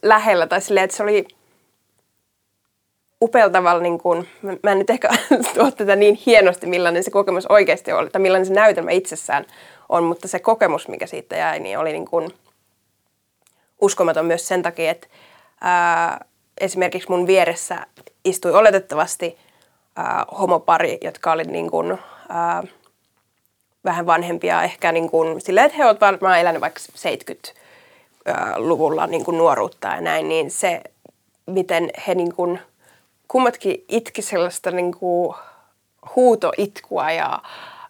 lähellä. 0.03 0.47
Tai 0.47 0.61
silleen, 0.61 0.83
että 0.83 0.97
se 0.97 1.03
oli 1.03 1.27
upealla 3.25 3.51
tavalla, 3.51 3.83
niin 3.83 3.97
kuin, 3.97 4.27
mä 4.63 4.71
en 4.71 4.79
nyt 4.79 4.89
ehkä 4.89 5.09
tuo 5.53 5.71
tätä 5.71 5.95
niin 5.95 6.19
hienosti, 6.25 6.67
millainen 6.67 7.03
se 7.03 7.11
kokemus 7.11 7.45
oikeasti 7.45 7.91
oli, 7.91 8.09
tai 8.09 8.21
millainen 8.21 8.45
se 8.45 8.53
näytelmä 8.53 8.91
itsessään 8.91 9.45
on, 9.89 10.03
mutta 10.03 10.27
se 10.27 10.39
kokemus, 10.39 10.87
mikä 10.87 11.07
siitä 11.07 11.35
jäi, 11.35 11.59
niin 11.59 11.79
oli 11.79 11.91
niin 11.91 12.05
kuin 12.05 12.29
uskomaton 13.81 14.25
myös 14.25 14.47
sen 14.47 14.61
takia, 14.61 14.91
että 14.91 15.07
ää, 15.61 16.25
esimerkiksi 16.61 17.09
mun 17.09 17.27
vieressä 17.27 17.87
istui 18.25 18.53
oletettavasti 18.53 19.37
ää, 19.95 20.25
homopari, 20.39 20.97
jotka 21.01 21.31
oli 21.31 21.43
niin 21.43 21.71
kuin, 21.71 21.97
ää, 22.29 22.63
vähän 23.85 24.05
vanhempia, 24.05 24.63
ehkä 24.63 24.91
niin 24.91 25.09
kuin, 25.09 25.41
silleen, 25.41 25.65
että 25.65 25.77
he 25.77 25.85
ovat 25.85 26.01
varmaan 26.01 26.39
eläneet 26.39 26.61
vaikka 26.61 26.79
70-luvulla 26.79 29.07
niin 29.07 29.25
kuin 29.25 29.37
nuoruutta 29.37 29.87
ja 29.87 30.01
näin, 30.01 30.29
niin 30.29 30.51
se, 30.51 30.81
miten 31.45 31.89
he 32.07 32.15
niin 32.15 32.35
kuin, 32.35 32.59
kummatkin 33.27 33.85
itki 33.89 34.21
sellaista 34.21 34.71
niin 34.71 34.93
kuin, 34.97 35.35
huutoitkua 36.15 37.11
ja 37.11 37.41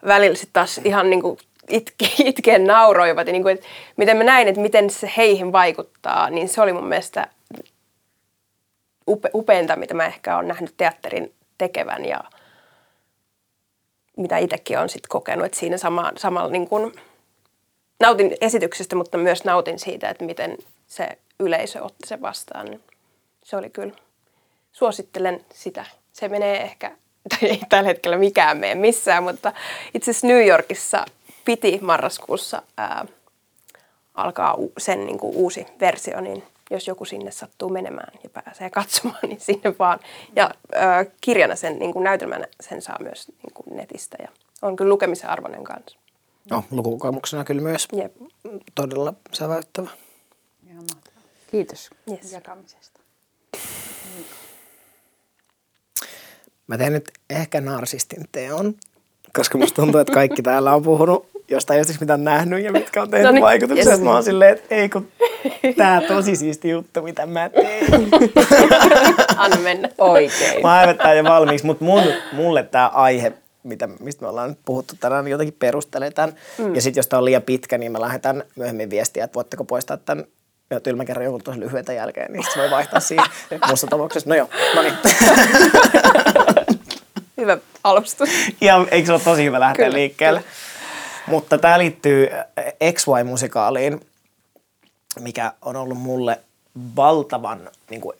välillä 0.06 0.36
sitten 0.36 0.52
taas 0.52 0.80
ihan 0.84 1.10
niin 1.10 1.22
kuin 1.22 1.38
itke, 1.70 2.06
itkeen 2.24 2.64
nauroivat 2.64 3.26
ja 3.26 3.32
niin 3.32 3.42
kuin, 3.42 3.54
että 3.54 3.66
miten 3.96 4.16
mä 4.16 4.24
näin, 4.24 4.48
että 4.48 4.60
miten 4.60 4.90
se 4.90 5.12
heihin 5.16 5.52
vaikuttaa, 5.52 6.30
niin 6.30 6.48
se 6.48 6.60
oli 6.60 6.72
mun 6.72 6.88
mielestä 6.88 7.28
upe, 9.08 9.30
upeinta, 9.34 9.76
mitä 9.76 9.94
mä 9.94 10.06
ehkä 10.06 10.36
olen 10.36 10.48
nähnyt 10.48 10.74
teatterin 10.76 11.34
tekevän 11.58 12.04
ja 12.04 12.24
mitä 14.16 14.38
itsekin 14.38 14.78
olen 14.78 14.88
sitten 14.88 15.08
kokenut, 15.08 15.46
että 15.46 15.58
siinä 15.58 15.78
sama, 15.78 16.12
samalla 16.16 16.50
niin 16.50 16.68
kuin, 16.68 16.92
nautin 18.00 18.36
esityksestä, 18.40 18.96
mutta 18.96 19.18
myös 19.18 19.44
nautin 19.44 19.78
siitä, 19.78 20.08
että 20.08 20.24
miten 20.24 20.58
se 20.86 21.18
yleisö 21.40 21.82
otti 21.82 22.06
sen 22.06 22.22
vastaan. 22.22 22.80
Se 23.44 23.56
oli 23.56 23.70
kyllä, 23.70 23.92
suosittelen 24.76 25.44
sitä. 25.54 25.84
Se 26.12 26.28
menee 26.28 26.62
ehkä, 26.62 26.90
tai 27.30 27.48
ei 27.48 27.60
tällä 27.68 27.86
hetkellä 27.86 28.18
mikään 28.18 28.58
mene 28.58 28.74
missään, 28.74 29.22
mutta 29.22 29.52
itse 29.94 30.10
asiassa 30.10 30.26
New 30.26 30.46
Yorkissa 30.46 31.04
piti 31.44 31.78
marraskuussa 31.82 32.62
ää, 32.76 33.06
alkaa 34.14 34.56
sen 34.78 35.06
niin 35.06 35.18
kuin 35.18 35.36
uusi 35.36 35.66
versio, 35.80 36.20
niin 36.20 36.42
jos 36.70 36.86
joku 36.86 37.04
sinne 37.04 37.30
sattuu 37.30 37.68
menemään 37.68 38.18
ja 38.24 38.30
pääsee 38.30 38.70
katsomaan, 38.80 39.18
niin 39.22 39.40
sinne 39.40 39.74
vaan. 39.78 39.98
Ja 40.36 40.50
ää, 40.74 41.04
kirjana 41.20 41.56
sen 41.56 41.78
niin 41.78 41.92
kuin 41.92 42.04
näytelmänä 42.04 42.46
sen 42.60 42.82
saa 42.82 42.96
myös 43.02 43.28
niin 43.28 43.54
kuin 43.54 43.76
netistä 43.76 44.16
ja 44.20 44.28
on 44.62 44.76
kyllä 44.76 44.88
lukemisen 44.88 45.30
arvoinen 45.30 45.64
kanssa. 45.64 45.98
No, 46.50 46.64
lukukokemuksena 46.70 47.44
kyllä 47.44 47.62
myös 47.62 47.88
Jep. 47.92 48.16
todella 48.74 49.14
säväyttävä. 49.32 49.90
Kiitos 51.50 51.90
yes. 52.10 52.32
jakamisesta. 52.32 53.00
Mä 56.66 56.78
teen 56.78 56.92
nyt 56.92 57.12
ehkä 57.30 57.60
narsistin 57.60 58.24
teon, 58.32 58.74
koska 59.32 59.58
musta 59.58 59.82
tuntuu, 59.82 60.00
että 60.00 60.12
kaikki 60.12 60.42
täällä 60.42 60.74
on 60.74 60.82
puhunut 60.82 61.36
jostain 61.48 61.78
jostain, 61.78 61.98
mitä 62.00 62.14
on 62.14 62.24
nähnyt 62.24 62.64
ja 62.64 62.72
mitkä 62.72 63.02
on 63.02 63.10
tehnyt 63.10 63.26
no 63.26 63.32
niin, 63.32 63.42
vaikutuksia. 63.42 63.90
Yes. 63.90 64.00
Mä 64.00 64.12
oon 64.12 64.24
silleen, 64.24 64.52
että 64.54 64.74
ei 64.74 64.88
kun 64.88 65.08
tää 65.76 66.00
tosi 66.00 66.36
siisti 66.36 66.70
juttu, 66.70 67.02
mitä 67.02 67.26
mä 67.26 67.48
teen. 67.48 68.08
Anna 69.36 69.56
mennä. 69.56 69.88
Oikein. 69.98 70.62
Mä 70.62 70.80
hävettää 70.80 71.14
jo 71.14 71.24
valmiiksi, 71.24 71.66
mutta 71.66 71.84
mun, 71.84 72.02
mulle 72.32 72.62
tämä 72.62 72.88
aihe, 72.88 73.32
mitä, 73.62 73.88
mistä 74.00 74.22
me 74.22 74.28
ollaan 74.28 74.48
nyt 74.48 74.58
puhuttu 74.64 74.94
tänään, 75.00 75.24
niin 75.24 75.32
jotenkin 75.32 75.56
perustelee 75.58 76.10
tämän. 76.10 76.34
Mm. 76.58 76.74
Ja 76.74 76.80
sitten 76.80 76.98
jos 76.98 77.06
tämä 77.06 77.18
on 77.18 77.24
liian 77.24 77.42
pitkä, 77.42 77.78
niin 77.78 77.92
mä 77.92 78.00
lähetän 78.00 78.42
myöhemmin 78.56 78.90
viestiä, 78.90 79.24
että 79.24 79.34
voitteko 79.34 79.64
poistaa 79.64 79.96
tämän 79.96 80.24
ja 80.70 80.80
tylmä 80.80 81.04
kerran 81.04 81.24
jonkun 81.24 81.42
tosi 81.42 81.60
lyhyetä 81.60 81.92
jälkeen, 81.92 82.32
niin 82.32 82.44
se 82.54 82.60
voi 82.60 82.70
vaihtaa 82.70 83.00
siihen 83.00 83.26
muussa 83.68 83.86
tapauksessa. 83.86 84.30
No 84.30 84.36
joo, 84.36 84.48
no 84.74 84.82
niin. 84.82 84.94
hyvä 87.36 87.58
alustus. 87.84 88.28
Ja 88.60 88.86
eikö 88.90 89.06
se 89.06 89.12
ole 89.12 89.20
tosi 89.20 89.44
hyvä 89.44 89.60
lähteä 89.60 89.84
kyllä, 89.86 89.96
liikkeelle? 89.96 90.40
Kyllä. 90.40 90.52
Mutta 91.26 91.58
tämä 91.58 91.78
liittyy 91.78 92.28
XY-musikaaliin, 92.92 94.06
mikä 95.20 95.52
on 95.62 95.76
ollut 95.76 95.98
mulle 95.98 96.40
valtavan 96.96 97.70
niin 97.90 98.00
kuin, 98.00 98.16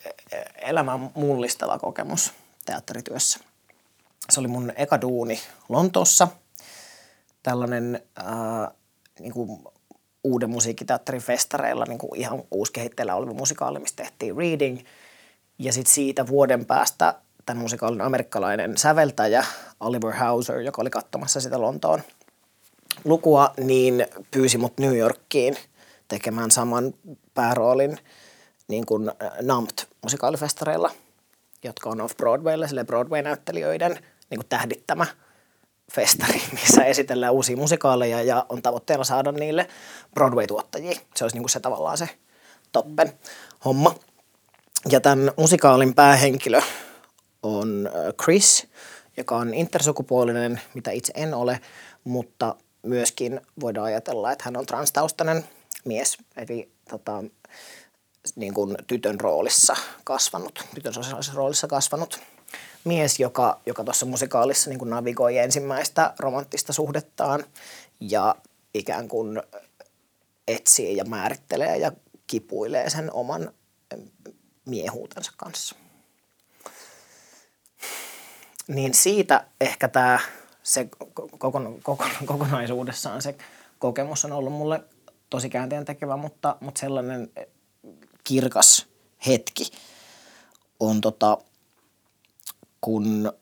elämän 0.62 1.10
mullistava 1.14 1.78
kokemus 1.78 2.32
teatterityössä. 2.64 3.40
Se 4.30 4.40
oli 4.40 4.48
mun 4.48 4.72
eka 4.76 5.00
duuni 5.00 5.40
Lontoossa. 5.68 6.28
Tällainen 7.42 8.02
äh, 8.18 8.68
niin 9.18 9.32
kuin 9.32 9.64
uuden 10.24 10.50
musiikkiteatterin 10.50 11.22
festareilla 11.22 11.84
niin 11.88 11.98
kuin 11.98 12.20
ihan 12.20 12.42
uusi 12.50 12.72
kehitteillä 12.72 13.14
oleva 13.14 13.32
musikaali, 13.32 13.78
mistä 13.78 14.02
tehtiin 14.02 14.36
reading. 14.36 14.80
Ja 15.58 15.72
sitten 15.72 15.94
siitä 15.94 16.26
vuoden 16.26 16.64
päästä 16.64 17.14
tämän 17.46 17.62
musikaalin 17.62 18.00
amerikkalainen 18.00 18.76
säveltäjä 18.76 19.44
Oliver 19.80 20.12
Hauser, 20.12 20.60
joka 20.60 20.82
oli 20.82 20.90
katsomassa 20.90 21.40
sitä 21.40 21.60
Lontoon 21.60 22.02
lukua, 23.04 23.52
niin 23.56 24.06
pyysi 24.30 24.58
mut 24.58 24.78
New 24.78 24.96
Yorkiin 24.96 25.56
tekemään 26.08 26.50
saman 26.50 26.94
pääroolin 27.34 27.98
niin 28.68 28.86
kuin 28.86 29.08
äh, 29.08 29.30
NAMT 29.42 29.84
musikaalifestareilla, 30.02 30.90
jotka 31.64 31.90
on 31.90 32.00
off-Broadwaylla, 32.00 32.68
sille 32.68 32.84
Broadway-näyttelijöiden 32.84 33.92
niin 34.30 34.38
kuin 34.38 34.48
tähdittämä 34.48 35.06
festari, 35.92 36.42
missä 36.60 36.84
esitellään 36.84 37.32
uusia 37.32 37.56
musikaaleja 37.56 38.22
ja 38.22 38.46
on 38.48 38.62
tavoitteena 38.62 39.04
saada 39.04 39.32
niille 39.32 39.68
Broadway-tuottajia. 40.14 41.00
Se 41.14 41.24
olisi 41.24 41.36
niin 41.36 41.42
kuin 41.42 41.50
se 41.50 41.60
tavallaan 41.60 41.98
se 41.98 42.08
toppen 42.72 43.12
homma. 43.64 43.94
Ja 44.90 45.00
tämän 45.00 45.30
musikaalin 45.36 45.94
päähenkilö 45.94 46.60
on 47.46 47.90
Chris, 48.22 48.66
joka 49.16 49.36
on 49.36 49.54
intersukupuolinen, 49.54 50.60
mitä 50.74 50.90
itse 50.90 51.12
en 51.16 51.34
ole, 51.34 51.60
mutta 52.04 52.56
myöskin 52.82 53.40
voidaan 53.60 53.86
ajatella, 53.86 54.32
että 54.32 54.44
hän 54.44 54.56
on 54.56 54.66
transtaustainen 54.66 55.44
mies, 55.84 56.18
eli 56.36 56.70
tota, 56.90 57.24
niin 58.36 58.54
kuin 58.54 58.76
tytön 58.86 59.20
roolissa 59.20 59.76
kasvanut, 60.04 60.64
tytön 60.74 60.94
sosiaalisessa 60.94 61.36
roolissa 61.36 61.66
kasvanut 61.66 62.20
mies, 62.84 63.20
joka, 63.20 63.60
joka 63.66 63.84
tuossa 63.84 64.06
musikaalissa 64.06 64.70
niin 64.70 64.78
kuin 64.78 64.90
navigoi 64.90 65.38
ensimmäistä 65.38 66.14
romanttista 66.18 66.72
suhdettaan 66.72 67.44
ja 68.00 68.36
ikään 68.74 69.08
kuin 69.08 69.42
etsii 70.48 70.96
ja 70.96 71.04
määrittelee 71.04 71.76
ja 71.76 71.92
kipuilee 72.26 72.90
sen 72.90 73.12
oman 73.12 73.52
miehuutensa 74.66 75.32
kanssa. 75.36 75.76
Niin 78.68 78.94
siitä 78.94 79.46
ehkä 79.60 79.88
tämä 79.88 80.18
se 80.62 80.88
kokon, 81.38 81.78
kokon, 81.82 82.10
kokonaisuudessaan 82.26 83.22
se 83.22 83.34
kokemus 83.78 84.24
on 84.24 84.32
ollut 84.32 84.52
mulle 84.52 84.84
tosi 85.30 85.48
käänteen 85.48 85.84
tekevä, 85.84 86.16
mutta, 86.16 86.56
mutta 86.60 86.78
sellainen 86.78 87.30
kirkas 88.24 88.86
hetki 89.26 89.70
on 90.80 91.00
tota, 91.00 91.38
kun 92.80 93.32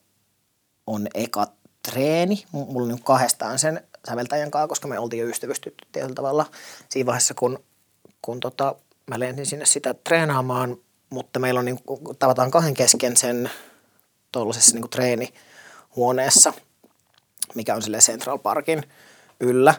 on 0.86 1.06
eka 1.14 1.46
treeni. 1.90 2.44
Mulla 2.52 2.82
on 2.82 2.88
niin 2.88 3.02
kahdestaan 3.02 3.59
sen 3.59 3.86
säveltäjän 4.09 4.51
kanssa, 4.51 4.68
koska 4.68 4.88
me 4.88 4.98
oltiin 4.98 5.20
jo 5.20 5.28
ystävystytty 5.28 5.88
tietyllä 5.92 6.14
tavalla 6.14 6.46
siinä 6.88 7.06
vaiheessa, 7.06 7.34
kun, 7.34 7.64
kun 8.22 8.40
tota, 8.40 8.74
mä 9.06 9.20
lensin 9.20 9.46
sinne 9.46 9.66
sitä 9.66 9.94
treenaamaan, 9.94 10.76
mutta 11.10 11.38
meillä 11.38 11.59
on 11.59 11.64
niin, 11.64 11.80
tavataan 12.18 12.51
kahden 12.51 12.74
kesken 12.74 13.16
sen 13.16 13.51
tuollaisessa 14.35 14.77
niin 14.77 14.90
treenihuoneessa, 14.90 16.52
mikä 17.55 17.74
on 17.74 17.82
sille 17.82 17.98
Central 17.98 18.39
Parkin 18.39 18.82
yllä. 19.40 19.74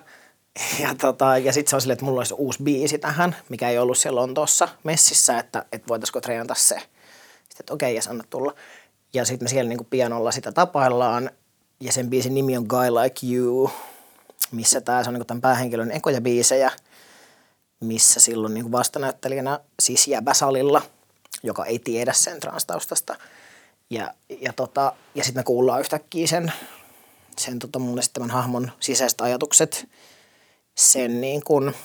Ja, 0.80 0.95
tota, 0.95 1.38
ja 1.38 1.53
sitten 1.53 1.69
se 1.69 1.76
on 1.76 1.82
silleen, 1.82 1.94
että 1.94 2.06
mulla 2.06 2.19
olisi 2.19 2.34
uusi 2.34 2.64
biisi 2.64 2.98
tähän, 2.98 3.36
mikä 3.49 3.69
ei 3.69 3.77
ollut 3.77 3.98
siellä 3.98 4.22
Lontoossa 4.22 4.68
messissä, 4.84 5.40
että, 5.40 5.65
että 5.72 5.88
voitaisiko 5.88 6.22
treenata 6.22 6.56
se. 6.56 6.76
Sitten, 6.76 7.60
että 7.60 7.73
okei, 7.73 7.98
okay, 7.98 8.06
ja 8.06 8.11
anna 8.11 8.23
tulla. 8.30 8.56
Ja 9.14 9.26
sitten 9.26 9.45
me 9.45 9.49
siellä 9.49 9.69
niin 9.69 9.86
pianolla 9.90 10.32
sitä 10.32 10.52
tapaillaan. 10.52 11.30
Ja 11.80 11.91
sen 11.91 12.10
biisin 12.10 12.34
nimi 12.34 12.57
on 12.57 12.65
Guy 12.69 12.91
Like 12.91 13.36
You, 13.36 13.72
missä 14.52 14.82
tämä 14.82 15.03
on 15.07 15.14
niin 15.14 15.26
tämän 15.26 15.41
päähenkilön 15.41 15.91
ekoja 15.91 16.22
biisejä, 16.22 16.72
missä 17.80 18.19
silloin 18.19 18.53
niin 18.53 18.72
vastanäyttelijänä 18.72 19.60
siis 19.82 20.07
Jäbäsalilla, 20.07 20.82
joka 21.44 21.65
ei 21.65 21.80
tiedä 21.80 22.14
sen 22.14 22.40
transtaustasta. 22.40 23.15
Ja, 23.89 24.13
ja, 24.41 24.53
tota, 24.53 24.93
ja 25.15 25.23
sitten 25.23 25.39
me 25.39 25.43
kuullaan 25.43 25.79
yhtäkkiä 25.79 26.27
sen, 26.27 26.53
sen 27.37 27.59
tota 27.59 27.79
mun 27.79 27.99
esittämän 27.99 28.31
hahmon 28.31 28.71
sisäiset 28.79 29.21
ajatukset 29.21 29.89
sen 30.75 31.21
niin 31.21 31.43
kuin, 31.43 31.75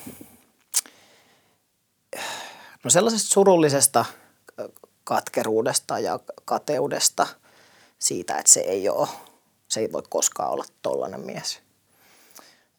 no 2.84 2.90
sellaisesta 2.90 3.28
surullisesta 3.28 4.04
katkeruudesta 5.04 5.98
ja 5.98 6.20
kateudesta 6.44 7.26
siitä, 7.98 8.38
että 8.38 8.52
se 8.52 8.60
ei 8.60 8.88
ole, 8.88 9.08
se 9.68 9.80
ei 9.80 9.92
voi 9.92 10.02
koskaan 10.08 10.50
olla 10.50 10.64
tollainen 10.82 11.20
mies. 11.20 11.60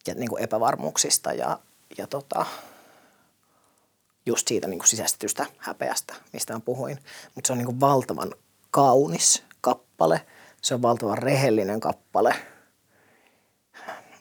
Ja 0.08 0.16
niin 0.16 0.30
kuin 0.30 0.44
epävarmuuksista 0.44 1.34
ja, 1.34 1.60
ja 1.98 2.08
tota, 2.08 2.46
just 4.26 4.48
siitä 4.48 4.68
niin 4.68 4.80
kuin 4.80 4.88
sisäistetystä 4.88 5.46
häpeästä, 5.58 6.14
mistä 6.34 6.54
mä 6.54 6.60
puhuin. 6.60 7.00
Mutta 7.36 7.48
se 7.48 7.54
on 7.54 7.58
niin 7.58 7.66
kuin 7.66 7.80
valtavan 7.80 8.36
kaunis 8.72 9.44
kappale, 9.62 10.26
se 10.62 10.74
on 10.74 10.82
valtavan 10.82 11.18
rehellinen 11.18 11.80
kappale. 11.80 12.36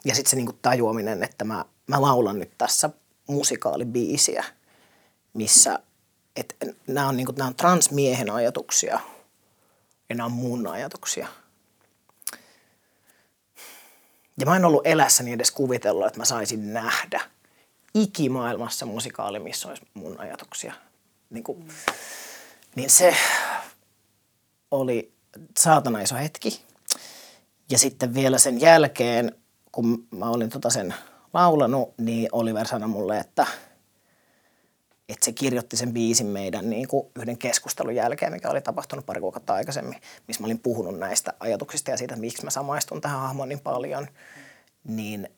Ja 0.04 0.14
sitten 0.14 0.30
se 0.30 0.36
niin 0.36 0.46
kuin 0.46 0.58
tajuaminen, 0.62 1.22
että 1.22 1.44
mä, 1.44 1.64
mä 1.86 2.02
laulan 2.02 2.38
nyt 2.38 2.58
tässä 2.58 2.90
musikaalibiisiä, 3.26 4.44
missä 5.32 5.78
nämä 6.86 7.08
on, 7.08 7.16
niin 7.16 7.26
kuin, 7.26 7.36
nämä 7.36 7.48
on 7.48 7.54
transmiehen 7.54 8.30
ajatuksia 8.30 9.00
ja 10.08 10.14
nämä 10.14 10.24
on 10.24 10.32
mun 10.32 10.66
ajatuksia. 10.66 11.28
Ja 14.38 14.46
mä 14.46 14.56
en 14.56 14.64
ollut 14.64 14.86
elässäni 14.86 15.32
edes 15.32 15.50
kuvitella, 15.50 16.06
että 16.06 16.18
mä 16.18 16.24
saisin 16.24 16.72
nähdä 16.72 17.20
ikimaailmassa 17.94 18.86
musikaali, 18.86 19.38
missä 19.38 19.68
olisi 19.68 19.82
mun 19.94 20.20
ajatuksia. 20.20 20.72
Niin, 21.30 21.44
kuin, 21.44 21.68
niin 22.74 22.90
se 22.90 23.16
oli 24.70 25.12
saatana 25.58 26.00
iso 26.00 26.14
hetki. 26.14 26.62
Ja 27.70 27.78
sitten 27.78 28.14
vielä 28.14 28.38
sen 28.38 28.60
jälkeen, 28.60 29.34
kun 29.72 30.06
mä 30.10 30.30
olin 30.30 30.50
tota 30.50 30.70
sen 30.70 30.94
laulanut, 31.32 31.94
niin 31.98 32.28
Oliver 32.32 32.66
sanoi 32.66 32.88
mulle, 32.88 33.18
että– 33.18 33.46
että 35.10 35.24
se 35.24 35.32
kirjoitti 35.32 35.76
sen 35.76 35.92
biisin 35.92 36.26
meidän 36.26 36.70
niin 36.70 36.88
kuin 36.88 37.06
yhden 37.16 37.38
keskustelun 37.38 37.94
jälkeen, 37.94 38.32
mikä 38.32 38.50
oli 38.50 38.60
tapahtunut 38.60 39.06
pari 39.06 39.20
kuukautta 39.20 39.54
aikaisemmin, 39.54 40.00
missä 40.28 40.42
mä 40.42 40.46
olin 40.46 40.58
puhunut 40.58 40.98
näistä 40.98 41.32
ajatuksista 41.40 41.90
ja 41.90 41.96
siitä, 41.96 42.16
miksi 42.16 42.44
mä 42.44 42.50
samaistun 42.50 43.00
tähän 43.00 43.20
hahmoon 43.20 43.48
niin 43.48 43.60
paljon, 43.60 44.08
niin, 44.84 45.28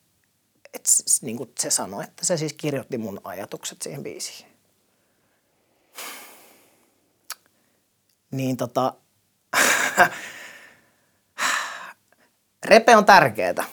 et, 0.74 0.88
niin 1.22 1.36
kuin 1.36 1.52
se 1.58 1.70
sanoi, 1.70 2.04
että 2.04 2.26
se 2.26 2.36
siis 2.36 2.52
kirjoitti 2.52 2.98
mun 2.98 3.20
ajatukset 3.24 3.82
siihen 3.82 4.02
biisiin. 4.02 4.48
Niin 8.30 8.56
tota, 8.56 8.94
repe 12.64 12.96
on 12.96 13.04
tärkeää. 13.04 13.64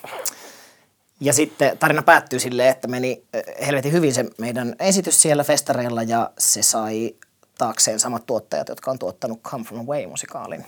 Ja 1.19 1.33
sitten 1.33 1.77
tarina 1.77 2.01
päättyy 2.01 2.39
silleen, 2.39 2.69
että 2.69 2.87
meni 2.87 3.23
helvetin 3.65 3.91
hyvin 3.91 4.13
se 4.13 4.25
meidän 4.37 4.75
esitys 4.79 5.21
siellä 5.21 5.43
festareilla 5.43 6.03
ja 6.03 6.31
se 6.37 6.63
sai 6.63 7.15
taakseen 7.57 7.99
samat 7.99 8.25
tuottajat, 8.25 8.69
jotka 8.69 8.91
on 8.91 8.99
tuottanut 8.99 9.41
Come 9.41 9.65
From 9.65 9.79
Away-musikaalin. 9.79 10.65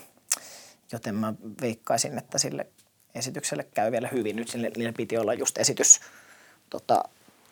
Joten 0.92 1.16
mä 1.16 1.34
veikkaisin, 1.62 2.18
että 2.18 2.38
sille 2.38 2.68
esitykselle 3.16 3.64
käy 3.64 3.92
vielä 3.92 4.10
hyvin. 4.12 4.36
Nyt 4.36 4.48
sille, 4.48 4.72
niille 4.78 4.92
piti 4.92 5.18
olla 5.18 5.34
just 5.34 5.58
esitys 5.58 6.00
tota, 6.70 7.04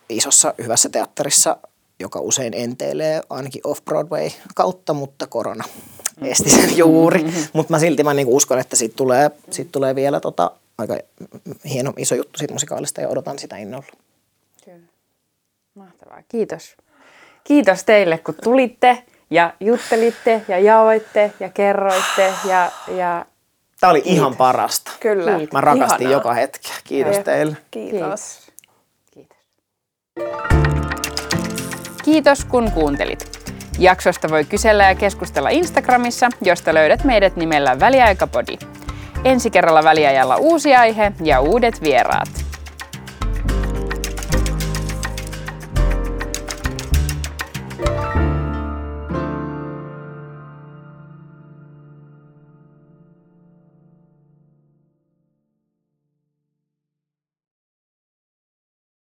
isossa 0.10 0.54
hyvässä 0.64 0.90
teatterissa, 0.90 1.58
joka 2.00 2.20
usein 2.20 2.54
enteilee 2.54 3.22
ainakin 3.30 3.62
off-Broadway 3.68 4.32
kautta, 4.56 4.94
mutta 4.94 5.28
korona 5.28 5.64
esti 6.28 6.50
sen 6.50 6.78
juuri. 6.78 7.24
Mm-hmm. 7.24 7.44
Mutta 7.54 7.74
mä 7.74 7.80
silti 7.80 8.04
mä 8.04 8.14
niinku 8.14 8.36
uskon, 8.36 8.60
että 8.60 8.76
siitä 8.76 8.96
tulee, 8.96 9.32
siitä 9.50 9.72
tulee 9.72 9.96
vielä 9.96 10.20
tota, 10.20 10.52
aika 10.78 10.98
hieno 11.66 11.94
iso 11.98 12.16
juttu 12.16 12.38
siitä 12.38 12.54
musikaalista 12.54 13.02
ja 13.02 13.10
odotan 13.10 13.40
sitä 13.40 13.58
innolla. 13.58 13.86
Kyllä. 14.66 14.88
Mahtavaa. 15.76 16.22
Kiitos. 16.28 16.76
Kiitos 17.44 17.84
teille, 17.84 18.18
kun 18.18 18.36
tulitte 18.44 19.04
ja 19.30 19.54
juttelitte 19.60 20.42
ja 20.48 20.60
jaoitte 20.60 21.34
ja 21.40 21.50
kerroitte. 21.50 22.34
Ja, 22.46 22.72
ja... 22.98 23.26
Tämä 23.80 23.92
oli 23.92 24.02
Kiitos. 24.02 24.18
ihan 24.18 24.36
parasta. 24.36 24.92
Kyllä. 25.00 25.38
Kiitos. 25.38 25.54
Mä 25.54 25.62
rakastin 25.62 26.02
Ihanaa. 26.02 26.20
joka 26.20 26.34
hetki. 26.34 26.70
Kiitos 26.84 27.16
ja. 27.16 27.24
teille. 27.24 27.58
Kiitos. 27.72 28.52
Kiitos. 29.12 29.38
Kiitos 32.04 32.46
kun 32.46 32.72
kuuntelit. 32.72 33.39
Jaksosta 33.80 34.30
voi 34.30 34.46
kysellä 34.46 34.84
ja 34.84 34.96
keskustella 34.96 35.50
Instagramissa, 35.50 36.30
josta 36.42 36.74
löydät 36.74 37.04
meidät 37.04 37.36
nimellä 37.36 37.80
Väliaikapodi. 37.80 38.58
Ensi 39.26 39.50
kerralla 39.50 39.84
väliajalla 39.84 40.36
uusi 40.36 40.76
aihe 40.76 41.12
ja 41.24 41.40
uudet 41.40 41.82
vieraat. 41.82 42.49